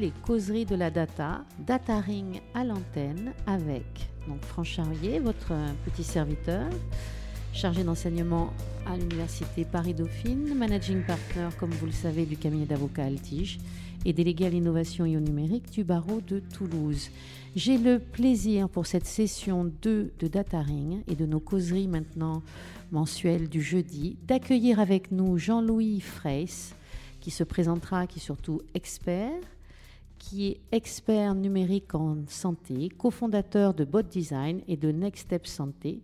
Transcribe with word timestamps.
les 0.00 0.12
causeries 0.22 0.64
de 0.64 0.76
la 0.76 0.90
data, 0.90 1.44
Data 1.58 2.00
Ring 2.00 2.40
à 2.54 2.64
l'antenne 2.64 3.34
avec 3.46 3.84
donc 4.26 4.42
Franck 4.42 4.64
Charrier, 4.64 5.18
votre 5.18 5.52
petit 5.84 6.04
serviteur, 6.04 6.70
chargé 7.52 7.84
d'enseignement 7.84 8.50
à 8.86 8.96
l'Université 8.96 9.66
Paris-Dauphine, 9.66 10.54
managing 10.54 11.02
partner, 11.02 11.48
comme 11.58 11.70
vous 11.72 11.84
le 11.84 11.92
savez, 11.92 12.24
du 12.24 12.38
cabinet 12.38 12.64
d'avocats 12.64 13.04
Altige 13.04 13.58
et 14.06 14.14
délégué 14.14 14.46
à 14.46 14.48
l'innovation 14.48 15.04
et 15.04 15.18
au 15.18 15.20
numérique 15.20 15.70
du 15.70 15.84
barreau 15.84 16.22
de 16.26 16.38
Toulouse. 16.38 17.10
J'ai 17.54 17.76
le 17.76 17.98
plaisir 17.98 18.70
pour 18.70 18.86
cette 18.86 19.06
session 19.06 19.70
2 19.82 20.14
de 20.18 20.26
Data 20.28 20.62
Ring 20.62 21.02
et 21.08 21.14
de 21.14 21.26
nos 21.26 21.40
causeries 21.40 21.88
maintenant 21.88 22.42
mensuelles 22.90 23.50
du 23.50 23.60
jeudi 23.60 24.16
d'accueillir 24.26 24.80
avec 24.80 25.12
nous 25.12 25.36
Jean-Louis 25.36 26.00
Freys 26.00 26.72
qui 27.20 27.30
se 27.30 27.44
présentera, 27.44 28.06
qui 28.06 28.18
est 28.18 28.22
surtout 28.22 28.62
expert, 28.72 29.30
qui 30.20 30.48
est 30.48 30.60
expert 30.70 31.34
numérique 31.34 31.94
en 31.96 32.18
santé, 32.28 32.90
cofondateur 32.96 33.74
de 33.74 33.84
Bot 33.84 34.02
Design 34.02 34.60
et 34.68 34.76
de 34.76 34.92
Next 34.92 35.24
Step 35.24 35.46
Santé. 35.48 35.98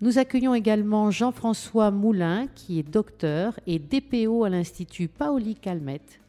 Nous 0.00 0.18
accueillons 0.18 0.54
également 0.54 1.10
Jean-François 1.10 1.90
Moulin, 1.90 2.46
qui 2.54 2.78
est 2.78 2.88
docteur 2.88 3.58
et 3.66 3.78
DPO 3.80 4.44
à 4.44 4.50
l'Institut 4.50 5.08
Paoli 5.08 5.54
Calmette, 5.56 6.20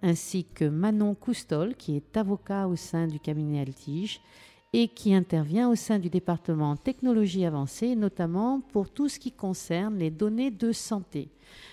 ainsi 0.00 0.44
que 0.44 0.64
Manon 0.64 1.14
Coustol, 1.14 1.74
qui 1.74 1.96
est 1.96 2.16
avocat 2.16 2.68
au 2.68 2.76
sein 2.76 3.06
du 3.06 3.18
cabinet 3.18 3.60
Altige 3.60 4.22
et 4.72 4.86
qui 4.86 5.12
intervient 5.12 5.68
au 5.68 5.74
sein 5.74 5.98
du 5.98 6.08
département 6.08 6.76
technologie 6.76 7.44
avancée, 7.44 7.96
notamment 7.96 8.60
pour 8.60 8.88
tout 8.88 9.08
ce 9.08 9.18
qui 9.18 9.32
concerne 9.32 9.98
les 9.98 10.10
données 10.10 10.52
de 10.52 10.70
santé. 10.70 11.28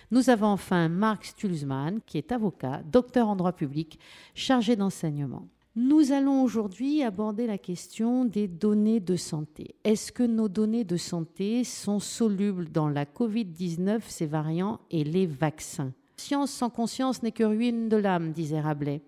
Nous 0.09 0.29
avons 0.29 0.47
enfin 0.47 0.87
Marc 0.87 1.25
Stulzmann, 1.25 1.99
qui 2.05 2.17
est 2.17 2.31
avocat, 2.31 2.81
docteur 2.89 3.27
en 3.27 3.35
droit 3.35 3.51
public, 3.51 3.99
chargé 4.35 4.77
d'enseignement. 4.77 5.49
Nous 5.75 6.13
allons 6.13 6.43
aujourd'hui 6.43 7.03
aborder 7.03 7.45
la 7.45 7.57
question 7.57 8.23
des 8.23 8.47
données 8.47 9.01
de 9.01 9.17
santé. 9.17 9.75
Est-ce 9.83 10.13
que 10.13 10.23
nos 10.23 10.47
données 10.47 10.85
de 10.85 10.95
santé 10.95 11.63
sont 11.65 11.99
solubles 11.99 12.71
dans 12.71 12.87
la 12.87 13.03
Covid-19, 13.05 13.99
ses 14.07 14.25
variants 14.25 14.79
et 14.89 15.03
les 15.03 15.27
vaccins? 15.27 15.93
Science 16.15 16.51
sans 16.51 16.69
conscience 16.69 17.21
n'est 17.21 17.33
que 17.33 17.43
ruine 17.43 17.89
de 17.89 17.97
l'âme, 17.97 18.31
disait 18.31 18.61
Rabelais. 18.61 19.01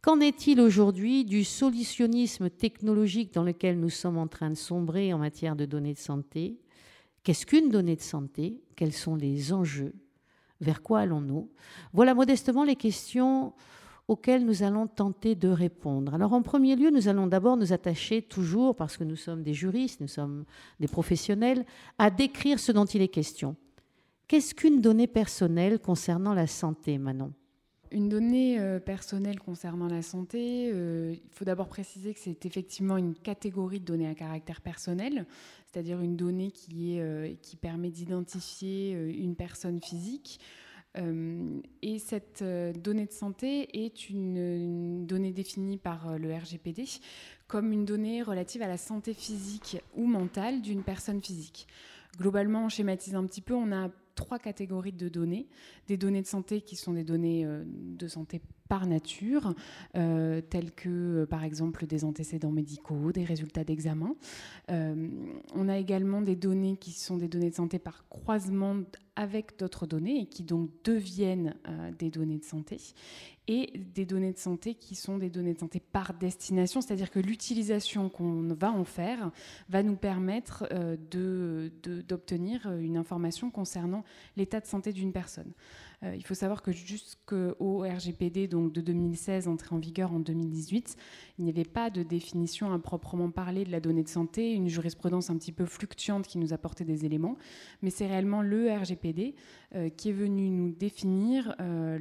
Qu'en 0.00 0.20
est-il 0.20 0.60
aujourd'hui 0.60 1.24
du 1.24 1.42
solutionnisme 1.42 2.48
technologique 2.48 3.34
dans 3.34 3.42
lequel 3.42 3.80
nous 3.80 3.90
sommes 3.90 4.18
en 4.18 4.28
train 4.28 4.50
de 4.50 4.54
sombrer 4.54 5.12
en 5.12 5.18
matière 5.18 5.56
de 5.56 5.66
données 5.66 5.94
de 5.94 5.98
santé? 5.98 6.56
Qu'est-ce 7.24 7.44
qu'une 7.44 7.70
donnée 7.70 7.96
de 7.96 8.00
santé? 8.00 8.62
Quels 8.76 8.92
sont 8.92 9.16
les 9.16 9.52
enjeux? 9.52 9.92
Vers 10.60 10.82
quoi 10.82 11.00
allons-nous? 11.00 11.48
Voilà 11.92 12.14
modestement 12.14 12.64
les 12.64 12.76
questions 12.76 13.52
auxquelles 14.08 14.44
nous 14.44 14.62
allons 14.62 14.86
tenter 14.86 15.34
de 15.34 15.48
répondre. 15.48 16.14
Alors 16.14 16.32
en 16.32 16.42
premier 16.42 16.74
lieu, 16.76 16.90
nous 16.90 17.08
allons 17.08 17.26
d'abord 17.26 17.56
nous 17.56 17.72
attacher 17.72 18.22
toujours, 18.22 18.74
parce 18.74 18.96
que 18.96 19.04
nous 19.04 19.16
sommes 19.16 19.42
des 19.42 19.54
juristes, 19.54 20.00
nous 20.00 20.08
sommes 20.08 20.44
des 20.80 20.88
professionnels, 20.88 21.64
à 21.98 22.10
décrire 22.10 22.58
ce 22.58 22.72
dont 22.72 22.86
il 22.86 23.02
est 23.02 23.08
question. 23.08 23.54
Qu'est-ce 24.26 24.54
qu'une 24.54 24.80
donnée 24.80 25.06
personnelle 25.06 25.78
concernant 25.78 26.34
la 26.34 26.46
santé, 26.46 26.98
Manon? 26.98 27.32
Une 27.90 28.08
donnée 28.08 28.58
euh, 28.58 28.78
personnelle 28.78 29.38
concernant 29.38 29.88
la 29.88 30.02
santé, 30.02 30.70
euh, 30.72 31.14
il 31.14 31.30
faut 31.30 31.44
d'abord 31.44 31.68
préciser 31.68 32.14
que 32.14 32.20
c'est 32.20 32.46
effectivement 32.46 32.96
une 32.96 33.14
catégorie 33.14 33.80
de 33.80 33.84
données 33.84 34.08
à 34.08 34.14
caractère 34.14 34.60
personnel, 34.60 35.26
c'est-à-dire 35.66 36.00
une 36.00 36.16
donnée 36.16 36.50
qui, 36.50 36.96
est, 36.96 37.00
euh, 37.00 37.34
qui 37.42 37.56
permet 37.56 37.90
d'identifier 37.90 38.92
une 38.92 39.36
personne 39.36 39.80
physique. 39.80 40.40
et 41.82 41.98
cette 42.00 42.42
donnée 42.42 43.06
de 43.06 43.12
santé 43.12 43.68
est 43.84 44.10
une, 44.10 45.06
donnée 45.06 45.32
définie 45.32 45.76
par 45.76 46.18
le 46.18 46.34
RGPD 46.34 46.84
comme 47.46 47.72
une 47.72 47.84
donnée 47.84 48.22
relative 48.22 48.62
à 48.62 48.66
la 48.66 48.78
santé 48.78 49.14
physique 49.14 49.80
ou 49.94 50.06
mentale 50.06 50.60
d'une 50.60 50.82
personne 50.82 51.22
physique. 51.22 51.68
Globalement, 52.18 52.64
on 52.64 52.68
schématise 52.68 53.14
un 53.14 53.24
petit 53.26 53.42
peu, 53.42 53.54
on 53.54 53.70
a 53.70 53.90
trois 54.18 54.40
catégories 54.40 54.92
de 54.92 55.08
données. 55.08 55.46
Des 55.86 55.96
données 55.96 56.22
de 56.22 56.26
santé 56.26 56.60
qui 56.60 56.74
sont 56.74 56.92
des 56.92 57.04
données 57.04 57.46
euh, 57.46 57.62
de 57.64 58.08
santé 58.08 58.42
par 58.68 58.86
nature, 58.86 59.54
euh, 59.96 60.40
telles 60.40 60.72
que 60.72 60.88
euh, 61.22 61.26
par 61.26 61.44
exemple 61.44 61.86
des 61.86 62.04
antécédents 62.04 62.50
médicaux, 62.50 63.12
des 63.12 63.24
résultats 63.24 63.64
d'examen. 63.64 64.14
on 64.68 65.68
a 65.68 65.78
également 65.78 66.22
des 66.22 66.36
données 66.36 66.76
qui 66.76 66.92
sont 66.92 67.16
des 67.16 67.28
données 67.28 67.50
de 67.50 67.54
santé 67.54 67.78
par 67.78 68.08
croisement 68.08 68.76
avec 69.16 69.58
d'autres 69.58 69.86
données 69.86 70.22
et 70.22 70.26
qui 70.26 70.44
donc 70.44 70.70
deviennent 70.84 71.54
des 71.98 72.10
données 72.10 72.38
de 72.38 72.44
santé 72.44 72.78
et 73.48 73.72
des 73.94 74.04
données 74.04 74.32
de 74.32 74.38
santé 74.38 74.74
qui 74.74 74.94
sont 74.94 75.16
des 75.16 75.30
données 75.30 75.54
de 75.54 75.58
santé 75.58 75.80
par 75.80 76.12
destination, 76.12 76.82
c'est-à-dire 76.82 77.10
que 77.10 77.18
l'utilisation 77.18 78.10
qu'on 78.10 78.54
va 78.54 78.70
en 78.70 78.84
faire 78.84 79.30
va 79.70 79.82
nous 79.82 79.96
permettre 79.96 80.68
euh, 80.70 80.96
d'obtenir 82.06 82.70
une 82.78 82.98
information 82.98 83.50
concernant 83.50 84.04
l'état 84.36 84.60
de 84.60 84.66
santé 84.66 84.92
d'une 84.92 85.12
personne. 85.12 85.52
Euh, 86.04 86.14
il 86.14 86.24
faut 86.24 86.34
savoir 86.34 86.62
que 86.62 86.70
jusqu'au 86.70 87.80
RGPD 87.80 88.46
de 88.46 88.80
2016, 88.80 89.48
entré 89.48 89.74
en 89.74 89.78
vigueur 89.78 90.12
en 90.12 90.20
2018, 90.20 90.96
il 91.38 91.44
n'y 91.44 91.50
avait 91.50 91.64
pas 91.64 91.90
de 91.90 92.02
définition 92.02 92.72
à 92.72 92.78
proprement 92.78 93.30
parler 93.30 93.64
de 93.64 93.72
la 93.72 93.80
donnée 93.80 94.02
de 94.02 94.08
santé, 94.08 94.52
une 94.52 94.68
jurisprudence 94.68 95.30
un 95.30 95.36
petit 95.36 95.52
peu 95.52 95.64
fluctuante 95.64 96.26
qui 96.26 96.38
nous 96.38 96.52
apportait 96.52 96.84
des 96.84 97.04
éléments, 97.04 97.36
mais 97.82 97.90
c'est 97.90 98.06
réellement 98.06 98.42
le 98.42 98.72
RGPD 98.72 99.34
euh, 99.74 99.88
qui 99.88 100.10
est 100.10 100.12
venu 100.12 100.50
nous 100.50 100.70
définir 100.70 101.54
euh, 101.60 101.98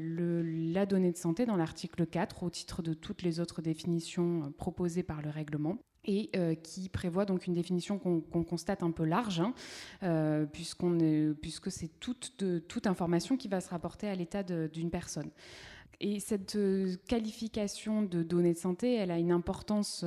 la 0.74 0.85
donnée 0.85 1.12
de 1.12 1.18
santé 1.18 1.46
dans 1.46 1.58
l'article 1.58 2.06
4 2.06 2.44
au 2.44 2.50
titre 2.50 2.81
de 2.81 2.94
toutes 2.94 3.24
les 3.24 3.40
autres 3.40 3.62
définitions 3.62 4.53
proposées 4.58 5.03
par 5.03 5.22
le 5.22 5.29
règlement 5.29 5.78
et 6.07 6.29
euh, 6.35 6.56
qui 6.56 6.90
prévoit 6.90 7.25
donc 7.25 7.45
une 7.47 7.53
définition 7.53 8.00
qu'on 8.00 8.44
constate 8.44 8.81
un 8.81 8.91
peu 8.91 9.03
large, 9.03 9.41
hein, 9.41 9.53
euh, 10.03 10.45
puisque 10.45 11.72
c'est 11.72 11.91
toute, 12.00 12.88
information 12.88 13.35
qui 13.38 13.47
va 13.47 13.59
se 13.59 13.69
rapporter 13.69 14.07
à 14.07 14.16
l'état 14.16 14.44
d'une 14.44 14.90
personne. 14.90 15.29
Et 16.00 16.19
cette 16.19 16.56
euh, 16.56 16.96
qualification 17.07 18.03
de 18.03 18.23
données 18.23 18.53
de 18.53 18.57
santé, 18.57 18.96
elle 18.96 19.12
a 19.12 19.17
une 19.17 19.31
importance, 19.31 20.06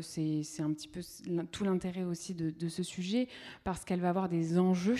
c'est 0.00 0.60
un 0.60 0.72
petit 0.72 0.88
peu 0.88 1.00
tout 1.50 1.64
l'intérêt 1.64 2.04
aussi 2.04 2.34
de, 2.34 2.68
ce 2.68 2.82
sujet, 2.82 3.28
parce 3.62 3.84
qu'elle 3.84 4.00
va 4.00 4.08
avoir 4.08 4.28
des 4.28 4.58
enjeux. 4.58 4.96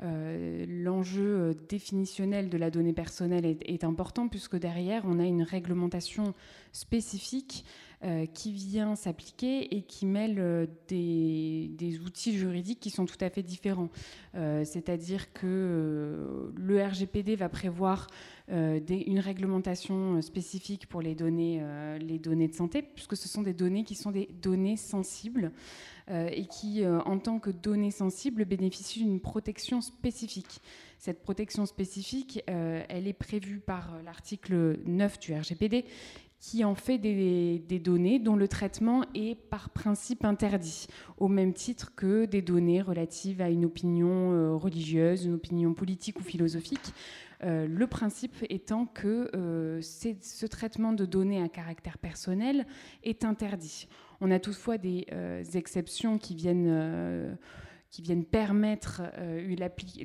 L'enjeu 0.00 1.54
définitionnel 1.68 2.50
de 2.50 2.58
la 2.58 2.70
donnée 2.70 2.92
personnelle 2.92 3.46
est, 3.46 3.84
important 3.84 4.28
puisque 4.28 4.56
derrière, 4.56 5.04
on 5.06 5.18
a 5.18 5.24
une 5.24 5.42
réglementation 5.42 6.34
spécifique 6.72 7.64
euh, 8.04 8.26
qui 8.26 8.52
vient 8.52 8.94
s'appliquer 8.94 9.74
et 9.74 9.80
qui 9.80 10.04
mêle 10.04 10.36
euh, 10.38 10.66
des, 10.86 11.98
outils 12.04 12.36
juridiques 12.36 12.78
qui 12.78 12.90
sont 12.90 13.06
tout 13.06 13.16
à 13.22 13.30
fait 13.30 13.42
différents. 13.42 13.88
Euh, 14.34 14.64
c'est-à-dire 14.66 15.32
que 15.32 16.52
le 16.54 16.84
RGPD 16.84 17.36
va 17.36 17.48
prévoir 17.48 18.08
une 18.48 19.18
réglementation 19.18 20.22
spécifique 20.22 20.86
pour 20.86 21.02
les 21.02 21.16
données, 21.16 21.60
les 21.98 22.20
données 22.20 22.46
de 22.46 22.54
santé, 22.54 22.80
puisque 22.80 23.16
ce 23.16 23.28
sont 23.28 23.42
des 23.42 23.54
données 23.54 23.82
qui 23.82 23.96
sont 23.96 24.12
des 24.12 24.28
données 24.40 24.76
sensibles 24.76 25.50
et 26.08 26.46
qui, 26.46 26.86
en 26.86 27.18
tant 27.18 27.40
que 27.40 27.50
données 27.50 27.90
sensibles, 27.90 28.44
bénéficient 28.44 29.02
d'une 29.02 29.18
protection 29.18 29.80
spécifique. 29.80 30.60
Cette 30.98 31.24
protection 31.24 31.66
spécifique, 31.66 32.40
elle 32.46 33.08
est 33.08 33.12
prévue 33.12 33.58
par 33.58 34.00
l'article 34.04 34.78
9 34.86 35.18
du 35.18 35.34
RGPD 35.34 35.84
qui 36.38 36.64
en 36.64 36.74
fait 36.74 36.98
des, 36.98 37.80
données 37.82 38.18
dont 38.18 38.36
le 38.36 38.48
traitement 38.48 39.04
est 39.14 39.34
par 39.34 39.70
principe 39.70 40.24
interdit, 40.24 40.86
au 41.18 41.28
même 41.28 41.52
titre 41.52 41.94
que 41.94 42.26
des 42.26 42.42
données 42.42 42.82
relatives 42.82 43.40
à 43.40 43.48
une 43.48 43.64
opinion 43.64 44.32
euh, 44.32 44.54
religieuse, 44.54 45.24
une 45.24 45.34
opinion 45.34 45.74
politique 45.74 46.20
ou 46.20 46.22
philosophique. 46.22 46.92
Euh, 47.44 47.66
le 47.66 47.86
principe 47.86 48.34
étant 48.48 48.86
que 48.86 49.30
euh, 49.34 49.80
ce 49.82 50.46
traitement 50.46 50.92
de 50.92 51.04
données 51.04 51.42
à 51.42 51.48
caractère 51.48 51.98
personnel 51.98 52.66
est 53.02 53.24
interdit. 53.24 53.88
On 54.20 54.30
a 54.30 54.38
toutefois 54.38 54.78
des 54.78 55.06
exceptions 55.54 56.16
qui 56.16 56.34
viennent 56.34 57.36
qui 57.90 58.02
viennent 58.02 58.24
permettre 58.24 59.02
euh, 59.18 59.54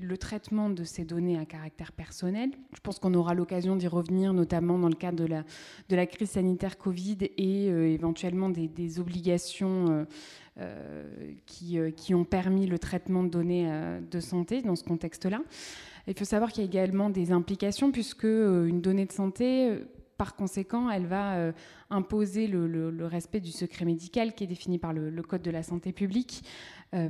le 0.01 0.17
traitement 0.17 0.69
de 0.69 0.83
ces 0.83 1.03
données 1.03 1.37
à 1.37 1.45
caractère 1.45 1.91
personnel. 1.91 2.51
Je 2.73 2.79
pense 2.79 2.99
qu'on 2.99 3.13
aura 3.13 3.33
l'occasion 3.33 3.75
d'y 3.75 3.87
revenir, 3.87 4.33
notamment 4.33 4.77
dans 4.77 4.87
le 4.87 4.95
cadre 4.95 5.25
de 5.25 5.95
la, 5.95 6.05
crise 6.05 6.31
sanitaire 6.31 6.77
Covid 6.77 7.17
et 7.37 7.69
euh, 7.69 7.87
éventuellement 7.87 8.49
des, 8.49 8.99
obligations 8.99 10.05
euh, 10.59 11.33
qui, 11.45 12.13
ont 12.13 12.25
permis 12.25 12.67
le 12.67 12.77
traitement 12.77 13.23
de 13.23 13.29
données 13.29 13.99
de 14.09 14.19
santé 14.19 14.61
dans 14.61 14.75
ce 14.75 14.83
contexte-là. 14.83 15.41
Il 16.07 16.17
faut 16.17 16.25
savoir 16.25 16.51
qu'il 16.51 16.63
y 16.63 16.65
a 16.65 16.69
également 16.69 17.09
des 17.09 17.31
implications 17.31 17.91
puisque 17.91 18.23
une 18.23 18.81
donnée 18.81 19.05
de 19.05 19.11
santé 19.11 19.79
par 20.17 20.35
conséquent, 20.35 20.89
elle 20.89 21.05
va 21.05 21.51
imposer 21.89 22.47
le, 22.47 23.05
respect 23.05 23.39
du 23.39 23.51
secret 23.51 23.85
médical 23.85 24.33
qui 24.33 24.43
est 24.43 24.47
défini 24.47 24.77
par 24.77 24.93
le, 24.93 25.21
Code 25.23 25.41
de 25.41 25.51
la 25.51 25.63
santé 25.63 25.91
publique. 25.91 26.43
Euh, 26.93 27.09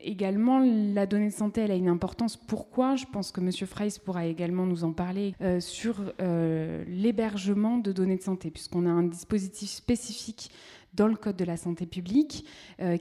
également, 0.00 0.60
la 0.60 1.06
donnée 1.06 1.28
de 1.28 1.34
santé, 1.34 1.62
elle 1.62 1.70
a 1.70 1.76
une 1.76 1.88
importance. 1.88 2.36
Pourquoi? 2.36 2.96
Je 2.96 3.06
pense 3.06 3.32
que 3.32 3.40
M. 3.40 3.50
Freis 3.66 3.98
pourra 4.02 4.26
également 4.26 4.66
nous 4.66 4.84
en 4.84 4.92
parler 4.92 5.34
euh, 5.40 5.60
sur 5.60 6.12
l'hébergement 6.86 7.78
de 7.78 7.92
données 7.92 8.16
de 8.16 8.22
santé, 8.22 8.50
puisqu'on 8.50 8.86
a 8.86 8.90
un 8.90 9.04
dispositif 9.04 9.70
spécifique 9.70 10.50
dans 10.94 11.06
le 11.06 11.16
Code 11.16 11.36
de 11.36 11.44
la 11.44 11.56
santé 11.56 11.86
publique 11.86 12.44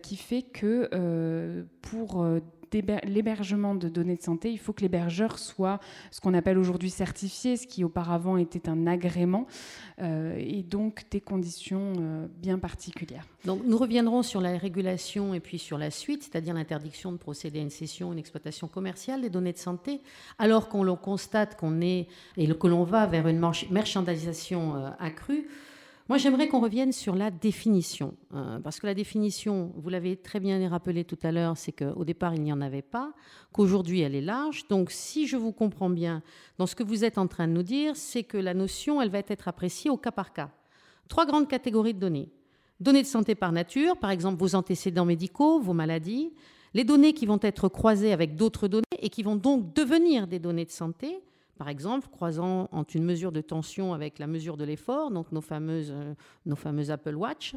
qui 0.02 0.16
fait 0.16 0.44
que 0.44 1.66
pour 1.82 2.26
l'hébergement 2.74 3.76
de 3.76 3.90
données 3.90 4.16
de 4.16 4.22
santé, 4.22 4.52
il 4.52 4.60
faut 4.60 4.74
que 4.74 4.82
l'hébergeur 4.82 5.40
soit 5.40 5.80
ce 6.12 6.22
qu'on 6.22 6.34
appelle 6.34 6.58
aujourd'hui 6.58 6.90
certifié, 6.90 7.58
ce 7.58 7.68
qui 7.68 7.84
auparavant 7.84 8.38
était 8.38 8.70
un 8.70 8.88
agrément, 8.88 9.48
euh, 10.00 10.36
et 10.38 10.64
donc 10.64 11.06
des 11.12 11.22
conditions 11.22 11.94
euh, 12.00 12.28
bien 12.42 12.60
particulières. 12.60 13.28
Donc 13.46 13.62
nous 13.66 13.78
reviendrons 13.78 14.24
sur 14.24 14.40
la 14.40 14.58
régulation 14.58 15.34
et 15.34 15.40
puis 15.40 15.58
sur 15.58 15.78
la 15.78 15.92
suite, 15.92 16.24
c'est-à-dire 16.24 16.54
l'interdiction 16.54 17.12
de 17.12 17.18
procéder 17.18 17.60
à 17.60 17.62
une 17.62 17.70
cession, 17.70 18.14
une 18.14 18.20
exploitation 18.20 18.68
commerciale 18.68 19.22
des 19.22 19.30
données 19.30 19.54
de 19.54 19.58
santé, 19.58 20.02
alors 20.38 20.70
qu'on 20.70 20.84
constate 20.96 21.58
qu'on 21.58 21.82
est 21.82 22.08
et 22.38 22.48
que 22.48 22.68
l'on 22.68 22.84
va 22.84 23.06
vers 23.06 23.28
une 23.28 23.40
marchandisation 23.40 24.76
euh, 24.76 24.90
accrue. 25.00 25.48
Moi, 26.12 26.18
j'aimerais 26.18 26.50
qu'on 26.50 26.60
revienne 26.60 26.92
sur 26.92 27.16
la 27.16 27.32
définition, 27.32 28.18
euh, 28.34 28.60
parce 28.60 28.82
que 28.82 28.86
la 28.86 28.94
définition, 28.94 29.72
vous 29.78 29.88
l'avez 29.88 30.18
très 30.18 30.42
bien 30.42 30.68
rappelé 30.68 31.06
tout 31.06 31.18
à 31.24 31.32
l'heure, 31.32 31.56
c'est 31.56 31.72
qu'au 31.72 32.04
départ, 32.04 32.36
il 32.36 32.42
n'y 32.42 32.52
en 32.52 32.60
avait 32.60 32.82
pas, 32.82 33.14
qu'aujourd'hui, 33.54 34.02
elle 34.02 34.14
est 34.14 34.20
large. 34.20 34.68
Donc, 34.68 34.92
si 34.92 35.26
je 35.26 35.38
vous 35.38 35.54
comprends 35.54 35.90
bien, 35.90 36.22
dans 36.58 36.68
ce 36.68 36.76
que 36.76 36.84
vous 36.84 37.06
êtes 37.06 37.18
en 37.18 37.28
train 37.28 37.48
de 37.48 37.54
nous 37.54 37.64
dire, 37.64 37.96
c'est 37.96 38.24
que 38.24 38.36
la 38.36 38.54
notion, 38.54 39.02
elle 39.02 39.10
va 39.10 39.20
être 39.20 39.48
appréciée 39.48 39.90
au 39.90 39.96
cas 39.96 40.12
par 40.12 40.34
cas. 40.34 40.50
Trois 41.08 41.26
grandes 41.26 41.48
catégories 41.48 41.94
de 41.94 42.00
données. 42.00 42.28
Données 42.82 43.04
de 43.04 43.08
santé 43.08 43.34
par 43.34 43.54
nature, 43.54 43.96
par 43.96 44.10
exemple 44.10 44.38
vos 44.38 44.54
antécédents 44.54 45.06
médicaux, 45.06 45.62
vos 45.62 45.72
maladies, 45.72 46.34
les 46.74 46.84
données 46.84 47.14
qui 47.14 47.26
vont 47.26 47.40
être 47.42 47.70
croisées 47.70 48.12
avec 48.12 48.36
d'autres 48.36 48.68
données 48.68 48.84
et 49.00 49.08
qui 49.08 49.24
vont 49.24 49.38
donc 49.38 49.74
devenir 49.74 50.28
des 50.28 50.40
données 50.40 50.66
de 50.66 50.72
santé, 50.72 51.22
par 51.58 51.70
exemple, 51.70 52.08
croisant 52.10 52.68
entre 52.72 52.96
une 52.96 53.04
mesure 53.04 53.32
de 53.32 53.42
tension 53.42 53.94
avec 53.94 54.20
la 54.20 54.28
mesure 54.28 54.58
de 54.58 54.64
l'effort, 54.64 55.12
donc 55.12 55.32
nos 55.32 55.42
fameuses, 55.42 55.92
euh, 55.92 56.14
nos 56.46 56.56
fameuses 56.56 56.92
Apple 56.92 57.16
Watch. 57.16 57.56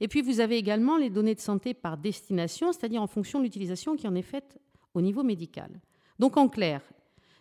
Et 0.00 0.08
puis, 0.08 0.22
vous 0.22 0.40
avez 0.40 0.56
également 0.56 0.96
les 0.96 1.10
données 1.10 1.34
de 1.34 1.40
santé 1.40 1.74
par 1.74 1.96
destination, 1.96 2.72
c'est-à-dire 2.72 3.02
en 3.02 3.06
fonction 3.06 3.38
de 3.38 3.44
l'utilisation 3.44 3.96
qui 3.96 4.08
en 4.08 4.14
est 4.14 4.22
faite 4.22 4.58
au 4.94 5.00
niveau 5.00 5.22
médical. 5.22 5.80
Donc, 6.18 6.36
en 6.36 6.48
clair, 6.48 6.82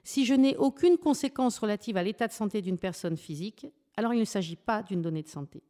si 0.04 0.26
je 0.26 0.34
n'ai 0.34 0.58
aucune 0.58 0.98
conséquence 0.98 1.58
relative 1.60 1.98
à 1.98 2.04
l'état 2.04 2.28
de 2.28 2.34
santé 2.34 2.62
d'une 2.62 2.78
personne 2.78 3.18
physique, 3.18 3.68
alors 3.96 4.14
il 4.14 4.20
ne 4.20 4.26
s'agit 4.26 4.56
pas 4.56 4.84
d'une 4.84 5.02
donnée 5.02 5.24
de 5.24 5.30
santé. 5.30 5.64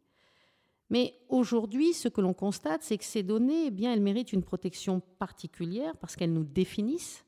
Mais 0.89 1.15
aujourd'hui, 1.29 1.93
ce 1.93 2.07
que 2.07 2.21
l'on 2.21 2.33
constate, 2.33 2.83
c'est 2.83 2.97
que 2.97 3.03
ces 3.03 3.23
données, 3.23 3.67
eh 3.67 3.71
bien, 3.71 3.93
elles 3.93 4.01
méritent 4.01 4.33
une 4.33 4.43
protection 4.43 5.01
particulière 5.19 5.95
parce 5.97 6.15
qu'elles 6.15 6.33
nous 6.33 6.43
définissent 6.43 7.25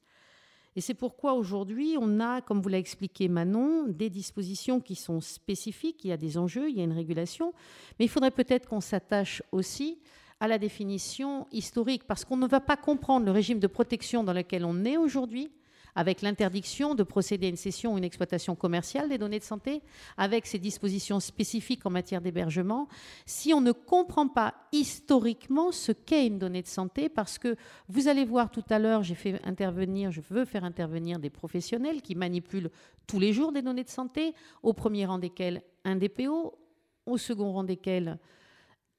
et 0.76 0.82
c'est 0.82 0.94
pourquoi 0.94 1.34
aujourd'hui, 1.34 1.96
on 2.00 2.20
a, 2.20 2.42
comme 2.42 2.62
vous 2.62 2.70
l'a 2.70 2.78
expliqué 2.78 3.30
Manon, 3.30 3.88
des 3.88 4.10
dispositions 4.10 4.82
qui 4.82 4.96
sont 4.96 5.22
spécifiques, 5.22 6.04
il 6.04 6.10
y 6.10 6.12
a 6.12 6.18
des 6.18 6.38
enjeux, 6.38 6.70
il 6.70 6.78
y 6.78 6.82
a 6.82 6.84
une 6.84 6.92
régulation, 6.92 7.54
mais 7.98 8.06
il 8.06 8.10
faudrait 8.10 8.32
peut-être 8.32 8.68
qu'on 8.68 8.82
s'attache 8.82 9.42
aussi 9.54 10.00
à 10.42 10.50
la 10.50 10.58
définition 10.58 11.48
historique, 11.54 12.04
parce 12.04 12.26
qu'on 12.26 12.36
ne 12.36 12.48
va 12.48 12.60
pas 12.60 12.76
comprendre 12.76 13.26
le 13.26 13.32
régime 13.32 13.60
de 13.60 13.68
protection 13.68 14.24
dans 14.24 14.34
lequel 14.34 14.66
on 14.66 14.84
est 14.84 14.98
aujourd'hui 14.98 15.50
avec 15.96 16.22
l'interdiction 16.22 16.94
de 16.94 17.04
procéder 17.04 17.48
à 17.48 17.50
une 17.50 17.56
cession 17.56 17.94
ou 17.94 17.98
une 17.98 18.04
exploitation 18.04 18.56
commerciale 18.56 19.10
des 19.10 19.18
données 19.18 19.40
de 19.40 19.44
santé, 19.44 19.82
avec 20.18 20.46
ces 20.46 20.60
dispositions 20.60 21.20
spécifiques 21.20 21.86
en 21.86 21.90
matière 21.90 22.22
d'hébergement, 22.22 22.88
si 23.26 23.54
on 23.54 23.62
ne 23.62 23.72
comprend 23.72 24.28
pas 24.28 24.54
historiquement 24.72 25.72
ce 25.72 25.92
qu'est 25.92 26.28
une 26.28 26.38
donnée 26.38 26.62
de 26.62 26.68
santé, 26.68 27.10
parce 27.10 27.40
que 27.40 27.56
vous 27.88 28.08
allez 28.08 28.26
voir 28.26 28.52
tout 28.52 28.66
à 28.70 28.78
l'heure, 28.78 29.04
j'ai 29.04 29.16
fait 29.16 29.40
intervenir, 29.46 30.12
je 30.12 30.22
veux 30.30 30.46
faire 30.46 30.66
intervenir 30.66 31.20
des 31.20 31.30
professionnels 31.30 32.02
qui 32.02 32.16
manipulent 32.16 32.72
tous 33.08 33.20
les 33.20 33.34
jours 33.34 33.52
des 33.52 33.62
données 33.62 33.84
de 33.84 33.90
santé, 33.90 34.34
au 34.64 34.74
premier 34.74 35.06
rang 35.06 35.18
desquels 35.18 35.62
un 35.86 35.96
DPO, 35.96 36.58
au 37.06 37.18
second 37.18 37.54
rang 37.54 37.64
desquels 37.64 38.20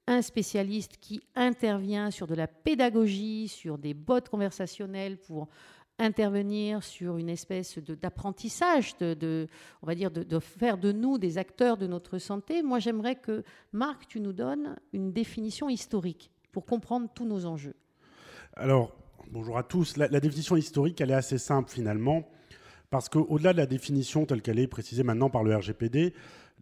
un 0.07 0.21
spécialiste 0.21 0.97
qui 1.01 1.19
intervient 1.35 2.11
sur 2.11 2.27
de 2.27 2.35
la 2.35 2.47
pédagogie, 2.47 3.49
sur 3.49 3.77
des 3.77 3.93
bottes 3.93 4.29
conversationnelles 4.29 5.17
pour 5.17 5.49
intervenir 5.99 6.83
sur 6.83 7.17
une 7.17 7.29
espèce 7.29 7.79
d'apprentissage, 7.79 8.97
de, 8.97 9.47
on 9.81 9.87
va 9.87 9.95
dire, 9.95 10.11
de, 10.11 10.39
faire 10.39 10.77
de 10.77 10.91
nous 10.91 11.17
des 11.17 11.37
acteurs 11.37 11.77
de 11.77 11.87
notre 11.87 12.17
santé. 12.19 12.61
Moi, 12.61 12.79
j'aimerais 12.79 13.15
que, 13.15 13.43
Marc, 13.73 14.07
tu 14.07 14.19
nous 14.19 14.33
donnes 14.33 14.75
une 14.93 15.11
définition 15.11 15.69
historique 15.69 16.31
pour 16.51 16.65
comprendre 16.65 17.09
tous 17.13 17.25
nos 17.25 17.45
enjeux. 17.45 17.75
Alors, 18.55 18.95
bonjour 19.31 19.57
à 19.57 19.63
tous. 19.63 19.97
La, 19.97 20.19
définition 20.19 20.55
historique, 20.55 21.01
elle 21.01 21.11
est 21.11 21.15
assez 21.15 21.37
simple 21.37 21.69
finalement, 21.69 22.27
parce 22.89 23.09
qu'au-delà 23.09 23.53
de 23.53 23.57
la 23.57 23.65
définition 23.65 24.25
telle 24.25 24.41
qu'elle 24.41 24.59
est 24.59 24.67
précisée 24.67 25.03
maintenant 25.03 25.29
par 25.29 25.43
le 25.43 25.55
RGPD, 25.55 26.13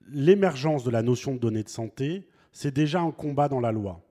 l'émergence 0.10 0.84
de 0.84 0.92
la 0.92 1.02
notion 1.02 1.34
de 1.34 1.40
données 1.40 1.64
de 1.64 1.70
santé, 1.70 2.28
c'est 2.52 2.74
déjà 2.74 3.02
un 3.02 3.12
combat 3.12 3.50
dans 3.50 3.60
la 3.60 3.72
loi. 3.72 4.02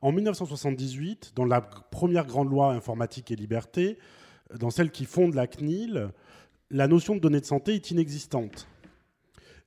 En 0.00 0.12
1978, 0.12 1.32
dans 1.34 1.44
la 1.44 1.60
première 1.60 2.24
grande 2.24 2.50
loi 2.50 2.72
informatique 2.72 3.30
et 3.30 3.36
liberté, 3.36 3.98
dans 4.54 4.70
celle 4.70 4.90
qui 4.90 5.04
fonde 5.04 5.34
la 5.34 5.46
CNIL, 5.46 6.10
la 6.70 6.88
notion 6.88 7.14
de 7.14 7.20
données 7.20 7.40
de 7.40 7.46
santé 7.46 7.74
est 7.74 7.90
inexistante. 7.90 8.68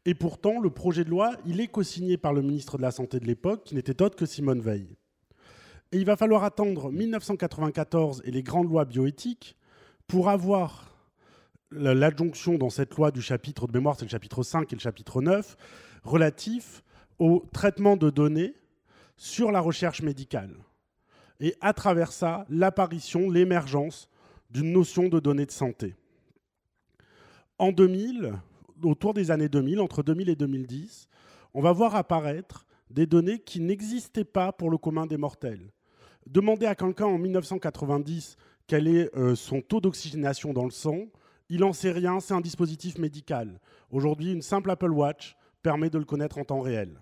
Et 0.05 0.15
pourtant, 0.15 0.59
le 0.59 0.69
projet 0.69 1.03
de 1.03 1.09
loi, 1.09 1.35
il 1.45 1.59
est 1.59 1.67
co-signé 1.67 2.17
par 2.17 2.33
le 2.33 2.41
ministre 2.41 2.77
de 2.77 2.81
la 2.81 2.91
Santé 2.91 3.19
de 3.19 3.25
l'époque, 3.25 3.63
qui 3.65 3.75
n'était 3.75 4.01
autre 4.01 4.15
que 4.15 4.25
Simone 4.25 4.61
Veil. 4.61 4.87
Et 5.91 5.97
il 5.97 6.05
va 6.05 6.15
falloir 6.15 6.43
attendre 6.43 6.91
1994 6.91 8.23
et 8.25 8.31
les 8.31 8.43
grandes 8.43 8.69
lois 8.69 8.85
bioéthiques 8.85 9.57
pour 10.07 10.29
avoir 10.29 10.91
l'adjonction 11.71 12.57
dans 12.57 12.69
cette 12.69 12.95
loi 12.95 13.11
du 13.11 13.21
chapitre 13.21 13.67
de 13.67 13.73
mémoire, 13.73 13.95
c'est 13.97 14.05
le 14.05 14.09
chapitre 14.09 14.43
5 14.43 14.71
et 14.71 14.75
le 14.75 14.81
chapitre 14.81 15.21
9, 15.21 15.55
relatif 16.03 16.83
au 17.19 17.45
traitement 17.53 17.95
de 17.95 18.09
données 18.09 18.55
sur 19.15 19.51
la 19.51 19.59
recherche 19.59 20.01
médicale. 20.01 20.55
Et 21.39 21.55
à 21.61 21.73
travers 21.73 22.11
ça, 22.11 22.45
l'apparition, 22.49 23.29
l'émergence 23.29 24.09
d'une 24.51 24.71
notion 24.71 25.07
de 25.07 25.19
données 25.19 25.45
de 25.45 25.51
santé. 25.51 25.95
En 27.57 27.71
2000, 27.71 28.33
autour 28.83 29.13
des 29.13 29.31
années 29.31 29.49
2000, 29.49 29.79
entre 29.79 30.03
2000 30.03 30.29
et 30.29 30.35
2010, 30.35 31.07
on 31.53 31.61
va 31.61 31.71
voir 31.71 31.95
apparaître 31.95 32.65
des 32.89 33.05
données 33.05 33.39
qui 33.39 33.61
n'existaient 33.61 34.25
pas 34.25 34.51
pour 34.51 34.69
le 34.69 34.77
commun 34.77 35.05
des 35.05 35.17
mortels. 35.17 35.71
Demandez 36.27 36.65
à 36.65 36.75
quelqu'un 36.75 37.05
en 37.05 37.17
1990 37.17 38.37
quel 38.67 38.87
est 38.87 39.15
euh, 39.17 39.35
son 39.35 39.61
taux 39.61 39.81
d'oxygénation 39.81 40.53
dans 40.53 40.65
le 40.65 40.71
sang, 40.71 41.07
il 41.49 41.59
n'en 41.59 41.73
sait 41.73 41.91
rien, 41.91 42.19
c'est 42.19 42.33
un 42.33 42.41
dispositif 42.41 42.97
médical. 42.97 43.59
Aujourd'hui, 43.89 44.31
une 44.31 44.41
simple 44.41 44.71
Apple 44.71 44.91
Watch 44.91 45.35
permet 45.61 45.89
de 45.89 45.97
le 45.97 46.05
connaître 46.05 46.37
en 46.37 46.45
temps 46.45 46.61
réel. 46.61 47.01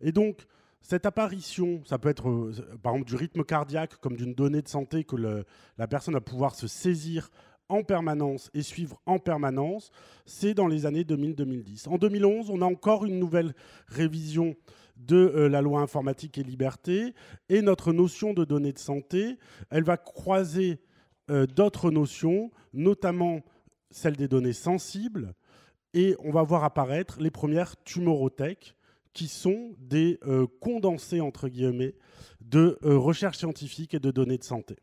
Et 0.00 0.12
donc, 0.12 0.46
cette 0.82 1.06
apparition, 1.06 1.82
ça 1.86 1.98
peut 1.98 2.08
être 2.08 2.28
euh, 2.28 2.52
par 2.82 2.94
exemple 2.94 3.08
du 3.08 3.16
rythme 3.16 3.44
cardiaque 3.44 3.96
comme 3.96 4.16
d'une 4.16 4.34
donnée 4.34 4.62
de 4.62 4.68
santé 4.68 5.04
que 5.04 5.16
la 5.16 5.88
personne 5.88 6.14
va 6.14 6.20
pouvoir 6.20 6.54
se 6.54 6.66
saisir 6.66 7.30
en 7.68 7.82
permanence 7.82 8.50
et 8.52 8.62
suivre 8.62 9.00
en 9.06 9.18
permanence, 9.18 9.90
c'est 10.26 10.54
dans 10.54 10.66
les 10.66 10.84
années 10.84 11.04
2000-2010. 11.04 11.88
En 11.88 11.96
2011, 11.96 12.50
on 12.50 12.60
a 12.60 12.66
encore 12.66 13.06
une 13.06 13.18
nouvelle 13.18 13.54
révision 13.86 14.54
de 14.96 15.16
euh, 15.16 15.48
la 15.48 15.62
loi 15.62 15.80
informatique 15.80 16.36
et 16.38 16.42
liberté, 16.42 17.14
et 17.48 17.62
notre 17.62 17.92
notion 17.92 18.34
de 18.34 18.44
données 18.44 18.72
de 18.72 18.78
santé, 18.78 19.38
elle 19.70 19.84
va 19.84 19.96
croiser 19.96 20.80
euh, 21.30 21.46
d'autres 21.46 21.90
notions, 21.90 22.50
notamment 22.74 23.40
celle 23.90 24.16
des 24.16 24.28
données 24.28 24.52
sensibles, 24.52 25.34
et 25.94 26.14
on 26.20 26.30
va 26.30 26.42
voir 26.42 26.64
apparaître 26.64 27.20
les 27.20 27.30
premières 27.30 27.82
tumorothèques, 27.84 28.76
qui 29.12 29.28
sont 29.28 29.74
des 29.78 30.18
euh, 30.26 30.46
condensés, 30.60 31.20
entre 31.20 31.48
guillemets, 31.48 31.94
de 32.40 32.78
euh, 32.84 32.96
recherche 32.96 33.38
scientifique 33.38 33.94
et 33.94 34.00
de 34.00 34.10
données 34.10 34.38
de 34.38 34.44
santé. 34.44 34.76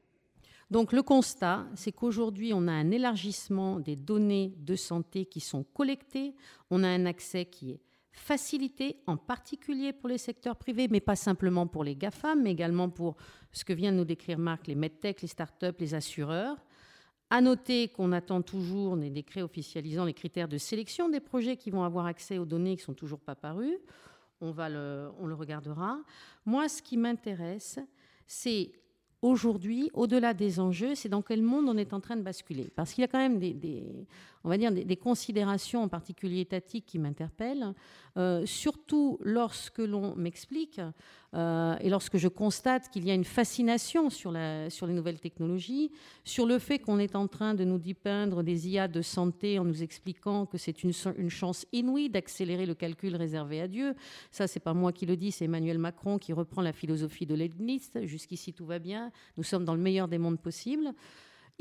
Donc 0.69 0.93
le 0.93 1.01
constat, 1.01 1.65
c'est 1.74 1.91
qu'aujourd'hui, 1.91 2.51
on 2.53 2.67
a 2.67 2.71
un 2.71 2.91
élargissement 2.91 3.79
des 3.79 3.95
données 3.95 4.53
de 4.57 4.75
santé 4.75 5.25
qui 5.25 5.39
sont 5.39 5.63
collectées, 5.63 6.36
on 6.69 6.83
a 6.83 6.88
un 6.88 7.07
accès 7.07 7.45
qui 7.45 7.71
est 7.71 7.79
facilité, 8.12 8.98
en 9.07 9.17
particulier 9.17 9.93
pour 9.93 10.09
les 10.09 10.19
secteurs 10.19 10.57
privés, 10.57 10.88
mais 10.89 11.00
pas 11.00 11.15
simplement 11.15 11.65
pour 11.65 11.83
les 11.83 11.95
GAFAM, 11.95 12.43
mais 12.43 12.51
également 12.51 12.89
pour 12.89 13.15
ce 13.51 13.65
que 13.65 13.74
vient 13.74 13.91
de 13.91 13.98
nous 13.98 14.05
décrire 14.05 14.38
Marc, 14.38 14.67
les 14.67 14.75
medtech, 14.75 15.21
les 15.21 15.27
startups, 15.27 15.75
les 15.79 15.95
assureurs. 15.95 16.57
À 17.31 17.41
noter 17.41 17.88
qu'on 17.89 18.12
attend 18.12 18.41
toujours 18.41 18.98
des 18.98 19.09
décrets 19.09 19.41
officialisant 19.41 20.05
les 20.05 20.13
critères 20.13 20.48
de 20.48 20.57
sélection 20.57 21.09
des 21.09 21.19
projets 21.19 21.57
qui 21.57 21.69
vont 21.71 21.83
avoir 21.83 22.05
accès 22.07 22.38
aux 22.38 22.45
données 22.45 22.75
qui 22.75 22.81
ne 22.81 22.86
sont 22.86 22.93
toujours 22.93 23.19
pas 23.19 23.36
parus 23.36 23.77
on, 24.41 24.51
va 24.51 24.69
le, 24.69 25.10
on 25.19 25.27
le 25.27 25.36
regardera. 25.36 26.00
Moi, 26.46 26.69
ce 26.69 26.81
qui 26.81 26.98
m'intéresse, 26.98 27.79
c'est 28.27 28.72
aujourd'hui, 29.22 29.89
au-delà 29.93 30.34
des 30.34 30.60
enjeux, 30.60 30.96
c'est 30.96 31.10
dans 31.10 31.22
quel 31.22 31.41
monde 31.41 31.67
on 31.67 31.77
est 31.77 31.93
en 31.93 32.00
train 32.00 32.15
de 32.15 32.22
basculer. 32.22 32.72
Parce 32.75 32.93
qu'il 32.93 33.01
y 33.01 33.05
a 33.05 33.08
quand 33.08 33.19
même 33.19 33.39
des, 33.39 33.98
on 34.43 34.50
va 34.50 34.58
dire, 34.58 34.72
des, 34.72 34.96
considérations, 34.96 35.84
en 35.84 35.88
particulier 35.88 36.41
étatiques, 36.41 36.86
qui 36.86 37.00
m'interpellent, 37.00 37.74
euh, 38.17 38.46
surtout 38.46 39.17
lorsque 39.22 39.79
l'on 39.79 40.15
m'explique 40.15 40.81
euh, 41.36 41.75
et 41.79 41.89
lorsque 41.89 42.17
je 42.17 42.27
constate 42.27 42.89
qu'il 42.89 43.05
y 43.05 43.12
a 43.12 43.13
une 43.13 43.25
fascination 43.25 44.10
sur, 44.10 44.31
les 44.31 44.69
nouvelles 44.88 45.19
technologies, 45.19 45.91
sur 46.24 46.46
le 46.46 46.58
fait 46.58 46.79
qu'on 46.79 47.00
est 47.00 47.15
en 47.15 47.27
train 47.27 47.53
de 47.53 47.63
nous 47.63 47.77
dépeindre 47.77 48.41
des 48.41 48.69
IA 48.69 48.88
de 48.88 49.01
santé 49.01 49.60
en 49.60 49.65
nous 49.65 49.84
expliquant 49.84 50.46
que 50.46 50.58
c'est 50.58 50.84
une, 50.84 50.93
une, 51.17 51.29
chance 51.29 51.65
inouïe 51.72 52.10
d'accélérer 52.10 52.65
le 52.65 52.75
calcul 52.75 53.15
réservé 53.15 53.62
à 53.62 53.67
Dieu. 53.67 53.93
Ça, 54.31 54.48
c'est 54.48 54.60
pas 54.60 54.74
moi 54.74 54.91
qui 54.91 55.05
le 55.05 55.17
dis, 55.17 55.31
c'est 55.31 55.46
Emmanuel 55.46 55.77
Macron 55.77 56.17
qui 56.17 56.34
reprend 56.34 56.62
la 56.62 56.74
philosophie 56.74 57.25
de 57.25 57.36
Leibniz. 57.36 57.91
Jusqu'ici, 58.03 58.53
tout 58.53 58.65
va 58.65 58.79
bien. 58.79 59.12
Nous 59.38 59.43
sommes 59.43 59.65
dans 59.65 59.75
le 59.75 59.81
meilleur 59.81 60.08
des 60.08 60.17
mondes 60.17 60.39
possibles. 60.39 60.93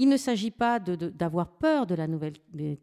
Il 0.01 0.09
ne 0.09 0.17
s'agit 0.17 0.53
pas 0.53 0.79
d'avoir 0.79 1.59
peur 1.59 1.85
de 1.85 1.97
la 1.97 2.07
nouvelle 2.07 2.35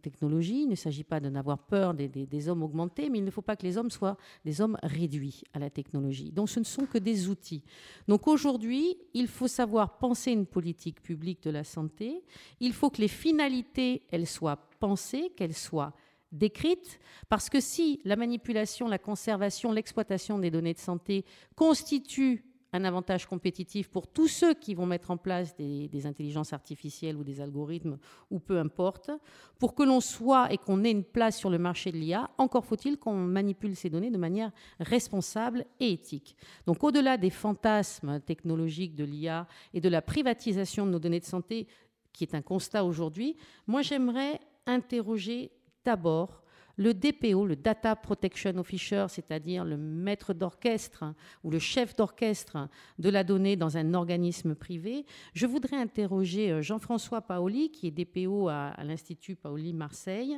technologie, 0.01 0.63
il 0.63 0.67
ne 0.67 0.75
s'agit 0.75 1.05
pas 1.05 1.21
de 1.21 1.29
n'avoir 1.29 1.59
peur 1.59 1.93
des, 1.93 2.49
hommes 2.49 2.61
augmentés, 2.61 3.09
mais 3.09 3.19
il 3.19 3.23
ne 3.23 3.31
faut 3.31 3.41
pas 3.41 3.55
que 3.55 3.65
les 3.65 3.77
hommes 3.77 3.89
soient 3.89 4.17
des 4.43 4.59
hommes 4.59 4.77
réduits 4.83 5.43
à 5.53 5.59
la 5.59 5.69
technologie. 5.69 6.33
Donc 6.33 6.49
ce 6.49 6.59
ne 6.59 6.65
sont 6.65 6.85
que 6.85 6.97
des 6.97 7.29
outils. 7.29 7.63
Donc 8.09 8.27
aujourd'hui, 8.27 8.97
il 9.13 9.27
faut 9.27 9.47
savoir 9.47 9.97
penser 9.97 10.31
une 10.31 10.45
politique 10.45 11.01
publique 11.01 11.41
de 11.43 11.51
la 11.51 11.63
santé, 11.63 12.21
il 12.59 12.73
faut 12.73 12.89
que 12.89 12.99
les 12.99 13.07
finalités, 13.07 14.03
elles 14.11 14.27
soient 14.27 14.69
pensées, 14.79 15.31
qu'elles 15.37 15.55
soient 15.55 15.93
décrites, 16.33 16.99
parce 17.29 17.49
que 17.49 17.61
si 17.61 18.01
la 18.03 18.17
manipulation, 18.17 18.89
la 18.89 18.99
conservation, 18.99 19.71
l'exploitation 19.71 20.37
des 20.37 20.51
données 20.51 20.73
de 20.73 20.79
santé 20.79 21.23
constituent 21.55 22.43
un 22.75 22.83
avantage 22.83 23.25
compétitif 23.25 23.89
pour 23.89 24.07
tous 24.07 24.27
ceux 24.27 24.53
qui 24.53 24.75
vont 24.75 24.85
mettre 24.85 25.11
en 25.11 25.17
place 25.17 25.55
des, 25.55 26.05
intelligences 26.05 26.53
artificielles 26.53 27.15
ou 27.15 27.23
des 27.23 27.41
algorithmes, 27.41 27.97
ou 28.29 28.39
peu 28.39 28.59
importe, 28.59 29.11
pour 29.57 29.73
que 29.73 29.83
l'on 29.83 30.01
soit 30.01 30.51
et 30.51 30.57
qu'on 30.57 30.83
ait 30.83 30.91
une 30.91 31.03
place 31.03 31.37
sur 31.37 31.49
le 31.49 31.57
marché 31.57 31.91
de 31.91 31.97
l'IA, 31.97 32.29
encore 32.37 32.65
faut-il 32.65 32.97
qu'on 32.97 33.15
manipule 33.15 33.75
ces 33.75 33.89
données 33.89 34.11
de 34.11 34.17
manière 34.17 34.51
responsable 34.79 35.65
et 35.79 35.93
éthique. 35.93 36.35
Donc 36.65 36.83
au-delà 36.83 37.17
des 37.17 37.29
fantasmes 37.29 38.19
technologiques 38.19 38.95
de 38.95 39.05
l'IA 39.05 39.47
et 39.73 39.81
de 39.81 39.89
la 39.89 40.01
privatisation 40.01 40.85
de 40.85 40.91
nos 40.91 40.99
données 40.99 41.21
de 41.21 41.25
santé, 41.25 41.67
qui 42.11 42.25
est 42.25 42.35
un 42.35 42.41
constat 42.41 42.83
aujourd'hui, 42.83 43.37
moi 43.67 43.81
j'aimerais 43.81 44.39
interroger 44.65 45.51
d'abord 45.83 46.44
le 46.77 46.93
DPO, 46.93 47.45
le 47.45 47.55
Data 47.55 47.95
Protection 47.95 48.57
Officer, 48.57 49.05
c'est-à-dire 49.09 49.63
le 49.63 49.77
maître 49.77 50.33
d'orchestre 50.33 51.05
ou 51.43 51.51
le 51.51 51.59
chef 51.59 51.95
d'orchestre 51.95 52.69
de 52.99 53.09
la 53.09 53.23
donnée 53.23 53.55
dans 53.55 53.77
un 53.77 53.93
organisme 53.93 54.55
privé, 54.55 55.05
je 55.33 55.45
voudrais 55.45 55.77
interroger 55.77 56.51
euh, 56.51 56.61
Jean-François 56.61 57.21
Paoli, 57.21 57.71
qui 57.71 57.87
est 57.87 57.91
DPO 57.91 58.49
à, 58.49 58.75
l'Institut 58.83 59.35
Paoli 59.35 59.73
Marseille, 59.73 60.37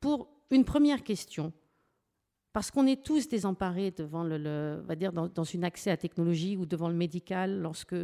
pour 0.00 0.28
une 0.50 0.64
première 0.64 1.02
question. 1.04 1.52
Parce 2.52 2.72
qu'on 2.72 2.86
est 2.88 3.04
tous 3.04 3.28
désemparés 3.28 3.92
devant 3.92 4.24
le, 4.24 4.82
va 4.84 4.96
dire 4.96 5.12
dans, 5.12 5.28
dans 5.28 5.44
une 5.44 5.62
accès 5.62 5.92
à 5.92 5.96
technologie 5.96 6.56
ou 6.56 6.66
devant 6.66 6.88
le 6.88 6.96
médical 6.96 7.60
lorsque 7.60 7.94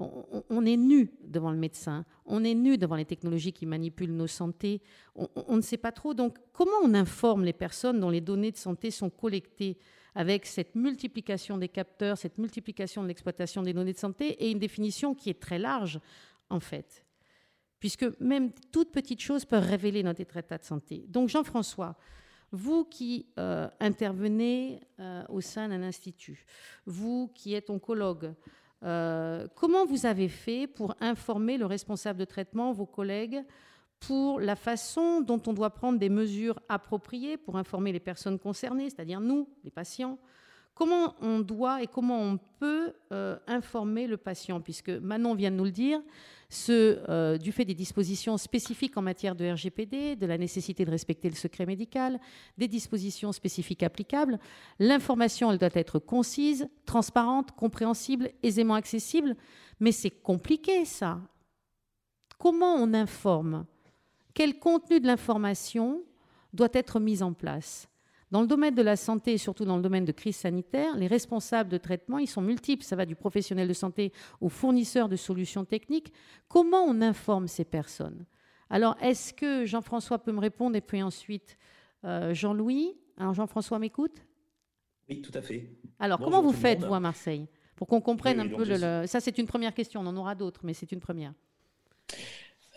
on, 0.00 0.64
est 0.66 0.76
nu 0.76 1.12
devant 1.22 1.50
le 1.50 1.58
médecin, 1.58 2.04
on 2.26 2.44
est 2.44 2.54
nu 2.54 2.78
devant 2.78 2.96
les 2.96 3.04
technologies 3.04 3.52
qui 3.52 3.66
manipulent 3.66 4.14
nos 4.14 4.26
santé, 4.26 4.82
on, 5.14 5.56
ne 5.56 5.60
sait 5.60 5.76
pas 5.76 5.92
trop. 5.92 6.14
Donc, 6.14 6.38
comment 6.52 6.78
on 6.82 6.94
informe 6.94 7.44
les 7.44 7.52
personnes 7.52 8.00
dont 8.00 8.10
les 8.10 8.20
données 8.20 8.50
de 8.50 8.56
santé 8.56 8.90
sont 8.90 9.10
collectées 9.10 9.78
avec 10.14 10.46
cette 10.46 10.74
multiplication 10.74 11.58
des 11.58 11.68
capteurs, 11.68 12.18
cette 12.18 12.38
multiplication 12.38 13.02
de 13.02 13.08
l'exploitation 13.08 13.62
des 13.62 13.72
données 13.72 13.92
de 13.92 13.98
santé 13.98 14.30
et 14.44 14.50
une 14.50 14.58
définition 14.58 15.14
qui 15.14 15.30
est 15.30 15.40
très 15.40 15.58
large, 15.58 16.00
en 16.48 16.60
fait? 16.60 17.04
Puisque 17.78 18.06
même 18.20 18.50
toutes 18.72 18.92
petites 18.92 19.20
choses 19.20 19.44
peuvent 19.44 19.66
révéler 19.66 20.02
notre 20.02 20.20
état 20.20 20.58
de 20.58 20.64
santé. 20.64 21.04
Donc, 21.08 21.28
Jean-François, 21.28 21.96
vous 22.52 22.84
qui 22.84 23.26
euh, 23.38 23.68
intervenez 23.78 24.80
euh, 24.98 25.22
au 25.28 25.40
sein 25.40 25.68
d'un 25.68 25.82
institut, 25.82 26.44
vous 26.84 27.30
qui 27.34 27.54
êtes 27.54 27.70
oncologue, 27.70 28.34
euh, 28.82 29.46
comment 29.54 29.84
vous 29.84 30.06
avez 30.06 30.28
fait 30.28 30.66
pour 30.66 30.94
informer 31.00 31.58
le 31.58 31.66
responsable 31.66 32.18
de 32.18 32.24
traitement, 32.24 32.72
vos 32.72 32.86
collègues, 32.86 33.42
pour 33.98 34.40
la 34.40 34.56
façon 34.56 35.20
dont 35.20 35.40
on 35.46 35.52
doit 35.52 35.70
prendre 35.70 35.98
des 35.98 36.08
mesures 36.08 36.58
appropriées 36.68 37.36
pour 37.36 37.56
informer 37.56 37.92
les 37.92 38.00
personnes 38.00 38.38
concernées, 38.38 38.88
c'est-à-dire 38.88 39.20
nous, 39.20 39.48
les 39.62 39.70
patients, 39.70 40.18
comment 40.74 41.14
on 41.20 41.40
doit 41.40 41.82
et 41.82 41.86
comment 41.86 42.20
on 42.20 42.38
peut 42.58 42.92
euh, 43.12 43.36
informer 43.46 44.06
le 44.06 44.16
patient, 44.16 44.60
puisque 44.60 44.90
Manon 44.90 45.34
vient 45.34 45.50
de 45.50 45.56
nous 45.56 45.64
le 45.64 45.70
dire, 45.70 46.00
euh, 46.68 47.38
du 47.38 47.52
fait 47.52 47.64
des 47.64 47.74
dispositions 47.74 48.36
spécifiques 48.36 48.96
en 48.96 49.02
matière 49.02 49.36
de 49.36 49.48
RGPD, 49.48 50.16
de 50.16 50.26
la 50.26 50.36
nécessité 50.36 50.84
de 50.84 50.90
respecter 50.90 51.28
le 51.28 51.36
secret 51.36 51.64
médical, 51.64 52.18
des 52.58 52.66
dispositions 52.66 53.32
spécifiques 53.32 53.82
applicables, 53.82 54.38
l'information, 54.78 55.54
doit 55.56 55.68
être 55.74 55.98
concise, 55.98 56.68
transparente, 56.86 57.52
compréhensible, 57.52 58.30
aisément 58.42 58.74
accessible, 58.74 59.36
mais 59.78 59.92
c'est 59.92 60.10
compliqué 60.10 60.84
ça. 60.84 61.20
Comment 62.38 62.74
on 62.74 62.94
informe? 62.94 63.66
Quel 64.34 64.58
contenu 64.58 65.00
de 65.00 65.06
l'information 65.06 66.02
doit 66.52 66.70
être 66.72 66.98
mis 66.98 67.22
en 67.22 67.32
place? 67.32 67.89
Dans 68.30 68.40
le 68.40 68.46
domaine 68.46 68.74
de 68.74 68.82
la 68.82 68.96
santé 68.96 69.32
et 69.32 69.38
surtout 69.38 69.64
dans 69.64 69.76
le 69.76 69.82
domaine 69.82 70.04
de 70.04 70.12
crise 70.12 70.36
sanitaire, 70.36 70.96
les 70.96 71.06
responsables 71.06 71.68
de 71.68 71.78
traitement, 71.78 72.18
ils 72.18 72.28
sont 72.28 72.42
multiples. 72.42 72.84
Ça 72.84 72.96
va 72.96 73.04
du 73.04 73.16
professionnel 73.16 73.66
de 73.66 73.72
santé 73.72 74.12
au 74.40 74.48
fournisseur 74.48 75.08
de 75.08 75.16
solutions 75.16 75.64
techniques. 75.64 76.12
Comment 76.48 76.84
on 76.84 77.00
informe 77.02 77.48
ces 77.48 77.64
personnes? 77.64 78.24
Alors, 78.68 78.96
est-ce 79.00 79.34
que 79.34 79.64
Jean-François 79.66 80.18
peut 80.18 80.32
me 80.32 80.38
répondre 80.38 80.76
et 80.76 80.80
puis 80.80 81.02
ensuite 81.02 81.58
euh, 82.04 82.32
Jean-Louis? 82.32 82.96
Alors, 83.16 83.34
Jean-François 83.34 83.80
m'écoute? 83.80 84.24
Oui, 85.08 85.20
tout 85.22 85.32
à 85.34 85.42
fait. 85.42 85.76
Alors, 85.98 86.20
comment 86.20 86.40
vous 86.40 86.52
faites, 86.52 86.84
vous, 86.84 86.94
à 86.94 87.00
Marseille? 87.00 87.48
Pour 87.74 87.88
qu'on 87.88 88.00
comprenne 88.00 88.38
un 88.38 88.48
peu 88.48 88.64
le... 88.64 89.06
Ça, 89.06 89.18
c'est 89.20 89.38
une 89.38 89.46
première 89.46 89.74
question. 89.74 90.02
On 90.02 90.06
en 90.06 90.16
aura 90.16 90.36
d'autres, 90.36 90.60
mais 90.62 90.72
c'est 90.72 90.92
une 90.92 91.00
première. 91.00 91.34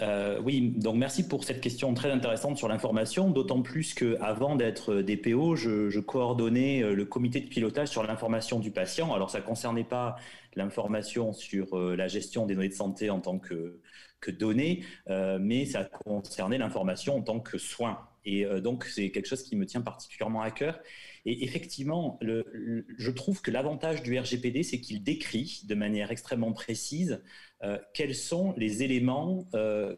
Euh, 0.01 0.39
oui, 0.43 0.73
donc 0.75 0.95
merci 0.95 1.27
pour 1.27 1.43
cette 1.43 1.61
question 1.61 1.93
très 1.93 2.11
intéressante 2.11 2.57
sur 2.57 2.67
l'information, 2.67 3.29
d'autant 3.29 3.61
plus 3.61 3.93
qu'avant 3.93 4.55
d'être 4.55 4.95
DPO, 4.95 5.55
je, 5.55 5.89
je, 5.89 5.99
coordonnais 5.99 6.81
euh, 6.81 6.95
le 6.95 7.05
comité 7.05 7.41
de 7.41 7.47
pilotage 7.47 7.89
sur 7.89 8.01
l'information 8.01 8.59
du 8.59 8.71
patient. 8.71 9.13
Alors 9.13 9.29
ça 9.29 9.39
ne 9.39 9.45
concernait 9.45 9.83
pas 9.83 10.15
l'information 10.55 11.31
sur 11.31 11.77
euh, 11.77 11.95
la 11.95 12.07
gestion 12.07 12.47
des 12.47 12.55
données 12.55 12.69
de 12.69 12.73
santé 12.73 13.11
en 13.11 13.19
tant 13.19 13.37
que, 13.37 13.79
que 14.23 14.31
données, 14.31 14.83
mais 15.07 15.65
ça 15.65 15.83
concernait 15.83 16.57
l'information 16.57 17.17
en 17.17 17.21
tant 17.21 17.39
que 17.39 17.57
soin. 17.57 18.07
Et 18.25 18.45
donc 18.61 18.85
c'est 18.85 19.11
quelque 19.11 19.27
chose 19.27 19.43
qui 19.43 19.57
me 19.57 19.65
tient 19.65 19.81
particulièrement 19.81 20.41
à 20.41 20.51
cœur. 20.51 20.79
Et 21.25 21.43
effectivement, 21.43 22.19
je 22.21 23.11
trouve 23.11 23.41
que 23.41 23.51
l'avantage 23.51 24.03
du 24.03 24.17
RGPD, 24.17 24.63
c'est 24.63 24.81
qu'il 24.81 25.03
décrit 25.03 25.61
de 25.65 25.75
manière 25.75 26.11
extrêmement 26.11 26.51
précise 26.51 27.21
euh, 27.63 27.77
quels 27.93 28.15
sont 28.15 28.53
les 28.57 28.83
éléments 28.83 29.47
euh, 29.53 29.95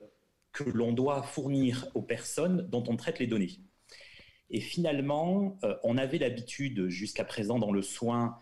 que 0.51 0.63
l'on 0.63 0.93
doit 0.93 1.23
fournir 1.23 1.87
aux 1.95 2.01
personnes 2.01 2.67
dont 2.69 2.83
on 2.87 2.95
traite 2.95 3.19
les 3.19 3.27
données. 3.27 3.59
Et 4.51 4.59
finalement, 4.59 5.57
euh, 5.63 5.75
on 5.83 5.97
avait 5.97 6.19
l'habitude 6.19 6.89
jusqu'à 6.89 7.25
présent 7.25 7.57
dans 7.57 7.71
le 7.71 7.81
soin 7.81 8.37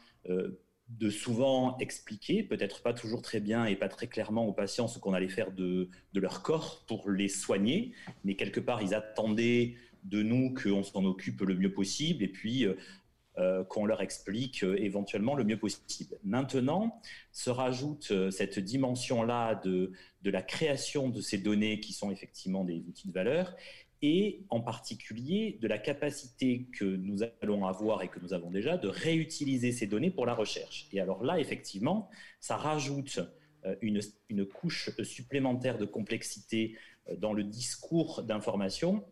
de 0.89 1.09
souvent 1.09 1.77
expliquer, 1.79 2.43
peut-être 2.43 2.81
pas 2.83 2.93
toujours 2.93 3.21
très 3.21 3.39
bien 3.39 3.65
et 3.65 3.75
pas 3.75 3.89
très 3.89 4.07
clairement 4.07 4.45
aux 4.45 4.53
patients 4.53 4.87
ce 4.87 4.99
qu'on 4.99 5.13
allait 5.13 5.29
faire 5.29 5.51
de, 5.51 5.89
leur 6.13 6.43
corps 6.43 6.83
pour 6.87 7.09
les 7.09 7.29
soigner, 7.29 7.93
mais 8.23 8.35
quelque 8.35 8.59
part 8.59 8.81
ils 8.81 8.93
attendaient 8.93 9.75
de 10.03 10.21
nous 10.21 10.53
qu'on 10.53 10.83
s'en 10.83 11.05
occupe 11.05 11.41
le 11.41 11.55
mieux 11.55 11.73
possible 11.73 12.23
et 12.23 12.27
puis 12.27 12.67
euh, 13.39 13.63
qu'on 13.63 13.87
leur 13.87 14.01
explique 14.01 14.63
euh, 14.63 14.75
éventuellement 14.79 15.33
le 15.33 15.43
mieux 15.43 15.57
possible. 15.57 16.19
Maintenant, 16.23 17.01
se 17.31 17.49
rajoute 17.49 18.09
euh, 18.11 18.29
cette 18.29 18.59
dimension-là 18.59 19.55
de 19.55 19.91
la 20.23 20.43
création 20.43 21.09
de 21.09 21.19
ces 21.19 21.39
données 21.39 21.79
qui 21.79 21.93
sont 21.93 22.11
effectivement 22.11 22.63
des 22.63 22.83
outils 22.87 23.07
de 23.07 23.11
valeur 23.11 23.55
et 24.03 24.45
en 24.50 24.60
particulier 24.60 25.57
de 25.62 25.67
la 25.67 25.79
capacité 25.79 26.67
que 26.77 26.86
nous 26.86 27.19
allons 27.41 27.65
avoir 27.65 28.03
et 28.03 28.10
que 28.10 28.19
nous 28.19 28.33
avons 28.33 28.51
déjà 28.51 28.77
de 28.77 28.88
réutiliser 28.88 29.72
ces 29.72 29.88
données 29.88 30.12
pour 30.12 30.25
la 30.25 30.36
recherche. 30.36 30.88
Et 30.91 31.00
alors 31.00 31.24
là, 31.24 31.39
effectivement, 31.39 32.10
ça 32.39 32.57
rajoute 32.57 33.22
une, 33.81 34.01
une 34.27 34.45
couche 34.45 34.91
supplémentaire 35.03 35.77
de 35.77 35.86
complexité 35.86 36.77
dans 37.17 37.31
le 37.31 37.45
discours 37.45 38.24
d'information 38.24 39.05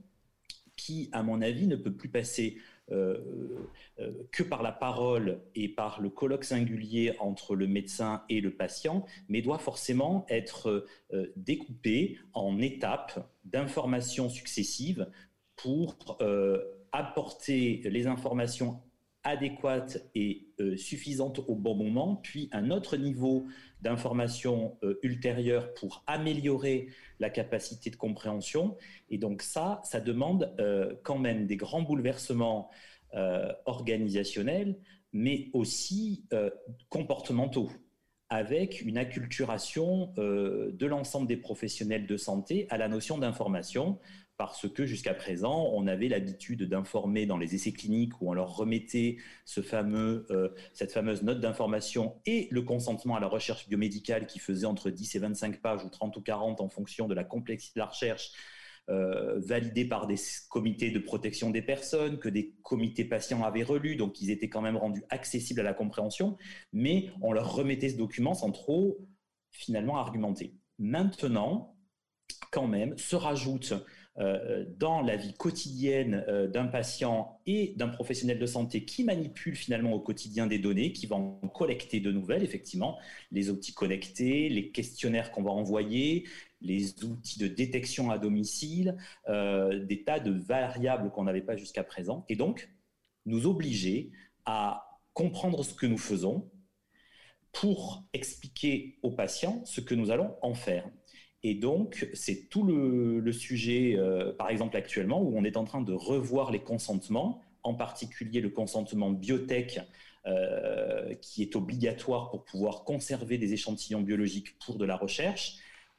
qui, 0.75 1.09
à 1.11 1.23
mon 1.23 1.41
avis, 1.41 1.67
ne 1.67 1.75
peut 1.75 1.93
plus 1.93 2.09
passer 2.09 2.57
euh, 2.57 2.59
euh, 2.59 2.70
que 2.91 4.43
par 4.43 4.63
la 4.63 4.71
parole 4.71 5.41
et 5.55 5.69
par 5.69 6.01
le 6.01 6.09
colloque 6.09 6.43
singulier 6.43 7.15
entre 7.19 7.55
le 7.55 7.67
médecin 7.67 8.23
et 8.29 8.41
le 8.41 8.51
patient, 8.51 9.05
mais 9.29 9.41
doit 9.41 9.59
forcément 9.59 10.25
être 10.29 10.87
euh, 11.13 11.31
découpé 11.35 12.17
en 12.33 12.59
étapes 12.59 13.31
d'informations 13.45 14.29
successives 14.29 15.09
pour 15.55 16.17
apporter 16.91 17.81
les 17.85 18.07
informations 18.07 18.81
adéquate 19.23 20.03
et 20.15 20.47
euh, 20.59 20.75
suffisante 20.77 21.39
au 21.47 21.55
bon 21.55 21.75
moment, 21.75 22.15
puis 22.15 22.49
un 22.51 22.71
autre 22.71 22.97
niveau 22.97 23.45
d'information 23.81 24.77
euh, 24.83 24.99
ultérieure 25.03 25.73
pour 25.75 26.03
améliorer 26.07 26.87
la 27.19 27.29
capacité 27.29 27.89
de 27.89 27.95
compréhension. 27.95 28.77
Et 29.09 29.17
donc 29.17 29.41
ça, 29.41 29.81
ça 29.83 29.99
demande 29.99 30.53
euh, 30.59 30.95
quand 31.03 31.19
même 31.19 31.45
des 31.45 31.57
grands 31.57 31.81
bouleversements 31.81 32.69
organisationnels, 33.65 34.79
mais 35.11 35.49
aussi 35.51 36.23
comportementaux 36.87 37.69
avec 38.29 38.79
une 38.79 38.97
acculturation 38.97 40.13
de 40.15 40.85
l'ensemble 40.85 41.27
des 41.27 41.35
professionnels 41.35 42.07
de 42.07 42.15
santé 42.15 42.67
à 42.69 42.77
la 42.77 42.87
notion 42.87 43.17
d'information, 43.17 43.99
parce 44.41 44.67
que 44.67 44.87
jusqu'à 44.87 45.13
présent, 45.13 45.69
on 45.71 45.85
avait 45.85 46.07
l'habitude 46.07 46.63
d'informer 46.63 47.27
dans 47.27 47.37
les 47.37 47.53
essais 47.53 47.73
cliniques 47.73 48.19
où 48.21 48.31
on 48.31 48.33
leur 48.33 48.55
remettait 48.55 49.17
euh, 49.55 50.49
cette 50.73 50.91
fameuse 50.91 51.21
note 51.21 51.39
d'information 51.39 52.15
et 52.25 52.47
le 52.49 52.63
consentement 52.63 53.15
à 53.15 53.19
la 53.19 53.27
recherche 53.27 53.69
biomédicale 53.69 54.25
qui 54.25 54.39
faisait 54.39 54.65
entre 54.65 54.89
10 54.89 55.13
et 55.13 55.19
25 55.19 55.61
pages 55.61 55.85
ou 55.85 55.89
30 55.89 56.17
ou 56.17 56.21
40 56.21 56.59
en 56.59 56.69
fonction 56.69 57.07
de 57.07 57.13
la 57.13 57.23
complexité 57.23 57.79
de 57.79 57.81
la 57.81 57.85
recherche, 57.85 58.31
euh, 58.89 59.39
validée 59.41 59.85
par 59.85 60.07
des 60.07 60.15
comités 60.49 60.89
de 60.89 60.97
protection 60.97 61.51
des 61.51 61.61
personnes, 61.61 62.17
que 62.17 62.27
des 62.27 62.55
comités 62.63 63.05
patients 63.05 63.43
avaient 63.43 63.61
relus, 63.61 63.95
donc 63.95 64.21
ils 64.21 64.31
étaient 64.31 64.49
quand 64.49 64.61
même 64.61 64.75
rendus 64.75 65.03
accessibles 65.11 65.59
à 65.59 65.63
la 65.63 65.75
compréhension, 65.75 66.35
mais 66.73 67.11
on 67.21 67.31
leur 67.31 67.53
remettait 67.53 67.89
ce 67.89 67.97
document 67.97 68.33
sans 68.33 68.51
trop 68.51 69.07
finalement 69.51 69.97
argumenter. 69.97 70.55
Maintenant, 70.79 71.77
quand 72.51 72.65
même, 72.65 72.97
se 72.97 73.15
rajoute 73.15 73.75
dans 74.17 75.01
la 75.01 75.15
vie 75.15 75.33
quotidienne 75.33 76.25
euh, 76.27 76.47
d'un 76.47 76.67
patient 76.67 77.39
et 77.45 77.73
d'un 77.77 77.87
professionnel 77.87 78.39
de 78.39 78.45
santé 78.45 78.83
qui 78.83 79.05
manipule 79.05 79.55
finalement 79.55 79.93
au 79.93 80.01
quotidien 80.01 80.47
des 80.47 80.59
données, 80.59 80.91
qui 80.91 81.07
va 81.07 81.15
en 81.15 81.39
collecter 81.47 82.01
de 82.01 82.11
nouvelles, 82.11 82.43
effectivement, 82.43 82.99
les 83.31 83.49
outils 83.49 83.73
connectés, 83.73 84.49
les 84.49 84.71
questionnaires 84.71 85.31
qu'on 85.31 85.43
va 85.43 85.51
envoyer, 85.51 86.27
les 86.59 87.03
outils 87.05 87.39
de 87.39 87.47
détection 87.47 88.11
à 88.11 88.17
domicile, 88.17 88.97
euh, 89.29 89.83
des 89.85 90.03
tas 90.03 90.19
de 90.19 90.31
variables 90.31 91.09
qu'on 91.11 91.23
n'avait 91.23 91.41
pas 91.41 91.55
jusqu'à 91.55 91.83
présent, 91.83 92.25
et 92.27 92.35
donc 92.35 92.69
nous 93.25 93.47
obliger 93.47 94.11
à 94.45 94.99
comprendre 95.13 95.63
ce 95.63 95.73
que 95.73 95.85
nous 95.85 95.97
faisons 95.97 96.49
pour 97.53 98.03
expliquer 98.13 98.99
aux 99.03 99.11
patients 99.11 99.61
ce 99.65 99.81
que 99.81 99.95
nous 99.95 100.11
allons 100.11 100.35
en 100.41 100.53
faire. 100.53 100.89
Et 101.43 101.55
donc, 101.55 102.07
c'est 102.13 102.49
tout 102.49 102.63
le, 102.63 103.31
sujet, 103.31 103.95
euh, 103.97 104.31
par 104.33 104.49
exemple 104.49 104.77
actuellement, 104.77 105.21
où 105.21 105.35
on 105.35 105.43
est 105.43 105.57
en 105.57 105.63
train 105.63 105.81
de 105.81 105.93
revoir 105.93 106.51
les 106.51 106.59
consentements, 106.59 107.41
en 107.63 107.73
particulier 107.73 108.41
le 108.41 108.49
consentement 108.49 109.09
biotech, 109.09 109.79
euh, 110.27 111.15
qui 111.15 111.41
est 111.41 111.55
obligatoire 111.55 112.29
pour 112.29 112.45
pouvoir 112.45 112.83
conserver 112.83 113.39
des 113.39 113.53
échantillons 113.53 114.01
biologiques 114.01 114.57
pour 114.59 114.77
de 114.77 114.85
la 114.85 114.95
recherche, 114.95 115.55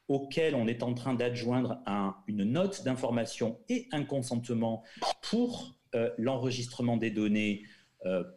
auquel 0.07 0.55
on 0.55 0.67
est 0.67 0.81
en 0.81 0.93
train 0.93 1.13
d'adjoindre 1.13 1.79
une 2.27 2.43
note 2.43 2.83
d'information 2.83 3.59
et 3.67 3.87
un 3.91 4.03
consentement 4.03 4.83
pour 5.21 5.75
euh, 5.95 6.09
l'enregistrement 6.17 6.97
des 6.97 7.11
données 7.11 7.63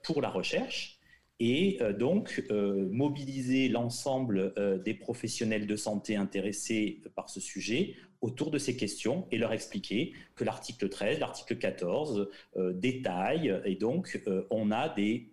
pour 0.04 0.22
la 0.22 0.30
recherche 0.30 0.95
et 1.38 1.78
euh, 1.80 1.92
donc 1.92 2.44
euh, 2.50 2.88
mobiliser 2.90 3.68
l'ensemble 3.68 4.54
euh, 4.56 4.78
des 4.78 4.94
professionnels 4.94 5.66
de 5.66 5.76
santé 5.76 6.16
intéressés 6.16 7.02
par 7.14 7.28
ce 7.28 7.40
sujet 7.40 7.94
autour 8.22 8.50
de 8.50 8.58
ces 8.58 8.76
questions 8.76 9.26
et 9.30 9.38
leur 9.38 9.52
expliquer 9.52 10.14
que 10.34 10.44
l'article 10.44 10.88
13, 10.88 11.20
l'article 11.20 11.58
14 11.58 12.30
détaillent 12.72 13.60
et 13.66 13.74
donc 13.76 14.22
on 14.50 14.70
a 14.72 14.88
des 14.88 15.28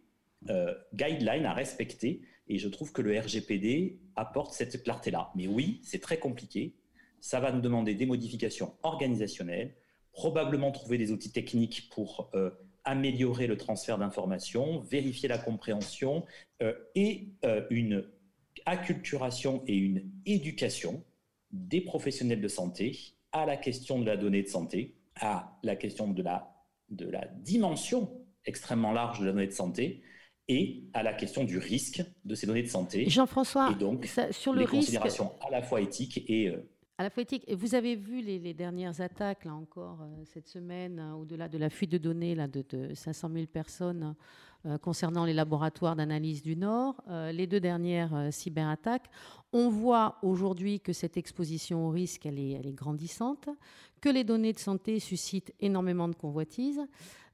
guidelines 0.94 1.46
à 1.46 1.54
respecter 1.54 2.22
et 2.50 2.58
je 2.58 2.68
trouve 2.68 2.92
que 2.92 3.02
le 3.02 3.18
RGPD 3.18 4.02
apporte 4.18 4.54
cette 4.54 4.84
clarté-là. 4.84 5.32
Mais 5.34 5.48
oui, 5.48 5.80
c'est 5.82 6.02
très 6.02 6.20
compliqué, 6.20 6.76
ça 7.22 7.40
va 7.40 7.54
nous 7.54 7.62
demander 7.62 7.96
des 7.96 8.06
modifications 8.06 8.74
organisationnelles, 8.84 9.74
probablement 10.12 10.72
trouver 10.74 10.98
des 10.98 11.14
outils 11.14 11.32
techniques 11.32 11.90
pour 11.90 12.30
améliorer 12.86 13.48
le 13.48 13.58
transfert 13.58 13.98
d'informations, 13.98 14.80
vérifier 14.80 15.30
la 15.30 15.38
compréhension 15.38 16.26
euh, 16.62 16.74
et 16.96 17.30
euh, 17.46 17.66
une 17.70 18.06
acculturation 18.66 19.64
et 19.68 19.76
une 19.76 20.10
éducation 20.26 21.04
des 21.52 21.82
professionnels 21.82 22.42
de 22.42 22.48
santé 22.48 22.98
à 23.32 23.46
la 23.46 23.58
question 23.58 24.00
de 24.00 24.06
la 24.06 24.18
donnée 24.18 24.44
de 24.44 24.48
santé, 24.48 24.96
à 25.16 25.58
la 25.64 25.76
question 25.76 26.08
de 26.08 26.22
la, 26.22 26.56
de 26.90 27.10
la 27.10 27.26
dimension 27.28 28.12
extrêmement 28.46 28.92
large 28.92 29.20
de 29.20 29.26
la 29.26 29.32
donnée 29.32 29.48
de 29.48 29.52
santé 29.52 30.02
et 30.48 30.84
à 30.94 31.04
la 31.04 31.14
question 31.14 31.44
du 31.44 31.58
risque 31.58 32.04
de 32.26 32.36
ces 32.36 32.48
données 32.48 32.64
de 32.64 32.68
santé. 32.68 33.10
Jean-François, 33.10 33.72
et 33.72 33.76
donc 33.76 34.10
sur 34.32 34.54
le 34.54 34.62
les 34.62 34.68
considérations 34.68 35.32
à 35.42 35.50
la 35.50 35.62
fois 35.62 35.82
éthiques 35.82 36.24
et 36.28 36.50
euh, 36.50 36.70
vous 37.56 37.76
avez 37.76 37.96
vu 37.96 38.22
les, 38.22 38.54
dernières 38.54 39.02
attaques, 39.02 39.46
là 39.46 39.54
encore, 39.54 40.00
euh, 40.02 40.24
cette 40.26 40.48
semaine, 40.48 41.00
hein, 41.00 41.16
au-delà 41.16 41.48
de 41.48 41.58
la 41.58 41.70
fuite 41.70 41.92
de 41.92 41.98
données 41.98 42.36
de, 42.36 42.94
500 42.94 43.30
000 43.34 43.46
personnes 43.48 44.16
euh, 44.66 44.78
concernant 44.78 45.26
les 45.26 45.34
laboratoires 45.34 45.96
d'analyse 45.96 46.42
du 46.42 46.56
Nord, 46.56 47.02
euh, 47.10 47.32
les 47.32 47.48
deux 47.48 47.60
dernières 47.60 48.30
cyberattaques. 48.32 49.10
On 49.52 49.70
voit 49.70 50.18
aujourd'hui 50.22 50.80
que 50.80 50.94
cette 50.94 51.18
exposition 51.18 51.88
au 51.88 51.90
risque, 51.90 52.26
elle 52.26 52.40
est 52.40 52.74
grandissante, 52.74 53.50
que 54.04 54.10
les 54.10 54.26
données 54.26 54.52
de 54.52 54.60
santé 54.60 55.00
suscitent 55.00 55.54
énormément 55.62 56.10
de 56.10 56.16
convoitises. 56.16 56.82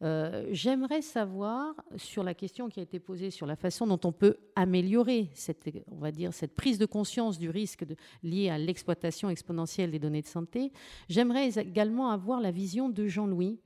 Euh, 0.03 0.45
j'aimerais 0.51 1.01
savoir 1.01 1.73
sur 1.97 2.21
la 2.21 2.35
question 2.35 2.69
qui 2.69 2.79
a 2.79 2.83
été 2.83 2.99
posée 2.99 3.31
sur 3.31 3.47
la 3.47 3.55
façon 3.55 3.87
dont 3.87 3.99
on 4.03 4.11
peut 4.11 4.37
améliorer 4.55 5.31
cette, 5.33 5.67
on 5.89 5.97
va 5.97 6.11
dire, 6.11 6.31
cette 6.31 6.55
prise 6.55 6.77
de 6.77 6.85
conscience 6.85 7.39
du 7.39 7.49
risque 7.49 7.85
lié 8.21 8.51
à 8.51 8.59
l'exploitation 8.59 9.31
exponentielle 9.31 9.89
des 9.89 9.97
données 9.97 10.21
de 10.21 10.27
santé. 10.27 10.71
J'aimerais 11.09 11.57
également 11.57 12.11
avoir 12.11 12.39
la 12.39 12.51
vision 12.51 12.87
de 12.87 13.07
Jean-Louis. 13.07 13.59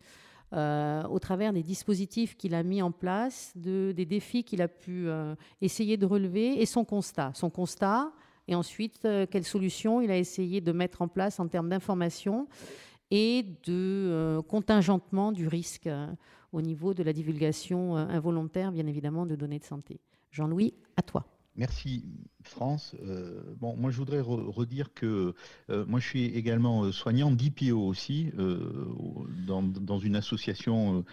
Euh, 0.53 1.03
au 1.07 1.17
travers 1.17 1.51
des 1.51 1.63
dispositifs 1.63 2.37
qu'il 2.37 2.53
a 2.53 2.61
mis 2.61 2.83
en 2.83 2.91
place, 2.91 3.53
de, 3.55 3.91
des 3.91 4.05
défis 4.05 4.43
qu'il 4.43 4.61
a 4.61 4.67
pu 4.67 5.07
euh, 5.07 5.33
essayer 5.61 5.97
de 5.97 6.05
relever 6.05 6.61
et 6.61 6.67
son 6.67 6.85
constat. 6.85 7.31
Son 7.33 7.49
constat, 7.49 8.11
et 8.47 8.53
ensuite 8.53 9.07
quelles 9.31 9.45
solutions 9.45 9.99
il 9.99 10.11
a 10.11 10.17
essayé 10.17 10.61
de 10.61 10.71
mettre 10.71 11.01
en 11.01 11.07
place 11.07 11.39
en 11.39 11.47
termes 11.47 11.69
d'information 11.69 12.47
et 13.13 13.43
de 13.43 13.69
euh, 13.69 14.41
contingentement 14.41 15.31
du 15.31 15.47
risque 15.47 15.85
euh, 15.85 16.07
au 16.51 16.61
niveau 16.63 16.95
de 16.95 17.03
la 17.03 17.13
divulgation 17.13 17.95
euh, 17.95 18.07
involontaire, 18.07 18.71
bien 18.71 18.87
évidemment, 18.87 19.27
de 19.27 19.35
données 19.35 19.59
de 19.59 19.63
santé. 19.63 19.99
Jean-Louis, 20.31 20.73
à 20.97 21.03
toi. 21.03 21.27
Merci 21.55 22.03
France. 22.41 22.95
bon, 23.59 23.77
moi 23.77 23.91
je 23.91 23.97
voudrais 23.97 24.19
redire 24.19 24.91
que 24.95 25.35
moi 25.69 25.99
je 25.99 26.07
suis 26.07 26.25
également 26.25 26.91
soignant 26.91 27.29
d'IPO 27.29 27.77
aussi 27.77 28.31
dans, 29.45 29.99
une 29.99 30.15
association 30.15 31.05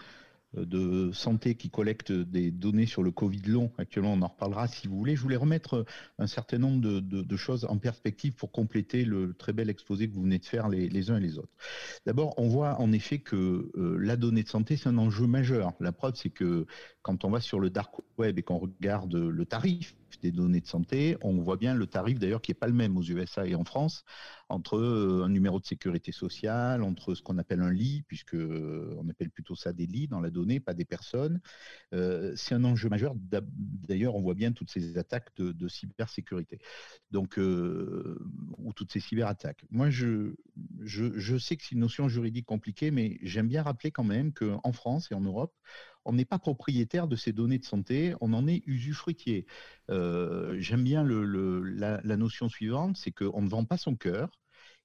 de 0.55 1.13
santé 1.13 1.55
qui 1.55 1.71
collecte 1.71 2.13
des 2.13 2.51
données 2.51 2.87
sur 2.87 3.03
le 3.03 3.11
Covid 3.11 3.43
long. 3.43 3.71
Actuellement, 3.79 4.15
on 4.15 4.23
en 4.23 4.29
reparlera 4.29 4.67
si 4.67 4.89
vous 4.89 4.97
voulez. 4.97 5.17
Je 5.17 5.23
voulais 5.23 5.37
remettre 5.37 5.75
euh, 5.75 5.85
un 6.19 6.27
certain 6.27 6.59
nombre 6.59 6.81
de, 6.81 7.37
choses 7.37 7.65
en 7.65 7.79
perspective 7.79 8.35
pour 8.35 8.51
compléter 8.51 9.05
le 9.05 9.33
très 9.33 9.53
bel 9.53 9.71
exposé 9.71 10.09
que 10.09 10.15
vous 10.15 10.23
venez 10.23 10.39
de 10.39 10.45
faire 10.45 10.69
les, 10.69 11.11
uns 11.11 11.17
et 11.17 11.21
les 11.21 11.39
autres. 11.39 11.53
D'abord, 12.05 12.35
on 12.39 12.49
voit 12.49 12.81
en 12.81 12.93
effet 12.93 13.19
que 13.19 13.71
euh, 13.77 13.97
la 13.99 14.17
donnée 14.17 14.43
de 14.43 14.49
santé, 14.49 14.77
c'est 14.77 14.89
un 14.89 14.99
enjeu 14.99 15.27
majeur. 15.27 15.73
La 15.81 15.93
preuve, 15.93 16.17
c'est 16.17 16.31
que 16.31 16.67
quand 17.03 17.25
on 17.25 17.31
va 17.31 17.41
sur 17.41 17.61
le 17.61 17.71
dark 17.71 17.95
web 18.19 18.39
et 18.39 18.43
qu'on 18.43 18.59
regarde 18.59 19.15
le 19.15 19.47
tarif 19.47 19.95
des 20.19 20.33
données 20.33 20.61
de 20.61 20.67
santé, 20.67 21.17
on 21.23 21.41
voit 21.41 21.57
bien 21.57 21.75
le 21.75 21.87
tarif 21.87 22.19
d'ailleurs 22.19 22.43
qui 22.43 22.51
n'est 22.51 22.59
pas 22.59 22.67
le 22.67 22.73
même 22.73 22.97
aux 22.97 23.03
USA 23.03 23.47
et 23.47 23.55
en 23.55 23.65
France 23.65 24.05
entre 24.51 24.77
euh, 24.77 25.23
un 25.25 25.29
numéro 25.29 25.61
de 25.61 25.65
sécurité 25.65 26.13
sociale, 26.13 26.83
entre 26.83 27.15
ce 27.15 27.23
qu'on 27.23 27.39
appelle 27.39 27.63
un 27.63 27.71
lit, 27.71 28.03
puisque 28.07 28.35
euh, 28.35 28.97
on 28.99 29.09
appelle 29.09 29.31
plutôt 29.31 29.55
ça 29.55 29.73
des 29.73 29.87
lits 29.87 30.09
dans 30.09 30.21
la 30.21 30.31
donnée, 30.31 30.61
pas 30.61 30.75
des 30.75 30.85
personnes. 30.85 31.41
Euh, 31.95 32.33
c'est 32.37 32.55
un 32.55 32.65
enjeu 32.65 32.89
majeur. 32.89 33.15
D'ailleurs, 33.17 34.17
on 34.17 34.21
voit 34.21 34.35
bien 34.35 34.53
toutes 34.53 34.71
ces 34.71 34.99
attaques 34.99 35.31
de, 35.37 35.69
cybersécurité, 35.69 36.59
donc 37.13 37.39
ou 37.39 38.73
toutes 38.75 38.93
ces 38.93 39.01
cyberattaques. 39.01 39.65
Moi, 39.71 39.89
je, 39.91 40.35
je, 40.81 41.17
je 41.17 41.39
sais 41.39 41.57
que 41.57 41.63
c'est 41.63 41.73
une 41.73 41.81
notion 41.81 42.09
juridique 42.09 42.47
compliquée, 42.47 42.91
mais 42.91 43.19
j'aime 43.23 43.47
bien 43.47 43.63
rappeler 43.63 43.93
quand 43.93 44.05
même 44.05 44.33
qu'en 44.33 44.73
France 44.73 45.09
et 45.13 45.15
en 45.15 45.21
Europe, 45.21 45.55
on 46.11 46.15
n'est 46.15 46.25
pas 46.25 46.41
propriétaire 46.41 47.07
de 47.07 47.15
ces 47.15 47.33
données 47.33 47.59
de 47.59 47.65
santé, 47.65 48.15
on 48.21 48.33
en 48.33 48.49
est 48.49 48.63
usufruitier. 48.67 49.47
J'aime 49.89 50.83
bien 50.83 51.05
la, 51.05 52.01
la, 52.03 52.17
notion 52.17 52.49
suivante, 52.49 52.97
c'est 52.97 53.13
qu'on 53.13 53.43
ne 53.43 53.49
vend 53.49 53.65
pas 53.65 53.77
son 53.77 53.95
cœur, 53.95 54.29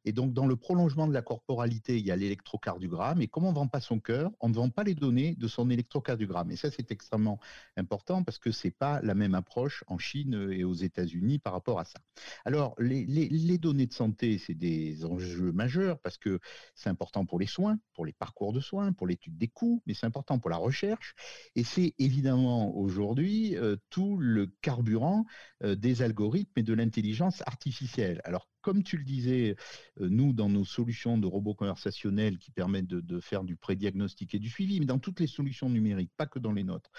Et 0.06 0.14
donc, 0.14 0.34
dans 0.34 0.46
le 0.46 0.56
prolongement 0.56 1.08
de 1.08 1.14
la 1.14 1.24
corporalité, 1.24 1.98
il 1.98 2.06
y 2.06 2.12
a 2.12 2.16
l'électrocardiogramme. 2.16 3.22
Et 3.22 3.28
comme 3.28 3.46
on 3.46 3.50
ne 3.50 3.56
vend 3.56 3.68
pas 3.68 3.82
son 3.82 4.00
cœur, 4.00 4.32
on 4.40 4.50
ne 4.50 4.54
vend 4.54 4.70
pas 4.70 4.84
les 4.84 4.94
données 4.94 5.36
de 5.36 5.48
son 5.48 5.70
électrocardiogramme. 5.70 6.52
Et 6.52 6.56
ça, 6.56 6.70
c'est 6.72 6.92
extrêmement 6.92 7.40
important 7.76 8.24
parce 8.24 8.38
que 8.38 8.52
ce 8.52 8.68
n'est 8.68 8.72
pas 8.72 9.02
la 9.02 9.16
même 9.16 9.34
approche 9.34 9.84
en 9.88 9.98
Chine 9.98 10.50
et 10.52 10.64
aux 10.64 10.74
États-Unis 10.74 11.40
par 11.40 11.54
rapport 11.54 11.80
à 11.80 11.86
ça. 11.86 12.00
Alors, 12.46 12.76
les, 12.80 13.58
données 13.58 13.88
de 13.88 13.94
santé, 13.94 14.38
c'est 14.38 14.54
des 14.54 15.06
enjeux 15.06 15.52
majeurs 15.52 16.00
parce 16.00 16.18
que 16.18 16.40
c'est 16.76 16.90
important 16.90 17.26
pour 17.26 17.40
les 17.40 17.48
soins, 17.48 17.80
pour 17.94 18.06
les 18.06 18.14
parcours 18.14 18.54
de 18.54 18.60
soins, 18.60 18.94
pour 18.94 19.08
l'étude 19.08 19.38
des 19.38 19.48
coûts, 19.48 19.82
mais 19.88 19.94
c'est 19.94 20.06
important 20.06 20.38
pour 20.40 20.50
la 20.50 20.58
recherche. 20.58 21.16
Et 21.56 21.64
c'est 21.64 21.94
évidemment 21.98 22.76
aujourd'hui 22.76 23.58
euh, 23.58 23.78
tout 23.90 24.18
le 24.18 24.48
carburant 24.62 25.26
euh, 25.64 25.76
des 25.76 26.02
algorithmes 26.02 26.60
et 26.60 26.64
de 26.64 26.74
l'intelligence 26.74 27.42
artificielle. 27.48 28.22
Alors, 28.24 28.48
comme 28.66 28.82
tu 28.82 28.98
le 28.98 29.04
disais, 29.04 29.56
euh, 30.02 30.10
nous, 30.10 30.34
dans 30.34 30.50
nos 30.50 30.66
solutions 30.66 31.20
de 31.20 31.28
robots 31.28 31.54
conversationnels 31.54 32.40
qui 32.40 32.50
permettent 32.50 32.88
de, 32.88 33.20
faire 33.20 33.44
du 33.44 33.56
prédiagnostic 33.56 34.34
et 34.34 34.40
du 34.40 34.50
suivi, 34.50 34.80
mais 34.80 34.88
dans 34.88 34.98
toutes 34.98 35.20
les 35.20 35.28
solutions 35.28 35.70
numériques, 35.70 36.12
pas 36.18 36.26
que 36.26 36.40
dans 36.40 36.52
les 36.52 36.64
nôtres, 36.64 36.90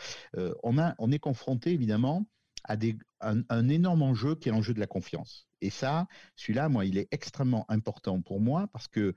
on, 0.62 0.79
a, 0.79 0.94
on 0.98 1.11
est 1.11 1.18
confronté 1.18 1.72
évidemment 1.72 2.24
à 2.64 2.76
un, 3.20 3.68
énorme 3.68 4.02
enjeu 4.02 4.37
qui 4.37 4.48
est 4.48 4.52
l'enjeu 4.52 4.74
de 4.74 4.81
la 4.81 4.87
confiance. 4.87 5.48
Et 5.61 5.70
ça, 5.70 6.07
celui-là, 6.37 6.68
moi, 6.68 6.85
il 6.85 6.98
est 6.98 7.09
extrêmement 7.11 7.64
important 7.68 8.22
pour 8.22 8.40
moi 8.40 8.68
parce 8.72 8.87
que 8.87 9.14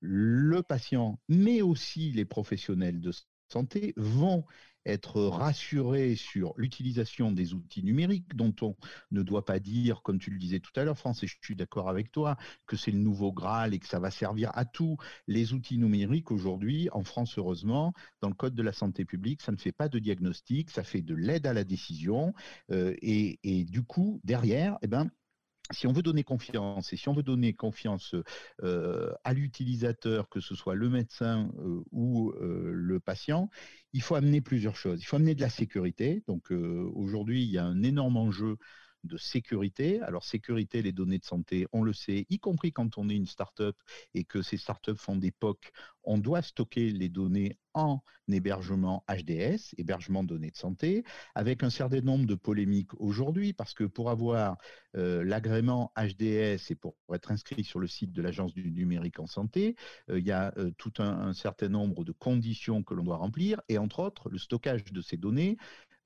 le 0.00 0.62
patient, 0.62 1.20
mais 1.28 1.62
aussi 1.62 2.10
les 2.10 2.24
professionnels 2.24 3.00
de 3.00 3.12
santé 3.48 3.94
vont 3.96 4.44
être 4.88 5.22
rassurés 5.22 6.16
sur 6.16 6.54
l'utilisation 6.56 7.32
des 7.32 7.54
outils 7.54 7.82
numériques 7.82 8.34
dont 8.34 8.54
on 8.62 8.76
ne 9.10 9.22
doit 9.22 9.44
pas 9.44 9.58
dire, 9.58 10.02
comme 10.02 10.18
tu 10.18 10.30
le 10.30 10.38
disais 10.38 10.60
tout 10.60 10.72
à 10.76 10.84
l'heure, 10.84 10.98
France, 10.98 11.22
et 11.22 11.26
je 11.26 11.36
suis 11.42 11.56
d'accord 11.56 11.88
avec 11.88 12.10
toi, 12.10 12.36
que 12.66 12.76
c'est 12.76 12.90
le 12.90 12.98
nouveau 12.98 13.32
Graal 13.32 13.74
et 13.74 13.78
que 13.78 13.86
ça 13.86 13.98
va 13.98 14.10
servir 14.10 14.50
à 14.54 14.64
tout. 14.64 14.96
Les 15.26 15.52
outils 15.52 15.78
numériques 15.78 16.30
aujourd'hui, 16.30 16.88
en 16.92 17.04
France, 17.04 17.38
heureusement, 17.38 17.92
dans 18.20 18.28
le 18.28 18.34
Code 18.34 18.54
de 18.54 18.62
la 18.62 18.72
santé 18.72 19.04
publique, 19.04 19.42
ça 19.42 19.52
ne 19.52 19.56
fait 19.56 19.72
pas 19.72 19.88
de 19.88 19.98
diagnostic, 19.98 20.70
ça 20.70 20.82
fait 20.82 21.02
de 21.02 21.14
l'aide 21.14 21.46
à 21.46 21.52
la 21.52 21.64
décision. 21.64 22.34
Euh, 22.70 22.94
et, 23.02 23.38
et, 23.42 23.64
du 23.64 23.82
coup, 23.82 24.20
derrière, 24.24 24.78
eh 24.82 24.86
ben, 24.86 25.10
si 25.70 25.86
on 25.86 25.92
veut 25.92 26.02
donner 26.02 26.24
confiance 26.24 26.92
et 26.92 26.96
si 26.96 27.08
on 27.08 27.12
veut 27.12 27.22
donner 27.22 27.52
confiance 27.52 28.14
euh, 28.62 29.12
à 29.24 29.32
l'utilisateur, 29.32 30.28
que 30.28 30.40
ce 30.40 30.54
soit 30.54 30.74
le 30.74 30.88
médecin 30.88 31.50
euh, 31.58 31.82
ou 31.92 32.30
euh, 32.32 32.70
le 32.72 33.00
patient, 33.00 33.50
il 33.92 34.02
faut 34.02 34.14
amener 34.14 34.40
plusieurs 34.40 34.76
choses. 34.76 35.00
Il 35.02 35.04
faut 35.04 35.16
amener 35.16 35.34
de 35.34 35.40
la 35.40 35.50
sécurité. 35.50 36.22
Donc 36.26 36.50
aujourd'hui, 36.50 37.42
il 37.42 37.50
y 37.50 37.58
a 37.58 37.64
un 37.64 37.82
énorme 37.82 38.16
enjeu 38.16 38.56
de 39.04 39.16
sécurité. 39.16 40.00
Alors 40.02 40.24
sécurité, 40.24 40.82
les 40.82 40.92
données 40.92 41.18
de 41.18 41.24
santé, 41.24 41.66
on 41.72 41.82
le 41.82 41.92
sait, 41.92 42.26
y 42.28 42.38
compris 42.38 42.72
quand 42.72 42.98
on 42.98 43.08
est 43.08 43.14
une 43.16 43.26
start-up 43.26 43.76
et 44.14 44.24
que 44.24 44.42
ces 44.42 44.56
start-up 44.56 44.98
font 44.98 45.16
des 45.16 45.30
POC, 45.30 45.72
on 46.04 46.18
doit 46.18 46.42
stocker 46.42 46.90
les 46.90 47.08
données 47.08 47.58
en 47.74 48.00
hébergement 48.28 49.04
HDS, 49.08 49.74
hébergement 49.78 50.24
données 50.24 50.50
de 50.50 50.56
santé, 50.56 51.04
avec 51.34 51.62
un 51.62 51.70
certain 51.70 52.00
nombre 52.00 52.26
de 52.26 52.34
polémiques 52.34 52.92
aujourd'hui, 52.98 53.52
parce 53.52 53.74
que 53.74 53.84
pour 53.84 54.10
avoir 54.10 54.58
euh, 54.96 55.24
l'agrément 55.24 55.92
HDS 55.96 56.70
et 56.70 56.74
pour 56.74 56.96
être 57.12 57.30
inscrit 57.30 57.64
sur 57.64 57.78
le 57.78 57.86
site 57.86 58.12
de 58.12 58.22
l'Agence 58.22 58.54
du 58.54 58.70
numérique 58.70 59.20
en 59.20 59.26
santé, 59.26 59.76
euh, 60.10 60.18
il 60.18 60.26
y 60.26 60.32
a 60.32 60.52
euh, 60.56 60.70
tout 60.76 60.92
un, 60.98 61.32
certain 61.32 61.68
nombre 61.68 62.04
de 62.04 62.12
conditions 62.12 62.82
que 62.82 62.94
l'on 62.94 63.04
doit 63.04 63.16
remplir, 63.16 63.60
et 63.68 63.78
entre 63.78 64.00
autres 64.00 64.28
le 64.28 64.38
stockage 64.38 64.84
de 64.84 65.00
ces 65.00 65.16
données 65.16 65.56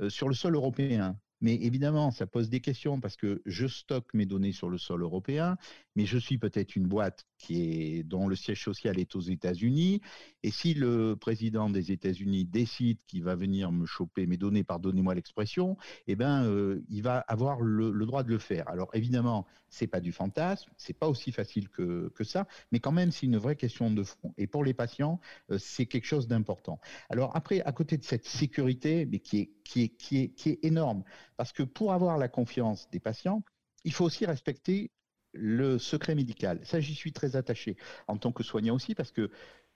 sur 0.09 0.29
le 0.29 0.35
sol 0.35 0.57
européen. 0.57 1.17
Mais 1.43 1.55
évidemment, 1.57 2.11
ça 2.13 2.27
pose 2.27 2.49
des 2.49 2.61
questions 2.61 3.01
parce 3.01 3.17
que 3.17 3.43
je 3.45 3.67
stocke 3.67 4.15
mes 4.15 4.27
données 4.27 4.53
sur 4.53 4.71
le 4.71 4.79
sol 4.79 5.03
européen, 5.03 5.59
mais 5.97 6.07
je 6.07 6.17
suis 6.17 6.39
peut-être 6.39 6.77
une 6.77 6.87
boîte 6.87 7.27
qui 7.37 7.99
est, 7.99 8.03
dont 8.05 8.29
le 8.29 8.37
siège 8.37 8.63
social 8.63 8.99
est 8.99 9.15
aux 9.17 9.21
États-Unis. 9.21 10.01
Et 10.45 10.53
si 10.53 10.73
le 10.75 11.17
président 11.17 11.69
des 11.69 11.91
États-Unis 11.91 12.45
décide 12.45 12.99
qu'il 13.09 13.25
va 13.25 13.35
venir 13.35 13.73
me 13.73 13.87
choper 13.87 14.27
mes 14.27 14.37
données, 14.37 14.63
pardonnez-moi 14.63 15.15
l'expression, 15.17 15.77
eh 16.07 16.15
ben, 16.15 16.45
euh, 16.45 16.81
il 16.89 17.03
va 17.03 17.19
avoir 17.19 17.61
le, 17.61 17.93
droit 18.07 18.23
de 18.23 18.29
le 18.29 18.39
faire. 18.39 18.69
Alors 18.69 18.91
évidemment, 18.95 19.47
c'est 19.69 19.89
pas 19.89 20.01
du 20.01 20.13
fantasme, 20.13 20.71
c'est 20.77 20.97
pas 20.97 21.09
aussi 21.09 21.33
facile 21.33 21.69
que, 21.69 22.13
que 22.15 22.25
ça, 22.25 22.47
mais 22.71 22.79
quand 22.79 22.93
même, 22.93 23.11
c'est 23.11 23.27
une 23.27 23.39
vraie 23.39 23.57
question 23.57 23.91
de 23.91 24.05
fond. 24.05 24.33
Et 24.39 24.47
pour 24.47 24.65
les 24.65 24.75
patients, 24.75 25.21
euh, 25.51 25.59
c'est 25.59 25.87
quelque 25.87 26.07
chose 26.07 26.29
d'important. 26.29 26.79
Alors 27.11 27.35
après, 27.35 27.63
à 27.63 27.73
côté 27.73 27.97
de 27.97 28.05
cette 28.05 28.27
sécurité, 28.27 29.07
mais 29.07 29.19
qui 29.19 29.39
est, 29.39 29.51
qui 29.65 29.83
est, 29.83 29.89
qui 29.89 30.19
est, 30.19 30.29
qui 30.29 30.51
est 30.51 30.65
énorme, 30.65 31.03
parce 31.43 31.53
que 31.53 31.65
pour 31.65 31.93
avoir 31.93 32.19
la 32.19 32.29
confiance 32.29 32.89
des 32.93 33.01
patients, 33.01 33.43
il 33.83 33.93
faut 33.93 34.05
aussi 34.05 34.25
respecter 34.27 34.93
le 35.33 35.77
secret 35.77 36.15
médical. 36.15 36.61
Ça, 36.63 36.79
j'y 36.79 36.95
suis 36.95 37.13
très 37.13 37.35
attaché 37.35 37.77
en 38.07 38.17
tant 38.17 38.31
que 38.31 38.45
soignant 38.45 38.77
aussi, 38.77 38.95
parce 38.95 39.11
que 39.11 39.29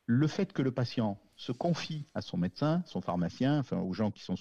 le 0.05 0.29
fait 0.29 0.53
que 0.53 0.63
le 0.63 0.71
patient 0.71 1.21
se 1.35 1.51
confie 1.51 2.07
à 2.15 2.23
son 2.23 2.37
médecin, 2.37 2.85
son 2.87 3.01
pharmacien, 3.01 3.59
enfin 3.59 3.81
aux 3.81 3.93
gens 3.93 4.13
qui 4.13 4.23
sont 4.23 4.37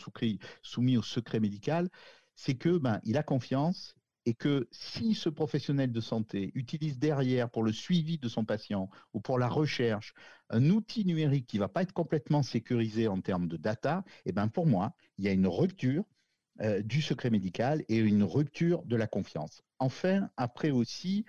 soumis 0.62 0.98
au 0.98 1.02
secret 1.02 1.40
médical, 1.40 1.90
c'est 2.36 2.54
que 2.54 2.78
ben, 2.78 3.02
il 3.04 3.18
a 3.18 3.24
confiance 3.24 3.96
et 4.28 4.36
que 4.36 4.68
si 4.70 5.16
ce 5.16 5.30
professionnel 5.30 5.92
de 5.92 6.02
santé 6.02 6.52
utilise 6.54 7.00
derrière 7.00 7.50
pour 7.50 7.64
le 7.64 7.72
suivi 7.72 8.20
de 8.20 8.30
son 8.30 8.46
patient 8.46 8.88
ou 9.14 9.20
pour 9.20 9.40
la 9.40 9.48
recherche 9.48 10.14
un 10.52 10.70
outil 10.70 11.06
numérique 11.06 11.48
qui 11.48 11.58
ne 11.58 11.62
va 11.62 11.70
pas 11.70 11.82
être 11.82 11.92
complètement 11.92 12.44
sécurisé 12.44 13.08
en 13.08 13.20
termes 13.20 13.48
de 13.48 13.58
data, 13.58 14.04
et 14.28 14.30
eh 14.30 14.32
ben 14.32 14.48
pour 14.48 14.68
moi, 14.68 14.94
il 15.18 15.26
y 15.26 15.28
a 15.28 15.32
une 15.32 15.48
rupture 15.48 16.04
euh, 16.62 16.82
du 16.82 17.02
secret 17.02 17.30
médical 17.30 17.84
et 17.90 17.98
une 17.98 18.24
rupture 18.24 18.84
de 18.84 18.96
la 18.96 19.08
confiance. 19.08 19.62
Enfin, 19.80 20.30
après 20.38 20.72
aussi, 20.72 21.26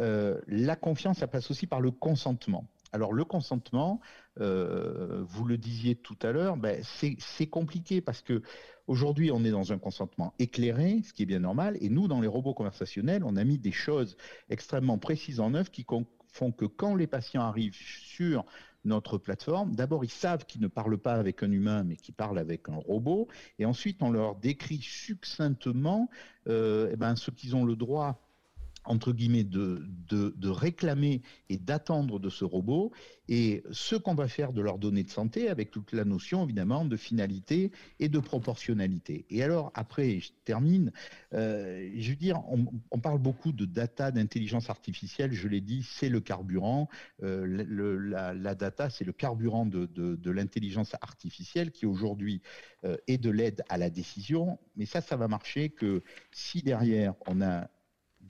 euh, 0.00 0.40
la 0.46 0.74
confiance, 0.74 1.18
ça 1.18 1.26
passe 1.26 1.50
aussi 1.50 1.66
par 1.66 1.80
le 1.80 1.90
consentement. 1.90 2.66
Alors 2.92 3.12
le 3.12 3.24
consentement, 3.24 4.00
euh, 4.40 5.22
vous 5.28 5.44
le 5.44 5.58
disiez 5.58 5.96
tout 5.96 6.18
à 6.22 6.32
l'heure, 6.32 6.56
ben, 6.56 6.82
c'est 6.82 7.46
compliqué 7.46 8.00
parce 8.00 8.22
que 8.22 8.42
aujourd'hui 8.86 9.30
on 9.30 9.44
est 9.44 9.50
dans 9.50 9.72
un 9.72 9.78
consentement 9.78 10.34
éclairé, 10.38 11.02
ce 11.04 11.12
qui 11.12 11.22
est 11.22 11.26
bien 11.26 11.40
normal, 11.40 11.76
et 11.80 11.88
nous 11.88 12.08
dans 12.08 12.20
les 12.20 12.26
robots 12.26 12.54
conversationnels, 12.54 13.22
on 13.24 13.36
a 13.36 13.44
mis 13.44 13.58
des 13.58 13.72
choses 13.72 14.16
extrêmement 14.48 14.98
précises 14.98 15.40
en 15.40 15.54
œuvre 15.54 15.70
qui 15.70 15.86
font 16.32 16.52
que 16.52 16.64
quand 16.64 16.96
les 16.96 17.06
patients 17.06 17.42
arrivent 17.42 17.76
sur 17.76 18.44
notre 18.84 19.18
plateforme, 19.18 19.74
d'abord 19.74 20.04
ils 20.04 20.10
savent 20.10 20.44
qu'ils 20.46 20.60
ne 20.60 20.68
parlent 20.68 20.98
pas 20.98 21.14
avec 21.14 21.42
un 21.42 21.50
humain, 21.50 21.84
mais 21.84 21.96
qu'ils 21.96 22.14
parlent 22.14 22.38
avec 22.38 22.68
un 22.68 22.76
robot, 22.76 23.28
et 23.58 23.64
ensuite 23.64 24.02
on 24.02 24.10
leur 24.10 24.36
décrit 24.36 24.80
succinctement 24.80 26.08
euh, 26.48 26.88
eh 26.92 26.96
ben, 26.96 27.16
ce 27.16 27.30
qu'ils 27.30 27.56
ont 27.56 27.64
le 27.64 27.76
droit 27.76 28.20
entre 28.90 29.12
guillemets, 29.12 29.44
de, 29.44 29.86
de, 30.08 30.48
réclamer 30.48 31.22
et 31.48 31.58
d'attendre 31.58 32.18
de 32.18 32.28
ce 32.28 32.44
robot, 32.44 32.90
et 33.28 33.62
ce 33.70 33.94
qu'on 33.94 34.16
va 34.16 34.26
faire 34.26 34.52
de 34.52 34.60
leurs 34.60 34.78
données 34.78 35.04
de 35.04 35.10
santé, 35.10 35.48
avec 35.48 35.70
toute 35.70 35.92
la 35.92 36.04
notion, 36.04 36.42
évidemment, 36.42 36.84
de 36.84 36.96
finalité 36.96 37.70
et 38.00 38.08
de 38.08 38.18
proportionnalité. 38.18 39.26
Et 39.30 39.44
alors, 39.44 39.70
après, 39.74 40.18
je 40.18 40.32
termine, 40.44 40.90
euh, 41.34 41.88
je 41.96 42.10
veux 42.10 42.16
dire, 42.16 42.42
on, 42.90 42.98
parle 42.98 43.20
beaucoup 43.20 43.52
de 43.52 43.64
data, 43.64 44.10
d'intelligence 44.10 44.68
artificielle, 44.68 45.32
je 45.32 45.46
l'ai 45.46 45.60
dit, 45.60 45.86
c'est 45.88 46.08
le 46.08 46.20
carburant. 46.20 46.88
Euh, 47.22 48.34
la, 48.34 48.54
data, 48.56 48.90
c'est 48.90 49.04
le 49.04 49.12
carburant 49.12 49.66
de, 49.66 49.86
de 49.86 50.30
l'intelligence 50.32 50.96
artificielle 51.00 51.70
qui, 51.70 51.86
aujourd'hui, 51.86 52.42
euh, 52.84 52.96
est 53.06 53.18
de 53.18 53.30
l'aide 53.30 53.62
à 53.68 53.78
la 53.78 53.90
décision. 53.90 54.58
Mais 54.74 54.86
ça, 54.86 55.00
ça 55.00 55.16
va 55.16 55.28
marcher 55.28 55.68
que 55.68 56.02
si 56.32 56.62
derrière, 56.62 57.14
on 57.26 57.42
a 57.42 57.68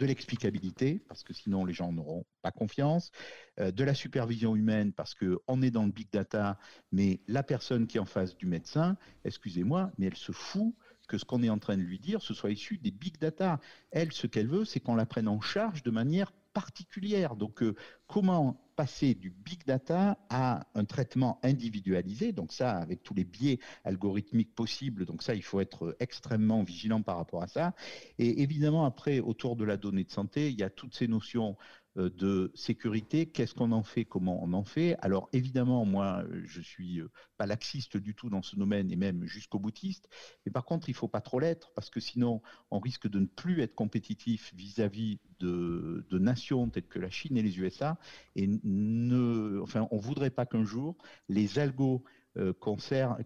de 0.00 0.06
l'explicabilité, 0.06 1.02
parce 1.06 1.22
que 1.22 1.34
sinon 1.34 1.64
les 1.64 1.74
gens 1.74 1.92
n'auront 1.92 2.24
pas 2.42 2.50
confiance, 2.50 3.12
euh, 3.60 3.70
de 3.70 3.84
la 3.84 3.94
supervision 3.94 4.56
humaine, 4.56 4.92
parce 4.92 5.14
qu'on 5.14 5.62
est 5.62 5.70
dans 5.70 5.84
le 5.84 5.92
big 5.92 6.10
data, 6.10 6.58
mais 6.90 7.20
la 7.28 7.42
personne 7.42 7.86
qui 7.86 7.98
est 7.98 8.00
en 8.00 8.06
face 8.06 8.36
du 8.36 8.46
médecin, 8.46 8.96
excusez-moi, 9.24 9.92
mais 9.98 10.06
elle 10.06 10.16
se 10.16 10.32
fout 10.32 10.74
que 11.06 11.18
ce 11.18 11.24
qu'on 11.24 11.42
est 11.42 11.50
en 11.50 11.58
train 11.58 11.76
de 11.76 11.82
lui 11.82 11.98
dire, 11.98 12.22
ce 12.22 12.32
soit 12.32 12.52
issu 12.52 12.78
des 12.78 12.92
big 12.92 13.18
data. 13.18 13.58
Elle, 13.90 14.12
ce 14.12 14.28
qu'elle 14.28 14.46
veut, 14.46 14.64
c'est 14.64 14.78
qu'on 14.78 14.94
la 14.94 15.06
prenne 15.06 15.26
en 15.26 15.40
charge 15.40 15.82
de 15.82 15.90
manière 15.90 16.32
particulière. 16.52 17.34
Donc, 17.34 17.62
euh, 17.62 17.74
comment 18.06 18.69
passer 18.80 19.12
du 19.12 19.28
big 19.28 19.62
data 19.66 20.16
à 20.30 20.66
un 20.74 20.86
traitement 20.86 21.38
individualisé, 21.42 22.32
donc 22.32 22.50
ça, 22.50 22.78
avec 22.78 23.02
tous 23.02 23.12
les 23.12 23.24
biais 23.24 23.58
algorithmiques 23.84 24.54
possibles, 24.54 25.04
donc 25.04 25.22
ça, 25.22 25.34
il 25.34 25.42
faut 25.42 25.60
être 25.60 25.94
extrêmement 26.00 26.62
vigilant 26.62 27.02
par 27.02 27.18
rapport 27.18 27.42
à 27.42 27.46
ça. 27.46 27.74
Et 28.18 28.40
évidemment, 28.40 28.86
après, 28.86 29.20
autour 29.20 29.56
de 29.56 29.64
la 29.66 29.76
donnée 29.76 30.04
de 30.04 30.10
santé, 30.10 30.48
il 30.48 30.58
y 30.58 30.62
a 30.62 30.70
toutes 30.70 30.94
ces 30.94 31.08
notions 31.08 31.58
de 31.96 32.52
sécurité, 32.54 33.26
qu'est-ce 33.26 33.54
qu'on 33.54 33.72
en 33.72 33.82
fait, 33.82 34.04
comment 34.04 34.42
on 34.44 34.52
en 34.52 34.64
fait? 34.64 34.96
Alors 35.00 35.28
évidemment, 35.32 35.84
moi, 35.84 36.24
je 36.44 36.60
suis 36.60 37.00
euh, 37.00 37.10
pas 37.36 37.46
laxiste 37.46 37.96
du 37.96 38.14
tout 38.14 38.30
dans 38.30 38.42
ce 38.42 38.54
domaine 38.56 38.90
et 38.92 38.96
même 38.96 39.24
jusqu'au 39.24 39.58
boutiste, 39.58 40.08
mais 40.46 40.52
par 40.52 40.64
contre, 40.64 40.88
il 40.88 40.94
faut 40.94 41.08
pas 41.08 41.20
trop 41.20 41.40
l'être 41.40 41.72
parce 41.74 41.90
que 41.90 41.98
sinon, 41.98 42.42
on 42.70 42.78
risque 42.78 43.08
de 43.08 43.18
ne 43.18 43.26
plus 43.26 43.60
être 43.60 43.74
compétitif 43.74 44.52
vis-à-vis 44.54 45.18
de, 45.40 46.04
nations 46.12 46.68
telles 46.68 46.86
que 46.86 46.98
la 46.98 47.10
Chine 47.10 47.36
et 47.36 47.42
les 47.42 47.58
USA 47.58 47.98
et 48.36 48.46
ne, 48.62 49.58
enfin, 49.62 49.88
on 49.90 49.98
voudrait 49.98 50.30
pas 50.30 50.46
qu'un 50.46 50.64
jour 50.64 50.96
les 51.28 51.58
algos 51.58 52.04
euh, 52.36 52.52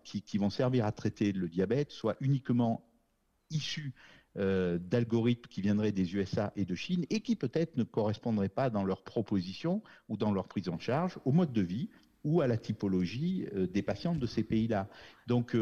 qui 0.04 0.38
vont 0.38 0.50
servir 0.50 0.86
à 0.86 0.92
traiter 0.92 1.32
le 1.32 1.48
diabète 1.48 1.90
soient 1.90 2.16
uniquement 2.20 2.88
issus 3.50 3.92
d'algorithmes 4.36 5.48
qui 5.48 5.60
viendraient 5.60 5.92
des 5.92 6.14
USA 6.16 6.52
et 6.56 6.64
de 6.64 6.74
Chine 6.74 7.04
et 7.10 7.20
qui 7.20 7.36
peut-être 7.36 7.76
ne 7.76 7.84
correspondraient 7.84 8.48
pas 8.48 8.68
dans 8.68 8.84
leur 8.84 9.02
proposition 9.02 9.82
ou 10.08 10.16
dans 10.16 10.32
leur 10.32 10.48
prise 10.48 10.68
en 10.68 10.78
charge 10.78 11.18
au 11.24 11.32
mode 11.32 11.52
de 11.52 11.62
vie 11.62 11.88
ou 12.24 12.40
à 12.40 12.46
la 12.46 12.56
typologie 12.56 13.46
des 13.72 13.82
patients 13.82 14.14
de 14.14 14.26
ces 14.26 14.42
pays-là. 14.42 14.88
Donc, 15.26 15.54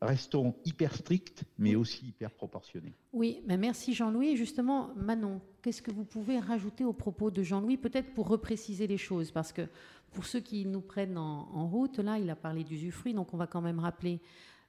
restons 0.00 0.54
hyper 0.64 0.94
stricts, 0.94 1.44
mais 1.58 1.74
aussi 1.74 2.06
hyper 2.06 2.30
proportionnés. 2.30 2.94
Oui, 3.12 3.42
mais 3.46 3.56
merci 3.56 3.94
Jean-Louis. 3.94 4.36
Justement, 4.36 4.90
Manon, 4.94 5.40
qu'est-ce 5.62 5.82
que 5.82 5.90
vous 5.90 6.04
pouvez 6.04 6.38
rajouter 6.38 6.84
aux 6.84 6.92
propos 6.92 7.30
de 7.30 7.42
Jean-Louis, 7.42 7.76
peut-être 7.76 8.12
pour 8.14 8.28
repréciser 8.28 8.86
les 8.86 8.98
choses? 8.98 9.30
Parce 9.30 9.52
que 9.52 9.62
pour 10.12 10.24
ceux 10.26 10.40
qui 10.40 10.64
nous 10.66 10.80
prennent 10.80 11.18
en, 11.18 11.68
route, 11.68 11.98
là, 11.98 12.18
il 12.18 12.30
a 12.30 12.36
parlé 12.36 12.64
d'usufruit, 12.64 13.14
donc 13.14 13.34
on 13.34 13.36
va 13.36 13.46
quand 13.46 13.60
même 13.60 13.78
rappeler 13.78 14.20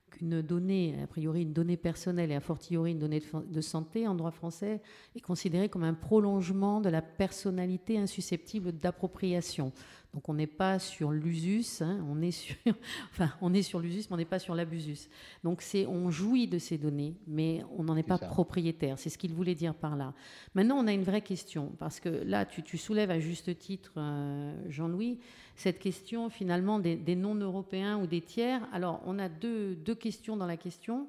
qu'une 0.09 0.41
donnée, 0.41 0.95
a 1.01 1.07
priori 1.07 1.43
une 1.43 1.53
donnée 1.53 1.77
personnelle 1.77 2.31
et 2.31 2.35
a 2.35 2.39
fortiori 2.39 2.91
une 2.91 2.99
donnée 2.99 3.21
de 3.47 3.61
santé 3.61 4.07
en 4.07 4.15
droit 4.15 4.31
français 4.31 4.81
est 5.15 5.21
considérée 5.21 5.69
comme 5.69 5.83
un 5.83 5.93
prolongement 5.93 6.81
de 6.81 6.89
la 6.89 7.01
personnalité 7.01 7.97
insusceptible 7.97 8.71
d'appropriation. 8.71 9.71
Donc 10.13 10.27
on 10.27 10.33
n'est 10.33 10.47
pas 10.47 10.79
sur 10.79 11.11
l'usus, 11.11 11.81
hein, 11.81 12.03
on 12.09 12.19
est 12.21 12.31
sur, 12.31 12.55
enfin 13.11 13.31
on 13.41 13.53
est 13.53 13.61
sur 13.61 13.79
l'usus, 13.79 14.07
mais 14.09 14.15
on 14.15 14.17
n'est 14.17 14.25
pas 14.25 14.39
sur 14.39 14.55
l'abusus. 14.55 15.07
Donc 15.43 15.61
c'est, 15.61 15.85
on 15.85 16.09
jouit 16.09 16.47
de 16.47 16.57
ces 16.57 16.79
données, 16.79 17.15
mais 17.27 17.63
on 17.77 17.83
n'en 17.83 17.95
est, 17.95 18.01
pas 18.01 18.17
propriétaire. 18.17 18.97
C'est 18.97 19.09
ce 19.09 19.19
qu'il 19.19 19.33
voulait 19.33 19.53
dire 19.53 19.75
par 19.75 19.95
là. 19.95 20.15
Maintenant, 20.55 20.77
on 20.79 20.87
a 20.87 20.93
une 20.93 21.03
vraie 21.03 21.21
question 21.21 21.73
parce 21.77 21.99
que 21.99 22.09
là, 22.09 22.45
tu, 22.45 22.77
soulèves 22.77 23.11
à 23.11 23.19
juste 23.19 23.55
titre, 23.59 23.93
euh, 23.97 24.55
Jean-Louis, 24.67 25.19
cette 25.55 25.77
question 25.77 26.29
finalement 26.31 26.79
des, 26.79 27.15
non-européens 27.15 27.99
ou 27.99 28.07
des 28.07 28.21
tiers. 28.21 28.67
Alors 28.73 29.01
on 29.05 29.19
a 29.19 29.29
deux, 29.29 29.75
deux 29.75 29.95
questions 29.95 30.37
dans 30.37 30.47
la 30.47 30.57
question. 30.57 31.07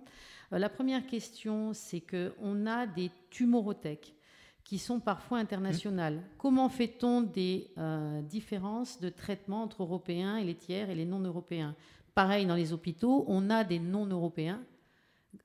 Euh, 0.52 0.58
la 0.58 0.68
première 0.68 1.06
question, 1.06 1.72
c'est 1.72 2.00
que 2.00 2.34
on 2.42 2.66
a 2.66 2.86
des 2.86 3.10
tumorothèques 3.30 4.14
qui 4.64 4.78
sont 4.78 5.00
parfois 5.00 5.38
internationales. 5.38 6.22
Comment 6.38 6.68
fait-on 6.68 7.22
des 7.22 7.70
euh, 7.78 8.22
différences 8.22 9.00
de 9.00 9.08
traitement 9.08 9.62
entre 9.62 9.82
Européens 9.82 10.36
et 10.36 10.44
les 10.44 10.54
tiers 10.54 10.90
et 10.90 10.94
les 10.94 11.04
non-Européens? 11.04 11.74
Pareil 12.14 12.46
dans 12.46 12.54
les 12.54 12.72
hôpitaux, 12.72 13.24
on 13.28 13.50
a 13.50 13.64
des 13.64 13.78
non-Européens, 13.78 14.62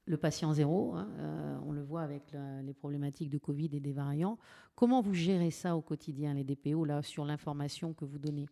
le 0.06 0.18
patient 0.18 0.54
zéro, 0.54 0.94
hein, 0.96 1.08
euh, 1.20 1.58
on 1.66 1.72
le 1.72 1.84
voit 1.84 2.02
avec 2.02 2.36
les 2.64 2.74
problématiques 2.74 3.30
de 3.30 3.38
Covid 3.38 3.70
et 3.74 3.80
des 3.80 3.94
variants. 3.94 4.38
Comment 4.76 5.02
vous 5.02 5.14
gérez 5.14 5.52
ça 5.52 5.76
au 5.76 5.82
quotidien, 5.82 6.34
les 6.34 6.44
DPO, 6.44 6.86
là, 6.86 7.02
sur 7.02 7.24
l'information 7.26 7.94
que 7.94 8.06
vous 8.06 8.20
donnez? 8.20 8.48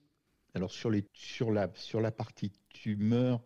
Alors 0.55 0.71
sur, 0.71 0.89
les, 0.89 1.05
sur, 1.13 1.51
la, 1.51 1.69
sur 1.75 1.99
la 1.99 2.11
partie 2.11 2.51
tumeur, 2.69 3.41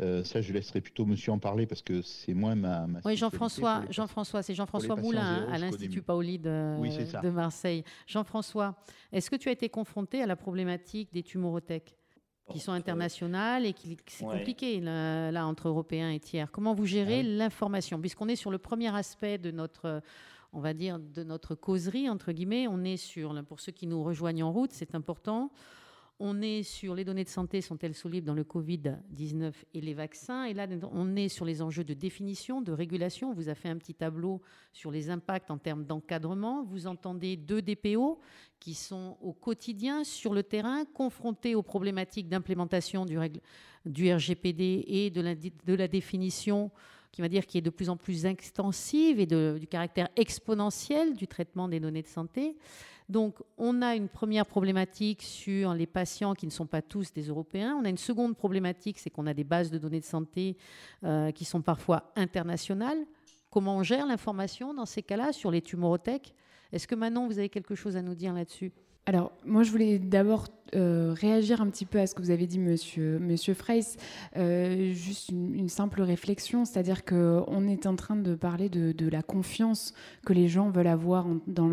euh, 0.00 0.22
ça 0.24 0.40
je 0.40 0.52
laisserai 0.52 0.80
plutôt 0.80 1.04
monsieur 1.04 1.32
en 1.32 1.38
parler 1.38 1.66
parce 1.66 1.82
que 1.82 2.02
c'est 2.02 2.34
moins 2.34 2.54
ma... 2.54 2.86
oui, 3.04 3.16
Jean-François, 3.16 3.82
Jean-François, 3.90 4.42
c'est 4.42 4.54
Jean-François 4.54 4.96
Moulin 4.96 5.46
hein, 5.46 5.48
à 5.50 5.58
l'Institut 5.58 6.02
Paoli 6.02 6.38
de, 6.38 7.20
de 7.22 7.30
Marseille. 7.30 7.84
Jean-François, 8.06 8.76
est-ce 9.12 9.30
que 9.30 9.36
tu 9.36 9.48
as 9.48 9.52
été 9.52 9.68
confronté 9.68 10.22
à 10.22 10.26
la 10.26 10.36
problématique 10.36 11.12
des 11.12 11.22
tumorothèques 11.22 11.96
qui 12.50 12.58
sont 12.58 12.72
internationales 12.72 13.64
et 13.64 13.72
qui 13.72 13.96
c'est 14.06 14.24
compliqué 14.24 14.80
là, 14.80 15.46
entre 15.46 15.68
Européens 15.68 16.10
et 16.10 16.20
tiers. 16.20 16.50
Comment 16.50 16.74
vous 16.74 16.86
gérez 16.86 17.20
ah 17.20 17.22
l'information? 17.22 18.00
Puisqu'on 18.00 18.28
est 18.28 18.36
sur 18.36 18.50
le 18.50 18.58
premier 18.58 18.94
aspect 18.94 19.38
de 19.38 19.50
notre 19.50 20.02
on 20.52 20.60
va 20.60 20.74
dire, 20.74 20.98
de 20.98 21.22
notre 21.22 21.54
causerie, 21.54 22.10
entre 22.10 22.32
guillemets. 22.32 22.68
On 22.68 22.84
est 22.84 22.98
sur, 22.98 23.34
pour 23.46 23.60
ceux 23.60 23.72
qui 23.72 23.86
nous 23.86 24.02
rejoignent 24.02 24.42
en 24.42 24.52
route, 24.52 24.70
c'est 24.72 24.94
important, 24.94 25.50
on 26.18 26.40
est 26.40 26.62
sur 26.62 26.94
les 26.94 27.04
données 27.04 27.24
de 27.24 27.28
santé, 27.28 27.60
sont-elles 27.60 27.94
solides 27.94 28.24
dans 28.24 28.34
le 28.34 28.44
Covid-19 28.44 29.52
et 29.74 29.80
les 29.80 29.94
vaccins? 29.94 30.44
Et 30.44 30.54
là, 30.54 30.66
on 30.92 31.16
est 31.16 31.28
sur 31.28 31.44
les 31.44 31.62
enjeux 31.62 31.84
de 31.84 31.94
définition, 31.94 32.60
de 32.60 32.72
régulation. 32.72 33.30
On 33.30 33.34
vous 33.34 33.48
a 33.48 33.54
fait 33.54 33.68
un 33.68 33.76
petit 33.76 33.94
tableau 33.94 34.40
sur 34.72 34.90
les 34.90 35.10
impacts 35.10 35.50
en 35.50 35.58
termes 35.58 35.84
d'encadrement. 35.84 36.62
Vous 36.64 36.86
entendez 36.86 37.36
deux 37.36 37.60
DPO 37.60 38.20
qui 38.60 38.74
sont 38.74 39.16
au 39.20 39.32
quotidien 39.32 40.04
sur 40.04 40.32
le 40.32 40.42
terrain, 40.42 40.84
confrontés 40.84 41.54
aux 41.54 41.62
problématiques 41.62 42.28
d'implémentation 42.28 43.04
du, 43.04 43.18
RGPD 43.18 44.84
et 44.86 45.10
de 45.10 45.74
la 45.74 45.88
définition 45.88 46.70
qui 47.12 47.20
va 47.20 47.28
dire 47.28 47.46
qui 47.46 47.58
est 47.58 47.62
de 47.62 47.70
plus 47.70 47.90
en 47.90 47.96
plus 47.96 48.24
extensive 48.24 49.20
et 49.20 49.26
du 49.26 49.66
caractère 49.68 50.08
exponentiel 50.16 51.14
du 51.14 51.28
traitement 51.28 51.68
des 51.68 51.78
données 51.78 52.02
de 52.02 52.08
santé. 52.08 52.56
Donc, 53.08 53.36
on 53.58 53.82
a 53.82 53.94
une 53.94 54.08
première 54.08 54.46
problématique 54.46 55.22
sur 55.22 55.74
les 55.74 55.86
patients 55.86 56.34
qui 56.34 56.46
ne 56.46 56.50
sont 56.50 56.66
pas 56.66 56.80
tous 56.80 57.12
des 57.12 57.24
Européens. 57.24 57.76
On 57.78 57.84
a 57.84 57.90
une 57.90 57.98
seconde 57.98 58.34
problématique, 58.36 58.98
c'est 58.98 59.10
qu'on 59.10 59.26
a 59.26 59.34
des 59.34 59.44
bases 59.44 59.70
de 59.70 59.76
données 59.76 60.00
de 60.00 60.06
santé 60.06 60.56
euh, 61.04 61.30
qui 61.30 61.44
sont 61.44 61.60
parfois 61.60 62.12
internationales. 62.16 62.98
Comment 63.50 63.76
on 63.76 63.82
gère 63.82 64.06
l'information 64.06 64.72
dans 64.72 64.86
ces 64.86 65.02
cas-là 65.02 65.34
sur 65.34 65.50
les 65.50 65.60
tumorothèques 65.60 66.32
Est-ce 66.72 66.86
que 66.86 66.94
Manon, 66.94 67.26
vous 67.26 67.38
avez 67.38 67.50
quelque 67.50 67.74
chose 67.74 67.96
à 67.98 68.02
nous 68.02 68.14
dire 68.14 68.32
là-dessus? 68.32 68.72
Alors, 69.04 69.32
moi, 69.44 69.64
je 69.64 69.72
voulais 69.72 69.98
d'abord 69.98 70.46
euh, 70.76 71.12
réagir 71.12 71.60
un 71.60 71.68
petit 71.68 71.84
peu 71.84 71.98
à 71.98 72.06
ce 72.06 72.14
que 72.14 72.22
vous 72.22 72.30
avez 72.30 72.46
dit, 72.46 72.60
monsieur, 72.60 73.18
monsieur. 73.18 73.56
Euh, 74.36 74.92
juste 74.92 75.28
une, 75.30 75.68
simple 75.68 76.02
réflexion, 76.02 76.64
c'est-à-dire 76.64 77.04
qu'on 77.04 77.66
est 77.66 77.86
en 77.86 77.96
train 77.96 78.14
de 78.14 78.36
parler 78.36 78.68
de, 78.68 79.08
la 79.08 79.22
confiance 79.22 79.92
que 80.24 80.32
les 80.32 80.46
gens 80.46 80.70
veulent 80.70 80.86
avoir 80.86 81.26
dans, 81.48 81.68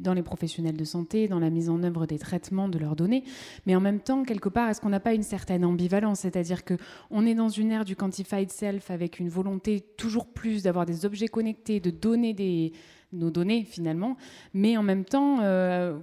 dans 0.00 0.14
les 0.14 0.22
professionnels 0.22 0.76
de 0.76 0.84
santé, 0.84 1.28
dans 1.28 1.38
la 1.38 1.50
mise 1.50 1.68
en 1.68 1.82
œuvre 1.82 2.06
des 2.06 2.18
traitements 2.18 2.70
de 2.70 2.78
leurs 2.78 2.96
données. 2.96 3.24
Mais 3.66 3.76
en 3.76 3.80
même 3.80 4.00
temps, 4.00 4.24
quelque 4.24 4.48
part, 4.48 4.70
est-ce 4.70 4.80
qu'on 4.80 4.88
n'a 4.88 5.00
pas 5.00 5.12
une 5.12 5.22
certaine 5.22 5.66
ambivalence? 5.66 6.20
C'est-à-dire 6.20 6.62
qu'on 6.64 7.26
est 7.26 7.34
dans 7.34 7.50
une 7.50 7.70
ère 7.72 7.84
du 7.84 7.94
quantified 7.94 8.50
self 8.50 8.90
avec 8.90 9.20
une 9.20 9.28
volonté 9.28 9.80
toujours 9.98 10.26
plus 10.26 10.62
d'avoir 10.62 10.86
des 10.86 11.04
objets 11.04 11.28
connectés, 11.28 11.78
de 11.78 11.90
donner 11.90 12.32
des 12.32 12.72
nos 13.12 13.30
données 13.30 13.64
finalement. 13.64 14.16
Mais 14.54 14.76
en 14.76 14.82
même 14.82 15.04
temps, 15.04 15.40
euh, 15.42 15.98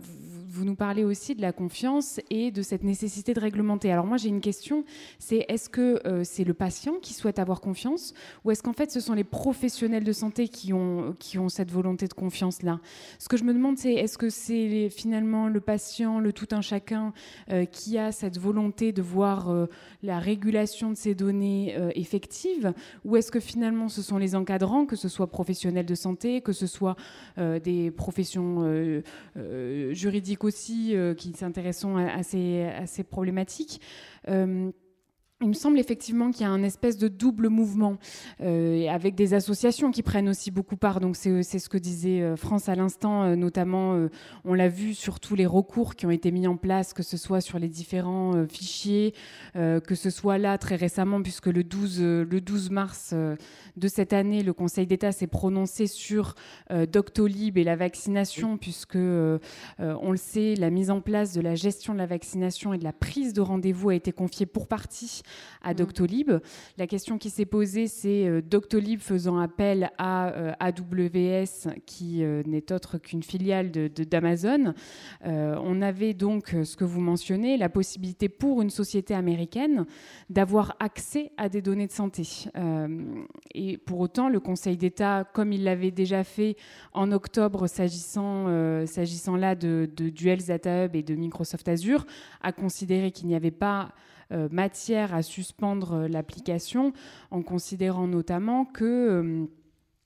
vous 0.55 0.63
nous 0.63 0.75
parlez 0.75 1.03
aussi 1.03 1.35
de 1.35 1.41
la 1.41 1.51
confiance 1.51 2.21
et 2.29 2.49
de 2.49 2.61
cette 2.61 2.83
nécessité 2.83 3.33
de 3.33 3.39
réglementer. 3.39 3.91
Alors 3.91 4.05
moi 4.05 4.15
j'ai 4.15 4.29
une 4.29 4.39
question, 4.39 4.85
c'est 5.19 5.45
est-ce 5.49 5.69
que 5.69 5.99
euh, 6.07 6.23
c'est 6.23 6.45
le 6.45 6.53
patient 6.53 6.93
qui 7.01 7.13
souhaite 7.13 7.39
avoir 7.39 7.59
confiance 7.59 8.13
ou 8.43 8.51
est-ce 8.51 8.63
qu'en 8.63 8.73
fait 8.73 8.89
ce 8.89 9.01
sont 9.01 9.13
les 9.13 9.25
professionnels 9.25 10.05
de 10.05 10.13
santé 10.13 10.47
qui 10.47 10.71
ont, 10.71 11.13
qui 11.19 11.37
ont 11.37 11.49
cette 11.49 11.71
volonté 11.71 12.07
de 12.07 12.13
confiance-là? 12.13 12.79
Ce 13.19 13.27
que 13.27 13.35
je 13.35 13.43
me 13.43 13.53
demande 13.53 13.77
c'est 13.77 13.93
est-ce 13.93 14.17
que 14.17 14.29
c'est 14.29 14.89
finalement 14.89 15.49
le 15.49 15.59
patient, 15.59 16.19
le 16.19 16.31
tout 16.31 16.47
un 16.51 16.61
chacun 16.61 17.11
euh, 17.51 17.65
qui 17.65 17.97
a 17.97 18.13
cette 18.13 18.39
volonté 18.39 18.93
de 18.93 19.01
voir 19.01 19.67
la 20.03 20.19
régulation 20.19 20.91
de 20.91 20.95
ces 20.95 21.15
données 21.15 21.75
effectives 21.95 22.73
ou 23.03 23.17
est-ce 23.17 23.31
que 23.31 23.39
finalement 23.39 23.89
ce 23.89 24.01
sont 24.01 24.17
les 24.17 24.35
encadrants, 24.35 24.85
que 24.85 24.95
ce 24.95 25.09
soit 25.09 25.27
professionnels 25.27 25.85
de 25.85 25.95
santé, 25.95 26.41
que 26.41 26.53
ce 26.53 26.67
soit 26.67 26.95
euh, 27.37 27.59
des 27.59 27.91
professions 27.91 28.57
euh, 28.59 29.01
euh, 29.37 29.93
juridiques 29.93 30.43
aussi 30.45 30.95
qui 31.17 31.33
s'intéressent 31.33 31.97
à, 31.97 32.23
ces, 32.23 32.63
à, 32.63 32.87
ces, 32.87 33.03
problématiques 33.03 33.81
il 35.41 35.49
me 35.49 35.53
semble 35.53 35.79
effectivement 35.79 36.31
qu'il 36.31 36.41
y 36.41 36.45
a 36.45 36.49
un 36.49 36.63
espèce 36.63 36.97
de 36.97 37.09
double 37.09 37.49
mouvement 37.49 37.97
euh, 38.39 38.87
avec 38.87 39.15
des 39.15 39.33
associations 39.33 39.91
qui 39.91 40.01
prennent 40.01 40.29
aussi 40.29 40.49
beaucoup 40.49 40.77
part. 40.77 41.01
Donc 41.01 41.17
c'est 41.17 41.43
ce 41.43 41.67
que 41.67 41.77
disait 41.77 42.21
euh, 42.21 42.37
France 42.37 42.69
à 42.69 42.75
l'instant, 42.75 43.23
euh, 43.23 43.35
notamment 43.35 44.07
on 44.45 44.53
l'a 44.53 44.69
vu 44.69 44.93
sur 44.93 45.19
tous 45.19 45.35
les 45.35 45.45
recours 45.45 45.95
qui 45.95 46.05
ont 46.05 46.11
été 46.11 46.31
mis 46.31 46.47
en 46.47 46.55
place, 46.55 46.93
que 46.93 47.03
ce 47.03 47.17
soit 47.17 47.41
sur 47.41 47.59
les 47.59 47.67
différents 47.67 48.45
fichiers, 48.47 49.13
que 49.53 49.95
ce 49.95 50.09
soit 50.09 50.37
là 50.37 50.57
très 50.57 50.75
récemment, 50.75 51.21
puisque 51.21 51.47
le 51.47 51.63
12, 51.63 52.01
le 52.01 52.41
12 52.41 52.69
mars 52.71 53.13
de 53.13 53.87
cette 53.87 54.13
année, 54.13 54.43
le 54.43 54.53
Conseil 54.53 54.87
d'État 54.87 55.11
s'est 55.11 55.27
prononcé 55.27 55.87
sur 55.87 56.35
Doctolib 56.69 57.57
et 57.57 57.63
la 57.63 57.75
vaccination, 57.75 58.57
puisque 58.57 58.95
on 58.97 60.11
le 60.11 60.17
sait, 60.17 60.55
la 60.55 60.69
mise 60.69 60.91
en 60.91 61.01
place 61.01 61.33
de 61.33 61.41
la 61.41 61.55
gestion 61.55 61.93
de 61.93 61.99
la 61.99 62.05
vaccination 62.05 62.73
et 62.73 62.77
de 62.77 62.83
la 62.83 62.93
prise 62.93 63.33
de 63.33 63.41
rendez-vous 63.41 63.89
a 63.89 63.95
été 63.95 64.11
confiée 64.11 64.45
pour 64.45 64.67
partie 64.67 65.23
à 65.61 65.73
mm. 65.73 65.75
Doctolib. 65.75 66.31
La 66.77 66.87
question 66.87 67.17
qui 67.17 67.29
s'est 67.29 67.45
posée, 67.45 67.87
c'est 67.87 68.27
euh, 68.27 68.41
Doctolib 68.41 68.99
faisant 68.99 69.37
appel 69.37 69.91
à 69.97 70.29
euh, 70.29 70.53
AWS, 70.59 71.73
qui 71.85 72.23
euh, 72.23 72.43
n'est 72.45 72.71
autre 72.71 72.97
qu'une 72.97 73.23
filiale 73.23 73.71
d'Amazon. 73.71 74.73
on 75.23 75.81
avait 75.81 76.13
donc, 76.13 76.55
ce 76.63 76.75
que 76.75 76.83
vous 76.83 77.01
mentionnez, 77.01 77.57
la 77.57 77.69
possibilité 77.69 78.29
pour 78.29 78.61
une 78.61 78.69
société 78.69 79.13
américaine 79.13 79.85
d'avoir 80.29 80.75
accès 80.79 81.31
à 81.37 81.49
des 81.49 81.61
données 81.61 81.87
de 81.87 81.91
santé. 81.91 82.23
et 83.53 83.77
pour 83.77 83.99
autant, 83.99 84.29
le 84.29 84.39
Conseil 84.39 84.77
d'État, 84.77 85.25
comme 85.33 85.51
il 85.51 85.63
l'avait 85.63 85.91
déjà 85.91 86.23
fait 86.23 86.55
en 86.93 87.11
octobre 87.11 87.67
s'agissant 87.67 88.45
s'agissant 88.85 89.35
là 89.35 89.55
de, 89.55 89.89
de 89.95 90.09
Data 90.45 90.85
Hub 90.85 90.95
et 90.95 91.03
de 91.03 91.15
Microsoft 91.15 91.67
Azure, 91.67 92.05
a 92.41 92.51
considéré 92.51 93.11
qu'il 93.11 93.27
n'y 93.27 93.35
avait 93.35 93.51
pas 93.51 93.93
matière 94.31 95.13
à 95.13 95.21
suspendre 95.21 95.93
euh, 95.93 96.07
l'application 96.07 96.93
en 97.31 97.41
considérant 97.41 98.07
notamment 98.07 98.65
que 98.65 98.83
euh, 98.83 99.45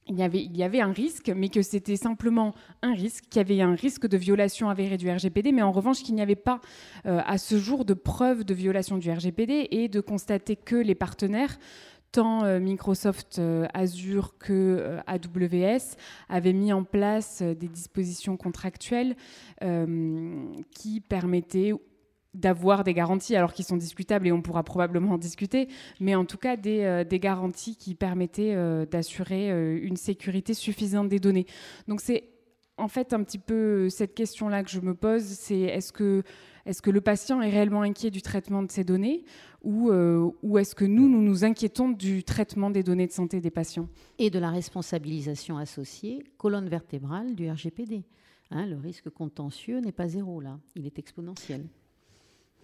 il 0.07 0.17
y, 0.17 0.23
avait, 0.23 0.43
il 0.43 0.57
y, 0.57 0.63
avait, 0.63 0.81
un 0.81 0.91
risque, 0.91 1.31
mais 1.35 1.49
que 1.49 1.61
c'était 1.61 1.95
simplement 1.95 2.55
un 2.81 2.93
risque, 2.95 3.25
qu'il 3.29 3.37
y 3.37 3.45
avait 3.45 3.61
un 3.61 3.75
risque 3.75 4.07
de 4.07 4.17
violation 4.17 4.67
avérée 4.67 4.97
du 4.97 5.07
RGPD, 5.07 5.51
mais 5.51 5.61
en 5.61 5.71
revanche 5.71 6.01
qu'il 6.01 6.15
n'y 6.15 6.21
avait 6.23 6.35
pas 6.35 6.61
à 7.05 7.37
ce 7.37 7.59
jour 7.59 7.85
de 7.85 7.93
preuve 7.93 8.43
de 8.43 8.55
violation 8.55 8.97
du 8.97 9.11
RGPD 9.11 9.67
et 9.69 9.87
de 9.87 10.01
constater 10.01 10.55
que 10.55 10.75
les 10.75 10.95
partenaires 10.95 11.59
tant 12.11 12.59
Microsoft 12.59 13.39
Azure 13.75 14.33
que 14.39 14.97
AWS 15.05 15.95
avaient 16.27 16.53
mis 16.53 16.73
en 16.73 16.83
place 16.83 17.43
des 17.43 17.67
dispositions 17.67 18.35
contractuelles 18.35 19.15
qui 20.71 21.01
permettaient 21.01 21.73
d'avoir 22.33 22.83
des 22.83 22.93
garanties, 22.93 23.35
alors 23.35 23.53
qu'ils 23.53 23.65
sont 23.65 23.77
discutables 23.77 24.27
et 24.27 24.31
on 24.31 24.41
pourra 24.41 24.63
probablement 24.63 25.13
en 25.13 25.17
discuter, 25.17 25.67
mais 25.99 26.15
en 26.15 26.25
tout 26.25 26.37
cas 26.37 26.57
des, 26.57 26.81
euh, 26.83 27.03
garanties 27.03 27.75
qui 27.75 27.95
permettaient 27.95 28.53
euh, 28.55 28.85
d'assurer 28.85 29.51
euh, 29.51 29.79
une 29.81 29.97
sécurité 29.97 30.53
suffisante 30.53 31.09
des 31.09 31.19
données. 31.19 31.47
Donc 31.87 32.01
c'est 32.01 32.29
en 32.77 32.87
fait 32.87 33.13
un 33.13 33.23
petit 33.23 33.39
peu 33.39 33.89
cette 33.89 34.13
question-là 34.13 34.63
que 34.63 34.69
je 34.69 34.79
me 34.79 34.93
pose, 34.93 35.23
c'est 35.23 35.59
est-ce 35.61 35.91
que, 35.91 36.23
est 36.65 36.79
que 36.79 36.91
le 36.91 37.01
patient 37.01 37.41
est 37.41 37.49
réellement 37.49 37.81
inquiet 37.81 38.11
du 38.11 38.21
traitement 38.21 38.61
de 38.63 38.71
ces 38.71 38.83
données 38.83 39.25
ou, 39.63 39.91
ou 39.91 40.57
est-ce 40.57 40.75
que 40.75 40.85
nous, 40.85 41.09
nous 41.09 41.21
nous 41.21 41.43
inquiétons 41.43 41.89
du 41.89 42.23
traitement 42.23 42.69
des 42.69 42.81
données 42.81 43.07
de 43.07 43.11
santé 43.11 43.41
des 43.41 43.49
patients? 43.49 43.89
Et 44.17 44.29
de 44.29 44.39
la 44.39 44.49
responsabilisation 44.49 45.57
associée, 45.57 46.23
colonne 46.37 46.69
vertébrale 46.69 47.35
du 47.35 47.49
RGPD. 47.49 48.05
Hein, 48.51 48.65
le 48.65 48.77
risque 48.77 49.09
contentieux 49.09 49.81
n'est 49.81 49.91
pas 49.91 50.07
zéro 50.07 50.39
là, 50.39 50.57
il 50.75 50.85
est 50.85 50.97
exponentiel. 50.97 51.65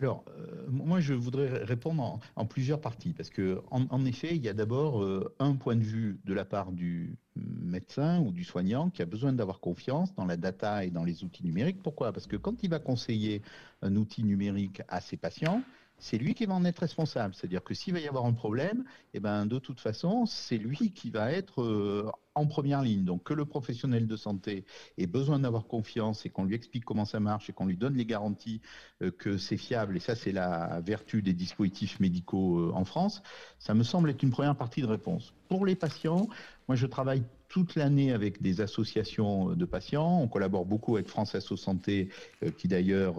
Alors, 0.02 0.26
euh, 0.38 0.66
moi, 0.70 1.00
je 1.00 1.14
voudrais 1.14 1.64
répondre 1.64 2.20
en, 2.36 2.46
plusieurs 2.46 2.82
parties, 2.82 3.14
parce 3.14 3.30
que 3.30 3.62
en, 3.72 4.06
effet, 4.06 4.36
il 4.36 4.44
y 4.44 4.50
a 4.50 4.54
d'abord 4.54 5.02
euh, 5.02 5.34
un 5.40 5.56
point 5.56 5.76
de 5.76 5.84
vue 5.84 6.20
de 6.26 6.34
la 6.34 6.44
part 6.44 6.74
du 6.74 7.16
médecin 7.36 8.20
ou 8.20 8.32
du 8.32 8.44
soignant 8.44 8.90
qui 8.90 9.02
a 9.02 9.06
besoin 9.06 9.32
d'avoir 9.32 9.60
confiance 9.60 10.14
dans 10.16 10.26
la 10.26 10.36
data 10.36 10.84
et 10.84 10.92
dans 10.92 11.06
les 11.06 11.24
outils 11.24 11.44
numériques. 11.46 11.82
Pourquoi? 11.82 12.12
Parce 12.12 12.28
que 12.28 12.36
quand 12.36 12.62
il 12.64 12.70
va 12.70 12.80
conseiller 12.80 13.42
un 13.82 13.96
outil 13.96 14.24
numérique 14.24 14.82
à 14.90 15.00
ses 15.00 15.16
patients, 15.16 15.62
c'est 15.98 16.18
lui 16.18 16.34
qui 16.34 16.46
va 16.46 16.54
en 16.54 16.66
être 16.66 16.80
responsable. 16.80 17.34
C'est-à-dire 17.34 17.64
que 17.64 17.74
s'il 17.74 17.94
va 17.94 18.00
y 18.00 18.08
avoir 18.08 18.26
un 18.26 18.34
problème, 18.34 18.84
eh 19.14 19.22
ben, 19.22 19.46
de 19.46 19.60
toute 19.60 19.80
façon, 19.80 20.26
c'est 20.26 20.58
lui 20.58 20.92
qui 20.92 21.10
va 21.10 21.32
être 21.32 21.62
euh, 21.62 22.12
en 22.36 22.46
première 22.46 22.82
ligne. 22.82 23.04
Donc 23.06 23.24
que 23.24 23.34
le 23.34 23.46
professionnel 23.46 24.08
de 24.08 24.16
santé 24.18 24.66
ait 24.98 25.08
besoin 25.08 25.40
d'avoir 25.40 25.66
confiance 25.68 26.26
et 26.26 26.30
qu'on 26.30 26.44
lui 26.44 26.56
explique 26.56 26.86
comment 26.86 27.06
ça 27.06 27.20
marche 27.20 27.50
et 27.50 27.54
qu'on 27.54 27.66
lui 27.66 27.78
donne 27.78 27.96
les 27.96 28.06
garanties 28.06 28.62
euh, 29.02 29.10
que 29.12 29.38
c'est 29.38 29.58
fiable, 29.58 29.98
et 29.98 30.00
ça 30.00 30.16
c'est 30.16 30.34
la 30.34 30.82
vertu 30.82 31.22
des 31.22 31.34
dispositifs 31.34 32.00
médicaux 32.00 32.60
euh, 32.60 32.72
en 32.74 32.86
France, 32.86 33.24
ça 33.58 33.74
me 33.74 33.84
semble 33.84 34.10
être 34.10 34.22
une 34.22 34.32
première 34.32 34.56
partie 34.56 34.82
de 34.82 34.88
réponse. 34.88 35.34
Pour 35.48 35.66
les 35.66 35.76
patients, 35.76 36.28
moi 36.68 36.76
je 36.76 36.86
travaille 36.86 37.24
toute 37.48 37.76
l'année 37.76 38.12
avec 38.12 38.42
des 38.42 38.60
associations 38.60 39.54
de 39.56 39.66
patients. 39.66 40.20
On 40.20 40.28
collabore 40.28 40.66
beaucoup 40.66 40.96
avec 40.96 41.08
France 41.08 41.36
Asso 41.36 41.56
Santé, 41.56 42.10
euh, 42.44 42.52
qui 42.52 42.68
d'ailleurs 42.68 43.18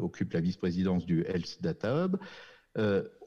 occupe 0.00 0.32
la 0.32 0.40
vice-présidence 0.40 1.04
du 1.04 1.24
Health 1.24 1.58
Data 1.62 2.04
Hub. 2.04 2.16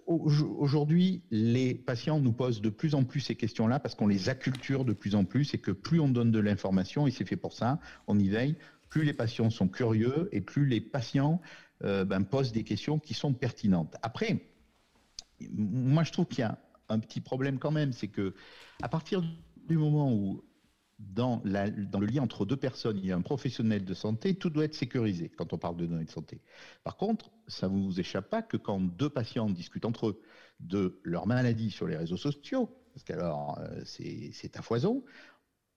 Aujourd'hui, 0.10 1.22
les 1.30 1.76
patients 1.76 2.19
nous 2.19 2.32
posent 2.32 2.62
de 2.62 2.69
plus 2.69 2.95
en 2.95 3.04
plus 3.04 3.19
ces 3.19 3.36
questions-là 3.36 3.80
parce 3.80 3.93
qu'on 3.93 4.08
les 4.08 4.28
acculture 4.28 4.84
de 4.84 4.93
plus 4.93 5.13
en 5.13 5.24
plus 5.24 5.54
et 5.54 5.60
que 5.60 5.69
plus 5.69 6.00
on 6.00 6.10
donne 6.10 6.32
de 6.32 6.39
l'information, 6.39 7.06
et 7.06 7.12
c'est 7.12 7.26
fait 7.26 7.36
pour 7.36 7.54
ça, 7.54 7.80
on 8.08 8.17
y 8.17 8.28
veille, 8.28 8.56
plus 8.89 9.04
les 9.04 9.13
patients 9.13 9.52
sont 9.52 9.67
curieux 9.67 10.28
et 10.32 10.41
plus 10.41 10.65
les 10.65 10.82
patients 10.82 11.39
euh, 11.84 12.06
ben, 12.06 12.24
posent 12.24 12.52
des 12.52 12.63
questions 12.63 12.98
qui 12.98 13.13
sont 13.13 13.34
pertinentes. 13.34 13.98
Après, 14.02 14.48
moi 15.52 16.04
je 16.04 16.12
trouve 16.12 16.26
qu'il 16.26 16.39
y 16.39 16.43
a 16.43 16.58
un 16.89 16.98
petit 16.98 17.22
problème 17.22 17.60
quand 17.60 17.72
même, 17.72 17.93
c'est 17.93 18.08
que 18.08 18.34
à 18.82 18.89
partir 18.89 19.22
du 19.67 19.78
moment 19.78 20.12
où 20.12 20.43
dans, 20.99 21.41
le 21.45 22.05
lien 22.05 22.21
entre 22.21 22.45
deux 22.45 22.57
personnes, 22.57 22.97
il 22.97 23.05
y 23.05 23.12
a 23.12 23.15
un 23.15 23.21
professionnel 23.21 23.85
de 23.85 23.93
santé, 23.93 24.35
tout 24.35 24.49
doit 24.49 24.65
être 24.65 24.75
sécurisé 24.75 25.29
quand 25.29 25.53
on 25.53 25.57
parle 25.57 25.77
de 25.77 25.85
données 25.85 26.05
de 26.05 26.12
santé. 26.12 26.41
Par 26.83 26.97
contre, 26.97 27.31
ça 27.47 27.69
ne 27.69 27.73
vous 27.73 27.99
échappe 27.99 28.29
pas 28.29 28.41
que 28.41 28.57
quand 28.57 28.79
deux 28.81 29.09
patients 29.09 29.49
discutent 29.49 29.85
entre 29.85 30.07
eux 30.09 30.21
de 30.59 30.99
leur 31.03 31.25
maladie 31.25 31.71
sur 31.71 31.88
les 31.88 31.95
réseaux 31.95 32.17
sociaux, 32.17 32.69
parce 32.93 33.03
qu'alors 33.05 33.57
euh, 33.59 33.81
c'est 33.85 34.57
à 34.57 34.62
foison, 34.62 35.03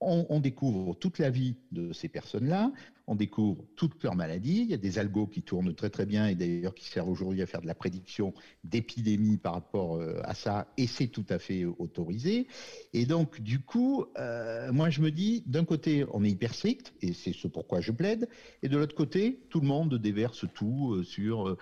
on, 0.02 0.40
découvre 0.40 0.94
toute 0.94 1.18
la 1.18 1.30
vie 1.30 1.56
de 1.70 1.92
ces 1.92 2.08
personnes-là, 2.08 2.72
on 3.06 3.14
découvre 3.14 3.64
toutes 3.76 4.02
leurs 4.02 4.14
maladies. 4.14 4.62
Il 4.62 4.70
y 4.70 4.74
a 4.74 4.78
des 4.78 4.98
algos 4.98 5.26
qui 5.26 5.42
tournent 5.42 5.74
très 5.74 5.90
très 5.90 6.06
bien 6.06 6.26
et 6.26 6.34
d'ailleurs 6.34 6.74
qui 6.74 6.86
servent 6.86 7.08
aujourd'hui 7.08 7.42
à 7.42 7.46
faire 7.46 7.60
de 7.60 7.66
la 7.66 7.74
prédiction 7.74 8.32
d'épidémies 8.64 9.36
par 9.36 9.54
rapport 9.54 9.96
euh, 9.96 10.20
à 10.24 10.34
ça, 10.34 10.68
et 10.76 10.86
c'est 10.86 11.08
tout 11.08 11.26
à 11.28 11.38
fait 11.38 11.62
euh, 11.62 11.72
autorisé. 11.78 12.46
Et 12.92 13.06
donc, 13.06 13.40
du 13.40 13.60
coup, 13.60 14.06
euh, 14.18 14.72
moi 14.72 14.90
je 14.90 15.00
me 15.00 15.10
dis, 15.10 15.42
d'un 15.46 15.64
côté, 15.64 16.04
on 16.12 16.24
est 16.24 16.30
hyper 16.30 16.54
strict, 16.54 16.92
et 17.02 17.12
c'est 17.12 17.32
ce 17.32 17.48
pourquoi 17.48 17.80
je 17.80 17.92
plaide, 17.92 18.28
et 18.62 18.68
de 18.68 18.76
l'autre 18.76 18.94
côté, 18.94 19.40
tout 19.50 19.60
le 19.60 19.66
monde 19.66 19.94
déverse 19.96 20.46
tout 20.54 21.02
sur, 21.04 21.56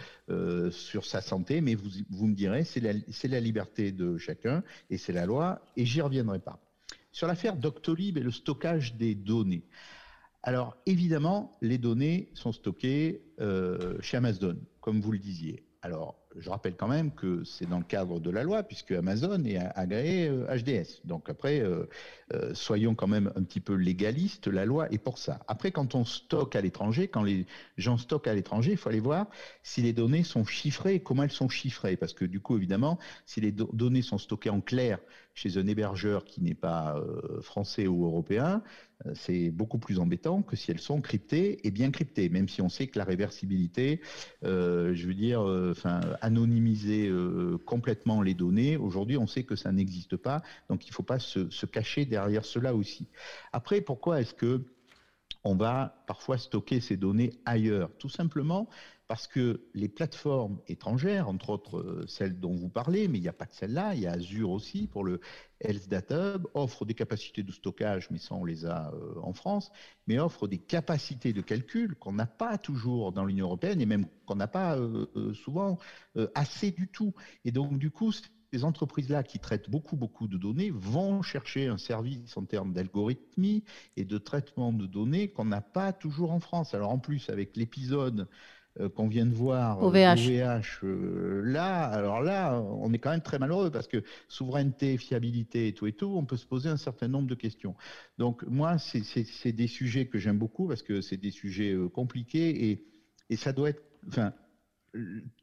sa 1.04 1.20
santé, 1.20 1.60
mais 1.60 1.74
vous, 1.74 2.26
me 2.26 2.34
direz, 2.34 2.64
c'est 2.64 2.80
la, 2.80 2.92
la 2.92 3.40
liberté 3.40 3.92
de 3.92 4.18
chacun, 4.18 4.62
et 4.90 4.98
c'est 4.98 5.12
la 5.12 5.26
loi, 5.26 5.62
et 5.76 5.84
j'y 5.84 6.00
reviendrai 6.00 6.38
pas. 6.38 6.60
Sur 7.12 7.26
l'affaire 7.26 7.56
Doctolib 7.56 8.18
et 8.18 8.22
le 8.22 8.30
stockage 8.30 8.94
des 8.96 9.14
données. 9.14 9.66
Alors 10.42 10.76
évidemment, 10.86 11.58
les 11.60 11.78
données 11.78 12.30
sont 12.34 12.52
stockées 12.52 13.22
euh, 13.40 14.00
chez 14.00 14.16
Amazon, 14.16 14.58
comme 14.80 15.00
vous 15.00 15.12
le 15.12 15.18
disiez. 15.18 15.66
Alors 15.82 16.19
je 16.36 16.48
rappelle 16.48 16.76
quand 16.76 16.88
même 16.88 17.12
que 17.12 17.42
c'est 17.44 17.68
dans 17.68 17.78
le 17.78 17.84
cadre 17.84 18.20
de 18.20 18.30
la 18.30 18.44
loi, 18.44 18.62
puisque 18.62 18.92
Amazon 18.92 19.44
est 19.44 19.58
agréé 19.74 20.28
HDS. 20.28 20.70
Euh, 20.70 20.84
Donc 21.04 21.28
après, 21.28 21.60
euh, 21.60 21.88
euh, 22.32 22.54
soyons 22.54 22.94
quand 22.94 23.08
même 23.08 23.32
un 23.34 23.42
petit 23.42 23.60
peu 23.60 23.74
légalistes, 23.74 24.46
la 24.46 24.64
loi 24.64 24.90
est 24.92 24.98
pour 24.98 25.18
ça. 25.18 25.40
Après, 25.48 25.72
quand 25.72 25.94
on 25.94 26.04
stocke 26.04 26.54
à 26.54 26.60
l'étranger, 26.60 27.08
quand 27.08 27.22
les 27.22 27.46
gens 27.76 27.98
stockent 27.98 28.28
à 28.28 28.34
l'étranger, 28.34 28.72
il 28.72 28.76
faut 28.76 28.88
aller 28.88 29.00
voir 29.00 29.26
si 29.62 29.82
les 29.82 29.92
données 29.92 30.22
sont 30.22 30.44
chiffrées 30.44 31.00
comment 31.00 31.24
elles 31.24 31.32
sont 31.32 31.48
chiffrées. 31.48 31.96
Parce 31.96 32.14
que 32.14 32.24
du 32.24 32.40
coup, 32.40 32.56
évidemment, 32.56 32.98
si 33.26 33.40
les 33.40 33.52
données 33.52 34.02
sont 34.02 34.18
stockées 34.18 34.50
en 34.50 34.60
clair 34.60 34.98
chez 35.34 35.58
un 35.58 35.66
hébergeur 35.66 36.24
qui 36.24 36.42
n'est 36.42 36.54
pas 36.54 37.02
français 37.40 37.86
ou 37.86 38.04
européen, 38.04 38.62
c'est 39.14 39.50
beaucoup 39.50 39.78
plus 39.78 39.98
embêtant 39.98 40.42
que 40.42 40.56
si 40.56 40.70
elles 40.70 40.80
sont 40.80 41.00
cryptées 41.00 41.66
et 41.66 41.70
bien 41.70 41.90
cryptées, 41.90 42.28
même 42.28 42.48
si 42.48 42.60
on 42.62 42.68
sait 42.68 42.86
que 42.86 42.98
la 42.98 43.04
réversibilité, 43.04 44.00
je 44.42 45.06
veux 45.06 45.14
dire, 45.14 45.40
enfin, 45.40 46.00
anonymiser 46.20 47.08
euh, 47.08 47.58
complètement 47.58 48.22
les 48.22 48.34
données. 48.34 48.76
Aujourd'hui, 48.76 49.16
on 49.16 49.26
sait 49.26 49.44
que 49.44 49.56
ça 49.56 49.72
n'existe 49.72 50.16
pas, 50.16 50.42
donc 50.68 50.86
il 50.86 50.90
ne 50.90 50.94
faut 50.94 51.02
pas 51.02 51.18
se, 51.18 51.66
cacher 51.66 52.04
derrière 52.04 52.44
cela 52.44 52.74
aussi. 52.74 53.08
Après, 53.52 53.80
pourquoi 53.80 54.20
est-ce 54.20 54.34
que 54.34 54.64
on 55.44 55.54
va 55.54 56.02
parfois 56.06 56.36
stocker 56.36 56.80
ces 56.80 56.96
données 56.96 57.32
ailleurs? 57.44 57.90
Tout 57.98 58.08
simplement 58.08 58.68
parce 59.10 59.26
que 59.26 59.66
les 59.74 59.88
plateformes 59.88 60.60
étrangères, 60.68 61.28
entre 61.28 61.50
autres 61.50 61.78
euh, 61.78 62.06
celles 62.06 62.38
dont 62.38 62.54
vous 62.54 62.68
parlez, 62.68 63.08
mais 63.08 63.18
il 63.18 63.22
n'y 63.22 63.26
a 63.26 63.32
pas 63.32 63.46
que 63.46 63.56
celle-là, 63.56 63.96
il 63.96 64.02
y 64.02 64.06
a 64.06 64.12
Azure 64.12 64.50
aussi 64.50 64.86
pour 64.86 65.02
le 65.02 65.20
Health 65.60 65.88
Data 65.88 66.36
Hub, 66.36 66.46
offrent 66.54 66.84
des 66.84 66.94
capacités 66.94 67.42
de 67.42 67.50
stockage, 67.50 68.08
mais 68.12 68.18
ça 68.18 68.36
on 68.36 68.44
les 68.44 68.66
a 68.66 68.92
euh, 68.94 69.18
en 69.20 69.32
France, 69.32 69.72
mais 70.06 70.20
offrent 70.20 70.46
des 70.46 70.58
capacités 70.58 71.32
de 71.32 71.40
calcul 71.40 71.96
qu'on 71.96 72.12
n'a 72.12 72.26
pas 72.26 72.56
toujours 72.56 73.10
dans 73.10 73.24
l'Union 73.24 73.46
européenne 73.46 73.80
et 73.80 73.86
même 73.86 74.06
qu'on 74.26 74.36
n'a 74.36 74.46
pas 74.46 74.76
euh, 74.78 75.34
souvent 75.34 75.78
assez 76.36 76.70
du 76.70 76.86
tout. 76.86 77.12
Et 77.44 77.50
donc 77.50 77.80
du 77.80 77.90
coup, 77.90 78.12
ces 78.52 78.62
entreprises-là 78.62 79.24
qui 79.24 79.40
traitent 79.40 79.70
beaucoup, 79.70 79.96
beaucoup 79.96 80.28
de 80.28 80.36
données 80.36 80.70
vont 80.70 81.20
chercher 81.22 81.66
un 81.66 81.78
service 81.78 82.36
en 82.36 82.44
termes 82.44 82.72
d'algorithmie 82.72 83.64
et 83.96 84.04
de 84.04 84.18
traitement 84.18 84.72
de 84.72 84.86
données 84.86 85.32
qu'on 85.32 85.46
n'a 85.46 85.60
pas 85.60 85.92
toujours 85.92 86.30
en 86.30 86.38
France. 86.38 86.74
Alors 86.74 86.90
en 86.90 87.00
plus, 87.00 87.28
avec 87.28 87.56
l'épisode 87.56 88.28
qu'on 88.94 89.08
vient 89.08 89.26
de 89.26 89.34
voir, 89.34 89.82
OVH, 89.82 90.30
euh, 90.30 90.60
euh, 90.84 91.42
là, 91.44 91.84
alors 91.84 92.20
là, 92.20 92.60
on 92.60 92.92
est 92.92 92.98
quand 92.98 93.10
même 93.10 93.20
très 93.20 93.38
malheureux 93.38 93.70
parce 93.70 93.88
que 93.88 94.02
souveraineté, 94.28 94.96
fiabilité 94.96 95.68
et 95.68 95.74
tout 95.74 95.86
et 95.86 95.92
tout, 95.92 96.12
on 96.16 96.24
peut 96.24 96.36
se 96.36 96.46
poser 96.46 96.68
un 96.68 96.76
certain 96.76 97.08
nombre 97.08 97.28
de 97.28 97.34
questions. 97.34 97.74
Donc 98.18 98.44
moi, 98.44 98.78
c'est 98.78 99.52
des 99.52 99.66
sujets 99.66 100.06
que 100.06 100.18
j'aime 100.18 100.38
beaucoup 100.38 100.68
parce 100.68 100.82
que 100.82 101.00
c'est 101.00 101.16
des 101.16 101.32
sujets 101.32 101.76
compliqués 101.92 102.70
et, 102.70 102.86
et 103.28 103.36
ça 103.36 103.52
doit 103.52 103.70
être, 103.70 103.82
enfin, 104.08 104.32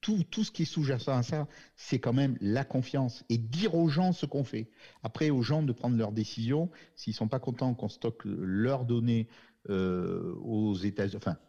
tout, 0.02 0.24
tout, 0.30 0.44
ce 0.44 0.52
qui 0.52 0.63
est 0.63 0.66
sous-jacent 0.66 1.18
à 1.18 1.24
ça, 1.24 1.48
c'est 1.76 2.00
quand 2.00 2.13
même 2.13 2.38
la 2.40 2.63
confiance 2.63 3.26
et 3.30 3.38
dire 3.38 3.76
aux 3.76 3.90
gens 3.90 4.13
ce 4.13 4.26
qu'on 4.26 4.44
fait. 4.44 4.70
Après, 5.04 5.30
aux 5.30 5.42
gens 5.42 5.63
de 5.63 5.74
prendre 5.74 5.98
leurs 5.98 6.12
décisions. 6.12 6.70
S'ils 6.96 7.13
sont 7.13 7.28
pas 7.28 7.40
contents 7.40 7.74
qu'on 7.74 7.90
stocke 7.90 8.24
leurs 8.26 8.86
données 8.86 9.28
aux 9.70 10.76
États-Unis, 10.76 11.18
enfin, 11.18 11.38
euh, 11.38 11.46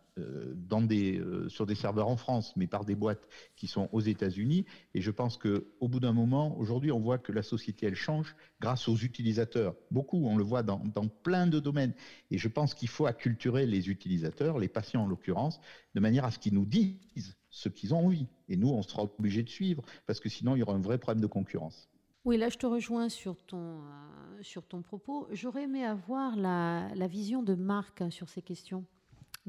dans 0.54 0.82
des, 0.82 1.18
euh, 1.18 1.48
sur 1.48 1.66
des 1.66 1.74
serveurs 1.74 2.08
en 2.08 2.16
France, 2.16 2.54
mais 2.56 2.66
par 2.66 2.84
des 2.84 2.94
boîtes 2.94 3.28
qui 3.56 3.66
sont 3.66 3.88
aux 3.92 4.00
États-Unis. 4.00 4.64
Et 4.94 5.00
je 5.00 5.10
pense 5.10 5.36
qu'au 5.36 5.88
bout 5.88 6.00
d'un 6.00 6.12
moment, 6.12 6.56
aujourd'hui, 6.58 6.92
on 6.92 7.00
voit 7.00 7.18
que 7.18 7.32
la 7.32 7.42
société, 7.42 7.86
elle 7.86 7.94
change 7.94 8.34
grâce 8.60 8.88
aux 8.88 8.96
utilisateurs. 8.96 9.74
Beaucoup, 9.90 10.26
on 10.26 10.36
le 10.36 10.44
voit 10.44 10.62
dans, 10.62 10.80
plein 11.22 11.46
de 11.46 11.60
domaines. 11.60 11.94
Et 12.30 12.38
je 12.38 12.48
pense 12.48 12.74
qu'il 12.74 12.88
faut 12.88 13.06
acculturer 13.06 13.66
les 13.66 13.88
utilisateurs, 13.88 14.58
les 14.58 14.68
patients 14.68 15.04
en 15.04 15.06
l'occurrence, 15.06 15.60
de 15.94 16.00
manière 16.00 16.24
à 16.24 16.30
ce 16.30 16.38
qu'ils 16.38 16.54
nous 16.54 16.66
disent 16.66 17.36
ce 17.50 17.68
qu'ils 17.68 17.94
ont 17.94 18.06
envie. 18.06 18.26
Et 18.48 18.56
nous, 18.56 18.68
on 18.68 18.82
sera 18.82 19.04
obligé 19.04 19.42
de 19.42 19.48
suivre, 19.48 19.82
parce 20.06 20.20
que 20.20 20.28
sinon, 20.28 20.54
il 20.54 20.60
y 20.60 20.62
aura 20.62 20.74
un 20.74 20.80
vrai 20.80 20.98
problème 20.98 21.22
de 21.22 21.26
concurrence. 21.26 21.88
Oui, 22.24 22.36
là, 22.36 22.50
je 22.50 22.58
te 22.58 22.66
rejoins 22.66 23.08
sur 23.08 23.36
ton, 23.46 23.78
euh, 23.78 24.42
sur 24.42 24.66
ton 24.66 24.82
propos. 24.82 25.26
J'aurais 25.32 25.62
aimé 25.62 25.84
avoir 25.84 26.36
la, 26.36 26.88
la 26.94 27.06
vision 27.06 27.42
de 27.42 27.54
Marc 27.54 28.02
sur 28.10 28.28
ces 28.28 28.42
questions 28.42 28.84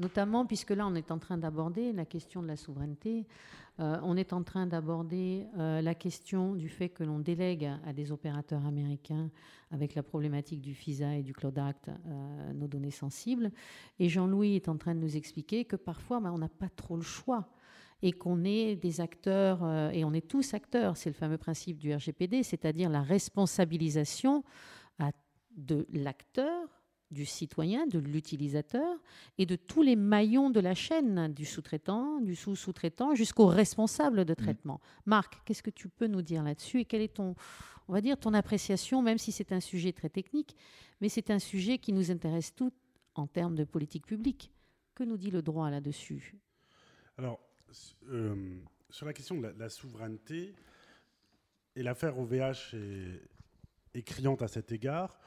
notamment 0.00 0.46
puisque 0.46 0.70
là, 0.70 0.86
on 0.86 0.94
est 0.94 1.10
en 1.12 1.18
train 1.18 1.38
d'aborder 1.38 1.92
la 1.92 2.04
question 2.04 2.42
de 2.42 2.48
la 2.48 2.56
souveraineté, 2.56 3.26
euh, 3.78 3.98
on 4.02 4.16
est 4.16 4.32
en 4.32 4.42
train 4.42 4.66
d'aborder 4.66 5.46
euh, 5.58 5.80
la 5.80 5.94
question 5.94 6.54
du 6.54 6.68
fait 6.68 6.88
que 6.88 7.04
l'on 7.04 7.18
délègue 7.18 7.70
à 7.86 7.92
des 7.92 8.10
opérateurs 8.10 8.66
américains, 8.66 9.30
avec 9.70 9.94
la 9.94 10.02
problématique 10.02 10.60
du 10.60 10.74
FISA 10.74 11.16
et 11.16 11.22
du 11.22 11.32
Cloud 11.32 11.58
Act, 11.58 11.88
euh, 11.88 12.52
nos 12.52 12.66
données 12.66 12.90
sensibles. 12.90 13.52
Et 13.98 14.08
Jean-Louis 14.08 14.56
est 14.56 14.68
en 14.68 14.76
train 14.76 14.94
de 14.94 15.00
nous 15.00 15.16
expliquer 15.16 15.64
que 15.64 15.76
parfois, 15.76 16.20
ben, 16.20 16.32
on 16.32 16.38
n'a 16.38 16.48
pas 16.48 16.68
trop 16.68 16.96
le 16.96 17.02
choix 17.02 17.48
et 18.02 18.12
qu'on 18.12 18.44
est 18.44 18.76
des 18.76 19.02
acteurs, 19.02 19.62
et 19.92 20.06
on 20.06 20.14
est 20.14 20.26
tous 20.26 20.54
acteurs, 20.54 20.96
c'est 20.96 21.10
le 21.10 21.14
fameux 21.14 21.36
principe 21.36 21.76
du 21.76 21.94
RGPD, 21.94 22.42
c'est-à-dire 22.42 22.88
la 22.88 23.02
responsabilisation 23.02 24.42
de 25.54 25.86
l'acteur 25.92 26.79
du 27.10 27.26
citoyen, 27.26 27.86
de 27.86 27.98
l'utilisateur 27.98 28.98
et 29.38 29.46
de 29.46 29.56
tous 29.56 29.82
les 29.82 29.96
maillons 29.96 30.50
de 30.50 30.60
la 30.60 30.74
chaîne, 30.74 31.32
du 31.32 31.44
sous-traitant, 31.44 32.20
du 32.20 32.36
sous-sous-traitant 32.36 33.14
jusqu'au 33.14 33.46
responsable 33.46 34.24
de 34.24 34.32
mm. 34.32 34.36
traitement. 34.36 34.80
Marc, 35.06 35.42
qu'est-ce 35.44 35.62
que 35.62 35.70
tu 35.70 35.88
peux 35.88 36.06
nous 36.06 36.22
dire 36.22 36.42
là-dessus 36.42 36.80
et 36.80 36.84
quelle 36.84 37.02
est 37.02 37.14
ton, 37.14 37.34
on 37.88 37.92
va 37.92 38.00
dire, 38.00 38.16
ton 38.18 38.34
appréciation, 38.34 39.02
même 39.02 39.18
si 39.18 39.32
c'est 39.32 39.52
un 39.52 39.60
sujet 39.60 39.92
très 39.92 40.08
technique, 40.08 40.56
mais 41.00 41.08
c'est 41.08 41.30
un 41.30 41.38
sujet 41.38 41.78
qui 41.78 41.92
nous 41.92 42.10
intéresse 42.10 42.54
tous 42.54 42.72
en 43.14 43.26
termes 43.26 43.56
de 43.56 43.64
politique 43.64 44.06
publique. 44.06 44.52
Que 44.94 45.04
nous 45.04 45.16
dit 45.16 45.30
le 45.30 45.42
droit 45.42 45.70
là-dessus? 45.70 46.36
Alors, 47.16 47.40
euh, 48.08 48.60
sur 48.90 49.06
la 49.06 49.12
question 49.12 49.40
de 49.40 49.48
la, 49.58 49.68
souveraineté, 49.68 50.54
et 51.74 51.82
l'affaire 51.82 52.18
OVH 52.18 52.74
est, 52.74 53.20
est 53.94 54.02
criante 54.02 54.42
à 54.42 54.48
cet 54.48 54.72
égard, 54.72 55.18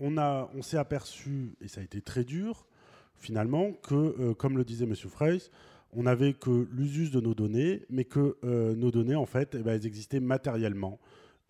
on, 0.00 0.16
on 0.18 0.62
s'est 0.62 0.78
aperçu, 0.78 1.54
et 1.60 1.68
ça 1.68 1.80
a 1.80 1.84
été 1.84 2.00
très 2.00 2.24
dur, 2.24 2.66
finalement, 3.16 3.72
que, 3.72 3.94
euh, 3.94 4.34
comme 4.34 4.56
le 4.56 4.64
disait 4.64 4.84
M. 4.84 4.94
Freyss, 4.94 5.50
on 5.92 6.04
n'avait 6.04 6.34
que 6.34 6.68
l'usus 6.70 7.10
de 7.10 7.20
nos 7.20 7.34
données, 7.34 7.82
mais 7.90 8.04
que 8.04 8.36
euh, 8.44 8.74
nos 8.74 8.90
données, 8.90 9.14
en 9.14 9.26
fait, 9.26 9.54
eh 9.54 9.62
ben, 9.62 9.72
elles 9.72 9.86
existaient 9.86 10.20
matériellement 10.20 10.98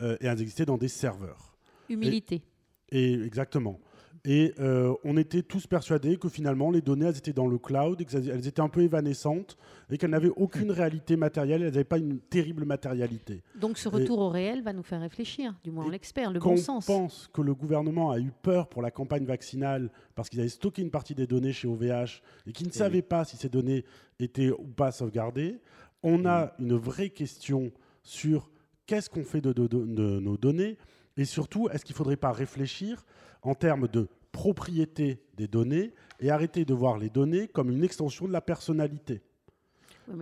euh, 0.01 0.17
et 0.21 0.27
elles 0.27 0.41
existaient 0.41 0.65
dans 0.65 0.77
des 0.77 0.87
serveurs. 0.87 1.57
Humilité. 1.89 2.43
et 2.91 3.13
exactement. 3.13 3.79
Et 4.25 4.53
euh, 4.59 4.93
on 5.03 5.17
était 5.17 5.41
tous 5.41 5.67
persuadés 5.67 6.17
que 6.17 6.29
finalement, 6.29 6.71
les 6.71 6.81
données, 6.81 7.05
elles 7.05 7.17
étaient 7.17 7.33
dans 7.33 7.47
le 7.47 7.57
cloud, 7.57 8.03
elles 8.13 8.47
étaient 8.47 8.61
un 8.61 8.69
peu 8.69 8.81
évanescentes 8.81 9.57
et 9.89 9.97
qu'elles 9.97 10.09
n'avaient 10.09 10.31
aucune 10.35 10.71
réalité 10.71 11.15
matérielle, 11.15 11.61
elles 11.61 11.71
n'avaient 11.71 11.83
pas 11.83 11.97
une 11.97 12.19
terrible 12.19 12.65
matérialité. 12.65 13.41
Donc 13.55 13.77
ce 13.77 13.87
retour 13.87 14.19
au 14.19 14.29
réel 14.29 14.61
va 14.61 14.73
nous 14.73 14.83
faire 14.83 15.01
réfléchir, 15.01 15.55
du 15.63 15.71
moins 15.71 15.89
l'expert, 15.89 16.31
le 16.31 16.39
bon 16.39 16.57
sens. 16.57 16.89
On 16.89 16.99
pense 17.03 17.29
que 17.33 17.41
le 17.41 17.53
gouvernement 17.53 18.11
a 18.11 18.19
eu 18.19 18.31
peur 18.41 18.67
pour 18.67 18.81
la 18.81 18.91
campagne 18.91 19.25
vaccinale 19.25 19.89
parce 20.15 20.29
qu'ils 20.29 20.39
avaient 20.39 20.49
stocké 20.49 20.81
une 20.81 20.91
partie 20.91 21.15
des 21.15 21.27
données 21.27 21.53
chez 21.53 21.67
OVH 21.67 22.21
et 22.45 22.51
qu'ils 22.51 22.67
ne 22.67 22.73
savaient 22.73 23.01
pas 23.01 23.23
si 23.25 23.37
ces 23.37 23.49
données 23.49 23.85
étaient 24.19 24.51
ou 24.51 24.67
pas 24.67 24.91
sauvegardées. 24.91 25.59
On 26.03 26.25
a 26.25 26.53
une 26.59 26.75
vraie 26.75 27.09
question 27.09 27.71
sur 28.03 28.49
qu'est-ce 28.85 29.09
qu'on 29.09 29.23
fait 29.23 29.41
de, 29.41 29.53
de 29.53 30.19
nos 30.19 30.37
données 30.37 30.77
et 31.19 31.25
surtout, 31.25 31.67
est-ce 31.67 31.83
qu'il 31.83 31.93
ne 31.93 31.97
faudrait 31.97 32.15
pas 32.15 32.31
réfléchir 32.31 33.05
en 33.41 33.53
termes 33.53 33.89
de 33.89 34.07
propriété 34.31 35.21
des 35.35 35.49
données 35.49 35.93
et 36.21 36.31
arrêter 36.31 36.63
de 36.63 36.73
voir 36.73 36.97
les 36.97 37.09
données 37.09 37.49
comme 37.49 37.69
une 37.69 37.83
extension 37.83 38.25
de 38.25 38.31
la 38.31 38.39
personnalité? 38.39 39.21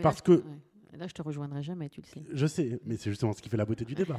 Parce 0.01 0.21
que 0.23 0.43
Là, 0.97 1.05
je 1.07 1.13
te 1.13 1.21
rejoindrai 1.21 1.61
jamais, 1.61 1.89
tu 1.89 2.01
le 2.01 2.07
sais. 2.07 2.23
Je 2.33 2.47
sais, 2.47 2.79
mais 2.83 2.97
c'est 2.97 3.11
justement 3.11 3.31
ce 3.31 3.43
qui 3.43 3.49
fait 3.49 3.57
la 3.57 3.65
beauté 3.65 3.85
du 3.85 3.93
débat. 3.93 4.17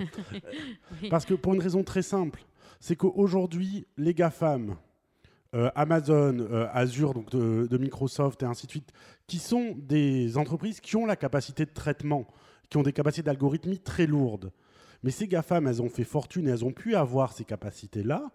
Parce 1.11 1.25
que 1.25 1.35
pour 1.35 1.53
une 1.53 1.61
raison 1.61 1.83
très 1.83 2.03
simple, 2.03 2.45
c'est 2.79 2.95
qu'aujourd'hui, 2.95 3.89
les 3.97 4.15
GAFAM, 4.15 4.77
euh, 5.57 5.73
Amazon, 5.75 6.39
euh, 6.39 6.69
Azure, 6.73 7.15
donc 7.15 7.31
de, 7.31 7.79
Microsoft 7.79 8.45
et 8.45 8.47
ainsi 8.47 8.67
de 8.67 8.71
suite, 8.71 8.93
qui 9.27 9.39
sont 9.41 9.75
des 9.77 10.39
entreprises 10.39 10.79
qui 10.79 10.95
ont 10.95 11.05
la 11.05 11.17
capacité 11.17 11.65
de 11.65 11.73
traitement, 11.73 12.29
qui 12.71 12.77
ont 12.77 12.85
des 12.85 12.93
capacités 12.93 13.25
d'algorithmie 13.25 13.81
très 13.81 14.07
lourdes. 14.07 14.53
Mais 15.03 15.11
ces 15.11 15.29
GAFAM, 15.29 15.67
elles 15.67 15.83
ont 15.83 15.89
fait 15.89 16.05
fortune 16.05 16.49
et 16.49 16.51
elles 16.51 16.65
ont 16.65 16.73
pu 16.73 16.95
avoir 16.95 17.33
ces 17.33 17.45
capacités-là 17.45 18.31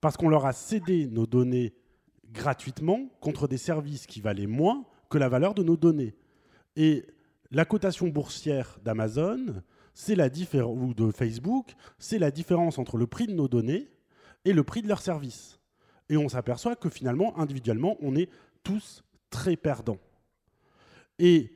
parce 0.00 0.16
qu'on 0.16 0.28
leur 0.28 0.46
a 0.46 0.52
cédé 0.52 1.06
nos 1.06 1.26
données 1.26 1.74
gratuitement 2.32 3.08
contre 3.20 3.48
des 3.48 3.56
services 3.56 4.06
qui 4.06 4.20
valaient 4.20 4.46
moins 4.46 4.84
que 5.10 5.18
la 5.18 5.28
valeur 5.28 5.54
de 5.54 5.62
nos 5.62 5.76
données. 5.76 6.14
Et 6.76 7.04
la 7.50 7.64
cotation 7.64 8.08
boursière 8.08 8.78
d'Amazon, 8.84 9.62
ou 10.64 10.94
de 10.94 11.10
Facebook, 11.10 11.72
c'est 11.98 12.18
la 12.18 12.30
différence 12.30 12.78
entre 12.78 12.96
le 12.96 13.06
prix 13.06 13.26
de 13.26 13.32
nos 13.32 13.48
données 13.48 13.90
et 14.44 14.52
le 14.52 14.62
prix 14.62 14.82
de 14.82 14.88
leurs 14.88 15.00
services. 15.00 15.58
Et 16.08 16.16
on 16.16 16.28
s'aperçoit 16.28 16.76
que 16.76 16.88
finalement, 16.88 17.36
individuellement, 17.38 17.96
on 18.00 18.14
est 18.14 18.30
tous 18.62 19.02
très 19.30 19.56
perdants. 19.56 19.98
Et 21.18 21.52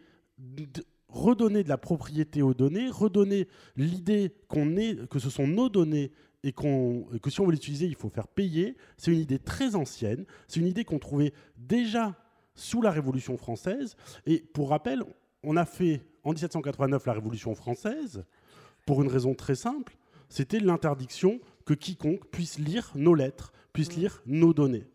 redonner 1.12 1.62
de 1.62 1.68
la 1.68 1.78
propriété 1.78 2.42
aux 2.42 2.54
données, 2.54 2.88
redonner 2.88 3.46
l'idée 3.76 4.32
qu'on 4.48 4.76
est, 4.76 5.08
que 5.08 5.18
ce 5.18 5.30
sont 5.30 5.46
nos 5.46 5.68
données 5.68 6.10
et, 6.44 6.52
que 6.52 7.30
si 7.30 7.40
on 7.40 7.46
veut 7.46 7.52
l'utiliser, 7.52 7.86
il 7.86 7.94
faut 7.94 8.08
faire 8.08 8.26
payer, 8.26 8.76
c'est 8.96 9.12
une 9.12 9.20
idée 9.20 9.38
très 9.38 9.76
ancienne, 9.76 10.24
c'est 10.48 10.60
une 10.60 10.66
idée 10.66 10.84
qu'on 10.84 10.98
trouvait 10.98 11.32
déjà 11.56 12.16
sous 12.54 12.82
la 12.82 12.90
Révolution 12.90 13.36
française. 13.36 13.96
Et 14.26 14.40
pour 14.40 14.70
rappel, 14.70 15.04
on 15.44 15.56
a 15.56 15.64
fait 15.64 16.00
en 16.24 16.30
1789 16.30 17.06
la 17.06 17.12
Révolution 17.12 17.54
française 17.54 18.24
pour 18.86 19.02
une 19.02 19.08
raison 19.08 19.34
très 19.34 19.54
simple, 19.54 19.96
c'était 20.28 20.58
l'interdiction 20.58 21.40
que 21.64 21.74
quiconque 21.74 22.26
puisse 22.30 22.58
lire 22.58 22.90
nos 22.94 23.14
lettres, 23.14 23.52
puisse 23.72 23.94
lire 23.94 24.22
nos 24.26 24.52
données. 24.52 24.86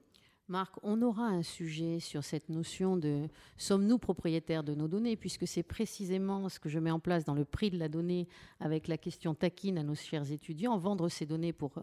Marc, 0.50 0.76
on 0.82 1.02
aura 1.02 1.26
un 1.26 1.44
sujet 1.44 2.00
sur 2.00 2.24
cette 2.24 2.48
notion 2.48 2.96
de 2.96 3.28
sommes-nous 3.58 3.98
propriétaires 3.98 4.64
de 4.64 4.74
nos 4.76 4.88
données, 4.88 5.18
puisque 5.18 5.46
c'est 5.46 5.64
précisément 5.64 6.48
ce 6.48 6.58
que 6.58 6.70
je 6.70 6.80
mets 6.80 6.92
en 6.92 7.02
place 7.02 7.26
dans 7.26 7.34
le 7.34 7.44
prix 7.44 7.70
de 7.70 7.78
la 7.78 7.90
donnée 7.90 8.30
avec 8.62 8.88
la 8.88 8.98
question 8.98 9.36
taquine 9.36 9.78
à 9.78 9.84
nos 9.84 9.96
chers 9.96 10.32
étudiants, 10.32 10.78
vendre 10.78 11.10
ces 11.10 11.26
données 11.26 11.52
pour 11.52 11.78
euh, 11.78 11.82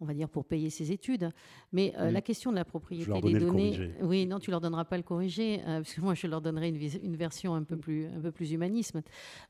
on 0.00 0.04
va 0.04 0.14
dire, 0.14 0.28
pour 0.28 0.44
payer 0.44 0.70
ses 0.70 0.92
études. 0.92 1.30
Mais 1.72 1.92
euh, 1.98 2.10
la 2.10 2.20
question 2.20 2.50
de 2.50 2.56
la 2.56 2.64
propriété 2.64 3.20
des 3.20 3.38
données, 3.38 3.92
oui, 4.02 4.26
non, 4.26 4.38
tu 4.38 4.50
leur 4.50 4.60
donneras 4.60 4.84
pas 4.84 4.96
le 4.96 5.02
corriger, 5.02 5.60
euh, 5.66 5.80
parce 5.80 5.92
que 5.94 6.00
moi, 6.00 6.14
je 6.14 6.26
leur 6.26 6.40
donnerai 6.40 6.68
une, 6.68 7.16
version 7.16 7.54
un 7.54 7.64
peu 7.64 7.76
plus, 7.76 8.06
un 8.06 8.20
peu 8.20 8.30
plus 8.30 8.52
humanisme. 8.52 9.02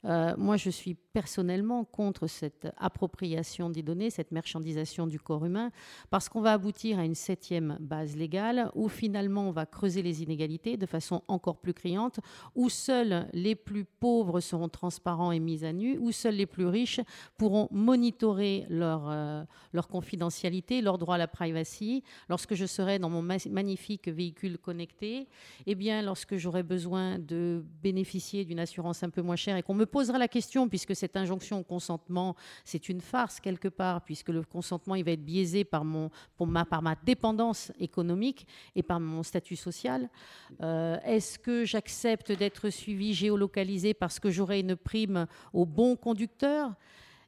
Euh, 0.05 0.35
moi, 0.39 0.57
je 0.57 0.71
suis 0.71 0.95
personnellement 0.95 1.85
contre 1.85 2.27
cette 2.27 2.69
appropriation 2.79 3.69
des 3.69 3.83
données, 3.83 4.11
cette 4.11 4.33
marchandisation 4.33 5.07
du 5.07 5.21
corps 5.21 5.45
humain, 5.45 5.71
parce 6.11 6.29
qu'on 6.29 6.41
va 6.41 6.53
aboutir 6.53 6.99
à 6.99 7.05
une 7.05 7.15
septième 7.15 7.77
base 7.81 8.17
légale 8.17 8.71
où 8.75 8.89
finalement 8.89 9.49
on 9.49 9.53
va 9.53 9.67
creuser 9.67 10.03
les 10.03 10.23
inégalités 10.23 10.77
de 10.77 10.87
façon 10.87 11.23
encore 11.29 11.59
plus 11.59 11.75
criante, 11.75 12.21
où 12.55 12.71
seuls 12.71 13.29
les 13.33 13.55
plus 13.55 13.85
pauvres 13.85 14.41
seront 14.41 14.69
transparents 14.69 15.33
et 15.33 15.41
mis 15.41 15.65
à 15.65 15.73
nu, 15.73 15.99
où 15.99 16.11
seuls 16.11 16.37
les 16.37 16.47
plus 16.47 16.67
riches 16.67 17.01
pourront 17.37 17.69
monitorer 17.71 18.65
leur, 18.71 19.47
leur 19.73 19.89
confidentialité 19.89 20.38
leur 20.83 20.99
droit 20.99 21.17
à 21.17 21.19
la 21.19 21.29
privacy, 21.29 22.03
lorsque 22.29 22.55
je 22.55 22.67
serai 22.67 22.99
dans 22.99 23.11
mon 23.11 23.23
magnifique 23.23 24.09
véhicule 24.09 24.59
connecté, 24.59 25.29
eh 25.67 25.75
bien, 25.75 26.03
lorsque 26.03 26.37
j'aurai 26.37 26.63
besoin 26.63 27.19
de 27.19 27.65
bénéficier 27.83 28.45
d'une 28.45 28.61
assurance 28.61 29.03
un 29.03 29.11
peu 29.11 29.23
moins 29.23 29.37
chère 29.37 29.57
et 29.57 29.63
qu'on 29.63 29.75
me 29.75 29.87
posera 29.87 30.19
la 30.19 30.29
question, 30.29 30.69
puisque 30.69 30.95
cette 30.95 31.17
injonction 31.17 31.61
au 31.61 31.65
consentement, 31.65 32.37
c'est 32.65 32.89
une 32.89 33.01
farce 33.01 33.41
quelque 33.41 33.69
part, 33.69 34.03
puisque 34.03 34.29
le 34.29 34.43
consentement, 34.43 34.95
il 34.95 35.05
va 35.05 35.13
être 35.13 35.25
biaisé 35.25 35.65
par, 35.65 35.85
mon, 35.85 36.11
ma, 36.41 36.65
par 36.65 36.83
ma 36.83 36.95
dépendance 36.95 37.73
économique 37.79 38.47
et 38.75 38.83
par 38.83 39.01
mon 39.01 39.23
statut 39.23 39.57
social. 39.57 40.09
Euh, 40.63 40.99
est-ce 41.05 41.39
que 41.39 41.65
j'accepte 41.65 42.33
d'être 42.33 42.71
suivi, 42.71 43.15
géolocalisé 43.15 43.95
parce 43.95 44.19
que 44.21 44.31
j'aurai 44.31 44.61
une 44.61 44.77
prime 44.77 45.27
au 45.53 45.65
bon 45.67 45.97
conducteur? 45.97 46.75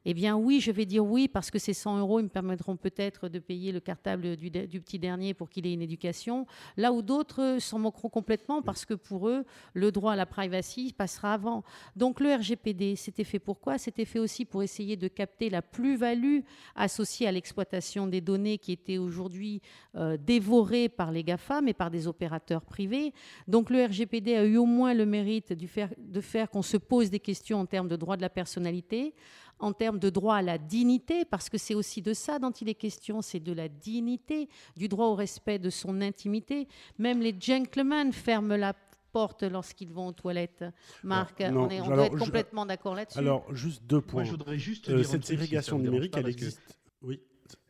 Eh 0.05 0.13
bien 0.13 0.35
oui, 0.35 0.59
je 0.59 0.71
vais 0.71 0.85
dire 0.85 1.05
oui 1.05 1.27
parce 1.27 1.51
que 1.51 1.59
ces 1.59 1.73
100 1.73 1.99
euros 1.99 2.19
ils 2.19 2.23
me 2.23 2.29
permettront 2.29 2.75
peut-être 2.75 3.29
de 3.29 3.39
payer 3.39 3.71
le 3.71 3.79
cartable 3.79 4.35
du, 4.35 4.49
petit 4.49 4.97
dernier 4.97 5.33
pour 5.33 5.49
qu'il 5.49 5.67
ait 5.67 5.73
une 5.73 5.81
éducation. 5.81 6.47
Là 6.75 6.91
où 6.91 7.01
d'autres 7.01 7.57
s'en 7.59 7.77
moqueront 7.77 8.09
complètement 8.09 8.61
parce 8.61 8.85
que 8.85 8.95
pour 8.95 9.29
eux, 9.29 9.45
le 9.73 9.91
droit 9.91 10.13
à 10.13 10.15
la 10.15 10.25
privacy 10.25 10.93
passera 10.97 11.33
avant. 11.33 11.63
Donc 11.95 12.19
le 12.19 12.33
RGPD, 12.33 12.95
c'était 12.95 13.23
fait 13.23 13.39
pourquoi 13.39 13.77
C'était 13.77 14.05
fait 14.05 14.19
aussi 14.19 14.45
pour 14.45 14.63
essayer 14.63 14.95
de 14.95 15.07
capter 15.07 15.49
la 15.49 15.61
plus-value 15.61 16.39
associée 16.75 17.27
à 17.27 17.31
l'exploitation 17.31 18.07
des 18.07 18.21
données 18.21 18.57
qui 18.57 18.71
étaient 18.71 18.97
aujourd'hui 18.97 19.61
euh, 19.95 20.17
dévorées 20.17 20.89
par 20.89 21.11
les 21.11 21.23
GAFA, 21.23 21.61
mais 21.61 21.73
par 21.73 21.91
des 21.91 22.07
opérateurs 22.07 22.63
privés. 22.65 23.13
Donc 23.47 23.69
le 23.69 23.85
RGPD 23.85 24.35
a 24.35 24.45
eu 24.45 24.57
au 24.57 24.65
moins 24.65 24.93
le 24.93 25.05
mérite 25.05 25.53
de 25.53 26.21
faire 26.21 26.49
qu'on 26.49 26.61
se 26.61 26.77
pose 26.77 27.11
des 27.11 27.19
questions 27.19 27.59
en 27.59 27.65
termes 27.65 27.87
de 27.87 27.95
droit 27.95 28.17
de 28.17 28.21
la 28.21 28.29
personnalité 28.29 29.13
en 29.61 29.73
termes 29.73 29.99
de 29.99 30.09
droit 30.09 30.35
à 30.35 30.41
la 30.41 30.57
dignité, 30.57 31.25
parce 31.25 31.49
que 31.49 31.57
c'est 31.57 31.75
aussi 31.75 32.01
de 32.01 32.13
ça 32.13 32.39
dont 32.39 32.51
il 32.51 32.69
est 32.69 32.75
question, 32.75 33.21
c'est 33.21 33.39
de 33.39 33.53
la 33.53 33.67
dignité, 33.67 34.49
du 34.75 34.87
droit 34.87 35.07
au 35.07 35.15
respect 35.15 35.59
de 35.59 35.69
son 35.69 36.01
intimité. 36.01 36.67
Même 36.97 37.21
les 37.21 37.35
gentlemen 37.39 38.11
ferment 38.11 38.57
la 38.57 38.73
porte 39.11 39.43
lorsqu'ils 39.43 39.91
vont 39.91 40.07
aux 40.07 40.13
toilettes. 40.13 40.65
Marc, 41.03 41.41
on, 41.45 41.67
doit 41.67 42.05
être 42.05 42.17
complètement 42.17 42.65
d'accord 42.65 42.95
là-dessus. 42.95 43.19
Alors, 43.19 43.53
juste 43.53 43.83
deux 43.85 44.01
points. 44.01 44.23
je 44.23 44.31
voudrais 44.31 44.57
juste 44.57 44.89
euh, 44.89 45.03
cette 45.03 45.25
ségrégation 45.25 45.79
numérique, 45.79 46.15
elle 46.17 46.27
existe. 46.27 46.61
Oui 47.01 47.19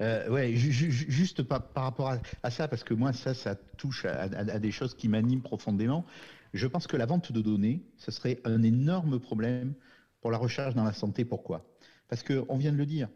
Euh, 0.02 0.30
ouais, 0.30 0.54
juste 0.56 1.44
par, 1.44 1.64
rapport 1.76 2.14
à, 2.44 2.52
ça, 2.52 2.68
parce 2.68 2.84
que 2.84 2.94
moi, 2.94 3.14
ça, 3.14 3.34
ça 3.34 3.56
touche 3.56 4.06
à, 4.06 4.60
des 4.60 4.72
choses 4.72 4.94
qui 4.94 5.08
m'animent 5.08 5.42
profondément. 5.42 6.06
Je 6.54 6.68
pense 6.68 6.88
que 6.88 6.98
la 6.98 7.06
vente 7.06 7.32
de 7.32 7.42
données, 7.42 7.84
ce 7.98 8.12
serait 8.12 8.40
un 8.44 8.64
énorme 8.64 9.20
problème 9.20 9.74
pour 10.22 10.32
la 10.32 10.38
recherche 10.38 10.76
dans 10.76 10.84
la 10.84 10.94
santé. 10.94 11.26
Pourquoi? 11.26 11.66
Parce 12.12 12.24
qu'on 12.24 12.58
vient 12.58 12.74
de 12.74 12.78
le 12.78 12.86
dire. 12.86 13.08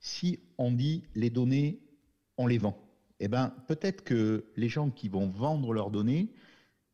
Si 0.00 0.40
on 0.58 0.72
dit 0.72 1.04
les 1.14 1.30
données, 1.30 1.78
on 2.36 2.48
les 2.48 2.58
vend, 2.58 2.76
eh 3.20 3.28
ben, 3.28 3.54
peut-être 3.68 4.02
que 4.02 4.44
les 4.56 4.68
gens 4.68 4.90
qui 4.90 5.08
vont 5.08 5.28
vendre 5.28 5.72
leurs 5.72 5.92
données, 5.92 6.32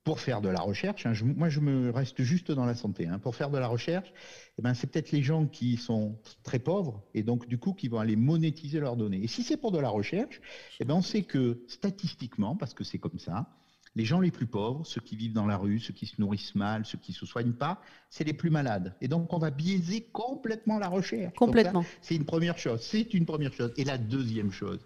pour 0.04 0.20
faire 0.20 0.42
de 0.42 0.50
la 0.50 0.60
recherche, 0.60 1.06
hein, 1.06 1.14
moi 1.24 1.48
je 1.48 1.60
me 1.60 1.90
reste 1.90 2.22
juste 2.22 2.52
dans 2.52 2.66
la 2.66 2.74
santé, 2.74 3.06
hein, 3.06 3.18
pour 3.18 3.34
faire 3.34 3.48
de 3.50 3.56
la 3.56 3.68
recherche, 3.68 4.12
eh 4.58 4.62
ben, 4.62 4.74
c'est 4.74 4.86
peut-être 4.86 5.12
les 5.12 5.22
gens 5.22 5.46
qui 5.46 5.78
sont 5.78 6.18
très 6.42 6.58
pauvres 6.58 7.02
et 7.14 7.22
donc 7.22 7.48
du 7.48 7.56
coup 7.56 7.72
qui 7.72 7.88
vont 7.88 8.00
aller 8.00 8.16
monétiser 8.16 8.78
leurs 8.78 8.96
données. 8.96 9.24
Et 9.24 9.26
si 9.26 9.42
c'est 9.42 9.56
pour 9.56 9.72
de 9.72 9.78
la 9.78 9.88
recherche, 9.88 10.42
eh 10.78 10.84
ben, 10.84 10.94
on 10.94 11.02
sait 11.02 11.22
que 11.22 11.64
statistiquement, 11.68 12.54
parce 12.54 12.74
que 12.74 12.84
c'est 12.84 12.98
comme 12.98 13.18
ça, 13.18 13.48
les 13.96 14.04
gens 14.04 14.20
les 14.20 14.30
plus 14.30 14.46
pauvres, 14.46 14.86
ceux 14.86 15.00
qui 15.00 15.16
vivent 15.16 15.32
dans 15.32 15.46
la 15.46 15.56
rue, 15.56 15.80
ceux 15.80 15.94
qui 15.94 16.06
se 16.06 16.20
nourrissent 16.20 16.54
mal, 16.54 16.84
ceux 16.84 16.98
qui 16.98 17.12
ne 17.12 17.16
se 17.16 17.26
soignent 17.26 17.54
pas, 17.54 17.80
c'est 18.10 18.24
les 18.24 18.34
plus 18.34 18.50
malades. 18.50 18.94
Et 19.00 19.08
donc 19.08 19.32
on 19.32 19.38
va 19.38 19.50
biaiser 19.50 20.02
complètement 20.12 20.78
la 20.78 20.88
recherche. 20.88 21.34
Complètement. 21.34 21.84
C'est 22.02 22.14
une 22.14 22.26
première 22.26 22.58
chose. 22.58 22.80
C'est 22.82 23.14
une 23.14 23.24
première 23.24 23.52
chose. 23.54 23.72
Et 23.78 23.84
la 23.84 23.96
deuxième 23.96 24.52
chose, 24.52 24.80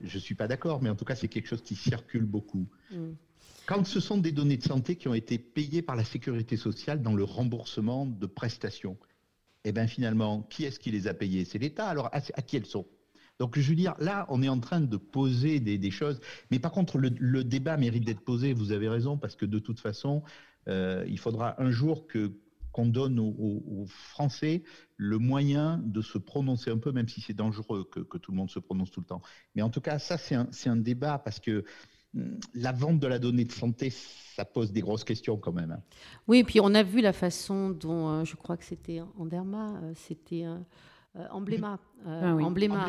je 0.00 0.14
ne 0.14 0.20
suis 0.20 0.36
pas 0.36 0.46
d'accord, 0.46 0.80
mais 0.80 0.88
en 0.88 0.94
tout 0.94 1.04
cas 1.04 1.16
c'est 1.16 1.28
quelque 1.28 1.48
chose 1.48 1.62
qui 1.62 1.74
circule 1.74 2.24
beaucoup. 2.24 2.66
Mm. 2.92 3.10
Quand 3.66 3.84
ce 3.84 3.98
sont 3.98 4.18
des 4.18 4.30
données 4.30 4.56
de 4.56 4.62
santé 4.62 4.94
qui 4.94 5.08
ont 5.08 5.14
été 5.14 5.38
payées 5.38 5.82
par 5.82 5.96
la 5.96 6.04
sécurité 6.04 6.56
sociale 6.56 7.02
dans 7.02 7.14
le 7.14 7.24
remboursement 7.24 8.06
de 8.06 8.26
prestations, 8.26 8.96
eh 9.64 9.72
bien 9.72 9.88
finalement, 9.88 10.42
qui 10.42 10.64
est-ce 10.64 10.78
qui 10.78 10.92
les 10.92 11.08
a 11.08 11.14
payées? 11.14 11.44
C'est 11.44 11.58
l'État. 11.58 11.88
Alors 11.88 12.08
à, 12.12 12.20
qui 12.20 12.56
elles 12.56 12.66
sont? 12.66 12.86
Donc, 13.38 13.58
je 13.58 13.68
veux 13.68 13.74
dire, 13.74 13.94
là, 13.98 14.26
on 14.28 14.42
est 14.42 14.48
en 14.48 14.60
train 14.60 14.80
de 14.80 14.96
poser 14.96 15.60
des, 15.60 15.90
choses. 15.90 16.20
Mais 16.50 16.58
par 16.58 16.72
contre, 16.72 16.98
le, 16.98 17.44
débat 17.44 17.76
mérite 17.76 18.04
d'être 18.04 18.22
posé. 18.22 18.52
Vous 18.52 18.72
avez 18.72 18.88
raison, 18.88 19.18
parce 19.18 19.36
que 19.36 19.44
de 19.44 19.58
toute 19.58 19.80
façon, 19.80 20.22
euh, 20.68 21.04
il 21.08 21.18
faudra 21.18 21.60
un 21.62 21.70
jour 21.70 22.06
que 22.06 22.32
qu'on 22.72 22.86
donne 22.86 23.18
aux, 23.18 23.86
Français 23.88 24.62
le 24.98 25.16
moyen 25.16 25.80
de 25.82 26.02
se 26.02 26.18
prononcer 26.18 26.70
un 26.70 26.76
peu, 26.76 26.92
même 26.92 27.08
si 27.08 27.22
c'est 27.22 27.32
dangereux 27.32 27.88
que, 27.90 28.18
tout 28.18 28.32
le 28.32 28.36
monde 28.36 28.50
se 28.50 28.58
prononce 28.58 28.90
tout 28.90 29.00
le 29.00 29.06
temps. 29.06 29.22
Mais 29.54 29.62
en 29.62 29.70
tout 29.70 29.80
cas, 29.80 29.98
ça, 29.98 30.18
c'est 30.18 30.34
un, 30.34 30.50
un, 30.66 30.76
débat 30.76 31.18
parce 31.18 31.40
que 31.40 31.64
la 32.54 32.72
vente 32.72 32.98
de 32.98 33.06
la 33.06 33.18
donnée 33.18 33.44
de 33.44 33.52
santé, 33.52 33.90
ça 33.90 34.44
pose 34.44 34.72
des 34.72 34.80
grosses 34.80 35.04
questions 35.04 35.36
quand 35.36 35.52
même. 35.52 35.72
Hein. 35.72 35.82
Oui, 36.28 36.38
et 36.38 36.44
puis 36.44 36.60
on 36.60 36.74
a 36.74 36.82
vu 36.82 37.00
la 37.00 37.12
façon 37.12 37.70
dont, 37.70 38.08
euh, 38.08 38.24
je 38.24 38.36
crois 38.36 38.56
que 38.56 38.64
c'était 38.64 39.00
Anderma, 39.18 39.80
euh, 39.82 39.92
c'était 39.94 40.44
euh, 40.44 40.58
Embléma, 41.30 41.78
euh, 42.06 42.38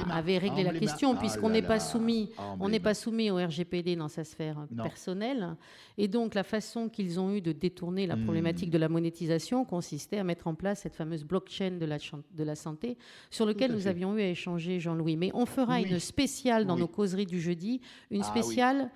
ah 0.10 0.18
avait 0.18 0.38
réglé 0.38 0.64
la 0.64 0.74
question 0.74 1.14
ah 1.16 1.18
puisqu'on 1.18 1.50
n'est 1.50 1.62
pas 1.62 1.80
soumis, 1.80 2.30
on 2.60 2.68
n'est 2.70 2.80
pas 2.80 2.94
soumis 2.94 3.32
au 3.32 3.38
RGPD 3.38 3.96
dans 3.96 4.10
sa 4.10 4.24
sphère 4.24 4.68
personnelle, 4.84 5.56
et 5.98 6.08
donc 6.08 6.36
la 6.36 6.44
façon 6.44 6.90
qu'ils 6.90 7.20
ont 7.20 7.34
eu 7.34 7.42
de 7.42 7.52
détourner 7.52 8.06
la 8.06 8.16
hmm. 8.16 8.24
problématique 8.24 8.70
de 8.70 8.78
la 8.78 8.90
monétisation 8.90 9.64
consistait 9.66 10.18
à 10.18 10.24
mettre 10.24 10.48
en 10.48 10.56
place 10.56 10.82
cette 10.82 10.96
fameuse 10.96 11.24
blockchain 11.24 11.78
de 11.80 11.86
la, 11.86 11.98
de 11.98 12.44
la 12.44 12.56
santé 12.56 12.98
sur 13.32 13.46
lequel 13.46 13.72
nous 13.72 13.88
avions 13.88 14.16
eu 14.18 14.22
à 14.22 14.28
échanger 14.28 14.80
Jean-Louis. 14.80 15.16
Mais 15.16 15.32
on 15.34 15.46
fera 15.46 15.80
une 15.80 16.00
spéciale 16.00 16.66
dans 16.66 16.78
nos 16.78 16.88
causeries 16.88 17.26
du 17.26 17.40
jeudi, 17.40 17.82
une 18.12 18.22
ah 18.22 18.26
spéciale 18.26 18.92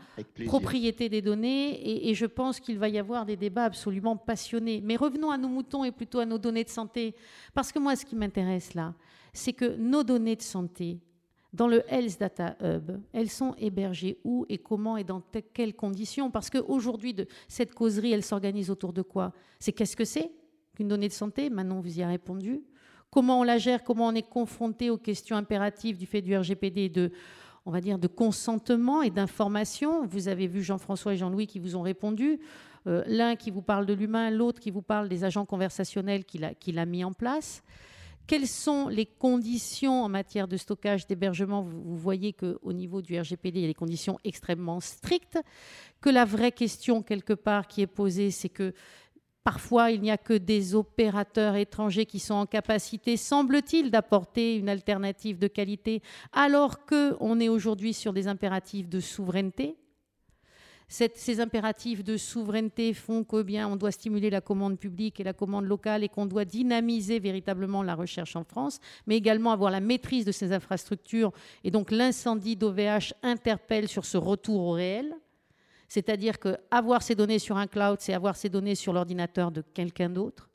propriété 0.46 1.10
des 1.10 1.22
données, 1.22 1.72
et, 1.72 2.10
et 2.10 2.14
je 2.14 2.26
pense 2.26 2.60
qu'il 2.60 2.78
va 2.78 2.90
y 2.90 3.00
avoir 3.00 3.26
des 3.26 3.38
débats 3.38 3.66
absolument 3.66 4.18
passionnés. 4.18 4.82
Mais 4.84 4.98
revenons 4.98 5.32
à 5.32 5.38
nos 5.38 5.48
moutons 5.48 5.86
et 5.86 5.92
plutôt 5.92 6.20
à 6.20 6.26
nos 6.26 6.38
données 6.38 6.66
de 6.66 6.70
santé, 6.70 7.16
parce 7.54 7.72
que 7.72 7.80
moi, 7.80 7.96
ce 7.96 8.06
qui 8.06 8.16
m'intéresse 8.16 8.74
là, 8.74 8.94
c'est 9.34 9.54
que 9.54 9.76
nos 9.76 10.04
données 10.04 10.36
de 10.36 10.42
santé, 10.42 11.00
dans 11.54 11.68
le 11.68 11.84
Health 11.92 12.20
Data 12.20 12.56
Hub, 12.62 12.92
elles 13.12 13.30
sont 13.30 13.56
hébergées 13.58 14.18
où 14.24 14.46
et 14.48 14.58
comment 14.58 14.96
et 14.96 15.04
dans 15.04 15.22
quelles 15.54 15.76
conditions? 15.76 16.32
Parce 16.32 16.50
qu'aujourd'hui, 16.50 17.16
cette 17.48 17.74
causerie, 17.74 18.14
elle 18.14 18.24
s'organise 18.24 18.70
autour 18.70 18.94
de 18.94 19.02
quoi? 19.02 19.34
C'est 19.60 19.74
qu'est-ce 19.74 19.98
que 19.98 20.06
c'est 20.06 20.32
qu'une 20.76 20.88
donnée 20.88 21.10
de 21.10 21.14
santé? 21.14 21.50
Maintenant, 21.50 21.82
vous 21.82 22.00
y 22.00 22.04
avez 22.04 22.14
répondu. 22.14 22.62
Comment 23.10 23.42
on 23.42 23.44
la 23.44 23.58
gère? 23.58 23.84
Comment 23.84 24.08
on 24.08 24.16
est 24.16 24.28
confronté 24.28 24.90
aux 24.90 24.98
questions 24.98 25.36
impératives 25.36 25.98
du 25.98 26.06
fait 26.06 26.22
du 26.22 26.38
RGPD 26.38 26.88
de 26.88 27.12
consentement 28.08 29.02
et 29.02 29.10
d'information? 29.10 30.06
Vous 30.06 30.30
avez 30.30 30.48
vu 30.48 30.64
Jean-François 30.64 31.16
et 31.16 31.18
Jean-Louis 31.18 31.48
qui 31.48 31.60
vous 31.60 31.76
ont 31.76 31.82
répondu. 31.82 32.40
Euh, 32.88 33.04
l'un 33.08 33.36
qui 33.36 33.52
vous 33.52 33.62
parle 33.62 33.86
de 33.86 33.94
l'humain, 33.94 34.32
l'autre 34.32 34.62
qui 34.62 34.72
vous 34.72 34.82
parle 34.82 35.10
des 35.10 35.26
agents 35.26 35.46
conversationnels 35.46 36.24
qu'il 36.24 36.80
a 36.80 36.86
mis 36.86 37.04
en 37.04 37.12
place. 37.12 37.62
Quelles 38.28 38.48
sont 38.48 38.88
les 38.88 39.06
conditions 39.06 40.04
en 40.04 40.10
matière 40.10 40.48
de 40.48 40.58
stockage, 40.58 41.08
d'hébergement? 41.08 41.62
Vous, 41.62 41.98
voyez 41.98 42.34
qu'au 42.34 42.74
niveau 42.74 43.02
du 43.02 43.20
RGPD, 43.20 43.60
il 43.60 43.62
y 43.64 43.66
a 43.66 43.68
des 43.68 43.74
conditions 43.74 44.20
extrêmement 44.24 44.80
strictes. 44.80 45.40
Que 46.00 46.10
la 46.10 46.26
vraie 46.26 46.52
question, 46.52 47.02
quelque 47.02 47.34
part, 47.34 47.68
qui 47.68 47.82
est 47.82 47.88
posée, 47.88 48.32
c'est 48.32 48.50
que 48.50 48.74
Parfois, 49.44 49.90
il 49.90 50.02
n'y 50.02 50.12
a 50.12 50.20
que 50.20 50.34
des 50.34 50.76
opérateurs 50.76 51.56
étrangers 51.56 52.06
qui 52.06 52.20
sont 52.20 52.36
en 52.36 52.46
capacité, 52.46 53.18
semble-t-il, 53.18 53.90
d'apporter 53.90 54.56
une 54.56 54.70
alternative 54.70 55.40
de 55.40 55.48
qualité, 55.48 56.04
alors 56.32 56.86
qu'on 56.86 57.40
est 57.40 57.50
aujourd'hui 57.50 57.94
sur 57.94 58.14
des 58.14 58.28
impératifs 58.28 58.88
de 58.88 59.00
souveraineté 59.00 59.78
ces 60.92 61.40
impératifs 61.40 62.04
de 62.04 62.18
souveraineté 62.18 62.94
font 62.94 63.24
que 63.24 63.42
bien 63.44 63.66
on 63.70 63.78
doit 63.78 63.92
stimuler 63.92 64.30
la 64.30 64.42
commande 64.42 64.78
publique 64.78 65.22
et 65.22 65.24
la 65.24 65.32
commande 65.32 65.64
locale 65.64 66.04
et 66.04 66.10
qu'on 66.10 66.26
doit 66.26 66.44
dynamiser 66.44 67.20
véritablement 67.20 67.82
la 67.82 67.96
recherche 67.96 68.36
en 68.36 68.44
France, 68.44 68.80
mais 69.08 69.16
également 69.16 69.54
avoir 69.54 69.72
la 69.72 69.80
maîtrise 69.80 70.26
de 70.26 70.34
ces 70.34 70.52
infrastructures. 70.52 71.32
Et 71.64 71.72
donc 71.72 71.92
l'incendie 71.92 72.58
d'OVH 72.58 73.14
interpelle 73.24 73.88
sur 73.88 74.06
ce 74.06 74.18
retour 74.18 74.60
au 74.60 74.72
réel. 74.72 75.16
C'est-à-dire 75.88 76.40
qu'avoir 76.40 77.04
ces 77.04 77.16
données 77.16 77.40
sur 77.40 77.56
un 77.56 77.68
cloud, 77.68 77.98
c'est 78.02 78.14
avoir 78.14 78.36
ces 78.36 78.50
données 78.50 78.76
sur 78.76 78.92
l'ordinateur 78.92 79.52
de 79.52 79.62
quelqu'un 79.62 80.10
d'autre 80.10 80.50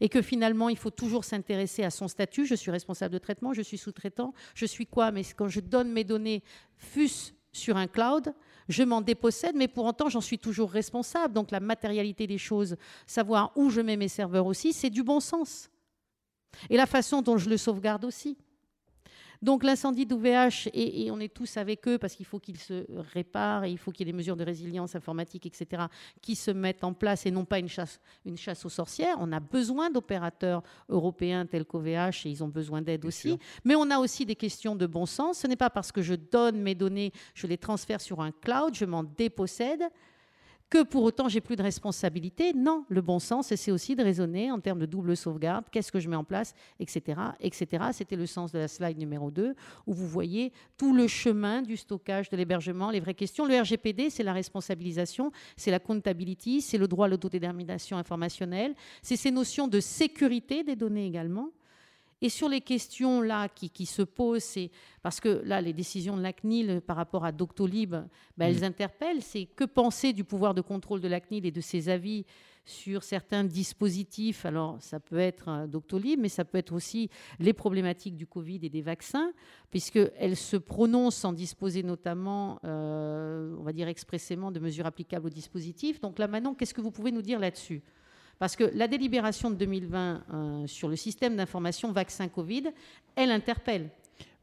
et 0.00 0.08
que 0.08 0.22
finalement, 0.22 0.68
il 0.68 0.76
faut 0.76 0.90
toujours 0.90 1.24
s'intéresser 1.24 1.82
à 1.82 1.90
son 1.90 2.08
statut. 2.08 2.46
Je 2.46 2.54
suis 2.54 2.70
responsable 2.70 3.14
de 3.14 3.18
traitement, 3.18 3.52
je 3.52 3.62
suis 3.62 3.78
sous-traitant, 3.78 4.34
je 4.54 4.66
suis 4.66 4.86
quoi? 4.86 5.10
Mais 5.10 5.22
quand 5.36 5.48
je 5.48 5.60
donne 5.60 5.92
mes 5.92 6.04
données, 6.04 6.42
fût 6.76 7.10
sur 7.52 7.76
un 7.76 7.86
cloud, 7.86 8.34
je 8.68 8.82
m'en 8.82 9.00
dépossède, 9.00 9.56
mais 9.56 9.68
pour 9.68 9.84
autant, 9.84 10.08
j'en 10.08 10.20
suis 10.20 10.38
toujours 10.38 10.70
responsable. 10.70 11.34
Donc 11.34 11.50
la 11.50 11.60
matérialité 11.60 12.26
des 12.26 12.38
choses, 12.38 12.76
savoir 13.06 13.52
où 13.56 13.70
je 13.70 13.80
mets 13.80 13.96
mes 13.96 14.08
serveurs 14.08 14.46
aussi, 14.46 14.72
c'est 14.72 14.90
du 14.90 15.02
bon 15.02 15.20
sens. 15.20 15.70
Et 16.70 16.76
la 16.76 16.86
façon 16.86 17.22
dont 17.22 17.38
je 17.38 17.48
le 17.48 17.56
sauvegarde 17.56 18.04
aussi. 18.04 18.36
Donc 19.42 19.64
l'incendie 19.64 20.06
d'OVH, 20.06 20.68
et, 20.72 21.10
on 21.10 21.18
est 21.18 21.32
tous 21.32 21.56
avec 21.56 21.86
eux 21.88 21.98
parce 21.98 22.14
qu'il 22.14 22.26
faut 22.26 22.38
qu'ils 22.38 22.58
se 22.58 22.86
réparent, 23.12 23.64
et 23.64 23.70
il 23.70 23.78
faut 23.78 23.90
qu'il 23.90 24.06
y 24.06 24.08
ait 24.08 24.12
des 24.12 24.16
mesures 24.16 24.36
de 24.36 24.44
résilience 24.44 24.94
informatique, 24.94 25.46
etc., 25.46 25.84
qui 26.20 26.36
se 26.36 26.52
mettent 26.52 26.84
en 26.84 26.92
place 26.92 27.26
et 27.26 27.32
non 27.32 27.44
pas 27.44 27.58
une 27.58 27.68
chasse, 27.68 28.00
une 28.24 28.36
chasse 28.36 28.64
aux 28.64 28.70
sorcières. 28.70 29.16
On 29.18 29.32
a 29.32 29.40
besoin 29.40 29.90
d'opérateurs 29.90 30.62
européens 30.88 31.44
tels 31.44 31.64
qu'OVH 31.64 32.24
et 32.24 32.30
ils 32.30 32.44
ont 32.44 32.48
besoin 32.48 32.82
d'aide 32.82 33.04
aussi. 33.04 33.36
Mais 33.64 33.74
on 33.74 33.90
a 33.90 33.98
aussi 33.98 34.24
des 34.24 34.36
questions 34.36 34.76
de 34.76 34.86
bon 34.86 35.06
sens. 35.06 35.38
Ce 35.38 35.46
n'est 35.48 35.56
pas 35.56 35.70
parce 35.70 35.90
que 35.90 36.02
je 36.02 36.14
donne 36.14 36.60
mes 36.60 36.76
données, 36.76 37.12
je 37.34 37.48
les 37.48 37.58
transfère 37.58 38.00
sur 38.00 38.20
un 38.20 38.30
cloud, 38.30 38.74
je 38.74 38.84
m'en 38.84 39.02
dépossède 39.02 39.82
que 40.72 40.82
pour 40.84 41.02
autant 41.02 41.28
j'ai 41.28 41.42
plus 41.42 41.54
de 41.54 41.62
responsabilité. 41.62 42.54
Non, 42.54 42.86
le 42.88 43.02
bon 43.02 43.18
sens, 43.18 43.54
c'est 43.54 43.70
aussi 43.70 43.94
de 43.94 44.02
raisonner 44.02 44.50
en 44.50 44.58
termes 44.58 44.78
de 44.78 44.86
double 44.86 45.18
sauvegarde, 45.18 45.66
qu'est-ce 45.70 45.92
que 45.92 46.00
je 46.00 46.08
mets 46.08 46.16
en 46.16 46.24
place, 46.24 46.54
etc. 46.80 47.20
etc. 47.40 47.84
C'était 47.92 48.16
le 48.16 48.24
sens 48.24 48.52
de 48.52 48.58
la 48.58 48.68
slide 48.68 48.96
numéro 48.96 49.30
2, 49.30 49.54
où 49.86 49.92
vous 49.92 50.08
voyez 50.08 50.50
tout 50.78 50.94
le 50.94 51.08
chemin 51.08 51.60
du 51.60 51.76
stockage, 51.76 52.30
de 52.30 52.38
l'hébergement, 52.38 52.90
les 52.90 53.00
vraies 53.00 53.12
questions. 53.12 53.44
Le 53.44 53.60
RGPD, 53.60 54.08
c'est 54.08 54.22
la 54.22 54.32
responsabilisation, 54.32 55.30
c'est 55.58 55.70
la 55.70 55.78
comptability, 55.78 56.62
c'est 56.62 56.78
le 56.78 56.88
droit 56.88 57.04
à 57.04 57.08
l'autodétermination 57.10 57.98
informationnelle, 57.98 58.74
c'est 59.02 59.16
ces 59.16 59.30
notions 59.30 59.68
de 59.68 59.78
sécurité 59.78 60.64
des 60.64 60.74
données 60.74 61.06
également. 61.06 61.50
Et 62.22 62.28
sur 62.28 62.48
les 62.48 62.60
questions 62.60 63.20
là 63.20 63.48
qui, 63.48 63.84
se 63.84 64.00
posent, 64.00 64.44
c'est 64.44 64.70
parce 65.02 65.18
que 65.18 65.42
là, 65.44 65.60
les 65.60 65.72
décisions 65.72 66.16
de 66.16 66.22
la 66.22 66.32
CNIL 66.32 66.80
par 66.80 66.96
rapport 66.96 67.24
à 67.24 67.32
Doctolib, 67.32 67.96
ben, 68.36 68.46
elles 68.46 68.60
mm. 68.60 68.64
interpellent. 68.64 69.22
C'est 69.22 69.46
que 69.46 69.64
penser 69.64 70.12
du 70.12 70.22
pouvoir 70.22 70.54
de 70.54 70.60
contrôle 70.60 71.00
de 71.00 71.08
la 71.08 71.20
CNIL 71.20 71.44
et 71.44 71.50
de 71.50 71.60
ses 71.60 71.88
avis 71.88 72.24
sur 72.64 73.02
certains 73.02 73.42
dispositifs. 73.42 74.46
Alors, 74.46 74.80
ça 74.80 75.00
peut 75.00 75.18
être 75.18 75.48
euh, 75.48 75.66
Doctolib, 75.66 76.20
mais 76.20 76.28
ça 76.28 76.44
peut 76.44 76.58
être 76.58 76.72
aussi 76.72 77.10
les 77.40 77.52
problématiques 77.52 78.16
du 78.16 78.28
Covid 78.28 78.60
et 78.62 78.68
des 78.68 78.82
vaccins, 78.82 79.32
puisqu'elles 79.70 80.36
se 80.36 80.56
prononcent 80.56 81.16
sans 81.16 81.32
disposer 81.32 81.82
notamment, 81.82 82.60
euh, 82.64 83.56
on 83.58 83.64
va 83.64 83.72
dire 83.72 83.88
expressément, 83.88 84.52
de 84.52 84.60
mesures 84.60 84.86
applicables 84.86 85.26
au 85.26 85.30
dispositif. 85.30 86.00
Donc 86.00 86.20
là, 86.20 86.28
maintenant, 86.28 86.54
qu'est-ce 86.54 86.72
que 86.72 86.80
vous 86.80 86.92
pouvez 86.92 87.10
nous 87.10 87.22
dire 87.22 87.40
là-dessus? 87.40 87.82
Parce 88.42 88.56
que 88.56 88.64
la 88.74 88.88
délibération 88.88 89.50
de 89.50 89.54
2020 89.54 90.24
euh, 90.34 90.66
sur 90.66 90.88
le 90.88 90.96
système 90.96 91.36
d'information 91.36 91.92
vaccin 91.92 92.26
Covid, 92.26 92.72
elle 93.14 93.30
interpelle. 93.30 93.88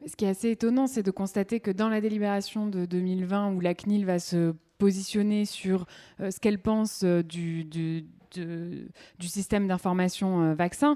Ce 0.07 0.15
qui 0.15 0.23
est 0.23 0.29
assez 0.29 0.51
étonnant, 0.51 0.87
c'est 0.87 1.03
de 1.03 1.11
constater 1.11 1.59
que 1.59 1.69
dans 1.69 1.89
la 1.89 1.99
délibération 1.99 2.67
de 2.67 2.85
2020, 2.85 3.55
où 3.55 3.59
la 3.59 3.73
CNIL 3.73 4.05
va 4.05 4.19
se 4.19 4.53
positionner 4.77 5.43
sur 5.43 5.85
euh, 6.21 6.31
ce 6.31 6.39
qu'elle 6.39 6.61
pense 6.61 7.03
euh, 7.03 7.23
du, 7.23 7.65
du 7.65 8.05
système 9.19 9.67
d'information 9.67 10.53
vaccin. 10.53 10.95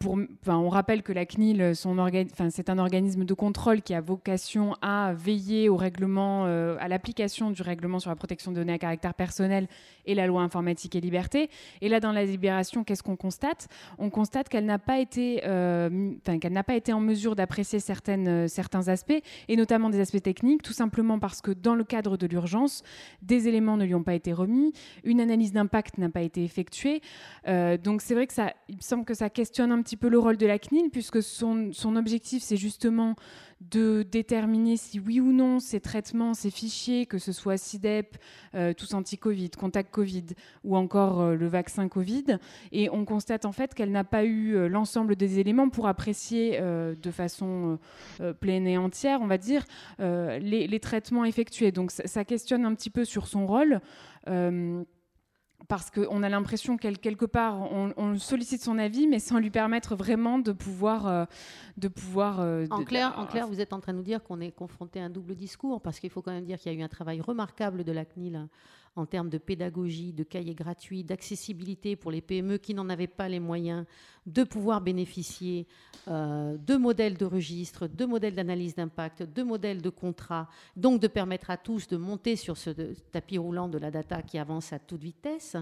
pour, 0.00 0.18
on 0.46 0.68
rappelle 0.68 1.02
que 1.02 1.12
la 1.12 1.26
CNIL, 1.26 1.72
c'est 1.74 2.70
un 2.70 2.78
organisme 2.78 3.24
de 3.24 3.34
contrôle 3.34 3.82
qui 3.82 3.94
a 3.94 4.00
vocation 4.00 4.74
à 4.82 5.12
veiller 5.14 5.68
au 5.68 5.76
règlement, 5.76 6.44
à 6.44 6.88
l'application 6.88 7.50
du 7.50 7.62
règlement 7.62 7.98
sur 7.98 8.10
la 8.10 8.16
protection 8.16 8.52
des 8.52 8.60
données 8.60 8.72
à 8.72 8.78
caractère 8.78 9.14
personnel 9.14 9.68
et 10.06 10.14
la 10.14 10.26
loi 10.26 10.42
informatique 10.42 10.96
et 10.96 11.00
liberté. 11.00 11.50
Et 11.80 11.88
là, 11.88 12.00
dans 12.00 12.12
la 12.12 12.24
libération, 12.24 12.84
qu'est-ce 12.84 13.02
qu'on 13.02 13.16
constate? 13.16 13.68
On 13.98 14.10
constate 14.10 14.48
qu'elle 14.48 14.64
n'a 14.64 14.78
pas 14.78 14.98
été, 14.98 15.40
pas 15.42 16.74
été 16.74 16.92
en 16.92 17.00
mesure 17.00 17.36
d'apprécier 17.36 17.80
certains 17.80 18.88
aspects, 18.88 19.22
et 19.48 19.56
notamment 19.56 19.90
des 19.90 20.00
aspects 20.00 20.22
techniques, 20.22 20.62
tout 20.62 20.72
simplement 20.72 21.18
parce 21.18 21.40
que 21.40 21.50
dans 21.50 21.74
le 21.74 21.84
cadre 21.84 22.16
de 22.16 22.26
l'urgence, 22.26 22.82
des 23.22 23.48
éléments 23.48 23.76
ne 23.76 23.84
lui 23.84 23.94
ont 23.94 24.02
pas 24.02 24.14
été 24.14 24.32
remis, 24.32 24.72
une 25.04 25.20
analyse 25.20 25.52
d'impact 25.52 25.98
n'a 25.98 26.08
pas 26.08 26.22
été 26.22 26.44
effectuée. 26.44 26.57
Euh, 27.46 27.76
donc 27.76 28.02
c'est 28.02 28.14
vrai 28.14 28.26
que 28.26 28.32
ça, 28.32 28.52
il 28.68 28.76
me 28.76 28.80
semble 28.82 29.04
que 29.04 29.14
ça 29.14 29.30
questionne 29.30 29.72
un 29.72 29.82
petit 29.82 29.96
peu 29.96 30.08
le 30.08 30.18
rôle 30.18 30.36
de 30.36 30.46
la 30.46 30.58
CNIL, 30.58 30.90
puisque 30.90 31.22
son, 31.22 31.70
son 31.72 31.96
objectif, 31.96 32.42
c'est 32.42 32.56
justement 32.56 33.16
de 33.60 34.04
déterminer 34.04 34.76
si 34.76 35.00
oui 35.00 35.20
ou 35.20 35.32
non 35.32 35.58
ces 35.58 35.80
traitements, 35.80 36.34
ces 36.34 36.50
fichiers, 36.50 37.06
que 37.06 37.18
ce 37.18 37.32
soit 37.32 37.56
SIDEP, 37.56 38.16
euh, 38.54 38.72
tous 38.72 38.94
anti-Covid, 38.94 39.50
contact 39.50 39.90
Covid 39.90 40.26
ou 40.62 40.76
encore 40.76 41.20
euh, 41.20 41.34
le 41.34 41.46
vaccin 41.48 41.88
Covid. 41.88 42.38
Et 42.70 42.88
on 42.90 43.04
constate 43.04 43.44
en 43.44 43.52
fait 43.52 43.74
qu'elle 43.74 43.90
n'a 43.90 44.04
pas 44.04 44.24
eu 44.24 44.54
euh, 44.54 44.68
l'ensemble 44.68 45.16
des 45.16 45.40
éléments 45.40 45.68
pour 45.68 45.88
apprécier 45.88 46.60
de 46.60 47.10
façon 47.10 47.78
pleine 48.40 48.66
et 48.66 48.78
entière, 48.78 49.20
on 49.22 49.26
va 49.26 49.38
dire, 49.38 49.64
les, 49.98 50.80
traitements 50.80 51.24
effectués. 51.24 51.72
Donc 51.72 51.90
ça, 51.90 52.24
questionne 52.24 52.64
un 52.64 52.74
petit 52.74 52.90
peu 52.90 53.04
sur 53.04 53.26
son 53.26 53.46
rôle 53.46 53.80
parce 55.68 55.90
qu'on 55.90 56.22
a 56.22 56.28
l'impression 56.30 56.78
qu'elle 56.78 56.98
quelque 56.98 57.26
part 57.26 57.60
on, 57.70 58.18
sollicite 58.18 58.62
son 58.62 58.78
avis 58.78 59.06
mais 59.06 59.18
sans 59.18 59.38
lui 59.38 59.50
permettre 59.50 59.94
vraiment 59.94 60.38
de 60.38 60.52
pouvoir 60.52 61.06
euh, 61.06 61.24
de 61.76 61.88
pouvoir 61.88 62.40
euh, 62.40 62.66
en 62.70 62.84
clair 62.84 63.14
en 63.18 63.26
clair 63.26 63.46
vous 63.46 63.60
êtes 63.60 63.72
en 63.72 63.80
train 63.80 63.92
de 63.92 63.98
nous 63.98 64.04
dire 64.04 64.22
qu'on 64.22 64.40
est 64.40 64.50
confronté 64.50 64.98
à 64.98 65.04
un 65.04 65.10
double 65.10 65.34
discours 65.34 65.80
parce 65.80 66.00
qu'il 66.00 66.10
faut 66.10 66.22
quand 66.22 66.32
même 66.32 66.46
dire 66.46 66.58
qu'il 66.58 66.72
y 66.72 66.74
a 66.74 66.78
eu 66.78 66.82
un 66.82 66.88
travail 66.88 67.20
remarquable 67.20 67.84
de 67.84 67.92
la 67.92 68.04
CNIL 68.04 68.48
en 68.98 69.06
termes 69.06 69.28
de 69.28 69.38
pédagogie, 69.38 70.12
de 70.12 70.24
cahiers 70.24 70.54
gratuits, 70.54 71.04
d'accessibilité 71.04 71.94
pour 71.94 72.10
les 72.10 72.20
PME 72.20 72.58
qui 72.58 72.74
n'en 72.74 72.88
avaient 72.88 73.06
pas 73.06 73.28
les 73.28 73.38
moyens 73.38 73.86
de 74.26 74.42
pouvoir 74.42 74.80
bénéficier 74.80 75.66
euh, 76.08 76.56
de 76.58 76.76
modèles 76.76 77.16
de 77.16 77.24
registre, 77.24 77.86
de 77.86 78.04
modèles 78.04 78.34
d'analyse 78.34 78.74
d'impact, 78.74 79.22
de 79.22 79.42
modèles 79.42 79.80
de 79.80 79.90
contrat, 79.90 80.48
donc 80.76 81.00
de 81.00 81.06
permettre 81.06 81.50
à 81.50 81.56
tous 81.56 81.86
de 81.86 81.96
monter 81.96 82.34
sur 82.34 82.56
ce 82.56 82.70
tapis 83.12 83.38
roulant 83.38 83.68
de 83.68 83.78
la 83.78 83.90
data 83.90 84.20
qui 84.22 84.36
avance 84.38 84.72
à 84.72 84.78
toute 84.78 85.02
vitesse, 85.02 85.56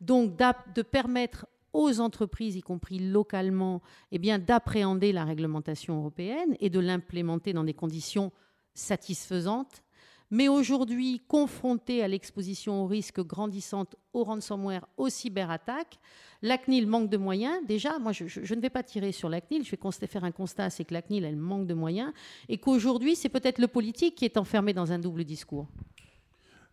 donc 0.00 0.36
de 0.74 0.82
permettre 0.82 1.46
aux 1.72 2.00
entreprises, 2.00 2.56
y 2.56 2.62
compris 2.62 2.98
localement, 2.98 3.80
eh 4.10 4.18
d'appréhender 4.38 5.12
la 5.12 5.24
réglementation 5.24 5.98
européenne 5.98 6.56
et 6.58 6.70
de 6.70 6.80
l'implémenter 6.80 7.52
dans 7.52 7.62
des 7.62 7.74
conditions 7.74 8.32
satisfaisantes 8.74 9.82
mais 10.30 10.48
aujourd'hui, 10.48 11.20
confronté 11.26 12.02
à 12.02 12.08
l'exposition 12.08 12.84
aux 12.84 12.86
risques 12.86 13.20
grandissantes 13.20 13.96
au 14.12 14.24
ransomware, 14.24 14.86
aux 14.96 15.08
cyberattaques, 15.08 15.98
la 16.42 16.56
CNIL 16.56 16.86
manque 16.86 17.10
de 17.10 17.16
moyens. 17.16 17.58
Déjà, 17.66 17.98
moi, 17.98 18.12
je, 18.12 18.54
ne 18.54 18.60
vais 18.60 18.70
pas 18.70 18.82
tirer 18.82 19.12
sur 19.12 19.28
la 19.28 19.40
CNIL, 19.40 19.64
je 19.64 19.70
vais 19.70 20.06
faire 20.06 20.24
un 20.24 20.30
constat, 20.30 20.70
c'est 20.70 20.84
que 20.84 20.94
la 20.94 21.02
CNIL, 21.02 21.24
elle 21.24 21.36
manque 21.36 21.66
de 21.66 21.74
moyens, 21.74 22.12
et 22.48 22.58
qu'aujourd'hui, 22.58 23.16
c'est 23.16 23.28
peut-être 23.28 23.58
le 23.58 23.68
politique 23.68 24.14
qui 24.14 24.24
est 24.24 24.36
enfermé 24.36 24.72
dans 24.72 24.92
un 24.92 24.98
double 24.98 25.24
discours. 25.24 25.66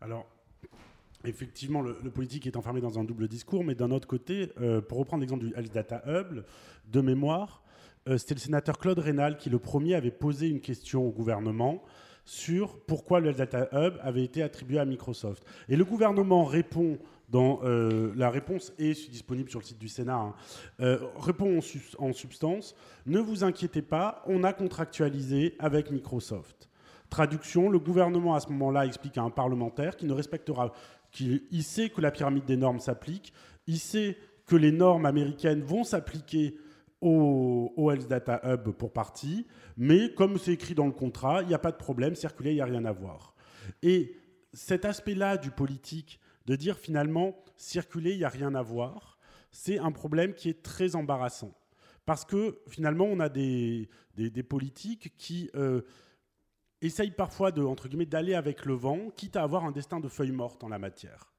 Alors, 0.02 0.26
Effectivement, 1.24 1.82
le, 1.82 1.96
politique 2.12 2.46
est 2.46 2.56
enfermé 2.56 2.80
dans 2.80 3.00
un 3.00 3.04
double 3.04 3.28
discours, 3.28 3.64
mais 3.64 3.74
d'un 3.76 3.90
autre 3.92 4.08
côté, 4.08 4.52
euh, 4.62 4.82
pour 4.82 5.00
reprendre 5.00 5.22
l'exemple 5.22 5.46
du 5.46 5.54
Health 5.56 5.74
Data 5.74 6.02
Hub, 6.06 6.44
de 6.90 7.02
mémoire, 7.02 7.64
euh, 8.08 8.18
c'était 8.18 8.36
le 8.36 8.40
sénateur 8.40 8.78
Claude 8.78 9.00
Rénal 9.00 9.38
qui, 9.38 9.50
le 9.50 9.60
premier, 9.60 9.96
avait 9.96 10.12
posé 10.12 10.48
une 10.48 10.62
question 10.62 11.06
au 11.06 11.12
gouvernement 11.12 11.84
sur 12.28 12.78
pourquoi 12.82 13.22
le 13.22 13.32
Data 13.32 13.70
Hub 13.72 13.94
avait 14.02 14.24
été 14.24 14.44
attribué 14.44 14.80
à 14.80 14.86
Microsoft. 14.86 15.46
Et 15.70 15.78
le 15.78 15.86
gouvernement 15.86 16.44
répond 16.44 17.00
dans 17.30 17.62
euh, 17.64 18.12
la 18.18 18.30
réponse 18.30 18.74
est 18.78 19.10
disponible 19.10 19.50
sur 19.50 19.60
le 19.60 19.66
site 19.66 19.80
du 19.80 19.88
Sénat. 19.88 20.18
Hein, 20.18 20.34
euh, 20.82 21.00
répond 21.18 21.60
en, 22.00 22.14
substance 22.14 22.76
ne 23.06 23.20
vous 23.20 23.46
inquiétez 23.46 23.82
pas, 23.82 24.24
on 24.28 24.44
a 24.44 24.52
contractualisé 24.52 25.56
avec 25.58 25.90
Microsoft. 25.90 26.70
Traduction 27.10 27.70
le 27.70 27.80
gouvernement 27.80 28.36
à 28.36 28.42
ce 28.42 28.50
moment-là 28.50 28.86
explique 28.86 29.18
à 29.18 29.22
un 29.22 29.30
parlementaire 29.30 29.96
qui 29.96 30.06
ne 30.06 30.14
respectera, 30.14 30.74
qu'il 31.12 31.44
il 31.52 31.64
sait 31.64 31.90
que 31.90 32.02
la 32.02 32.12
pyramide 32.12 32.44
des 32.44 32.58
normes 32.58 32.82
s'applique, 32.82 33.32
il 33.68 33.80
sait 33.80 34.18
que 34.46 34.58
les 34.58 34.74
normes 34.74 35.06
américaines 35.06 35.62
vont 35.62 35.86
s'appliquer 35.86 36.58
au, 37.02 37.92
Health 37.92 38.08
Data 38.08 38.42
Hub 38.44 38.72
pour 38.72 38.92
partie, 38.92 39.46
mais 39.78 40.14
comme 40.14 40.38
c'est 40.38 40.54
écrit 40.54 40.74
dans 40.74 40.88
le 40.88 40.92
contrat, 40.92 41.42
il 41.44 41.48
n'y 41.48 41.54
a 41.54 41.60
pas 41.60 41.72
de 41.72 41.78
problème, 41.78 42.16
circuler, 42.16 42.52
il 42.52 42.56
n'y 42.56 42.62
a 42.62 42.66
rien 42.66 42.86
à 42.86 42.92
voir. 42.92 43.36
Et 43.82 44.16
cet 44.54 44.86
aspect-là 44.86 45.38
du 45.38 45.52
politique, 45.52 46.20
de 46.46 46.56
dire 46.56 46.78
finalement, 46.78 47.44
circuler, 47.58 48.14
il 48.14 48.18
n'y 48.18 48.24
a 48.24 48.30
rien 48.30 48.56
à 48.56 48.62
voir, 48.62 49.18
c'est 49.52 49.80
un 49.80 49.92
problème 49.92 50.34
qui 50.34 50.50
est 50.50 50.64
très 50.64 50.96
embarrassant. 50.96 51.54
Parce 52.06 52.24
que 52.24 52.62
finalement, 52.68 53.06
on 53.06 53.20
a 53.20 53.28
des, 53.28 53.90
des, 54.16 54.44
politiques 54.44 55.14
qui 55.18 55.50
euh, 55.56 55.82
essayent 56.82 57.12
parfois 57.12 57.52
d'aller 57.52 58.34
avec 58.34 58.66
le 58.66 58.74
vent, 58.74 59.10
quitte 59.16 59.36
à 59.36 59.44
avoir 59.44 59.66
un 59.66 59.72
destin 59.72 60.00
de 60.00 60.08
feuille 60.08 60.32
morte 60.32 60.64
en 60.64 60.70
la 60.70 60.80
matière. 60.80 61.34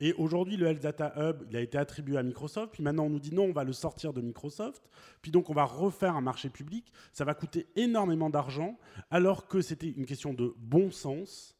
Et 0.00 0.12
aujourd'hui, 0.14 0.56
le 0.56 0.66
Health 0.66 0.82
Data 0.82 1.12
Hub, 1.16 1.42
il 1.50 1.56
a 1.56 1.60
été 1.60 1.78
attribué 1.78 2.16
à 2.16 2.22
Microsoft. 2.22 2.72
Puis 2.72 2.82
maintenant, 2.82 3.04
on 3.04 3.10
nous 3.10 3.20
dit 3.20 3.34
non, 3.34 3.44
on 3.44 3.52
va 3.52 3.64
le 3.64 3.72
sortir 3.72 4.12
de 4.12 4.20
Microsoft. 4.20 4.88
Puis 5.22 5.30
donc, 5.30 5.50
on 5.50 5.54
va 5.54 5.64
refaire 5.64 6.16
un 6.16 6.20
marché 6.20 6.48
public. 6.48 6.92
Ça 7.12 7.24
va 7.24 7.34
coûter 7.34 7.66
énormément 7.76 8.30
d'argent, 8.30 8.78
alors 9.10 9.46
que 9.46 9.60
c'était 9.60 9.90
une 9.90 10.06
question 10.06 10.32
de 10.32 10.54
bon 10.58 10.90
sens 10.90 11.56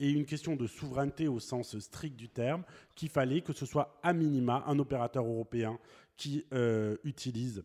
et 0.00 0.10
une 0.10 0.26
question 0.26 0.56
de 0.56 0.66
souveraineté 0.66 1.28
au 1.28 1.38
sens 1.38 1.78
strict 1.78 2.16
du 2.16 2.28
terme, 2.28 2.64
qu'il 2.96 3.08
fallait 3.08 3.42
que 3.42 3.52
ce 3.52 3.64
soit 3.64 4.00
à 4.02 4.12
minima 4.12 4.64
un 4.66 4.78
opérateur 4.78 5.24
européen 5.24 5.78
qui 6.16 6.44
euh, 6.52 6.96
utilise 7.04 7.64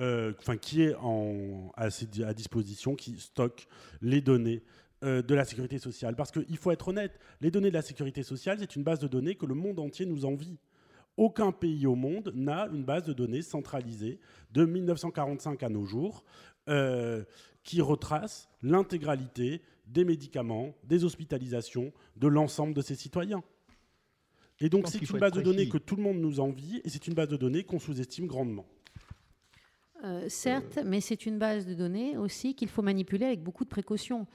euh, 0.00 0.32
enfin 0.38 0.54
est 0.54 2.22
à, 2.22 2.34
disposition, 2.34 2.94
qui 2.94 3.18
stocke 3.18 3.66
les 4.00 4.20
données 4.20 4.62
euh, 5.04 5.22
de 5.22 5.34
la 5.34 5.44
sécurité 5.44 5.78
sociale. 5.78 6.16
Parce 6.16 6.30
qu'il 6.30 6.56
faut 6.56 6.70
être 6.70 6.88
honnête, 6.88 7.18
les 7.40 7.50
données 7.50 7.68
de 7.68 7.74
la 7.74 7.82
sécurité 7.82 8.22
sociale, 8.22 8.58
c'est 8.58 8.76
une 8.76 8.82
base 8.82 8.98
de 8.98 9.06
données 9.06 9.36
que 9.36 9.46
le 9.46 9.54
monde 9.54 9.78
entier 9.78 10.06
nous 10.06 10.24
envie. 10.24 10.58
Aucun 11.16 11.52
pays 11.52 11.86
au 11.86 11.94
monde 11.94 12.32
n'a 12.34 12.68
une 12.72 12.84
base 12.84 13.04
de 13.04 13.12
données 13.12 13.42
centralisée 13.42 14.18
de 14.52 14.64
1945 14.64 15.62
à 15.62 15.68
nos 15.68 15.84
jours 15.84 16.24
euh, 16.68 17.24
qui 17.64 17.80
retrace 17.80 18.48
l'intégralité 18.62 19.62
des 19.86 20.04
médicaments, 20.04 20.74
des 20.84 21.04
hospitalisations 21.04 21.92
de 22.16 22.28
l'ensemble 22.28 22.74
de 22.74 22.82
ses 22.82 22.94
citoyens. 22.94 23.42
Et 24.60 24.68
donc 24.68 24.88
c'est 24.88 25.08
une 25.08 25.18
base 25.18 25.32
de 25.32 25.42
données 25.42 25.68
que 25.68 25.78
tout 25.78 25.96
le 25.96 26.02
monde 26.02 26.18
nous 26.18 26.40
envie 26.40 26.80
et 26.84 26.88
c'est 26.88 27.06
une 27.06 27.14
base 27.14 27.28
de 27.28 27.36
données 27.36 27.62
qu'on 27.62 27.78
sous-estime 27.78 28.26
grandement. 28.26 28.66
Euh, 30.04 30.28
certes, 30.28 30.78
mais 30.84 31.00
c'est 31.00 31.26
une 31.26 31.38
base 31.38 31.66
de 31.66 31.74
données 31.74 32.16
aussi 32.16 32.54
qu'il 32.54 32.68
faut 32.68 32.82
manipuler 32.82 33.26
avec 33.26 33.42
beaucoup 33.42 33.64
de 33.64 33.68
précautions. 33.68 34.26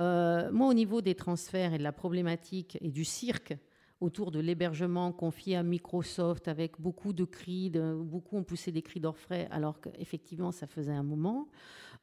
Euh, 0.00 0.50
moi, 0.50 0.68
au 0.68 0.74
niveau 0.74 1.00
des 1.02 1.14
transferts 1.14 1.74
et 1.74 1.78
de 1.78 1.82
la 1.82 1.92
problématique 1.92 2.78
et 2.80 2.90
du 2.90 3.04
cirque 3.04 3.54
autour 4.00 4.30
de 4.30 4.40
l'hébergement 4.40 5.12
confié 5.12 5.56
à 5.56 5.62
Microsoft 5.62 6.48
avec 6.48 6.80
beaucoup 6.80 7.12
de 7.12 7.24
cris, 7.24 7.70
beaucoup 7.70 8.38
ont 8.38 8.44
poussé 8.44 8.72
des 8.72 8.80
cris 8.80 8.98
d'orfraie 8.98 9.46
alors 9.50 9.78
qu'effectivement 9.78 10.52
ça 10.52 10.66
faisait 10.66 10.92
un 10.92 11.02
moment. 11.02 11.48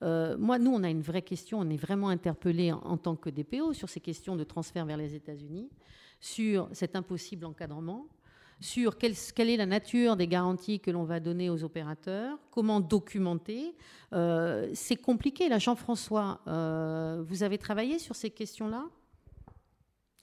Euh, 0.04 0.38
moi, 0.38 0.60
nous, 0.60 0.72
on 0.72 0.84
a 0.84 0.92
une 0.92 1.02
vraie 1.02 1.24
question, 1.24 1.60
on 1.60 1.70
est 1.72 1.78
vraiment 1.78 2.10
interpellé 2.10 2.72
en, 2.72 2.82
en, 2.84 2.98
tant 2.98 3.16
que 3.16 3.32
DPO 3.32 3.74
sur 3.74 3.90
ces 3.90 4.00
questions 4.00 4.36
de 4.36 4.44
transfert 4.44 4.86
vers 4.86 4.98
les 4.98 5.16
États-Unis, 5.16 5.72
sur 6.20 6.70
cet 6.72 6.96
impossible 6.96 7.46
encadrement 7.46 8.06
sur 8.60 8.98
quelle, 8.98 9.14
est 9.14 9.58
la 9.58 9.66
nature 9.66 10.16
des 10.16 10.28
garanties 10.28 10.80
que 10.80 10.90
l'on 10.90 11.04
va 11.04 11.20
donner 11.20 11.50
aux 11.50 11.64
opérateurs, 11.64 12.38
comment 12.52 12.80
documenter. 12.80 13.76
Euh, 14.14 14.70
c'est 14.74 14.96
compliqué. 14.96 15.48
Là, 15.50 15.60
Jean-François, 15.60 16.42
euh, 16.48 17.24
vous 17.28 17.44
avez 17.44 17.58
travaillé 17.58 18.00
sur 18.00 18.16
ces 18.16 18.32
questions-là 18.32 18.86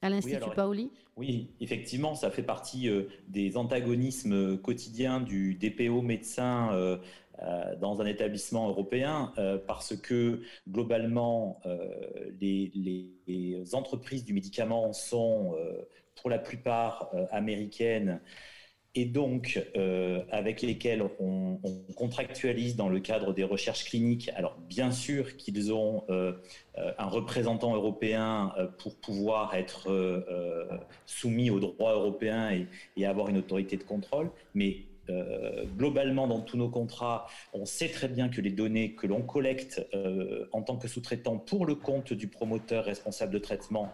à 0.03 0.11
l'Institut 0.11 0.51
Paoli? 0.55 0.91
Oui, 1.17 1.53
effectivement, 1.61 2.17
ça 2.17 2.31
fait 2.31 2.43
partie 2.43 2.89
euh, 2.89 3.05
des 3.29 3.57
antagonismes 3.57 4.59
quotidiens 4.59 5.21
du 5.21 5.55
DPO 5.55 6.03
médecin 6.03 6.99
dans 7.81 8.01
un 8.01 8.07
établissement 8.07 8.69
européen 8.69 9.33
parce 9.67 9.97
que 9.97 10.41
globalement, 10.69 11.61
les, 12.41 13.75
entreprises 13.75 14.25
du 14.25 14.33
médicament 14.33 14.93
sont 14.93 15.57
pour 16.21 16.31
la 16.31 16.39
plupart 16.39 17.11
euh, 17.15 17.27
américaines 17.31 18.21
et 18.97 19.07
donc 19.07 19.61
euh, 19.77 20.23
avec 20.31 20.63
lesquels 20.63 21.03
on, 21.19 21.61
contractualise 21.97 22.77
dans 22.77 22.89
le 22.89 23.01
cadre 23.01 23.33
des 23.33 23.43
recherches 23.43 23.85
cliniques. 23.85 24.31
Alors 24.37 24.57
bien 24.69 24.93
sûr 24.93 25.37
qu'ils 25.37 25.73
ont 25.73 26.05
euh, 26.11 26.33
un 26.99 27.07
représentant 27.07 27.75
européen 27.75 28.53
pour 28.79 28.97
pouvoir 28.97 29.55
être 29.55 29.89
soumis 31.07 31.51
au 31.51 31.61
droit 31.61 31.93
européen 31.95 32.51
et, 32.51 32.67
et, 32.97 33.07
avoir 33.07 33.29
une 33.29 33.39
autorité 33.39 33.77
de 33.77 33.85
contrôle, 33.85 34.31
mais 34.55 34.79
globalement, 35.77 36.27
dans 36.27 36.41
tous 36.41 36.57
nos 36.57 36.69
contrats, 36.69 37.27
on 37.53 37.67
sait 37.67 37.91
très 37.91 38.09
bien 38.09 38.29
que 38.29 38.41
les 38.41 38.51
données 38.51 38.95
que 38.95 39.07
l'on 39.07 39.23
collecte 39.23 39.87
en 40.53 40.63
tant 40.63 40.77
que 40.77 40.89
sous-traitant 40.89 41.39
pour 41.39 41.67
le 41.67 41.75
compte 41.75 42.13
du 42.13 42.27
promoteur 42.29 42.85
responsable 42.85 43.33
de 43.33 43.39
traitement 43.39 43.93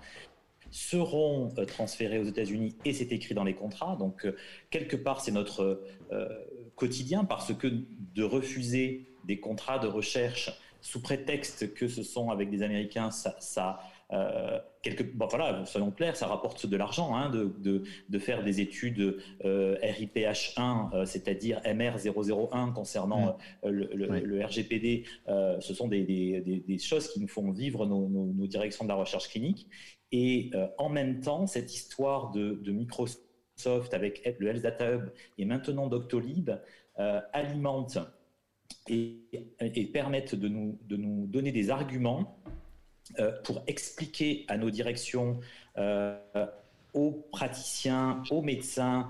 seront 0.71 1.53
euh, 1.59 1.65
transférés 1.65 2.19
aux 2.19 2.25
États-Unis 2.25 2.77
et 2.85 2.93
c'est 2.93 3.13
écrit 3.13 3.35
dans 3.35 3.45
les 3.45 3.55
contrats. 3.55 3.97
Donc, 3.97 4.25
euh, 4.25 4.37
quelque 4.71 4.97
part, 4.97 5.21
c'est 5.21 5.33
notre 5.33 5.83
euh, 6.13 6.29
quotidien 6.77 7.25
parce 7.25 7.53
que 7.55 7.67
de 8.15 8.23
refuser 8.23 9.07
des 9.25 9.41
contrats 9.41 9.79
de 9.79 9.89
recherche 9.89 10.53
sous 10.81 11.03
prétexte 11.03 11.75
que 11.75 11.89
ce 11.89 12.03
sont 12.03 12.31
avec 12.31 12.49
des 12.49 12.63
Américains, 12.63 13.11
ça, 13.11 13.81
quelque, 14.81 15.05
voilà, 15.15 15.63
soyons 15.67 15.91
clairs, 15.91 16.17
ça 16.17 16.27
rapporte 16.27 16.65
de 16.65 16.75
l'argent 16.79 17.15
hein, 17.15 17.29
de, 17.29 17.53
de, 18.09 18.19
faire 18.19 18.43
des 18.43 18.63
études 18.63 19.19
RIPH1, 19.45 21.05
c'est-à-dire 21.05 21.61
MR001 21.67 22.73
concernant 22.73 23.37
mmh. 23.63 23.69
le, 23.69 24.43
RGPD. 24.43 25.05
ce 25.27 25.75
sont 25.75 25.87
des, 25.87 26.41
des, 26.67 26.79
choses 26.79 27.13
qui 27.13 27.21
nous 27.21 27.29
font 27.29 27.51
vivre 27.51 27.85
nos, 27.85 28.09
nos 28.09 28.47
directions 28.47 28.87
de 28.87 28.89
la 28.89 28.95
recherche 28.95 29.29
clinique. 29.29 29.69
Et 30.13 30.51
euh, 30.55 30.67
en 30.79 30.89
même 30.89 31.21
temps, 31.21 31.47
cette 31.47 31.75
histoire 31.75 32.31
de, 32.31 32.59
Microsoft 32.71 33.95
avec 33.95 34.23
le 34.39 34.49
Health 34.49 34.63
Data 34.63 34.93
Hub 34.93 35.11
et 35.39 35.45
maintenant 35.45 35.87
Doctolib 35.87 36.51
euh, 36.99 37.21
alimente 37.33 37.99
et, 38.89 39.21
permettent 39.93 40.35
de 40.35 40.49
nous, 40.49 40.79
de 40.89 40.97
nous, 40.97 41.27
donner 41.27 41.53
des 41.53 41.71
arguments 41.71 42.39
euh, 43.19 43.33
pour 43.43 43.63
expliquer 43.67 44.45
à 44.49 44.57
nos 44.57 44.71
directions, 44.71 45.41
aux 46.93 47.13
praticiens, 47.31 48.23
aux 48.31 48.43
médecins, 48.43 49.09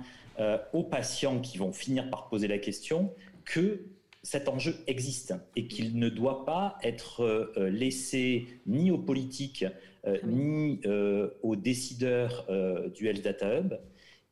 aux 0.73 0.85
patients 0.85 1.41
qui 1.41 1.59
vont 1.59 1.73
finir 1.73 2.09
par 2.11 2.29
poser 2.29 2.49
la 2.49 2.59
question 2.59 3.15
que 3.45 3.87
cet 4.23 4.49
enjeu 4.49 4.75
existe 4.87 5.35
et 5.57 5.67
qu'il 5.67 5.99
ne 5.99 6.11
doit 6.11 6.45
pas 6.45 6.79
être 6.83 7.57
laissé 7.57 8.47
ni 8.67 8.91
aux 8.91 8.99
politiques 8.99 9.65
euh, 9.65 9.90
ni 10.25 10.81
euh, 10.87 11.31
aux 11.43 11.57
décideurs 11.57 12.47
euh, 12.49 12.89
du 12.89 13.09
Health 13.09 13.23
Data 13.23 13.59
Hub, 13.59 13.75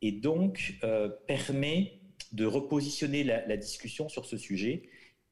et 0.01 0.13
donc 0.13 0.79
permet 1.27 1.95
de 2.33 2.47
repositionner 2.47 3.25
la, 3.25 3.57
discussion 3.57 4.09
sur 4.09 4.27
ce 4.27 4.37
sujet 4.37 4.83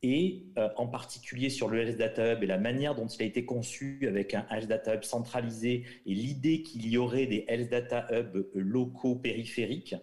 et 0.03 0.47
en 0.77 0.89
particulier 0.89 1.51
sur 1.51 1.69
le 1.69 1.83
Health 1.83 1.97
Data 1.97 2.33
Hub 2.33 2.43
et 2.43 2.47
la 2.47 2.59
manière 2.59 2.97
dont 2.97 3.07
il 3.07 3.23
a 3.23 3.27
été 3.27 3.45
conçu 3.45 4.05
avec 4.09 4.35
un 4.35 4.45
Health 4.51 4.67
Data 4.67 4.97
Hub 4.97 5.05
centralisé 5.05 5.85
et 6.05 6.15
l'idée 6.15 6.63
qu'il 6.63 6.89
y 6.89 6.99
aurait 6.99 7.27
des 7.27 7.45
Health 7.47 7.71
Data 7.71 8.09
Hub 8.11 8.45
locaux 8.55 9.15
périphériques. 9.15 9.95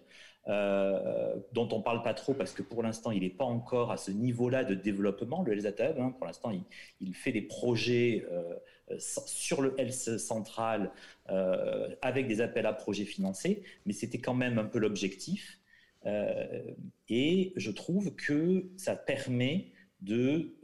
dont 0.46 1.68
on 1.72 1.82
parle 1.82 2.02
pas 2.02 2.14
trop 2.14 2.32
parce 2.32 2.52
que 2.52 2.62
pour 2.62 2.82
l'instant 2.82 3.10
il 3.10 3.20
n'est 3.20 3.28
pas 3.28 3.44
encore 3.44 3.92
à 3.92 3.98
ce 3.98 4.12
niveau-là 4.12 4.64
de 4.64 4.74
développement 4.74 5.42
le 5.42 5.52
Health 5.52 5.64
Data 5.64 5.90
Hub. 5.90 5.98
Hein. 5.98 6.14
pour 6.16 6.26
l'instant 6.26 6.50
il, 6.50 6.62
il, 7.02 7.14
fait 7.14 7.32
des 7.32 7.42
projets 7.42 8.24
euh, 8.32 8.54
sur 8.98 9.62
le 9.62 9.74
Health 9.78 10.18
central 10.18 10.90
euh, 11.30 11.88
avec 12.02 12.26
des 12.26 12.40
appels 12.40 12.66
à 12.66 12.72
projets 12.72 13.04
financés, 13.04 13.62
mais 13.86 13.92
c'était 13.92 14.18
quand 14.18 14.34
même 14.34 14.58
un 14.58 14.64
peu 14.64 14.78
l'objectif. 14.78 15.60
Euh, 16.06 16.62
et 17.08 17.52
je 17.56 17.70
trouve 17.70 18.14
que 18.14 18.66
ça 18.76 18.94
permet 18.94 19.72
de 20.02 20.54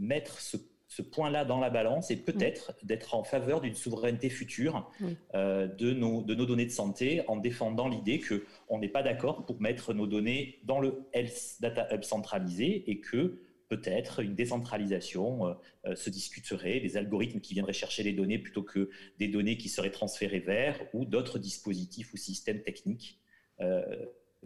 mettre 0.00 0.40
ce 0.40 1.02
point-là 1.02 1.44
dans 1.44 1.60
la 1.60 1.68
balance 1.68 2.10
et 2.10 2.16
peut-être 2.16 2.72
d'être 2.82 3.14
en 3.14 3.24
faveur 3.24 3.60
d'une 3.60 3.74
souveraineté 3.74 4.30
future 4.30 4.90
de, 5.34 5.92
nos, 5.92 6.22
de 6.22 6.34
nos 6.34 6.46
données 6.46 6.64
de 6.64 6.70
santé 6.70 7.22
en 7.28 7.36
défendant 7.36 7.88
l'idée 7.88 8.20
qu'on 8.20 8.78
n'est 8.78 8.88
pas 8.88 9.02
d'accord 9.02 9.44
pour 9.44 9.60
mettre 9.60 9.92
nos 9.92 10.06
données 10.06 10.60
dans 10.64 10.80
le 10.80 11.02
Health 11.12 11.56
Data 11.60 11.94
Hub 11.94 12.04
centralisé 12.04 12.90
et 12.90 13.00
que 13.00 13.38
peut-être 13.68 14.20
une 14.20 14.34
décentralisation 14.34 15.46
euh, 15.46 15.54
euh, 15.86 15.96
se 15.96 16.10
discuterait, 16.10 16.80
des 16.80 16.96
algorithmes 16.96 17.40
qui 17.40 17.54
viendraient 17.54 17.72
chercher 17.72 18.02
les 18.02 18.12
données 18.12 18.38
plutôt 18.38 18.62
que 18.62 18.90
des 19.18 19.28
données 19.28 19.56
qui 19.56 19.68
seraient 19.68 19.90
transférées 19.90 20.40
vers 20.40 20.80
ou 20.92 21.04
d'autres 21.04 21.38
dispositifs 21.38 22.12
ou 22.12 22.16
systèmes 22.16 22.62
techniques 22.62 23.20
euh, 23.60 23.82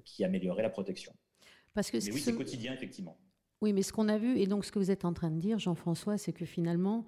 qui 0.04 0.24
amélioreraient 0.24 0.62
la 0.62 0.70
protection. 0.70 1.12
Parce 1.74 1.90
que 1.90 1.98
mais 1.98 2.12
oui, 2.12 2.20
c'est 2.20 2.34
quotidien, 2.34 2.72
effectivement. 2.72 3.18
Oui, 3.60 3.72
mais 3.72 3.82
ce 3.82 3.92
qu'on 3.92 4.08
a 4.08 4.16
vu, 4.16 4.38
et 4.38 4.46
donc 4.46 4.64
ce 4.64 4.72
que 4.72 4.78
vous 4.78 4.90
êtes 4.90 5.04
en 5.04 5.12
train 5.12 5.30
de 5.30 5.38
dire, 5.38 5.58
Jean-François, 5.58 6.16
c'est 6.16 6.32
que 6.32 6.46
finalement, 6.46 7.04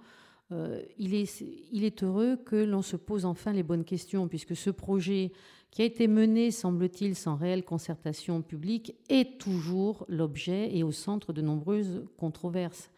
il, 0.99 1.15
est, 1.15 1.45
il 1.73 1.85
est 1.85 2.03
heureux 2.03 2.37
que 2.37 2.57
l'on 2.57 2.83
se 2.83 2.97
pose 2.97 3.25
enfin 3.25 3.53
les 3.53 3.63
bonnes 3.63 3.85
questions, 3.85 4.29
puisque 4.29 4.57
ce 4.57 4.71
projet 4.71 5.33
qui 5.73 5.81
a 5.81 5.87
été 5.87 6.07
mené, 6.07 6.51
semble-t-il, 6.51 7.17
sans 7.17 7.35
réelle 7.35 7.65
concertation 7.65 8.43
publique, 8.43 8.95
est 9.09 9.39
toujours 9.41 10.05
l'objet 10.07 10.77
et 10.77 10.83
au 10.83 10.93
centre 10.93 11.33
de 11.33 11.41
nombreuses 11.41 12.05
controverses. 12.19 12.91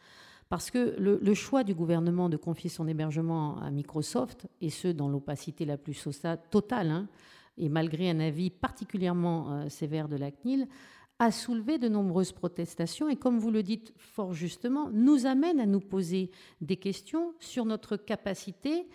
Parce 0.49 0.71
que 0.71 0.97
le, 0.99 1.35
choix 1.35 1.65
du 1.65 1.73
gouvernement 1.73 2.29
de 2.29 2.37
confier 2.37 2.69
son 2.69 2.89
hébergement 2.89 3.59
à 3.61 3.71
Microsoft, 3.71 4.49
et 4.61 4.71
ce 4.71 4.89
dans 4.89 5.09
l'opacité 5.09 5.65
la 5.65 5.77
plus 5.77 6.07
totale, 6.51 6.91
hein, 6.91 7.09
et 7.57 7.69
malgré 7.69 8.11
un 8.11 8.19
avis 8.19 8.51
particulièrement 8.51 9.53
euh, 9.53 9.69
sévère 9.69 10.09
de 10.09 10.17
la 10.17 10.33
CNIL, 10.33 10.67
a 11.19 11.31
soulevé 11.31 11.79
de 11.79 11.89
nombreuses 11.89 12.33
protestations 12.33 13.09
et, 13.09 13.17
comme 13.17 13.39
vous 13.39 13.51
le 13.51 13.63
dites 13.63 13.93
fort 13.97 14.33
justement, 14.33 14.91
nous 14.91 15.27
amène 15.27 15.61
à 15.61 15.67
nous 15.67 15.81
poser 15.81 16.31
des 16.61 16.77
questions 16.77 17.35
sur 17.39 17.65
notre 17.65 17.97
capacité 17.97 18.87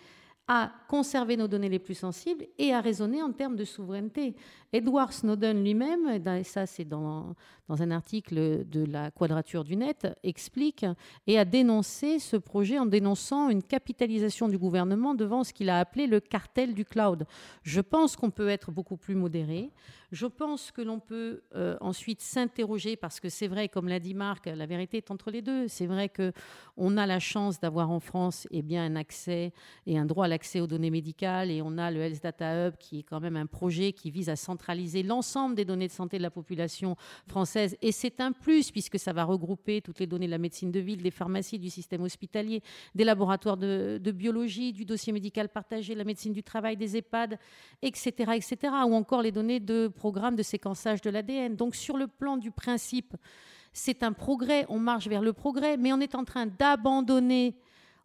à 0.52 0.72
conserver 0.88 1.36
nos 1.36 1.46
données 1.46 1.68
les 1.68 1.78
plus 1.78 1.94
sensibles 1.94 2.44
et 2.58 2.74
à 2.74 2.80
raisonner 2.80 3.22
en 3.22 3.30
termes 3.30 3.54
de 3.54 3.64
souveraineté. 3.64 4.34
Edward 4.72 5.12
Snowden 5.12 5.62
lui-même, 5.62 6.08
et 6.08 6.42
ça 6.42 6.66
c'est 6.66 6.84
dans, 6.84 7.36
dans 7.68 7.82
un 7.82 7.92
article 7.92 8.68
de 8.68 8.84
la 8.84 9.12
Quadrature 9.12 9.62
du 9.62 9.76
Net, 9.76 10.08
explique 10.24 10.84
et 11.28 11.38
a 11.38 11.44
dénoncé 11.44 12.18
ce 12.18 12.36
projet 12.36 12.80
en 12.80 12.86
dénonçant 12.86 13.48
une 13.48 13.62
capitalisation 13.62 14.48
du 14.48 14.58
gouvernement 14.58 15.14
devant 15.14 15.44
ce 15.44 15.52
qu'il 15.52 15.70
a 15.70 15.78
appelé 15.78 16.08
le 16.08 16.18
cartel 16.18 16.74
du 16.74 16.84
cloud. 16.84 17.26
Je 17.62 17.80
pense 17.80 18.16
qu'on 18.16 18.30
peut 18.30 18.48
être 18.48 18.72
beaucoup 18.72 18.96
plus 18.96 19.14
modéré. 19.14 19.70
Je 20.12 20.26
pense 20.26 20.72
que 20.72 20.82
l'on 20.82 20.98
peut 20.98 21.42
euh, 21.54 21.76
ensuite 21.80 22.20
s'interroger 22.20 22.96
parce 22.96 23.20
que 23.20 23.28
c'est 23.28 23.46
vrai, 23.46 23.68
comme 23.68 23.86
l'a 23.86 24.00
dit 24.00 24.14
Marc, 24.14 24.46
la 24.46 24.66
vérité 24.66 24.96
est 24.96 25.10
entre 25.10 25.30
les 25.30 25.40
deux. 25.40 25.68
C'est 25.68 25.86
vrai 25.86 26.08
que 26.08 26.32
on 26.76 26.96
a 26.96 27.06
la 27.06 27.20
chance 27.20 27.60
d'avoir 27.60 27.90
en 27.90 28.00
France 28.00 28.48
eh 28.50 28.62
bien, 28.62 28.84
un 28.84 28.96
accès 28.96 29.52
et 29.86 29.98
un 29.98 30.06
droit 30.06 30.24
à 30.24 30.28
l'accès 30.28 30.60
aux 30.60 30.66
données 30.66 30.90
médicales 30.90 31.50
et 31.50 31.62
on 31.62 31.78
a 31.78 31.90
le 31.90 32.00
Health 32.00 32.22
Data 32.22 32.68
Hub 32.68 32.76
qui 32.78 33.00
est 33.00 33.02
quand 33.02 33.20
même 33.20 33.36
un 33.36 33.46
projet 33.46 33.92
qui 33.92 34.10
vise 34.10 34.28
à 34.28 34.36
centraliser 34.36 35.02
l'ensemble 35.02 35.54
des 35.54 35.64
données 35.64 35.86
de 35.86 35.92
santé 35.92 36.18
de 36.18 36.22
la 36.22 36.30
population 36.30 36.96
française 37.26 37.76
et 37.82 37.92
c'est 37.92 38.20
un 38.20 38.32
plus 38.32 38.70
puisque 38.70 38.98
ça 38.98 39.12
va 39.12 39.24
regrouper 39.24 39.80
toutes 39.80 40.00
les 40.00 40.06
données 40.06 40.26
de 40.26 40.30
la 40.32 40.38
médecine 40.38 40.72
de 40.72 40.80
ville, 40.80 41.02
des 41.02 41.10
pharmacies, 41.10 41.58
du 41.58 41.70
système 41.70 42.02
hospitalier, 42.02 42.62
des 42.94 43.04
laboratoires 43.04 43.56
de, 43.56 44.00
de 44.02 44.10
biologie, 44.10 44.72
du 44.72 44.84
dossier 44.84 45.12
médical 45.12 45.48
partagé, 45.48 45.94
la 45.94 46.04
médecine 46.04 46.32
du 46.32 46.42
travail, 46.42 46.76
des 46.76 46.96
EHPAD, 46.96 47.38
etc., 47.82 48.32
etc., 48.34 48.72
ou 48.86 48.94
encore 48.94 49.22
les 49.22 49.32
données 49.32 49.60
de 49.60 49.88
programme 50.00 50.34
de 50.34 50.42
séquençage 50.42 51.02
de 51.02 51.10
l'ADN. 51.10 51.56
Donc 51.56 51.74
sur 51.74 51.98
le 51.98 52.06
plan 52.06 52.38
du 52.38 52.50
principe, 52.50 53.14
c'est 53.74 54.02
un 54.02 54.14
progrès, 54.14 54.64
on 54.70 54.78
marche 54.78 55.08
vers 55.08 55.20
le 55.20 55.34
progrès, 55.34 55.76
mais 55.76 55.92
on 55.92 56.00
est 56.00 56.14
en 56.14 56.24
train 56.24 56.46
d'abandonner, 56.46 57.54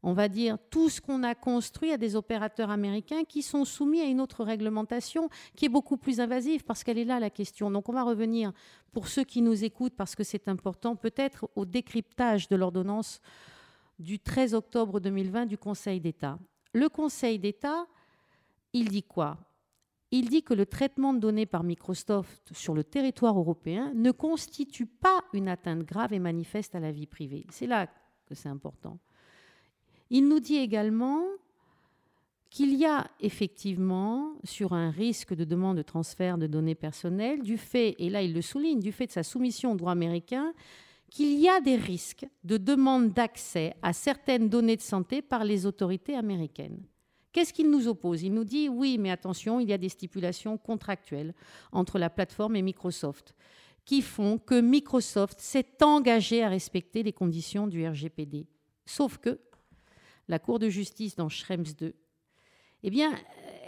on 0.04 0.12
va 0.12 0.28
dire, 0.28 0.58
tout 0.70 0.90
ce 0.90 1.00
qu'on 1.00 1.24
a 1.24 1.34
construit 1.36 1.94
à 1.94 1.98
des 1.98 2.18
opérateurs 2.18 2.70
américains 2.70 3.24
qui 3.24 3.42
sont 3.42 3.64
soumis 3.64 4.02
à 4.02 4.06
une 4.06 4.20
autre 4.20 4.44
réglementation 4.44 5.30
qui 5.56 5.66
est 5.66 5.70
beaucoup 5.70 5.96
plus 5.96 6.20
invasive 6.20 6.66
parce 6.66 6.84
qu'elle 6.84 6.98
est 6.98 7.06
là 7.06 7.22
la 7.22 7.30
question. 7.30 7.72
Donc 7.72 7.88
on 7.88 7.94
va 7.94 8.04
revenir, 8.04 8.52
pour 8.92 9.08
ceux 9.08 9.24
qui 9.24 9.42
nous 9.42 9.64
écoutent, 9.64 9.96
parce 9.96 10.16
que 10.16 10.26
c'est 10.26 10.50
important, 10.50 10.98
peut-être 10.98 11.50
au 11.56 11.64
décryptage 11.64 12.50
de 12.50 12.58
l'ordonnance 12.58 13.22
du 14.00 14.20
13 14.20 14.54
octobre 14.54 15.00
2020 15.00 15.46
du 15.46 15.58
Conseil 15.58 16.02
d'État. 16.02 16.38
Le 16.74 16.90
Conseil 16.90 17.40
d'État, 17.40 17.86
il 18.74 18.90
dit 18.90 19.04
quoi? 19.04 19.38
Il 20.18 20.30
dit 20.30 20.44
que 20.44 20.54
le 20.54 20.66
traitement 20.66 21.14
de 21.14 21.20
données 21.20 21.46
par 21.46 21.64
Microsoft 21.64 22.50
sur 22.54 22.74
le 22.74 22.86
territoire 22.86 23.38
européen 23.38 23.92
ne 23.96 24.12
constitue 24.12 24.86
pas 24.86 25.22
une 25.34 25.50
atteinte 25.50 25.84
grave 25.84 26.14
et 26.14 26.20
manifeste 26.20 26.74
à 26.74 26.80
la 26.80 26.92
vie 26.92 27.06
privée. 27.06 27.46
C'est 27.50 27.68
là 27.68 27.88
que 28.26 28.34
c'est 28.34 28.48
important. 28.48 28.98
Il 30.10 30.30
nous 30.30 30.40
dit 30.40 30.56
également 30.56 31.22
qu'il 32.50 32.76
y 32.76 32.86
a 32.86 33.10
effectivement, 33.20 34.32
sur 34.46 34.72
un 34.72 34.90
risque 34.90 35.34
de 35.34 35.44
demande 35.44 35.76
de 35.76 35.82
transfert 35.82 36.38
de 36.38 36.48
données 36.48 36.76
personnelles, 36.76 37.42
du 37.42 37.58
fait, 37.58 37.96
et 38.00 38.10
là 38.10 38.22
il 38.22 38.34
le 38.34 38.42
souligne, 38.42 38.80
du 38.80 38.94
fait 38.94 39.08
de 39.08 39.12
sa 39.12 39.24
soumission 39.24 39.74
au 39.74 39.76
droit 39.76 39.92
américain, 39.92 40.54
qu'il 41.10 41.38
y 41.40 41.50
a 41.50 41.60
des 41.60 41.76
risques 41.76 42.26
de 42.46 42.56
demande 42.56 43.12
d'accès 43.12 43.74
à 43.82 43.92
certaines 43.92 44.48
données 44.48 44.78
de 44.78 44.82
santé 44.82 45.22
par 45.22 45.44
les 45.44 45.66
autorités 45.66 46.16
américaines. 46.16 46.82
Qu'est-ce 47.36 47.52
qu'il 47.52 47.70
nous 47.70 47.90
oppose? 47.90 48.24
Il 48.24 48.34
nous 48.34 48.46
dit 48.46 48.70
oui, 48.70 48.98
mais 48.98 49.12
attention, 49.12 49.60
il 49.60 49.68
y 49.68 49.74
a 49.74 49.78
des 49.78 49.90
stipulations 49.90 50.58
contractuelles 50.58 51.34
entre 51.74 52.00
la 52.00 52.10
plateforme 52.10 52.56
et 52.56 52.62
Microsoft 52.62 53.36
qui 53.84 54.02
font 54.02 54.38
que 54.38 54.62
Microsoft 54.62 55.42
s'est 55.42 55.84
engagé 55.84 56.44
à 56.44 56.48
respecter 56.48 57.04
les 57.04 57.12
conditions 57.12 57.68
du 57.68 57.86
RGPD. 57.86 58.48
Sauf 58.86 59.18
que 59.18 59.42
la 60.30 60.40
Cour 60.40 60.60
de 60.60 60.70
justice 60.70 61.18
dans 61.18 61.28
Schrems 61.28 61.74
2, 61.78 61.94
eh 62.84 62.90
bien, 62.90 63.14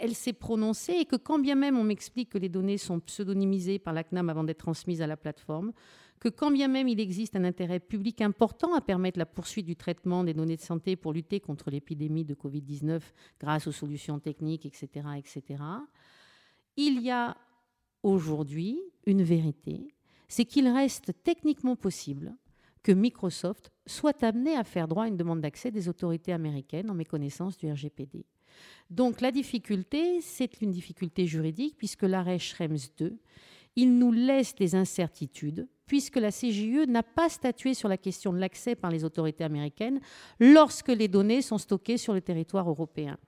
elle 0.00 0.14
s'est 0.14 0.32
prononcée 0.32 0.94
et 0.94 1.04
que 1.04 1.16
quand 1.16 1.38
bien 1.38 1.54
même 1.54 1.76
on 1.76 1.84
m'explique 1.84 2.30
que 2.30 2.38
les 2.38 2.48
données 2.48 2.78
sont 2.78 3.00
pseudonymisées 3.00 3.78
par 3.78 3.92
la 3.92 4.02
CNAM 4.02 4.30
avant 4.30 4.44
d'être 4.44 4.60
transmises 4.60 5.02
à 5.02 5.06
la 5.06 5.18
plateforme, 5.18 5.74
que 6.20 6.28
quand 6.28 6.50
bien 6.50 6.68
même 6.68 6.88
il 6.88 7.00
existe 7.00 7.36
un 7.36 7.44
intérêt 7.44 7.80
public 7.80 8.20
important 8.20 8.74
à 8.74 8.80
permettre 8.80 9.18
la 9.18 9.26
poursuite 9.26 9.66
du 9.66 9.76
traitement 9.76 10.24
des 10.24 10.34
données 10.34 10.56
de 10.56 10.62
santé 10.62 10.96
pour 10.96 11.12
lutter 11.12 11.40
contre 11.40 11.70
l'épidémie 11.70 12.24
de 12.24 12.34
Covid-19 12.34 13.00
grâce 13.40 13.66
aux 13.66 13.72
solutions 13.72 14.18
techniques, 14.18 14.66
etc., 14.66 15.06
etc., 15.16 15.62
il 16.76 17.00
y 17.02 17.10
a 17.10 17.36
aujourd'hui 18.02 18.80
une 19.06 19.22
vérité, 19.22 19.94
c'est 20.28 20.44
qu'il 20.44 20.68
reste 20.68 21.12
techniquement 21.24 21.74
possible 21.74 22.36
que 22.82 22.92
Microsoft 22.92 23.72
soit 23.86 24.22
amené 24.22 24.54
à 24.54 24.64
faire 24.64 24.86
droit 24.86 25.04
à 25.04 25.08
une 25.08 25.16
demande 25.16 25.40
d'accès 25.40 25.70
des 25.70 25.88
autorités 25.88 26.32
américaines 26.32 26.90
en 26.90 26.94
méconnaissance 26.94 27.56
du 27.56 27.70
RGPD. 27.70 28.24
Donc 28.90 29.20
la 29.20 29.32
difficulté, 29.32 30.20
c'est 30.20 30.60
une 30.62 30.70
difficulté 30.70 31.26
juridique 31.26 31.76
puisque 31.76 32.04
l'arrêt 32.04 32.38
Schrems 32.38 32.78
2, 32.96 33.18
il 33.76 33.98
nous 33.98 34.12
laisse 34.12 34.54
des 34.54 34.74
incertitudes 34.74 35.68
puisque 35.88 36.16
la 36.16 36.30
CGE 36.30 36.86
n'a 36.86 37.02
pas 37.02 37.28
statué 37.28 37.74
sur 37.74 37.88
la 37.88 37.96
question 37.96 38.32
de 38.32 38.38
l'accès 38.38 38.76
par 38.76 38.90
les 38.92 39.02
autorités 39.02 39.42
américaines 39.42 40.00
lorsque 40.38 40.88
les 40.88 41.08
données 41.08 41.42
sont 41.42 41.58
stockées 41.58 41.96
sur 41.96 42.14
le 42.14 42.20
territoire 42.20 42.68
européen. 42.68 43.18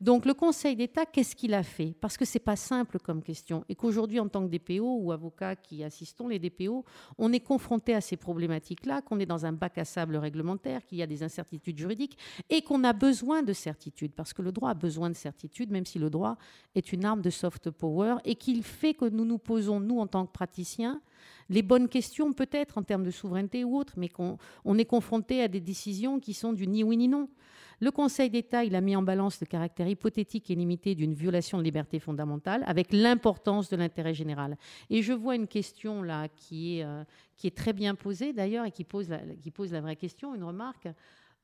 Donc 0.00 0.26
le 0.26 0.34
Conseil 0.34 0.76
d'État, 0.76 1.06
qu'est-ce 1.06 1.34
qu'il 1.34 1.54
a 1.54 1.64
fait? 1.64 1.92
Parce 2.00 2.16
que 2.16 2.24
ce 2.24 2.38
n'est 2.38 2.44
pas 2.44 2.54
simple 2.54 3.00
comme 3.00 3.20
question 3.20 3.64
et 3.68 3.74
qu'aujourd'hui, 3.74 4.20
en 4.20 4.28
tant 4.28 4.46
que 4.46 4.56
DPO 4.56 4.98
ou 5.00 5.10
avocat 5.10 5.56
qui 5.56 5.82
assistons 5.82 6.28
les 6.28 6.38
DPO, 6.38 6.84
on 7.18 7.32
est 7.32 7.40
confronté 7.40 7.94
à 7.94 8.00
ces 8.00 8.16
problématiques-là, 8.16 9.02
qu'on 9.02 9.18
est 9.18 9.26
dans 9.26 9.44
un 9.44 9.52
bac 9.52 9.76
à 9.76 9.84
sable 9.84 10.16
réglementaire, 10.16 10.86
qu'il 10.86 10.98
y 10.98 11.02
a 11.02 11.06
des 11.06 11.24
incertitudes 11.24 11.76
juridiques 11.76 12.16
et 12.48 12.62
qu'on 12.62 12.84
a 12.84 12.92
besoin 12.92 13.42
de 13.42 13.52
certitude, 13.52 14.12
parce 14.14 14.32
que 14.32 14.42
le 14.42 14.52
droit 14.52 14.70
a 14.70 14.74
besoin 14.74 15.10
de 15.10 15.16
certitude, 15.16 15.72
même 15.72 15.86
si 15.86 15.98
le 15.98 16.10
droit 16.10 16.36
est 16.76 16.92
une 16.92 17.04
arme 17.04 17.20
de 17.20 17.30
soft 17.30 17.70
power 17.70 18.16
et 18.24 18.36
qu'il 18.36 18.62
fait 18.62 18.94
que 18.94 19.06
nous 19.06 19.24
nous 19.24 19.38
posons, 19.38 19.80
nous, 19.80 19.98
en 19.98 20.06
tant 20.06 20.26
que 20.26 20.32
praticiens, 20.32 21.00
les 21.50 21.62
bonnes 21.62 21.88
questions 21.88 22.32
peut-être 22.32 22.78
en 22.78 22.82
termes 22.82 23.04
de 23.04 23.10
souveraineté 23.10 23.64
ou 23.64 23.76
autre, 23.76 23.94
mais 23.96 24.08
qu'on 24.08 24.38
est 24.76 24.84
confronté 24.84 25.42
à 25.42 25.48
des 25.48 25.60
décisions 25.60 26.20
qui 26.20 26.34
sont 26.34 26.52
du 26.52 26.66
ni 26.66 26.84
oui 26.84 26.96
ni 26.96 27.08
non. 27.08 27.28
Le 27.80 27.92
Conseil 27.92 28.28
d'État, 28.28 28.64
il 28.64 28.74
a 28.74 28.80
mis 28.80 28.96
en 28.96 29.02
balance 29.02 29.40
le 29.40 29.46
caractère 29.46 29.86
hypothétique 29.86 30.50
et 30.50 30.56
limité 30.56 30.96
d'une 30.96 31.14
violation 31.14 31.58
de 31.58 31.62
liberté 31.62 32.00
fondamentale 32.00 32.64
avec 32.66 32.92
l'importance 32.92 33.70
de 33.70 33.76
l'intérêt 33.76 34.14
général. 34.14 34.56
Et 34.90 35.00
je 35.00 35.12
vois 35.12 35.36
une 35.36 35.46
question 35.46 36.02
là 36.02 36.26
qui 36.28 36.78
est, 36.78 36.84
euh, 36.84 37.04
très 37.54 37.72
bien 37.72 37.94
posée 37.94 38.32
d'ailleurs 38.32 38.64
et 38.64 38.72
qui 38.72 38.82
pose, 38.82 39.08
la, 39.08 39.20
qui 39.40 39.52
pose 39.52 39.72
la 39.72 39.80
vraie 39.80 39.96
question, 39.96 40.34
une 40.34 40.44
remarque. 40.44 40.88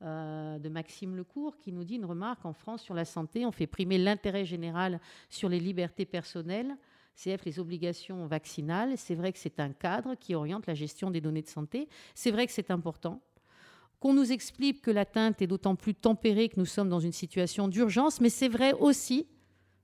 Euh, 0.01 0.59
de 0.59 0.67
Maxime 0.67 1.15
Lecourt 1.15 1.57
qui 1.57 1.71
nous 1.71 1.85
dit 1.85 1.95
une 1.95 2.03
remarque 2.03 2.45
en 2.45 2.51
France 2.51 2.81
sur 2.81 2.93
la 2.93 3.05
santé, 3.05 3.45
on 3.45 3.53
fait 3.53 3.65
primer 3.65 3.97
l'intérêt 3.97 4.43
général 4.43 4.99
sur 5.29 5.47
les 5.47 5.57
libertés 5.57 6.05
personnelles, 6.05 6.75
CF 7.15 7.45
les 7.45 7.59
obligations 7.59 8.27
vaccinales. 8.27 8.97
C'est 8.97 9.15
vrai 9.15 9.31
que 9.31 9.39
c'est 9.39 9.59
un 9.59 9.71
cadre 9.71 10.15
qui 10.15 10.35
oriente 10.35 10.67
la 10.67 10.73
gestion 10.73 11.11
des 11.11 11.21
données 11.21 11.41
de 11.41 11.47
santé. 11.47 11.87
C'est 12.13 12.31
vrai 12.31 12.45
que 12.45 12.51
c'est 12.51 12.71
important 12.71 13.21
qu'on 13.99 14.13
nous 14.13 14.31
explique 14.31 14.81
que 14.81 14.91
l'atteinte 14.91 15.41
est 15.41 15.47
d'autant 15.47 15.75
plus 15.75 15.95
tempérée 15.95 16.49
que 16.49 16.59
nous 16.59 16.65
sommes 16.65 16.89
dans 16.89 16.99
une 16.99 17.11
situation 17.11 17.67
d'urgence, 17.67 18.21
mais 18.21 18.29
c'est 18.29 18.49
vrai 18.49 18.73
aussi, 18.73 19.27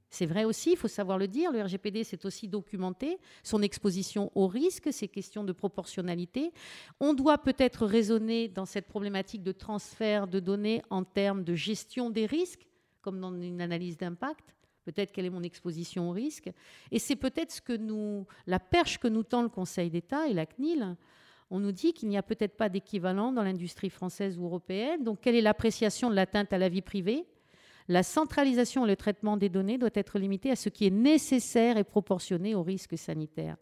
c'est 0.10 0.26
vrai 0.26 0.44
aussi, 0.44 0.74
il 0.74 0.78
faut 0.78 0.90
savoir 0.90 1.18
le 1.18 1.28
dire, 1.28 1.52
le 1.52 1.62
RGPD 1.62 2.04
s'est 2.04 2.26
aussi 2.26 2.48
documenté, 2.48 3.18
son 3.44 3.62
exposition 3.62 4.32
au 4.36 4.48
risque, 4.48 4.92
ces 4.92 5.08
questions 5.08 5.44
de 5.44 5.54
proportionnalité. 5.54 6.52
On 7.00 7.14
doit 7.14 7.38
peut-être 7.38 7.86
raisonner 7.86 8.48
dans 8.48 8.66
cette 8.66 8.88
problématique 8.88 9.42
de 9.42 9.54
transfert 9.54 10.28
de 10.28 10.40
données 10.40 10.82
en 10.90 11.04
termes 11.04 11.44
de 11.44 11.56
gestion 11.56 12.10
des 12.10 12.26
risques, 12.26 12.68
comme 13.02 13.20
dans 13.20 13.34
une 13.34 13.62
analyse 13.62 13.98
d'impact. 13.98 14.54
Peut-être 14.84 15.12
quelle 15.12 15.26
est 15.26 15.32
mon 15.32 15.44
exposition 15.44 16.10
au 16.10 16.12
risque. 16.12 16.50
Et 16.92 17.00
c'est 17.00 17.16
peut-être 17.16 17.52
ce 17.52 17.62
que 17.62 17.78
nous, 17.78 18.26
la 18.48 18.60
perche 18.60 18.98
que 18.98 19.08
nous 19.08 19.24
tend 19.24 19.44
le 19.44 19.50
Conseil 19.50 19.90
d'État 19.90 20.28
et 20.28 20.34
la 20.34 20.46
CNIL 20.46 20.96
on 21.52 21.60
nous 21.60 21.74
dit 21.74 21.92
qu'il 21.92 22.08
n'y 22.08 22.18
a 22.18 22.24
peut-être 22.24 22.56
pas 22.56 22.70
d'équivalent 22.70 23.34
dans 23.34 23.44
l'industrie 23.44 23.90
française 23.90 24.40
ou 24.40 24.46
européenne. 24.46 25.04
Donc, 25.04 25.20
quelle 25.20 25.36
est 25.36 25.42
l'appréciation 25.42 26.10
de 26.10 26.16
l'atteinte 26.16 26.54
à 26.54 26.58
la 26.58 26.70
vie 26.70 26.82
privée? 26.82 27.26
La 27.90 28.04
centralisation 28.04 28.86
et 28.86 28.88
le 28.88 28.96
traitement 28.96 29.36
des 29.36 29.50
données 29.50 29.78
doit 29.78 29.90
être 29.94 30.18
limité 30.18 30.50
à 30.50 30.56
ce 30.56 30.70
qui 30.70 30.88
est 30.88 30.92
nécessaire 30.92 31.76
et 31.76 31.84
proportionné 31.84 32.56
aux 32.56 32.64
risques 32.64 32.98
sanitaires. 32.98 33.58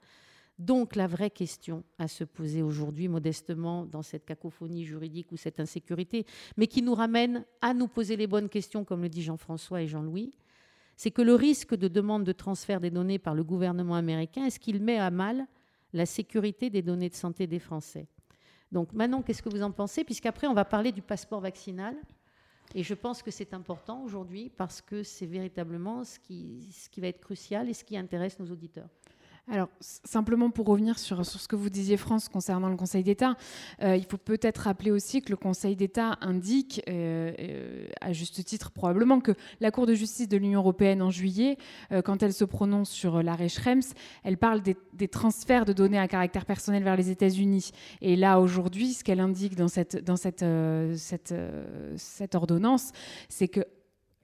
Donc, 0.60 0.96
la 0.96 1.08
vraie 1.08 1.32
question 1.32 1.84
à 1.98 2.08
se 2.08 2.24
poser 2.24 2.62
aujourd'hui, 2.62 3.08
modestement, 3.08 3.86
dans 3.86 4.04
cette 4.04 4.26
cacophonie 4.26 4.86
juridique 4.86 5.32
ou 5.32 5.38
cette 5.38 5.60
insécurité, 5.60 6.28
mais 6.58 6.68
qui 6.68 6.84
nous 6.84 6.94
ramène 6.94 7.44
à 7.60 7.74
nous 7.74 7.88
poser 7.88 8.18
les 8.18 8.28
bonnes 8.28 8.50
questions, 8.50 8.86
comme 8.86 9.02
le 9.02 9.10
dit 9.10 9.24
Jean-François 9.24 9.82
et 9.82 9.88
Jean-Louis, 9.88 10.32
c'est 11.00 11.12
que 11.12 11.22
le 11.22 11.34
risque 11.34 11.76
de 11.76 11.88
demande 11.88 12.26
de 12.26 12.34
transfert 12.34 12.82
des 12.82 12.90
données 12.92 13.20
par 13.20 13.34
le 13.34 13.42
gouvernement 13.42 13.96
américain, 13.96 14.44
est-ce 14.44 14.60
qu'il 14.60 14.84
met 14.84 14.98
à 15.00 15.10
mal 15.10 15.48
la 15.94 16.06
sécurité 16.06 16.70
des 16.70 16.82
données 16.82 17.08
de 17.08 17.16
santé 17.16 17.48
des 17.48 17.58
Français. 17.58 18.06
Donc 18.74 18.92
maintenant, 18.92 19.22
qu'est-ce 19.22 19.42
que 19.42 19.48
vous 19.48 19.64
en 19.64 19.72
pensez? 19.72 20.04
Puisqu'après, 20.04 20.46
on 20.48 20.54
va 20.54 20.66
parler 20.66 20.92
du 20.92 21.02
passeport 21.02 21.40
vaccinal. 21.40 21.96
Et 22.76 22.84
je 22.84 22.94
pense 22.94 23.24
que 23.24 23.32
c'est 23.32 23.54
important 23.54 24.04
aujourd'hui 24.04 24.52
parce 24.58 24.82
que 24.82 25.02
c'est 25.02 25.26
véritablement 25.26 26.04
ce 26.04 26.20
qui 26.20 26.70
va 26.98 27.08
être 27.08 27.22
crucial 27.22 27.70
et 27.70 27.74
ce 27.74 27.86
qui 27.86 27.96
intéresse 27.96 28.38
nos 28.38 28.52
auditeurs. 28.52 28.90
Alors, 29.52 29.70
simplement 29.80 30.52
pour 30.52 30.68
revenir 30.68 31.00
sur, 31.00 31.26
ce 31.26 31.48
que 31.48 31.56
vous 31.56 31.72
disiez, 31.72 31.98
France, 31.98 32.30
concernant 32.30 32.70
le 32.70 32.76
Conseil 32.76 33.04
d'État, 33.04 33.36
euh, 33.82 33.96
il 33.96 34.06
faut 34.06 34.18
peut-être 34.18 34.60
rappeler 34.60 34.92
aussi 34.92 35.24
que 35.24 35.32
le 35.32 35.38
Conseil 35.38 35.76
d'État 35.76 36.20
indique, 36.22 36.84
euh, 36.88 37.32
euh, 37.40 37.88
à 38.00 38.14
juste 38.14 38.46
titre 38.46 38.70
probablement, 38.70 39.20
que 39.20 39.32
la 39.60 39.72
Cour 39.72 39.88
de 39.88 39.96
justice 39.96 40.28
de 40.28 40.38
l'Union 40.38 40.60
européenne 40.60 41.02
en 41.02 41.10
juillet, 41.10 41.58
quand 42.06 42.22
elle 42.22 42.34
se 42.34 42.46
prononce 42.46 42.92
sur 42.92 43.24
l'arrêt 43.24 43.50
Schrems, 43.50 43.82
elle 44.24 44.38
parle 44.38 44.62
des, 44.62 45.08
transferts 45.08 45.66
de 45.66 45.74
données 45.74 45.98
à 45.98 46.08
caractère 46.08 46.46
personnel 46.46 46.84
vers 46.84 46.96
les 46.96 47.10
États-Unis. 47.10 47.72
Et 48.02 48.16
là, 48.16 48.40
aujourd'hui, 48.40 48.94
ce 48.94 49.04
qu'elle 49.04 49.20
indique 49.20 49.56
dans 49.56 49.68
cette 49.68 49.96
ordonnance, 52.36 52.92
c'est 53.30 53.48
que 53.48 53.62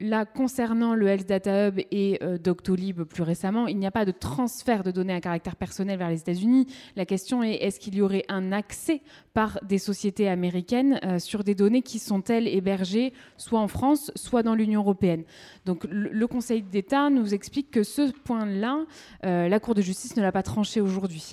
Là, 0.02 0.26
concernant 0.26 0.93
le 0.93 1.08
Health 1.08 1.26
Data 1.26 1.70
Hub 1.70 1.80
et 1.89 2.20
euh, 2.22 2.38
Doctolib 2.38 3.04
plus 3.04 3.24
récemment, 3.24 3.68
il 3.68 3.78
n'y 3.78 3.88
a 3.88 3.91
pas 3.91 4.04
de 4.04 4.12
transfert 4.12 4.84
de 4.84 4.91
données 4.91 5.14
à 5.14 5.22
caractère 5.22 5.56
personnel 5.56 5.98
vers 5.98 6.10
les 6.10 6.20
États-Unis. 6.20 6.68
La 6.98 7.06
question 7.06 7.41
est 7.43 7.54
est-ce 7.54 7.80
qu'il 7.80 7.96
y 7.96 8.02
aurait 8.02 8.26
un 8.28 8.52
accès 8.52 9.02
par 9.34 9.58
des 9.64 9.78
sociétés 9.78 10.28
américaines 10.28 11.00
euh, 11.06 11.18
sur 11.18 11.46
des 11.46 11.56
données 11.56 11.82
qui 11.82 12.00
sont-elles 12.00 12.50
hébergées 12.50 13.14
soit 13.38 13.62
en 13.62 13.70
France, 13.70 14.12
soit 14.16 14.43
dans 14.43 14.54
l'Union 14.54 14.82
européenne? 14.82 15.24
Donc, 15.64 15.88
le, 15.89 16.28
Conseil 16.28 16.62
d'État 16.62 17.10
nous 17.10 17.34
explique 17.34 17.72
que 17.72 17.84
ce 17.84 18.12
point-là, 18.12 18.84
euh, 19.26 19.48
la 19.48 19.60
Cour 19.62 19.76
de 19.76 19.82
justice 19.82 20.18
ne 20.18 20.22
l'a 20.22 20.34
pas 20.34 20.43
tranché 20.43 20.82
aujourd'hui. 20.82 21.32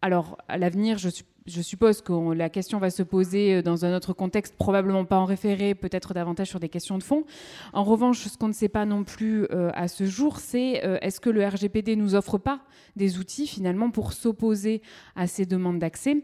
Alors, 0.00 0.38
à 0.48 0.56
l'avenir, 0.56 0.96
je 0.96 1.10
suis 1.10 1.24
je 1.46 1.60
suppose 1.60 2.02
que 2.02 2.32
la 2.32 2.48
question 2.48 2.78
va 2.78 2.90
se 2.90 3.02
poser 3.02 3.56
euh, 3.56 3.62
dans 3.62 3.84
un 3.84 3.94
autre 3.96 4.12
contexte, 4.12 4.54
probablement 4.56 5.04
pas 5.04 5.18
en 5.18 5.24
référé, 5.24 5.74
peut-être 5.74 6.14
davantage 6.14 6.48
sur 6.48 6.60
des 6.60 6.68
questions 6.68 6.98
de 6.98 7.02
fond. 7.02 7.24
En 7.72 7.84
revanche, 7.84 8.26
ce 8.26 8.36
qu'on 8.36 8.48
ne 8.48 8.52
sait 8.52 8.68
pas 8.68 8.86
non 8.86 9.04
plus 9.04 9.46
euh, 9.50 9.70
à 9.74 9.88
ce 9.88 10.04
jour, 10.04 10.38
c'est 10.38 10.84
euh, 10.84 10.98
est-ce 11.02 11.20
que 11.20 11.30
le 11.30 11.46
RGPD 11.46 11.96
nous 11.96 12.14
offre 12.14 12.38
pas 12.38 12.60
des 12.96 13.18
outils 13.18 13.46
finalement 13.46 13.90
pour 13.90 14.12
s'opposer 14.12 14.82
à 15.16 15.26
ces 15.26 15.46
demandes 15.46 15.78
d'accès? 15.78 16.22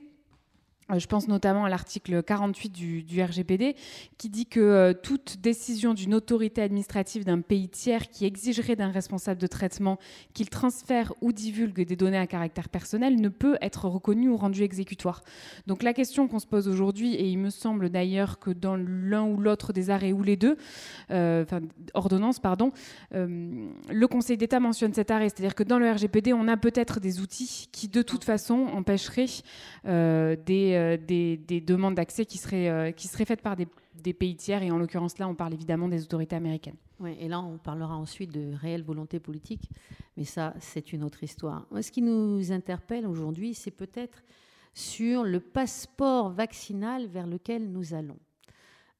Je 0.97 1.07
pense 1.07 1.29
notamment 1.29 1.67
à 1.67 1.69
l'article 1.69 2.23
48 2.23 2.71
du, 2.71 3.23
RGPD 3.23 3.77
qui 4.17 4.31
dit 4.31 4.47
que 4.47 4.61
euh, 4.61 4.93
toute 4.95 5.39
décision 5.41 5.93
d'une 5.93 6.15
autorité 6.15 6.63
administrative 6.63 7.25
d'un 7.25 7.41
pays 7.41 7.69
tiers 7.69 8.09
qui 8.09 8.25
exigerait 8.25 8.77
d'un 8.77 8.91
responsable 8.91 9.41
de 9.41 9.47
traitement 9.47 9.99
qu'il 10.33 10.49
transfère 10.49 11.13
ou 11.21 11.33
divulgue 11.33 11.85
des 11.85 11.97
données 11.97 12.19
à 12.19 12.27
caractère 12.27 12.69
personnel 12.71 13.21
ne 13.21 13.29
peut 13.29 13.59
être 13.61 13.87
reconnue 13.87 14.31
ou 14.31 14.37
rendue 14.37 14.63
exécutoire. 14.63 15.23
Donc 15.67 15.83
la 15.83 15.93
question 15.93 16.27
qu'on 16.27 16.39
se 16.39 16.47
pose 16.47 16.69
aujourd'hui, 16.69 17.15
et 17.15 17.29
il 17.29 17.39
me 17.39 17.51
semble 17.51 17.91
d'ailleurs 17.91 18.39
que 18.39 18.51
dans 18.51 18.77
l'un 18.77 19.25
ou 19.25 19.37
l'autre 19.37 19.73
des 19.73 19.91
arrêts 19.91 20.13
ou 20.13 20.23
les 20.23 20.37
deux, 20.37 20.57
euh, 21.11 21.43
enfin 21.43 21.61
ordonnances, 21.95 22.39
pardon, 22.39 22.73
le 23.11 24.07
Conseil 24.07 24.37
d'État 24.37 24.61
mentionne 24.61 24.95
cet 24.95 25.11
arrêt, 25.11 25.29
c'est-à-dire 25.29 25.55
que 25.55 25.63
dans 25.63 25.79
le 25.79 25.91
RGPD, 25.91 26.33
on 26.33 26.49
a 26.49 26.57
peut-être 26.57 27.01
des 27.01 27.21
outils 27.21 27.69
qui 27.73 27.89
de 27.89 28.03
toute 28.03 28.25
façon 28.25 28.67
empêcheraient 28.73 29.27
des 29.85 30.78
euh, 30.79 30.97
des, 30.97 31.61
demandes 31.61 31.95
d'accès 31.95 32.25
qui, 32.25 32.39
seraient, 32.39 32.69
euh, 32.69 32.91
qui 32.93 33.09
seraient 33.09 33.25
faites 33.25 33.43
par 33.43 33.57
des, 33.57 33.67
pays 34.13 34.37
tiers, 34.37 34.63
et 34.63 34.71
en 34.71 34.79
l'occurrence 34.79 35.19
là, 35.19 35.29
on 35.29 35.35
parle 35.35 35.55
évidemment 35.55 35.89
des 35.89 36.03
autorités 36.03 36.37
américaines. 36.37 36.77
Oui, 37.01 37.17
et 37.21 37.29
là, 37.29 37.41
on 37.41 37.59
parlera 37.59 37.97
ensuite 37.97 38.33
de 38.33 38.55
réelle 38.55 38.83
volonté 38.83 39.21
politique, 39.21 39.69
mais 40.17 40.25
ça, 40.25 40.55
c'est 40.61 40.93
une 40.93 41.05
autre 41.05 41.23
histoire. 41.23 41.67
ce 41.81 41.91
qui 41.91 42.03
nous 42.03 42.53
interpelle 42.53 43.07
aujourd'hui, 43.07 43.55
c'est 43.55 43.71
peut-être 43.71 44.23
sur 44.73 45.25
le 45.25 45.41
passeport 45.41 46.31
vaccinal 46.31 47.07
vers 47.07 47.27
lequel 47.27 47.71
nous 47.71 47.95
allons. 47.95 48.19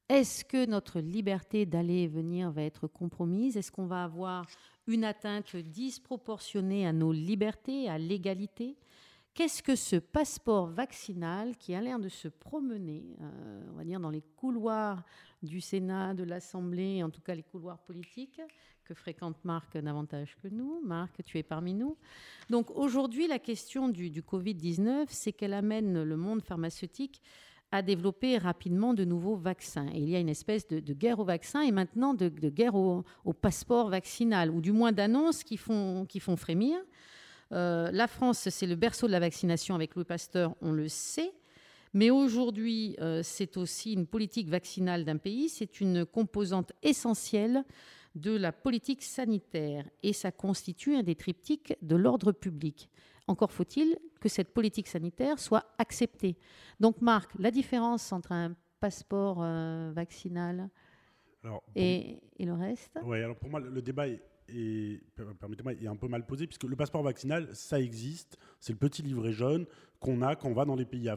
Est-ce 0.09 0.43
que 0.43 0.65
notre 0.65 0.99
liberté 0.99 1.65
d'aller 1.65 2.01
et 2.01 2.07
venir 2.07 2.51
va 2.51 2.63
être 2.63 2.87
compromise? 2.87 3.57
Est-ce 3.57 3.71
qu'on 3.71 3.85
va 3.85 4.03
avoir 4.03 4.45
une 4.87 5.03
atteinte 5.03 5.55
disproportionnée 5.55 6.87
à 6.87 6.93
nos 6.93 7.11
libertés, 7.11 7.87
à 7.87 7.97
l'égalité? 7.97 8.75
Qu'est-ce 9.33 9.63
que 9.63 9.75
ce 9.75 9.95
passeport 9.95 10.67
vaccinal 10.67 11.55
qui 11.57 11.73
a 11.73 11.81
l'air 11.81 11.99
de 11.99 12.09
se 12.09 12.27
promener, 12.27 13.15
euh, 13.21 13.69
on 13.71 13.77
va 13.77 13.83
dire, 13.83 13.99
dans 13.99 14.09
les 14.09 14.23
couloirs 14.35 15.03
du 15.41 15.61
Sénat, 15.61 16.13
de 16.13 16.23
l'Assemblée, 16.23 17.03
en 17.03 17.09
tout 17.09 17.21
cas 17.21 17.35
les 17.35 17.43
couloirs 17.43 17.79
politiques, 17.79 18.41
que 18.89 18.95
fréquente 18.95 19.37
Marc 19.43 19.77
davantage 19.77 20.35
que 20.41 20.47
nous? 20.47 20.81
Marc, 20.83 21.23
tu 21.23 21.37
es 21.37 21.43
parmi 21.43 21.75
nous. 21.75 21.95
Donc 22.49 22.71
aujourd'hui, 22.71 23.27
la 23.27 23.37
question 23.37 23.87
du, 23.87 24.09
Covid-19, 24.09 25.05
c'est 25.09 25.31
qu'elle 25.31 25.53
amène 25.53 26.01
le 26.01 26.17
monde 26.17 26.41
pharmaceutique 26.41 27.21
à 27.71 27.83
développer 27.83 28.39
rapidement 28.39 28.95
de 28.95 29.05
nouveaux 29.05 29.35
vaccins. 29.35 29.87
Et 29.93 29.99
il 29.99 30.09
y 30.09 30.15
a 30.15 30.19
une 30.19 30.29
espèce 30.29 30.67
de, 30.67 30.93
guerre 30.93 31.19
aux 31.19 31.23
vaccins 31.23 31.61
et 31.61 31.71
maintenant 31.71 32.15
de, 32.15 32.29
guerre 32.49 32.73
au, 32.73 33.03
passeport 33.39 33.89
vaccinal, 33.89 34.49
ou 34.49 34.59
du 34.59 34.71
moins 34.71 34.91
d'annonces 34.91 35.43
qui 35.43 35.57
font, 35.57 36.05
qui 36.07 36.19
font 36.19 36.35
frémir. 36.35 36.79
Euh, 37.51 37.89
la 37.91 38.07
France, 38.07 38.49
c'est 38.49 38.67
le 38.67 38.75
berceau 38.75 39.07
de 39.07 39.11
la 39.11 39.19
vaccination 39.19 39.75
avec 39.75 39.95
Louis 39.95 40.05
Pasteur, 40.05 40.55
on 40.61 40.71
le 40.71 40.87
sait. 40.87 41.31
Mais 41.93 42.11
aujourd'hui, 42.11 42.95
euh, 42.99 43.21
c'est 43.23 43.57
aussi 43.57 43.93
une 43.93 44.05
politique 44.05 44.47
vaccinale 44.47 45.05
d'un 45.05 45.17
pays, 45.17 45.49
c'est 45.49 45.81
une 45.81 46.05
composante 46.05 46.71
essentielle 46.83 47.63
de 48.15 48.35
la 48.35 48.51
politique 48.51 49.01
sanitaire 49.01 49.89
et 50.03 50.13
ça 50.13 50.31
constitue 50.31 50.95
un 50.95 51.03
des 51.03 51.15
triptyques 51.15 51.75
de 51.81 51.95
l'ordre 51.95 52.31
public. 52.31 52.89
Encore 53.27 53.51
faut-il 53.51 53.97
que 54.19 54.29
cette 54.29 54.53
politique 54.53 54.87
sanitaire 54.87 55.39
soit 55.39 55.65
acceptée. 55.77 56.35
Donc 56.79 57.01
Marc, 57.01 57.31
la 57.39 57.51
différence 57.51 58.11
entre 58.11 58.31
un 58.31 58.55
passeport 58.79 59.39
euh, 59.41 59.91
vaccinal 59.93 60.69
et, 61.75 62.19
le 62.39 62.53
reste? 62.53 62.99
Oui, 63.03 63.19
alors 63.21 63.35
pour 63.35 63.49
moi, 63.49 63.59
le 63.59 63.81
débat 63.81 64.07
est, 64.07 64.21
permettez-moi, 65.39 65.73
est 65.73 65.87
un 65.87 65.95
peu 65.95 66.07
mal 66.07 66.25
posé, 66.25 66.47
puisque 66.47 66.63
le 66.63 66.75
passeport 66.75 67.03
vaccinal, 67.03 67.49
ça 67.53 67.79
existe. 67.79 68.37
C'est 68.59 68.73
le 68.73 68.79
petit 68.79 69.01
livret 69.01 69.31
jaune 69.31 69.65
qu'on 69.99 70.21
a 70.21 70.35
quand 70.35 70.49
on 70.49 70.53
va 70.53 70.65
dans 70.65 70.75
les 70.75 70.85
pays 70.85 71.09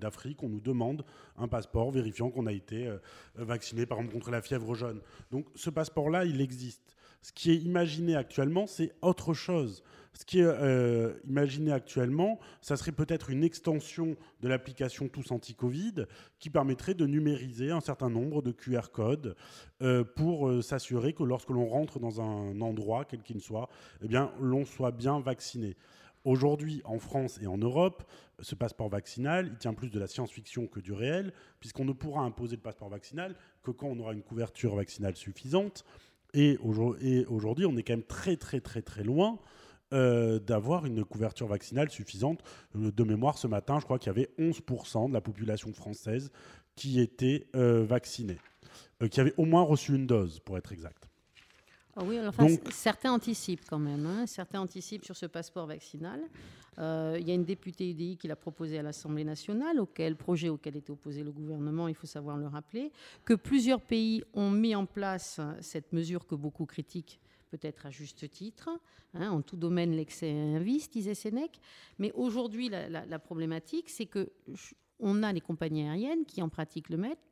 d'Afrique. 0.00 0.42
On 0.42 0.48
nous 0.48 0.60
demande 0.60 1.04
un 1.36 1.48
passeport 1.48 1.90
vérifiant 1.90 2.30
qu'on 2.30 2.46
a 2.46 2.52
été 2.52 2.86
euh, 2.86 2.98
vacciné, 3.36 3.86
par 3.86 3.98
exemple, 3.98 4.14
contre 4.14 4.30
la 4.30 4.42
fièvre 4.42 4.74
jaune. 4.74 5.00
Donc 5.30 5.46
ce 5.54 5.70
passeport-là, 5.70 6.24
il 6.24 6.40
existe. 6.40 6.96
Ce 7.22 7.32
qui 7.32 7.50
est 7.50 7.56
imaginé 7.56 8.16
actuellement, 8.16 8.66
c'est 8.66 8.92
autre 9.02 9.34
chose. 9.34 9.82
Ce 10.18 10.24
qui 10.24 10.40
est 10.40 10.44
euh, 10.44 11.12
imaginé 11.28 11.70
actuellement, 11.70 12.40
ça 12.60 12.76
serait 12.76 12.92
peut-être 12.92 13.30
une 13.30 13.44
extension 13.44 14.16
de 14.40 14.48
l'application 14.48 15.08
Tous 15.08 15.30
Anti-Covid 15.30 16.06
qui 16.40 16.50
permettrait 16.50 16.94
de 16.94 17.06
numériser 17.06 17.70
un 17.70 17.80
certain 17.80 18.10
nombre 18.10 18.42
de 18.42 18.50
QR 18.50 18.90
codes 18.92 19.36
euh, 19.80 20.02
pour 20.02 20.48
euh, 20.48 20.60
s'assurer 20.60 21.12
que 21.12 21.22
lorsque 21.22 21.50
l'on 21.50 21.66
rentre 21.66 22.00
dans 22.00 22.20
un 22.20 22.60
endroit, 22.60 23.04
quel 23.04 23.22
qu'il 23.22 23.40
soit, 23.40 23.68
eh 24.02 24.08
bien, 24.08 24.32
l'on 24.40 24.64
soit 24.64 24.90
bien 24.90 25.20
vacciné. 25.20 25.76
Aujourd'hui, 26.24 26.82
en 26.84 26.98
France 26.98 27.38
et 27.40 27.46
en 27.46 27.58
Europe, 27.58 28.02
ce 28.40 28.54
passeport 28.54 28.88
vaccinal, 28.88 29.48
il 29.52 29.56
tient 29.56 29.72
plus 29.72 29.90
de 29.90 30.00
la 30.00 30.06
science-fiction 30.06 30.66
que 30.66 30.80
du 30.80 30.92
réel, 30.92 31.32
puisqu'on 31.60 31.84
ne 31.84 31.92
pourra 31.92 32.22
imposer 32.22 32.56
le 32.56 32.62
passeport 32.62 32.88
vaccinal 32.88 33.36
que 33.62 33.70
quand 33.70 33.86
on 33.86 33.98
aura 34.00 34.12
une 34.14 34.22
couverture 34.22 34.74
vaccinale 34.74 35.16
suffisante. 35.16 35.84
Et 36.34 36.58
aujourd'hui, 36.58 37.66
on 37.66 37.76
est 37.76 37.82
quand 37.82 37.94
même 37.94 38.02
très, 38.02 38.36
très, 38.36 38.60
très, 38.60 38.82
très 38.82 39.02
loin 39.02 39.38
euh, 39.94 40.38
d'avoir 40.38 40.84
une 40.84 41.02
couverture 41.02 41.46
vaccinale 41.46 41.90
suffisante. 41.90 42.42
Euh, 42.76 42.92
de 42.92 43.04
mémoire, 43.04 43.38
ce 43.38 43.46
matin, 43.46 43.78
je 43.80 43.84
crois 43.84 43.98
qu'il 43.98 44.08
y 44.08 44.10
avait 44.10 44.28
11% 44.38 45.08
de 45.08 45.14
la 45.14 45.22
population 45.22 45.72
française 45.72 46.30
qui 46.76 47.00
était 47.00 47.48
euh, 47.56 47.84
vaccinée, 47.84 48.38
qui 49.10 49.20
avait 49.20 49.32
au 49.38 49.46
moins 49.46 49.62
reçu 49.62 49.94
une 49.94 50.06
dose, 50.06 50.40
pour 50.40 50.58
être 50.58 50.72
exact. 50.72 51.07
Ah 52.00 52.04
oui, 52.04 52.20
enfin, 52.24 52.46
certains 52.70 53.12
anticipent 53.12 53.64
quand 53.68 53.78
même. 53.78 54.06
Hein. 54.06 54.26
certains 54.26 54.60
anticipent 54.60 55.04
sur 55.04 55.16
ce 55.16 55.26
passeport 55.26 55.66
vaccinal. 55.66 56.20
Il 56.78 57.26
y 57.26 57.32
a 57.32 57.34
une 57.34 57.44
députée 57.44 57.90
UDI 57.90 58.16
qui 58.16 58.28
l'a 58.28 58.36
proposé 58.36 58.78
à 58.78 58.82
l'Assemblée 58.82 59.24
nationale, 59.24 59.80
auquel 59.80 60.14
projet 60.14 60.48
auquel 60.48 60.76
était 60.76 60.92
opposé 60.92 61.24
le 61.24 61.32
gouvernement, 61.32 61.88
il 61.88 61.94
faut 61.96 62.06
savoir 62.06 62.36
le 62.36 62.46
rappeler, 62.46 62.92
que 63.24 63.34
plusieurs 63.34 63.80
pays 63.80 64.22
ont 64.32 64.50
mis 64.50 64.76
en 64.76 64.86
place 64.86 65.40
cette 65.60 65.92
mesure 65.92 66.24
que 66.24 66.36
beaucoup 66.36 66.66
critiquent 66.66 67.18
peut-être 67.48 67.86
à 67.86 67.90
juste 67.90 68.30
titre. 68.30 68.70
Hein, 69.14 69.30
en 69.30 69.42
tout 69.42 69.56
domaine, 69.56 69.92
l'excès 69.92 70.28
est 70.28 70.56
un 70.56 70.60
vice, 70.60 70.90
disait 70.90 71.14
Sénèque. 71.14 71.60
Mais 71.98 72.12
aujourd'hui, 72.12 72.68
la, 72.68 73.18
problématique, 73.18 73.88
c'est 73.88 74.06
que 74.06 74.30
on 75.00 75.22
a 75.22 75.32
les 75.32 75.40
compagnies 75.40 75.82
aériennes 75.82 76.24
qui 76.26 76.42
en 76.42 76.48
pratiquent 76.48 76.90
le 76.90 76.96
maître. 76.96 77.22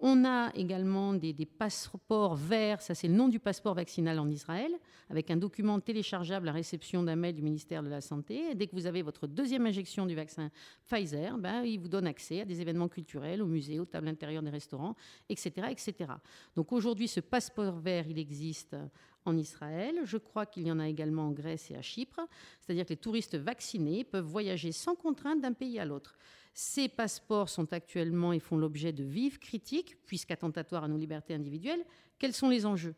On 0.00 0.24
a 0.24 0.52
également 0.54 1.12
des, 1.12 1.34
passeports 1.44 2.36
verts, 2.36 2.80
ça 2.80 2.94
c'est 2.94 3.08
le 3.08 3.14
nom 3.14 3.26
du 3.26 3.40
passeport 3.40 3.74
vaccinal 3.74 4.20
en 4.20 4.28
Israël, 4.28 4.70
avec 5.10 5.28
un 5.30 5.36
document 5.36 5.80
téléchargeable 5.80 6.48
à 6.48 6.52
réception 6.52 7.02
d'un 7.02 7.16
mail 7.16 7.34
du 7.34 7.42
ministère 7.42 7.82
de 7.82 7.88
la 7.88 8.00
Santé. 8.00 8.54
dès 8.54 8.68
que 8.68 8.76
vous 8.76 8.86
avez 8.86 9.02
votre 9.02 9.26
deuxième 9.26 9.66
injection 9.66 10.06
du 10.06 10.14
vaccin 10.14 10.50
Pfizer, 10.86 11.36
ben, 11.38 11.64
il 11.64 11.80
vous 11.80 11.88
donne 11.88 12.06
accès 12.06 12.42
à 12.42 12.44
des 12.44 12.60
événements 12.60 12.88
culturels, 12.88 13.42
aux 13.42 13.46
musées, 13.46 13.80
aux 13.80 13.86
tables 13.86 14.06
intérieures 14.06 14.42
des 14.42 14.50
restaurants, 14.50 14.94
etc. 15.28 15.66
etc. 15.70 16.12
Donc 16.54 16.72
aujourd'hui, 16.72 17.08
ce 17.08 17.18
passeport 17.18 17.78
vert, 17.80 18.06
il 18.08 18.20
existe 18.20 18.76
en 19.24 19.36
Israël. 19.36 20.00
Je 20.04 20.16
crois 20.16 20.46
qu'il 20.46 20.66
y 20.66 20.70
en 20.70 20.78
a 20.78 20.88
également 20.88 21.26
en 21.26 21.32
Grèce 21.32 21.72
et 21.72 21.76
à 21.76 21.82
Chypre. 21.82 22.20
C'est-à-dire 22.60 22.84
que 22.84 22.90
les 22.90 22.96
touristes 22.96 23.36
vaccinés 23.36 24.04
peuvent 24.04 24.24
voyager 24.24 24.70
sans 24.70 24.94
contrainte 24.94 25.40
d'un 25.40 25.52
pays 25.52 25.80
à 25.80 25.84
l'autre. 25.84 26.16
Ces 26.60 26.88
passeports 26.88 27.50
sont 27.50 27.72
actuellement 27.72 28.32
et 28.32 28.40
font 28.40 28.56
l'objet 28.56 28.92
de 28.92 29.04
vives 29.04 29.38
critiques, 29.38 29.96
puisqu'attentatoires 30.06 30.82
à 30.82 30.88
nos 30.88 30.96
libertés 30.96 31.32
individuelles. 31.32 31.84
Quels 32.18 32.32
sont 32.32 32.48
les 32.48 32.66
enjeux 32.66 32.96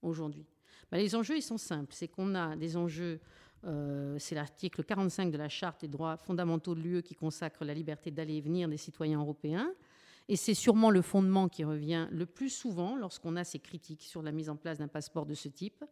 aujourd'hui? 0.00 0.46
Ben, 0.90 0.96
Les 0.96 1.14
enjeux, 1.14 1.36
ils 1.36 1.42
sont 1.42 1.58
simples. 1.58 1.92
C'est 1.92 2.08
qu'on 2.08 2.34
a 2.34 2.56
des 2.56 2.78
enjeux 2.78 3.20
euh, 3.66 4.16
c'est 4.18 4.34
l'article 4.34 4.84
45 4.84 5.30
de 5.30 5.36
la 5.36 5.50
Charte 5.50 5.82
des 5.82 5.88
droits 5.88 6.16
fondamentaux 6.16 6.74
de 6.74 6.80
l'UE 6.80 7.02
qui 7.02 7.14
consacre 7.14 7.62
la 7.62 7.74
liberté 7.74 8.10
d'aller 8.10 8.36
et 8.36 8.40
venir 8.40 8.70
des 8.70 8.78
citoyens 8.78 9.20
européens. 9.20 9.70
Et 10.30 10.36
c'est 10.36 10.54
sûrement 10.54 10.90
le 10.90 11.02
fondement 11.02 11.48
qui 11.48 11.64
revient 11.64 12.06
le 12.10 12.24
plus 12.24 12.50
souvent 12.50 12.96
lorsqu'on 12.96 13.36
a 13.36 13.44
ces 13.44 13.58
critiques 13.58 14.02
sur 14.02 14.22
la 14.22 14.32
mise 14.32 14.48
en 14.48 14.56
place 14.56 14.78
d'un 14.78 14.88
passeport 14.88 15.26
de 15.26 15.34
ce 15.34 15.48
type. 15.48 15.84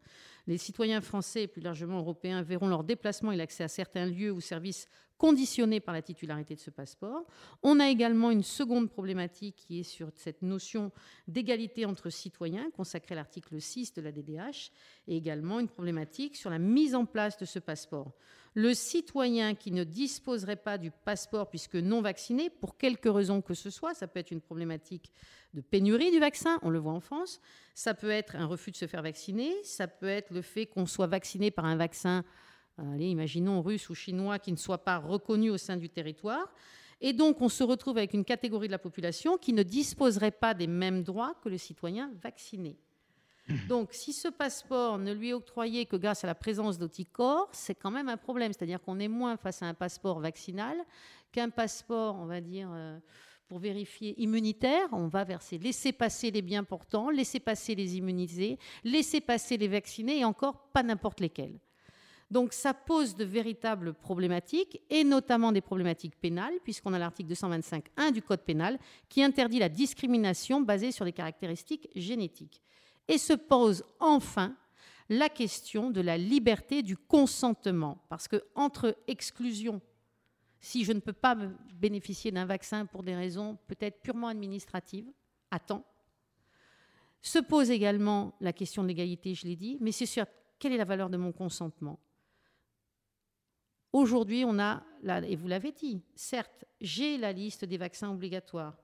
Les 0.47 0.59
citoyens 0.59 1.03
français 1.03 1.45
et 1.45 1.47
plus 1.47 1.63
largement 1.63 1.99
européens 1.99 2.43
verront 2.43 2.69
leur 2.69 2.85
déplacement 2.85 3.33
et 3.33 3.37
l'accès 3.37 3.65
à 3.65 3.69
certains 3.69 4.07
lieux 4.07 4.31
ou 4.31 4.41
services 4.41 4.89
conditionnés 5.19 5.81
par 5.81 5.95
la 5.95 6.03
titularité 6.03 6.55
de 6.55 6.61
ce 6.61 6.71
passeport. 6.71 7.27
On 7.63 7.81
a 7.81 7.89
également 7.89 8.31
une 8.31 8.43
seconde 8.43 8.91
problématique 8.91 9.57
qui 9.57 9.81
est 9.81 9.85
sur 9.85 10.11
cette 10.15 10.43
notion 10.43 10.93
d'égalité 11.29 11.85
entre 11.85 12.11
citoyens 12.11 12.71
consacrée 12.71 13.15
à 13.15 13.17
l'article 13.17 13.61
6 13.61 13.95
de 13.95 14.03
la 14.03 14.13
DDH 14.13 14.71
et 15.09 15.17
également 15.17 15.61
une 15.61 15.69
problématique 15.69 16.37
sur 16.37 16.51
la 16.51 16.59
mise 16.59 16.95
en 16.95 17.07
place 17.07 17.39
de 17.39 17.45
ce 17.45 17.59
passeport 17.59 18.13
le 18.57 18.73
citoyen 18.73 19.55
qui 19.55 19.71
ne 19.71 19.85
disposerait 19.85 20.57
pas 20.57 20.79
du 20.79 20.91
passeport 20.91 21.51
puisque 21.51 21.77
non 21.77 22.01
vacciné, 22.01 22.49
pour 22.49 22.79
quelque 22.79 23.11
raison 23.11 23.43
que 23.43 23.53
ce 23.53 23.69
soit, 23.69 23.93
ça 23.93 24.09
peut 24.09 24.19
être 24.19 24.31
une 24.31 24.41
problématique 24.41 25.13
de 25.53 25.61
pénurie 25.61 26.11
du 26.11 26.19
vaccin, 26.19 26.59
on 26.63 26.71
le 26.71 26.79
voit 26.79 26.95
en 26.95 27.01
France, 27.01 27.39
ça 27.75 27.93
peut 27.93 28.09
être 28.09 28.35
un 28.35 28.47
refus 28.47 28.71
de 28.71 28.77
se 28.77 28.87
faire 28.87 29.03
vacciner, 29.03 29.53
ça 29.63 29.87
peut 29.87 30.09
être 30.09 30.31
le 30.31 30.41
fait 30.41 30.65
qu'on 30.65 30.87
soit 30.87 31.07
vacciné 31.07 31.51
par 31.51 31.67
un 31.67 31.77
vaccin, 31.77 32.25
allez, 32.79 33.09
imaginons 33.09 33.63
russe 33.63 33.89
ou 33.89 33.95
chinois, 33.95 34.39
qui 34.39 34.53
ne 34.53 34.57
soit 34.57 34.85
pas 34.85 34.99
reconnu 34.99 35.51
au 35.51 35.59
sein 35.59 35.77
du 35.77 35.89
territoire. 35.89 36.53
Et 37.01 37.13
donc, 37.13 37.41
on 37.43 37.49
se 37.49 37.63
retrouve 37.63 37.99
avec 37.99 38.15
une 38.15 38.25
catégorie 38.25 38.69
de 38.69 38.73
la 38.73 38.79
population 38.79 39.37
qui 39.37 39.53
ne 39.53 39.63
disposerait 39.63 40.31
pas 40.31 40.55
des 40.55 40.67
mêmes 40.67 41.03
droits 41.03 41.35
que 41.43 41.49
le 41.49 41.59
citoyen 41.59 42.11
vacciné. 42.23 42.79
Donc, 43.69 43.93
si 43.93 44.13
ce 44.13 44.29
passeport 44.29 44.99
ne 44.99 45.13
lui 45.13 45.29
est 45.29 45.33
octroyé 45.33 45.87
que 45.87 45.97
grâce 45.97 46.25
à 46.25 46.27
la 46.27 46.35
présence 46.35 46.79
d'anticorps, 46.79 47.49
c'est 47.53 47.75
quand 47.75 47.91
même 47.91 48.09
un 48.09 48.17
problème. 48.17 48.53
C'est-à-dire 48.53 48.81
qu'on 48.81 48.99
est 48.99 49.09
moins 49.09 49.37
face 49.37 49.63
à 49.63 49.67
un 49.67 49.75
passeport 49.75 50.19
vaccinal 50.19 50.77
qu'un 51.31 51.51
passeport, 51.51 52.17
on 52.17 52.27
va 52.27 52.41
dire, 52.41 52.69
euh, 52.73 52.99
pour 53.47 53.59
vérifier 53.59 54.21
immunitaire. 54.21 54.89
On 54.93 55.07
va 55.07 55.23
verser 55.23 55.59
laisser 55.59 55.93
passer 55.93 56.31
les 56.31 56.43
bien 56.43 56.65
portants, 56.65 57.11
laisser 57.11 57.39
passer 57.39 57.75
les 57.75 57.97
immunisés, 57.97 58.59
laisser 58.83 59.21
passer 59.21 59.57
les 59.57 59.69
vaccinés 59.69 60.19
et 60.19 60.25
encore 60.25 60.69
pas 60.73 60.83
n'importe 60.83 61.21
lesquels. 61.21 61.61
Donc 62.31 62.53
ça 62.53 62.75
pose 62.75 63.15
de 63.15 63.25
véritables 63.25 63.95
problématiques, 63.95 64.81
et 64.91 65.05
notamment 65.05 65.53
des 65.53 65.61
problématiques 65.61 66.17
pénales, 66.17 66.55
puisqu'on 66.65 66.93
a 66.93 66.99
l'article 66.99 67.33
225.1 67.33 68.13
du 68.13 68.23
Code 68.23 68.41
pénal 68.41 68.79
qui 69.09 69.23
interdit 69.23 69.59
la 69.59 69.69
discrimination 69.69 70.61
basée 70.61 70.91
sur 70.91 71.05
des 71.05 71.13
caractéristiques 71.13 71.89
génétiques 71.95 72.63
et 73.09 73.19
se 73.19 73.33
pose 73.33 73.85
enfin 74.01 74.57
la 75.09 75.29
question 75.29 75.91
de 75.91 76.01
la 76.01 76.19
liberté 76.19 76.83
du 76.83 76.97
consentement. 76.97 78.03
Parce 78.09 78.27
que 78.27 78.43
entre 78.57 78.97
exclusion, 79.07 79.81
si 80.59 80.85
je 80.85 80.93
ne 80.93 80.99
peux 80.99 81.13
pas 81.13 81.37
bénéficier 81.75 82.33
d'un 82.33 82.45
vaccin 82.45 82.87
pour 82.87 83.05
des 83.05 83.15
raisons 83.15 83.57
peut-être 83.69 84.03
purement 84.03 84.27
administratives, 84.27 85.07
à 85.53 85.61
temps, 85.61 85.85
se 87.23 87.39
pose 87.39 87.71
également 87.71 88.35
la 88.41 88.53
question 88.53 88.83
de 88.83 88.89
l'égalité, 88.89 89.35
je 89.35 89.47
l'ai 89.47 89.55
dit, 89.55 89.79
mais 89.81 89.93
c'est 89.93 90.07
sûr, 90.07 90.27
quelle 90.59 90.73
est 90.73 90.77
la 90.77 90.85
valeur 90.85 91.09
de 91.09 91.17
mon 91.17 91.31
consentement 91.31 92.01
Aujourd'hui, 93.93 94.45
on 94.45 94.59
a, 94.59 94.83
et 95.27 95.37
vous 95.37 95.49
l'avez 95.49 95.73
dit, 95.73 96.03
certes, 96.15 96.65
j'ai 96.81 97.19
la 97.19 97.33
liste 97.33 97.65
des 97.65 97.79
vaccins 97.79 98.11
obligatoires, 98.11 98.77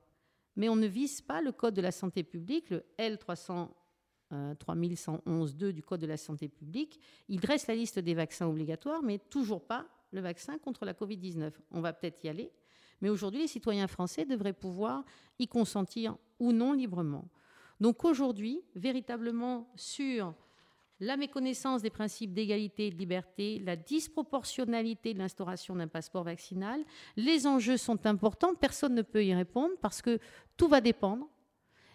mais 0.57 0.68
on 0.68 0.76
ne 0.76 0.86
vise 0.86 1.20
pas 1.20 1.40
le 1.40 1.53
Code 1.53 1.74
de 1.74 1.82
la 1.82 1.92
santé 1.92 2.22
publique, 2.22 2.70
le 2.70 2.84
L300. 2.98 3.68
3111-2 4.32 5.72
du 5.72 5.82
Code 5.82 6.00
de 6.00 6.07
la 6.07 6.16
santé 6.16 6.48
publique, 6.48 6.98
il 7.28 7.38
dresse 7.38 7.66
la 7.66 7.74
liste 7.74 7.98
des 7.98 8.14
vaccins 8.14 8.46
obligatoires, 8.46 9.03
mais 9.03 9.18
toujours 9.18 9.62
pas 9.62 9.86
le 10.11 10.22
vaccin 10.22 10.57
contre 10.57 10.86
la 10.86 10.94
Covid-19. 10.94 11.53
On 11.70 11.82
va 11.82 11.92
peut-être 11.92 12.24
y 12.24 12.30
aller, 12.30 12.50
mais 13.03 13.11
aujourd'hui, 13.11 13.40
les 13.40 13.46
citoyens 13.46 13.88
français 13.88 14.24
devraient 14.24 14.55
pouvoir 14.55 15.05
y 15.38 15.46
consentir 15.46 16.16
ou 16.38 16.53
non 16.53 16.72
librement. 16.72 17.28
Donc 17.78 18.07
aujourd'hui, 18.07 18.62
véritablement 18.74 19.70
sur 19.76 20.34
la 21.03 21.16
méconnaissance 21.16 21.82
des 21.82 21.90
principes 21.90 22.32
d'égalité 22.32 22.86
et 22.86 22.90
de 22.90 22.96
liberté, 22.96 23.59
la 23.59 23.74
disproportionnalité 23.74 25.14
de 25.14 25.18
l'instauration 25.18 25.74
d'un 25.74 25.88
passeport 25.88 26.22
vaccinal. 26.22 26.80
Les 27.16 27.48
enjeux 27.48 27.76
sont 27.76 28.07
importants, 28.07 28.55
personne 28.55 28.94
ne 28.94 29.03
peut 29.03 29.24
y 29.24 29.34
répondre 29.34 29.74
parce 29.80 30.00
que 30.00 30.20
tout 30.57 30.68
va 30.68 30.80
dépendre, 30.80 31.28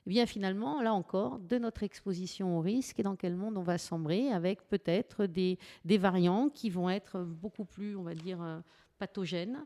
eh 0.07 0.25
finalement, 0.25 0.81
là 0.81 0.93
encore, 0.93 1.39
de 1.39 1.57
notre 1.57 1.83
exposition 1.83 2.57
au 2.57 2.61
risque 2.61 2.99
et 2.99 3.03
dans 3.03 3.15
quel 3.15 3.37
monde 3.37 3.57
on 3.57 3.61
va 3.61 3.77
sombrer 3.77 4.29
avec 4.29 4.67
peut-être 4.67 5.25
des, 5.25 5.57
des 5.85 5.97
variants 5.97 6.49
qui 6.49 6.69
vont 6.69 6.89
être 6.89 7.21
beaucoup 7.21 7.65
plus, 7.65 7.95
on 7.95 8.03
va 8.03 8.13
dire, 8.13 8.41
euh, 8.41 8.59
pathogènes. 8.99 9.65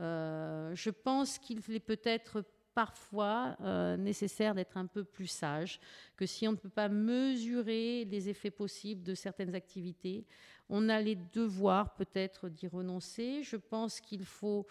Euh, 0.00 0.74
je 0.74 0.90
pense 0.90 1.38
qu'il 1.38 1.62
est 1.74 1.80
peut-être 1.80 2.44
parfois 2.74 3.56
euh, 3.60 3.96
nécessaire 3.96 4.54
d'être 4.54 4.76
un 4.76 4.86
peu 4.86 5.04
plus 5.04 5.26
sage, 5.26 5.80
que 6.16 6.26
si 6.26 6.46
on 6.48 6.52
ne 6.52 6.56
peut 6.56 6.68
pas 6.68 6.88
mesurer 6.88 8.04
les 8.04 8.28
effets 8.28 8.50
possibles 8.50 9.02
de 9.02 9.14
certaines 9.14 9.54
activités, 9.54 10.26
on 10.68 10.88
a 10.88 11.00
les 11.00 11.16
devoirs 11.16 11.94
peut-être 11.94 12.48
d'y 12.48 12.66
renoncer. 12.66 13.42
Je 13.42 13.56
pense 13.56 14.00
qu'il 14.00 14.24
faut, 14.24 14.66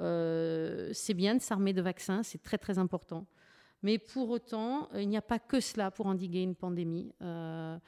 euh, 0.00 0.90
c'est 0.92 1.14
bien 1.14 1.34
de 1.34 1.40
s'armer 1.40 1.72
de 1.72 1.82
vaccins, 1.82 2.22
c'est 2.22 2.42
très 2.42 2.58
très 2.58 2.78
important. 2.78 3.26
Mais 3.82 3.98
pour 3.98 4.30
autant, 4.30 4.88
il 4.94 5.08
n'y 5.08 5.16
a 5.16 5.22
pas 5.22 5.38
que 5.38 5.60
cela 5.60 5.90
pour 5.90 6.06
endiguer 6.06 6.42
une 6.42 6.54
pandémie. 6.54 7.12
Euh, 7.20 7.78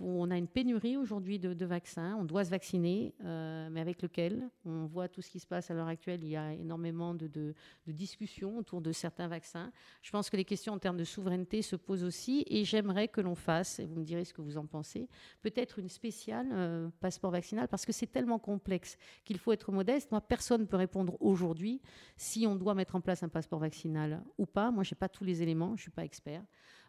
on 0.00 0.30
a 0.30 0.36
une 0.36 0.48
pénurie 0.48 0.96
aujourd'hui 0.96 1.38
de, 1.38 1.64
vaccins, 1.64 2.16
on 2.18 2.24
doit 2.24 2.44
se 2.44 2.50
vacciner, 2.50 3.14
euh, 3.24 3.68
mais 3.70 3.80
avec 3.80 4.02
lequel 4.02 4.48
On 4.64 4.86
voit 4.86 5.08
tout 5.08 5.22
ce 5.22 5.30
qui 5.30 5.38
se 5.38 5.46
passe 5.46 5.70
à 5.70 5.74
l'heure 5.74 5.86
actuelle, 5.86 6.20
il 6.22 6.30
y 6.30 6.36
a 6.36 6.52
énormément 6.52 7.14
de, 7.14 7.54
discussions 7.86 8.58
autour 8.58 8.80
de 8.80 8.92
certains 8.92 9.28
vaccins. 9.28 9.72
Je 10.02 10.10
pense 10.10 10.30
que 10.30 10.36
les 10.36 10.44
questions 10.44 10.72
en 10.72 10.78
termes 10.78 10.96
de 10.96 11.04
souveraineté 11.04 11.62
se 11.62 11.76
posent 11.76 12.04
aussi, 12.04 12.44
et 12.48 12.64
j'aimerais 12.64 13.08
que 13.08 13.20
l'on 13.20 13.34
fasse, 13.34 13.78
et 13.78 13.86
vous 13.86 13.96
me 13.96 14.04
direz 14.04 14.24
ce 14.24 14.34
que 14.34 14.42
vous 14.42 14.56
en 14.56 14.66
pensez, 14.66 15.08
peut-être 15.42 15.78
une 15.78 15.88
spéciale 15.88 16.48
euh, 16.52 16.88
passeport 17.00 17.30
vaccinal, 17.30 17.68
parce 17.68 17.86
que 17.86 17.92
c'est 17.92 18.06
tellement 18.06 18.38
complexe 18.38 18.96
qu'il 19.24 19.38
faut 19.38 19.52
être 19.52 19.70
modeste. 19.72 20.10
Moi, 20.10 20.20
personne 20.20 20.62
ne 20.62 20.66
peut 20.66 20.76
répondre 20.76 21.16
aujourd'hui 21.20 21.80
si 22.16 22.46
on 22.46 22.56
doit 22.56 22.74
mettre 22.74 22.96
en 22.96 23.00
place 23.00 23.22
un 23.22 23.28
passeport 23.28 23.60
vaccinal 23.60 24.22
ou 24.38 24.46
pas. 24.46 24.70
Moi, 24.70 24.82
je 24.82 24.94
n'ai 24.94 24.98
pas 24.98 25.08
tous 25.08 25.24
les 25.24 25.42
éléments, 25.42 25.68
je 25.68 25.72
ne 25.72 25.82
suis 25.82 25.90
pas 25.90 26.04
expert. 26.04 26.42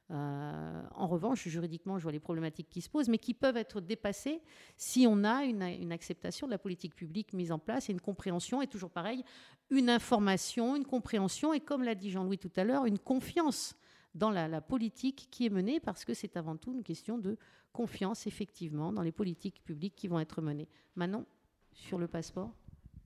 Euh, 0.10 0.82
en 0.96 1.08
revanche, 1.08 1.48
juridiquement, 1.48 1.98
je 1.98 2.04
vois 2.04 2.12
les 2.12 2.20
problématiques 2.20 2.70
qui 2.70 2.82
se 2.82 2.90
posent, 2.90 3.08
mais 3.08 3.18
qui 3.18 3.34
peuvent 3.34 3.58
être 3.58 3.80
dépassées 3.80 4.42
si 4.76 5.06
on 5.08 5.24
a 5.24 5.44
une, 5.46 5.92
acceptation 5.92 6.48
de 6.48 6.52
la 6.52 6.58
politique 6.58 6.96
publique 6.96 7.34
mise 7.34 7.52
en 7.52 7.60
place 7.60 7.90
et 7.90 7.94
une 7.94 8.02
compréhension, 8.02 8.62
et 8.62 8.68
toujours 8.68 8.90
pareil, 8.90 9.24
une 9.70 9.90
information, 9.90 10.76
une 10.76 10.86
compréhension, 10.86 11.54
et 11.54 11.62
comme 11.62 11.84
l'a 11.84 11.96
dit 11.96 12.12
Jean-Louis 12.12 12.38
tout 12.38 12.52
à 12.58 12.64
l'heure, 12.64 12.86
une 12.86 13.00
confiance 13.00 13.76
dans 14.14 14.30
la, 14.30 14.60
politique 14.60 15.30
qui 15.32 15.46
est 15.46 15.50
menée, 15.50 15.80
parce 15.80 16.04
que 16.04 16.14
c'est 16.14 16.36
avant 16.36 16.58
tout 16.58 16.74
une 16.74 16.84
question 16.84 17.18
de 17.18 17.38
confiance, 17.72 18.28
effectivement, 18.28 18.92
dans 18.92 19.04
les 19.04 19.14
politiques 19.14 19.64
publiques 19.64 19.96
qui 19.96 20.10
vont 20.10 20.20
être 20.20 20.42
menées. 20.42 20.68
Manon, 20.96 21.26
sur 21.72 21.98
le 21.98 22.10
passeport? 22.10 22.52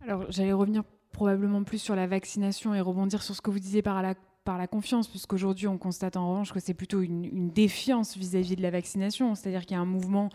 Alors, 0.01 0.25
j'allais 0.31 0.53
revenir 0.53 0.83
probablement 1.11 1.63
plus 1.63 1.77
sur 1.77 1.95
la 1.95 2.07
vaccination 2.07 2.73
et 2.73 2.81
rebondir 2.81 3.21
sur 3.21 3.35
ce 3.35 3.41
que 3.41 3.51
vous 3.51 3.59
disiez 3.59 3.83
par 3.83 4.01
la 4.01 4.15
par 4.45 4.57
la 4.57 4.67
confiance, 4.67 5.09
puisqu'aujourd'hui 5.09 5.67
on 5.67 5.77
constate 5.77 6.15
en 6.15 6.29
revanche 6.29 6.53
que 6.53 6.59
c'est 6.61 6.73
plutôt 6.73 7.01
une, 7.01 7.49
défiance 7.49 8.15
vis-à-vis 8.15 8.55
de 8.55 8.61
la 8.61 8.71
vaccination, 8.71 9.35
c'est-à-dire 9.35 9.65
qu'il 9.65 9.75
y 9.75 9.79
a 9.79 9.81
un 9.81 9.85
mouvement 9.85 10.29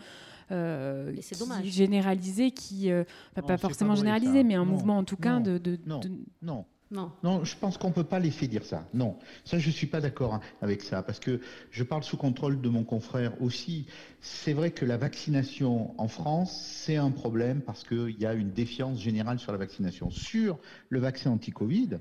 euh, 0.51 1.15
généralisé 1.63 2.51
qui, 2.51 2.91
euh, 2.91 3.03
pas 3.47 3.57
forcément 3.57 3.95
généralisé, 3.95 4.43
mais 4.43 4.55
un 4.55 4.65
mouvement 4.65 4.97
en 4.97 5.03
tout 5.03 5.17
cas 5.17 5.39
de, 5.39 5.79
non, 5.87 6.01
non. 6.41 6.65
Non. 6.91 7.09
non. 7.23 7.45
je 7.45 7.55
pense 7.55 7.77
qu'on 7.77 7.87
ne 7.87 7.93
peut 7.93 8.03
pas 8.03 8.19
laisser 8.19 8.49
dire 8.49 8.65
ça. 8.65 8.85
Non, 8.93 9.17
ça 9.45 9.57
je 9.57 9.67
ne 9.67 9.71
suis 9.71 9.87
pas 9.87 10.01
d'accord 10.01 10.33
hein, 10.33 10.41
avec 10.61 10.81
ça, 10.81 11.01
parce 11.01 11.21
que 11.21 11.39
je 11.71 11.83
parle 11.85 12.03
sous 12.03 12.17
contrôle 12.17 12.59
de 12.59 12.67
mon 12.67 12.83
confrère 12.83 13.41
aussi. 13.41 13.85
C'est 14.19 14.51
vrai 14.51 14.71
que 14.71 14.83
la 14.83 14.97
vaccination 14.97 15.97
en 15.97 16.09
France, 16.09 16.51
c'est 16.51 16.97
un 16.97 17.11
problème 17.11 17.61
parce 17.61 17.85
qu'il 17.85 18.19
y 18.19 18.25
a 18.25 18.33
une 18.33 18.51
défiance 18.51 18.99
générale 18.99 19.39
sur 19.39 19.53
la 19.53 19.57
vaccination. 19.57 20.09
Sur 20.11 20.59
le 20.89 20.99
vaccin 20.99 21.31
anti-Covid, 21.31 21.91
euh, 21.93 21.97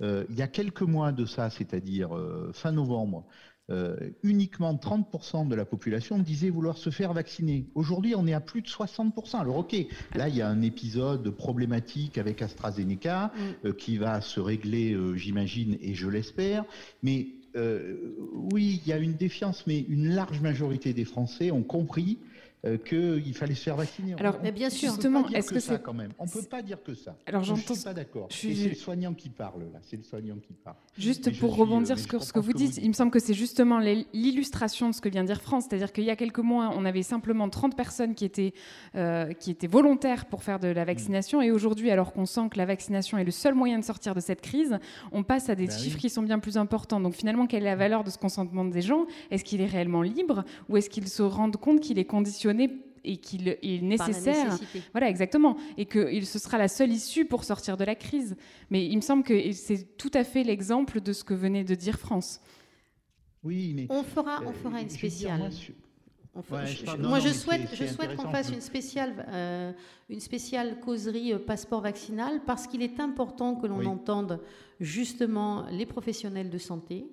il 0.00 0.36
y 0.36 0.42
a 0.42 0.48
quelques 0.48 0.82
mois 0.82 1.12
de 1.12 1.24
ça, 1.26 1.50
c'est-à-dire 1.50 2.16
euh, 2.16 2.50
fin 2.54 2.72
novembre, 2.72 3.26
euh, 3.70 3.96
uniquement 4.22 4.74
30% 4.74 5.46
de 5.46 5.54
la 5.54 5.64
population 5.64 6.18
disait 6.18 6.50
vouloir 6.50 6.76
se 6.76 6.90
faire 6.90 7.12
vacciner. 7.12 7.66
Aujourd'hui, 7.74 8.14
on 8.16 8.26
est 8.26 8.32
à 8.32 8.40
plus 8.40 8.62
de 8.62 8.66
60%. 8.66 9.38
Alors 9.38 9.58
ok, 9.58 9.76
là, 10.14 10.28
il 10.28 10.36
y 10.36 10.42
a 10.42 10.48
un 10.48 10.62
épisode 10.62 11.30
problématique 11.30 12.18
avec 12.18 12.42
AstraZeneca 12.42 13.32
mm. 13.64 13.72
qui 13.74 13.98
va 13.98 14.20
se 14.20 14.40
régler, 14.40 14.98
j'imagine, 15.14 15.76
et 15.80 15.94
je 15.94 16.08
l'espère. 16.08 16.64
Mais 17.02 17.28
oui, 17.54 18.80
il 18.82 18.88
y 18.88 18.92
a 18.92 18.98
une 18.98 19.14
défiance, 19.14 19.64
mais 19.66 19.80
une 19.80 20.14
large 20.14 20.40
majorité 20.40 20.92
des 20.92 21.04
Français 21.04 21.50
ont 21.50 21.62
compris 21.62 22.18
euh, 22.66 22.76
qu'il 22.76 23.34
fallait 23.34 23.54
se 23.54 23.62
faire 23.62 23.76
vacciner. 23.76 24.14
Alors, 24.18 24.38
mais 24.42 24.52
bien 24.52 24.68
sûr, 24.68 24.90
justement, 24.90 25.26
est-ce 25.28 25.50
que, 25.50 25.60
ça 25.60 25.78
quand 25.78 25.94
même 25.94 26.12
On 26.18 26.26
peut 26.26 26.42
pas 26.42 26.60
dire 26.60 26.82
que 26.82 26.94
ça. 26.94 27.16
Alors, 27.24 27.42
je 27.42 27.54
suis 27.54 27.82
pas 27.82 27.94
d'accord. 27.94 28.28
C'est 28.30 28.68
le 28.68 28.74
soignant 28.74 29.14
qui 29.14 29.30
parle 29.30 29.62
là. 29.72 29.78
C'est 29.80 29.96
le 29.96 30.02
soignant 30.02 30.36
qui 30.36 30.52
parle. 30.52 30.76
Juste 30.98 31.38
pour 31.40 31.56
rebondir 31.56 31.96
euh, 31.96 31.98
sur 31.98 32.22
ce 32.22 32.34
que 32.34 32.38
vous 32.38 32.52
dites, 32.52 32.76
il 32.76 32.88
me 32.88 32.92
semble 32.92 33.12
que 33.12 33.18
c'est 33.18 33.32
justement 33.32 33.78
l'illustration 33.78 34.90
de 34.90 34.94
ce 34.94 35.00
que 35.00 35.08
vient 35.08 35.24
dire 35.24 35.40
France, 35.40 35.64
c'est-à-dire 35.70 35.90
qu'il 35.90 36.04
y 36.04 36.10
a 36.10 36.16
quelques 36.16 36.40
mois, 36.40 36.70
on 36.76 36.84
avait 36.84 37.02
simplement 37.02 37.48
30 37.48 37.74
personnes 37.74 38.14
qui 38.14 38.26
étaient 38.26 38.52
euh, 38.94 39.32
qui 39.32 39.50
étaient 39.50 39.66
volontaires 39.66 40.26
pour 40.26 40.42
faire 40.42 40.60
de 40.60 40.68
la 40.68 40.84
vaccination, 40.84 41.40
et 41.40 41.50
aujourd'hui, 41.50 41.90
alors 41.90 42.12
qu'on 42.12 42.26
sent 42.26 42.50
que 42.50 42.58
la 42.58 42.66
vaccination 42.66 43.16
est 43.16 43.24
le 43.24 43.30
seul 43.30 43.54
moyen 43.54 43.78
de 43.78 43.84
sortir 43.84 44.14
de 44.14 44.20
cette 44.20 44.42
crise, 44.42 44.78
on 45.12 45.22
passe 45.22 45.48
à 45.48 45.54
des 45.54 45.68
bah 45.68 45.78
chiffres 45.78 45.98
qui 45.98 46.10
sont 46.10 46.22
bien 46.22 46.38
plus 46.38 46.58
importants. 46.58 47.00
Donc 47.00 47.14
finalement, 47.14 47.46
quelle 47.46 47.62
est 47.62 47.70
la 47.70 47.76
valeur 47.76 48.04
de 48.04 48.10
ce 48.10 48.18
consentement 48.18 48.66
des 48.66 48.82
gens? 48.82 49.06
Est-ce 49.30 49.44
qu'il 49.44 49.62
est 49.62 49.66
réellement 49.66 50.02
libre, 50.02 50.44
ou 50.68 50.76
est-ce 50.76 50.90
qu'ils 50.90 51.08
se 51.08 51.22
rendent 51.22 51.56
compte 51.56 51.80
qu'il 51.80 51.98
est 51.98 52.04
conditionné 52.04 52.49
et 53.04 53.16
qu'il 53.16 53.48
est 53.48 53.82
nécessaire. 53.82 54.58
Voilà, 54.92 55.08
exactement. 55.08 55.56
Et 55.76 55.86
que 55.86 56.20
ce 56.22 56.38
sera 56.38 56.58
la 56.58 56.68
seule 56.68 56.92
issue 56.92 57.24
pour 57.24 57.44
sortir 57.44 57.76
de 57.76 57.84
la 57.84 57.94
crise. 57.94 58.36
Mais 58.70 58.86
il 58.86 58.96
me 58.96 59.00
semble 59.00 59.22
que 59.22 59.52
c'est 59.52 59.96
tout 59.96 60.10
à 60.14 60.24
fait 60.24 60.44
l'exemple 60.44 61.00
de 61.00 61.12
ce 61.12 61.24
que 61.24 61.34
venait 61.34 61.64
de 61.64 61.74
dire 61.74 61.98
France. 61.98 62.40
Oui, 63.42 63.72
mais. 63.74 63.86
On 63.88 64.02
fera, 64.02 64.42
on 64.46 64.52
fera 64.52 64.80
une 64.80 64.90
spéciale. 64.90 65.50
moi, 66.98 67.18
je, 67.18 67.30
souhaite, 67.30 67.68
je 67.74 67.86
souhaite 67.86 68.16
qu'on 68.16 68.30
fasse 68.30 68.50
une 68.50 68.60
spéciale, 68.60 69.26
euh, 69.28 69.72
une 70.08 70.20
spéciale 70.20 70.78
causerie 70.80 71.32
euh, 71.32 71.38
passeport 71.38 71.80
vaccinal 71.80 72.42
parce 72.46 72.66
qu'il 72.66 72.82
est 72.82 73.00
important 73.00 73.56
que 73.56 73.66
l'on 73.66 73.84
entende 73.86 74.40
justement 74.78 75.66
les 75.70 75.86
professionnels 75.86 76.50
de 76.50 76.58
santé, 76.58 77.06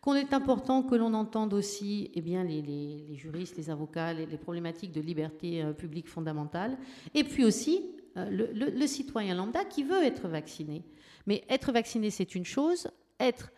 qu'on 0.00 0.14
est 0.14 0.32
important 0.32 0.82
que 0.82 0.94
l'on 0.94 1.12
entende 1.14 1.52
aussi 1.52 2.10
eh 2.14 2.20
bien, 2.20 2.44
les, 2.44 3.16
juristes, 3.16 3.56
les 3.56 3.70
avocats, 3.70 4.12
les, 4.12 4.26
problématiques 4.38 4.92
de 4.92 5.00
liberté 5.00 5.62
euh, 5.62 5.72
publique 5.72 6.08
fondamentale, 6.08 6.78
et 7.14 7.24
puis 7.24 7.44
aussi 7.44 7.82
euh, 8.16 8.28
le, 8.30 8.86
citoyen 8.86 9.34
lambda 9.34 9.64
qui 9.64 9.82
veut 9.82 10.04
être 10.04 10.28
vacciné. 10.28 10.84
Mais 11.26 11.44
être 11.48 11.72
vacciné, 11.72 12.10
c'est 12.10 12.34
une 12.34 12.44
chose, 12.44 12.88
être 13.18 13.50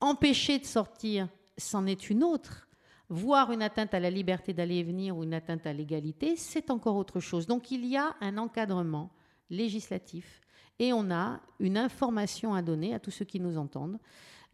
empêché 0.00 0.58
de 0.58 0.64
sortir, 0.64 1.28
c'en 1.58 1.86
est 1.86 2.10
une 2.10 2.24
autre. 2.24 2.68
Voir 3.08 3.52
une 3.52 3.62
atteinte 3.62 3.94
à 3.94 4.00
la 4.00 4.10
liberté 4.10 4.52
d'aller 4.52 4.76
et 4.76 4.82
venir 4.82 5.16
ou 5.16 5.22
une 5.22 5.34
atteinte 5.34 5.64
à 5.66 5.72
l'égalité, 5.72 6.34
c'est 6.36 6.70
encore 6.70 6.96
autre 6.96 7.20
chose. 7.20 7.46
Donc 7.46 7.70
il 7.70 7.86
y 7.86 7.96
a 7.96 8.16
un 8.20 8.36
encadrement 8.36 9.12
législatif 9.48 10.40
et 10.80 10.92
on 10.92 11.12
a 11.12 11.40
une 11.60 11.78
information 11.78 12.54
à 12.54 12.62
donner 12.62 12.94
à 12.94 12.98
tous 12.98 13.12
ceux 13.12 13.24
qui 13.24 13.38
nous 13.38 13.58
entendent. 13.58 13.98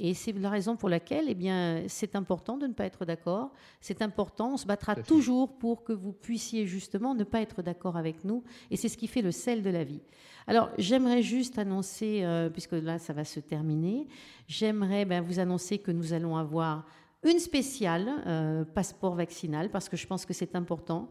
Et 0.04 0.14
c'est 0.14 0.32
la 0.32 0.50
raison 0.50 0.74
pour 0.74 0.88
laquelle 0.88 1.26
eh 1.28 1.34
bien, 1.36 1.84
c'est 1.86 2.16
important 2.16 2.58
de 2.58 2.66
ne 2.66 2.72
pas 2.72 2.86
être 2.86 3.04
d'accord. 3.04 3.52
C'est 3.80 4.02
important, 4.02 4.54
on 4.54 4.56
se 4.56 4.66
battra 4.66 4.96
toujours 4.96 5.56
pour 5.58 5.84
que 5.84 5.92
vous 5.92 6.12
puissiez 6.12 6.66
justement 6.66 7.14
ne 7.14 7.22
pas 7.22 7.40
être 7.40 7.62
d'accord 7.62 7.96
avec 7.96 8.24
nous. 8.24 8.42
Et 8.72 8.76
c'est 8.76 8.88
ce 8.88 8.98
qui 8.98 9.06
fait 9.06 9.22
le 9.22 9.30
sel 9.30 9.62
de 9.62 9.70
la 9.70 9.84
vie. 9.84 10.02
Alors, 10.48 10.70
j'aimerais 10.76 11.22
juste 11.22 11.56
annoncer, 11.56 12.22
euh, 12.24 12.50
puisque 12.50 12.72
là, 12.72 12.98
ça 12.98 13.12
va 13.12 13.24
se 13.24 13.38
terminer, 13.38 14.08
j'aimerais 14.48 15.04
ben, 15.04 15.22
vous 15.22 15.38
annoncer 15.38 15.78
que 15.78 15.92
nous 15.92 16.12
allons 16.12 16.36
avoir 16.36 16.84
une 17.22 17.38
spéciale 17.38 18.10
euh, 18.26 18.64
passeport 18.64 19.14
vaccinal, 19.14 19.70
parce 19.70 19.88
que 19.88 19.96
je 19.96 20.08
pense 20.08 20.26
que 20.26 20.34
c'est 20.34 20.56
important. 20.56 21.10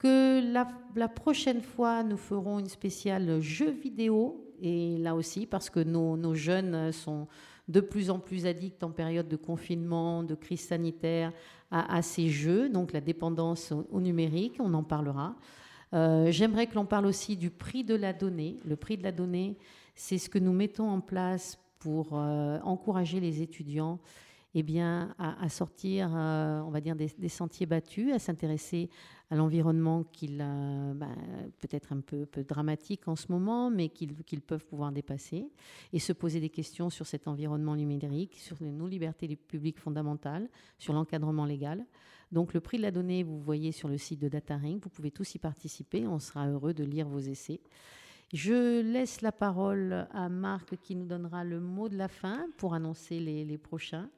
Que 0.00 0.52
la, 0.52 0.66
la, 0.96 1.06
prochaine 1.06 1.60
fois, 1.60 2.02
nous 2.02 2.16
ferons 2.16 2.58
une 2.58 2.68
spéciale 2.68 3.40
jeu 3.40 3.70
vidéo, 3.70 4.52
et 4.60 4.98
là 4.98 5.14
aussi, 5.14 5.46
parce 5.46 5.70
que 5.70 5.78
nos, 5.78 6.16
nos 6.16 6.34
jeunes 6.34 6.90
sont 6.90 7.28
de 7.68 7.80
plus 7.80 8.10
en 8.10 8.18
plus 8.18 8.46
addicts 8.46 8.82
en 8.82 8.90
période 8.90 9.28
de 9.28 9.36
confinement, 9.36 10.22
de 10.22 10.34
crise 10.34 10.60
sanitaire 10.60 11.32
à, 11.70 12.02
ces 12.02 12.28
jeux, 12.28 12.68
donc 12.68 12.92
la 12.92 13.00
dépendance 13.00 13.72
au, 13.90 14.00
numérique, 14.00 14.56
on 14.58 14.74
en 14.74 14.82
parlera. 14.82 15.36
Euh, 15.94 16.30
j'aimerais 16.30 16.66
que 16.66 16.74
l'on 16.74 16.84
parle 16.84 17.06
aussi 17.06 17.36
du 17.36 17.50
prix 17.50 17.82
de 17.82 17.94
la 17.94 18.12
donnée. 18.12 18.58
Le 18.66 18.76
prix 18.76 18.98
de 18.98 19.02
la 19.02 19.12
donnée, 19.12 19.56
c'est 19.94 20.18
ce 20.18 20.28
que 20.28 20.38
nous 20.38 20.52
mettons 20.52 20.90
en 20.90 21.00
place 21.00 21.58
pour 21.78 22.12
encourager 22.12 23.18
les 23.20 23.42
étudiants 23.42 23.98
eh 24.54 24.62
bien, 24.62 25.14
à, 25.18 25.48
sortir, 25.48 26.10
on 26.10 26.70
va 26.70 26.80
dire, 26.80 26.94
des, 26.94 27.28
sentiers 27.28 27.66
battus, 27.66 28.12
à 28.12 28.18
s'intéresser 28.18 28.90
à 29.32 29.34
l'environnement 29.34 30.04
qu'il 30.04 30.36
bah, 30.94 31.08
peut-être 31.60 31.94
un 31.94 32.02
peu, 32.02 32.26
peu, 32.26 32.44
dramatique 32.44 33.08
en 33.08 33.16
ce 33.16 33.32
moment, 33.32 33.70
mais 33.70 33.88
qu'ils 33.88 34.42
peuvent 34.42 34.66
pouvoir 34.66 34.92
dépasser, 34.92 35.48
et 35.94 35.98
se 35.98 36.12
poser 36.12 36.38
des 36.38 36.50
questions 36.50 36.90
sur 36.90 37.06
cet 37.06 37.26
environnement 37.26 37.74
numérique, 37.74 38.36
sur 38.36 38.58
nos 38.60 38.86
libertés 38.86 39.34
publiques 39.34 39.78
fondamentales, 39.78 40.50
sur 40.78 40.92
l'encadrement 40.92 41.46
légal. 41.46 41.86
Donc 42.30 42.52
le 42.52 42.60
prix 42.60 42.76
de 42.76 42.82
la 42.82 42.90
donnée, 42.90 43.22
vous 43.22 43.40
voyez 43.40 43.72
sur 43.72 43.88
le 43.88 43.96
site 43.96 44.20
de 44.20 44.28
DataRing, 44.28 44.80
vous 44.80 44.90
pouvez 44.90 45.10
tous 45.10 45.34
y 45.34 45.38
participer, 45.38 46.06
on 46.06 46.18
sera 46.18 46.46
heureux 46.46 46.74
de 46.74 46.84
lire 46.84 47.08
vos 47.08 47.20
essais. 47.20 47.62
Je 48.34 48.82
laisse 48.82 49.22
la 49.22 49.32
parole 49.32 50.08
à 50.12 50.28
Marc 50.28 50.76
qui 50.76 50.94
nous 50.94 51.06
donnera 51.06 51.42
le 51.42 51.58
mot 51.58 51.88
de 51.88 51.96
la 51.96 52.08
fin 52.08 52.48
pour 52.58 52.74
annoncer 52.74 53.18
les, 53.18 53.56
prochains, 53.56 54.10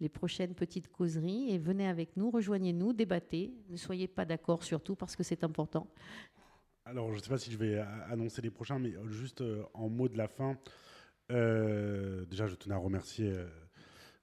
les 0.00 0.08
prochaines 0.08 0.54
petites 0.54 0.88
causeries. 0.90 1.50
Et 1.50 1.58
venez 1.58 1.86
avec 1.86 2.16
nous, 2.16 2.30
rejoignez-nous, 2.30 2.92
débattez. 2.92 3.52
Ne 3.68 3.76
soyez 3.76 4.08
pas 4.08 4.24
d'accord 4.24 4.62
surtout 4.62 4.96
parce 4.96 5.16
que 5.16 5.22
c'est 5.22 5.44
important. 5.44 5.88
Alors, 6.84 7.10
je 7.12 7.16
ne 7.16 7.22
sais 7.22 7.30
pas 7.30 7.38
si 7.38 7.50
je 7.50 7.56
vais 7.56 7.78
annoncer 8.10 8.42
les 8.42 8.50
prochains, 8.50 8.78
mais 8.78 8.92
juste 9.08 9.40
euh, 9.40 9.62
en 9.72 9.88
mot 9.88 10.08
de 10.08 10.18
la 10.18 10.28
fin, 10.28 10.58
euh, 11.32 12.26
déjà, 12.26 12.46
je 12.46 12.54
tenais 12.56 12.74
à 12.74 12.78
remercier 12.78 13.30
euh, 13.30 13.46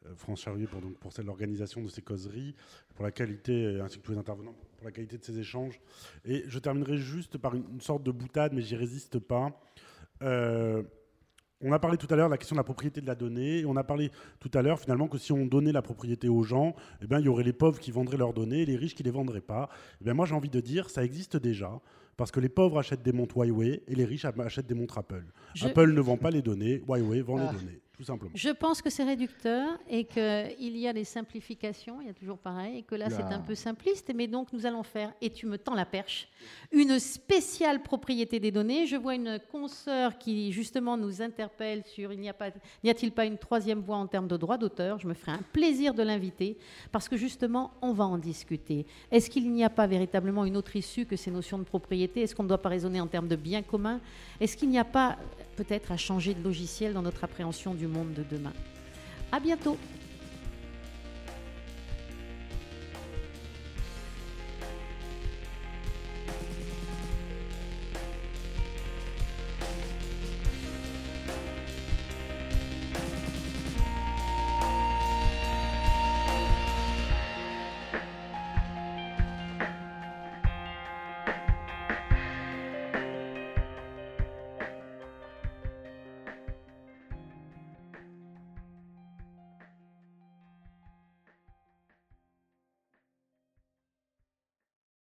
euh, 0.08 0.16
France 0.16 0.42
Charrier 0.42 0.66
pour, 0.66 0.82
pour 1.00 1.12
l'organisation 1.24 1.82
de 1.82 1.88
ces 1.88 2.02
causeries, 2.02 2.56
pour 2.96 3.06
la 3.06 3.12
qualité, 3.12 3.66
euh, 3.66 3.84
ainsi 3.84 4.00
que 4.00 4.04
tous 4.04 4.14
les 4.14 4.18
intervenants, 4.18 4.56
pour 4.78 4.86
la 4.86 4.92
qualité 4.92 5.18
de 5.18 5.24
ces 5.24 5.38
échanges. 5.38 5.80
Et 6.26 6.44
je 6.48 6.60
terminerai 6.60 6.98
juste 6.98 7.38
par 7.38 7.54
une, 7.54 7.82
sorte 7.82 8.04
de 8.04 8.12
boutade, 8.12 8.54
mais 8.54 8.62
j'y 8.62 8.76
résiste 8.76 9.20
pas. 9.20 9.60
Euh, 10.24 10.84
on 11.62 11.72
a 11.72 11.80
parlé 11.80 11.98
tout 11.98 12.08
à 12.10 12.16
l'heure 12.16 12.28
de 12.28 12.32
la 12.32 12.38
question 12.38 12.56
de 12.56 12.60
la 12.60 12.64
propriété 12.64 13.02
de 13.02 13.08
la 13.08 13.16
donnée, 13.16 13.60
et 13.60 13.66
on 13.66 13.76
a 13.76 13.84
parlé 13.84 14.12
tout 14.40 14.52
à 14.54 14.62
l'heure 14.62 14.80
finalement 14.80 15.08
que 15.08 15.18
si 15.18 15.32
on 15.32 15.46
donnait 15.46 15.72
la 15.72 15.82
propriété 15.82 16.30
aux 16.30 16.44
gens, 16.44 16.76
eh 17.02 17.08
bien, 17.08 17.20
il 17.20 17.26
y 17.26 17.30
aurait 17.30 17.44
les 17.44 17.54
pauvres 17.54 17.80
qui 17.80 17.92
vendraient 17.92 18.18
leurs 18.18 18.34
données 18.34 18.62
et 18.62 18.66
les 18.66 18.76
riches 18.76 18.96
qui 18.96 19.04
ne 19.04 19.08
les 19.08 19.12
vendraient 19.12 19.42
pas. 19.42 19.70
Eh 20.02 20.04
bien, 20.04 20.14
moi 20.14 20.26
j'ai 20.26 20.36
envie 20.36 20.50
de 20.50 20.60
dire, 20.60 20.90
ça 20.90 21.04
existe 21.04 21.38
déjà, 21.38 21.80
parce 22.18 22.32
que 22.32 22.40
les 22.40 22.50
pauvres 22.50 22.80
achètent 22.80 23.04
des 23.04 23.14
montres 23.14 23.38
Huawei 23.38 23.84
et 23.88 23.96
les 23.96 24.06
riches 24.06 24.26
achètent 24.26 24.68
des 24.68 24.76
montres 24.76 24.98
Apple. 24.98 25.26
Apple 25.62 25.92
ne 25.94 26.02
vend 26.02 26.18
pas 26.18 26.32
les 26.32 26.42
données, 26.42 26.82
Huawei 26.88 27.22
vend 27.22 27.38
les 27.38 27.81
Je 28.34 28.50
pense 28.50 28.82
que 28.82 28.90
c'est 28.90 29.04
réducteur 29.04 29.78
et 29.90 30.06
qu'il 30.06 30.78
y 30.78 30.88
a 30.88 30.94
des 30.94 31.04
simplifications, 31.04 32.02
il 32.02 32.08
y 32.08 32.10
a 32.10 32.14
toujours 32.14 32.38
pareil, 32.38 32.80
et 32.80 32.82
que 32.84 32.96
là, 32.96 33.10
c'est 33.10 33.24
un 33.24 33.40
peu 33.40 33.56
simpliste. 33.56 34.12
Mais 34.16 34.28
donc, 34.28 34.52
nous 34.54 34.66
allons 34.66 34.84
faire, 34.84 35.14
et 35.22 35.30
tu 35.30 35.46
me 35.46 35.58
tends 35.58 35.76
la 35.76 35.86
perche, 35.86 36.28
une 36.72 37.00
spéciale 37.00 37.82
propriété 37.84 38.40
des 38.40 38.52
données. 38.52 38.88
Je 38.88 38.96
vois 38.96 39.16
une 39.16 39.40
consoeur 39.52 40.18
qui, 40.18 40.52
justement, 40.52 40.98
nous 40.98 41.22
interpelle 41.22 41.84
sur 41.86 42.12
il 42.12 42.20
n'y 42.20 42.30
a, 42.30 42.34
pas, 42.34 42.50
n'y 42.84 42.90
a-t-il 42.90 43.12
pas 43.12 43.26
une 43.26 43.38
troisième 43.38 43.82
voie 43.82 43.98
en 43.98 44.08
termes 44.08 44.28
de 44.28 44.38
droit 44.38 44.58
d'auteur? 44.58 45.00
Je 45.00 45.08
me 45.08 45.14
ferai 45.14 45.34
un 45.34 45.44
plaisir 45.54 45.94
de 45.94 46.04
l'inviter 46.04 46.58
parce 46.92 47.08
que, 47.08 47.18
justement, 47.18 47.72
on 47.82 47.94
va 47.94 48.06
en 48.06 48.18
discuter. 48.18 48.86
Est-ce 49.12 49.30
qu'il 49.30 49.52
n'y 49.52 49.64
a 49.64 49.70
pas 49.70 49.88
véritablement 49.88 50.46
une 50.46 50.58
autre 50.58 50.76
issue 50.76 51.06
que 51.06 51.16
ces 51.16 51.32
notions 51.32 51.60
de 51.60 51.64
propriété? 51.64 52.22
Est-ce 52.22 52.36
qu'on 52.36 52.44
ne 52.44 52.50
doit 52.50 52.62
pas 52.62 52.70
raisonner 52.70 53.00
en 53.00 53.08
termes 53.08 53.28
de 53.28 53.36
biens 53.36 53.62
communs? 53.62 54.00
Est-ce 54.40 54.58
qu'il 54.58 54.70
n'y 54.70 54.80
a 54.80 54.86
pas 54.86 55.18
peut-être 55.64 55.92
à 55.92 55.98
changer 55.98 56.34
de 56.34 56.44
logiciel 56.44 56.94
dans 56.94 57.04
notre 57.04 57.24
appréhension 57.24 57.76
du 57.76 57.86
monde 57.86 58.14
de 58.14 58.24
demain. 58.30 58.54
À 59.32 59.40
bientôt! 59.40 59.78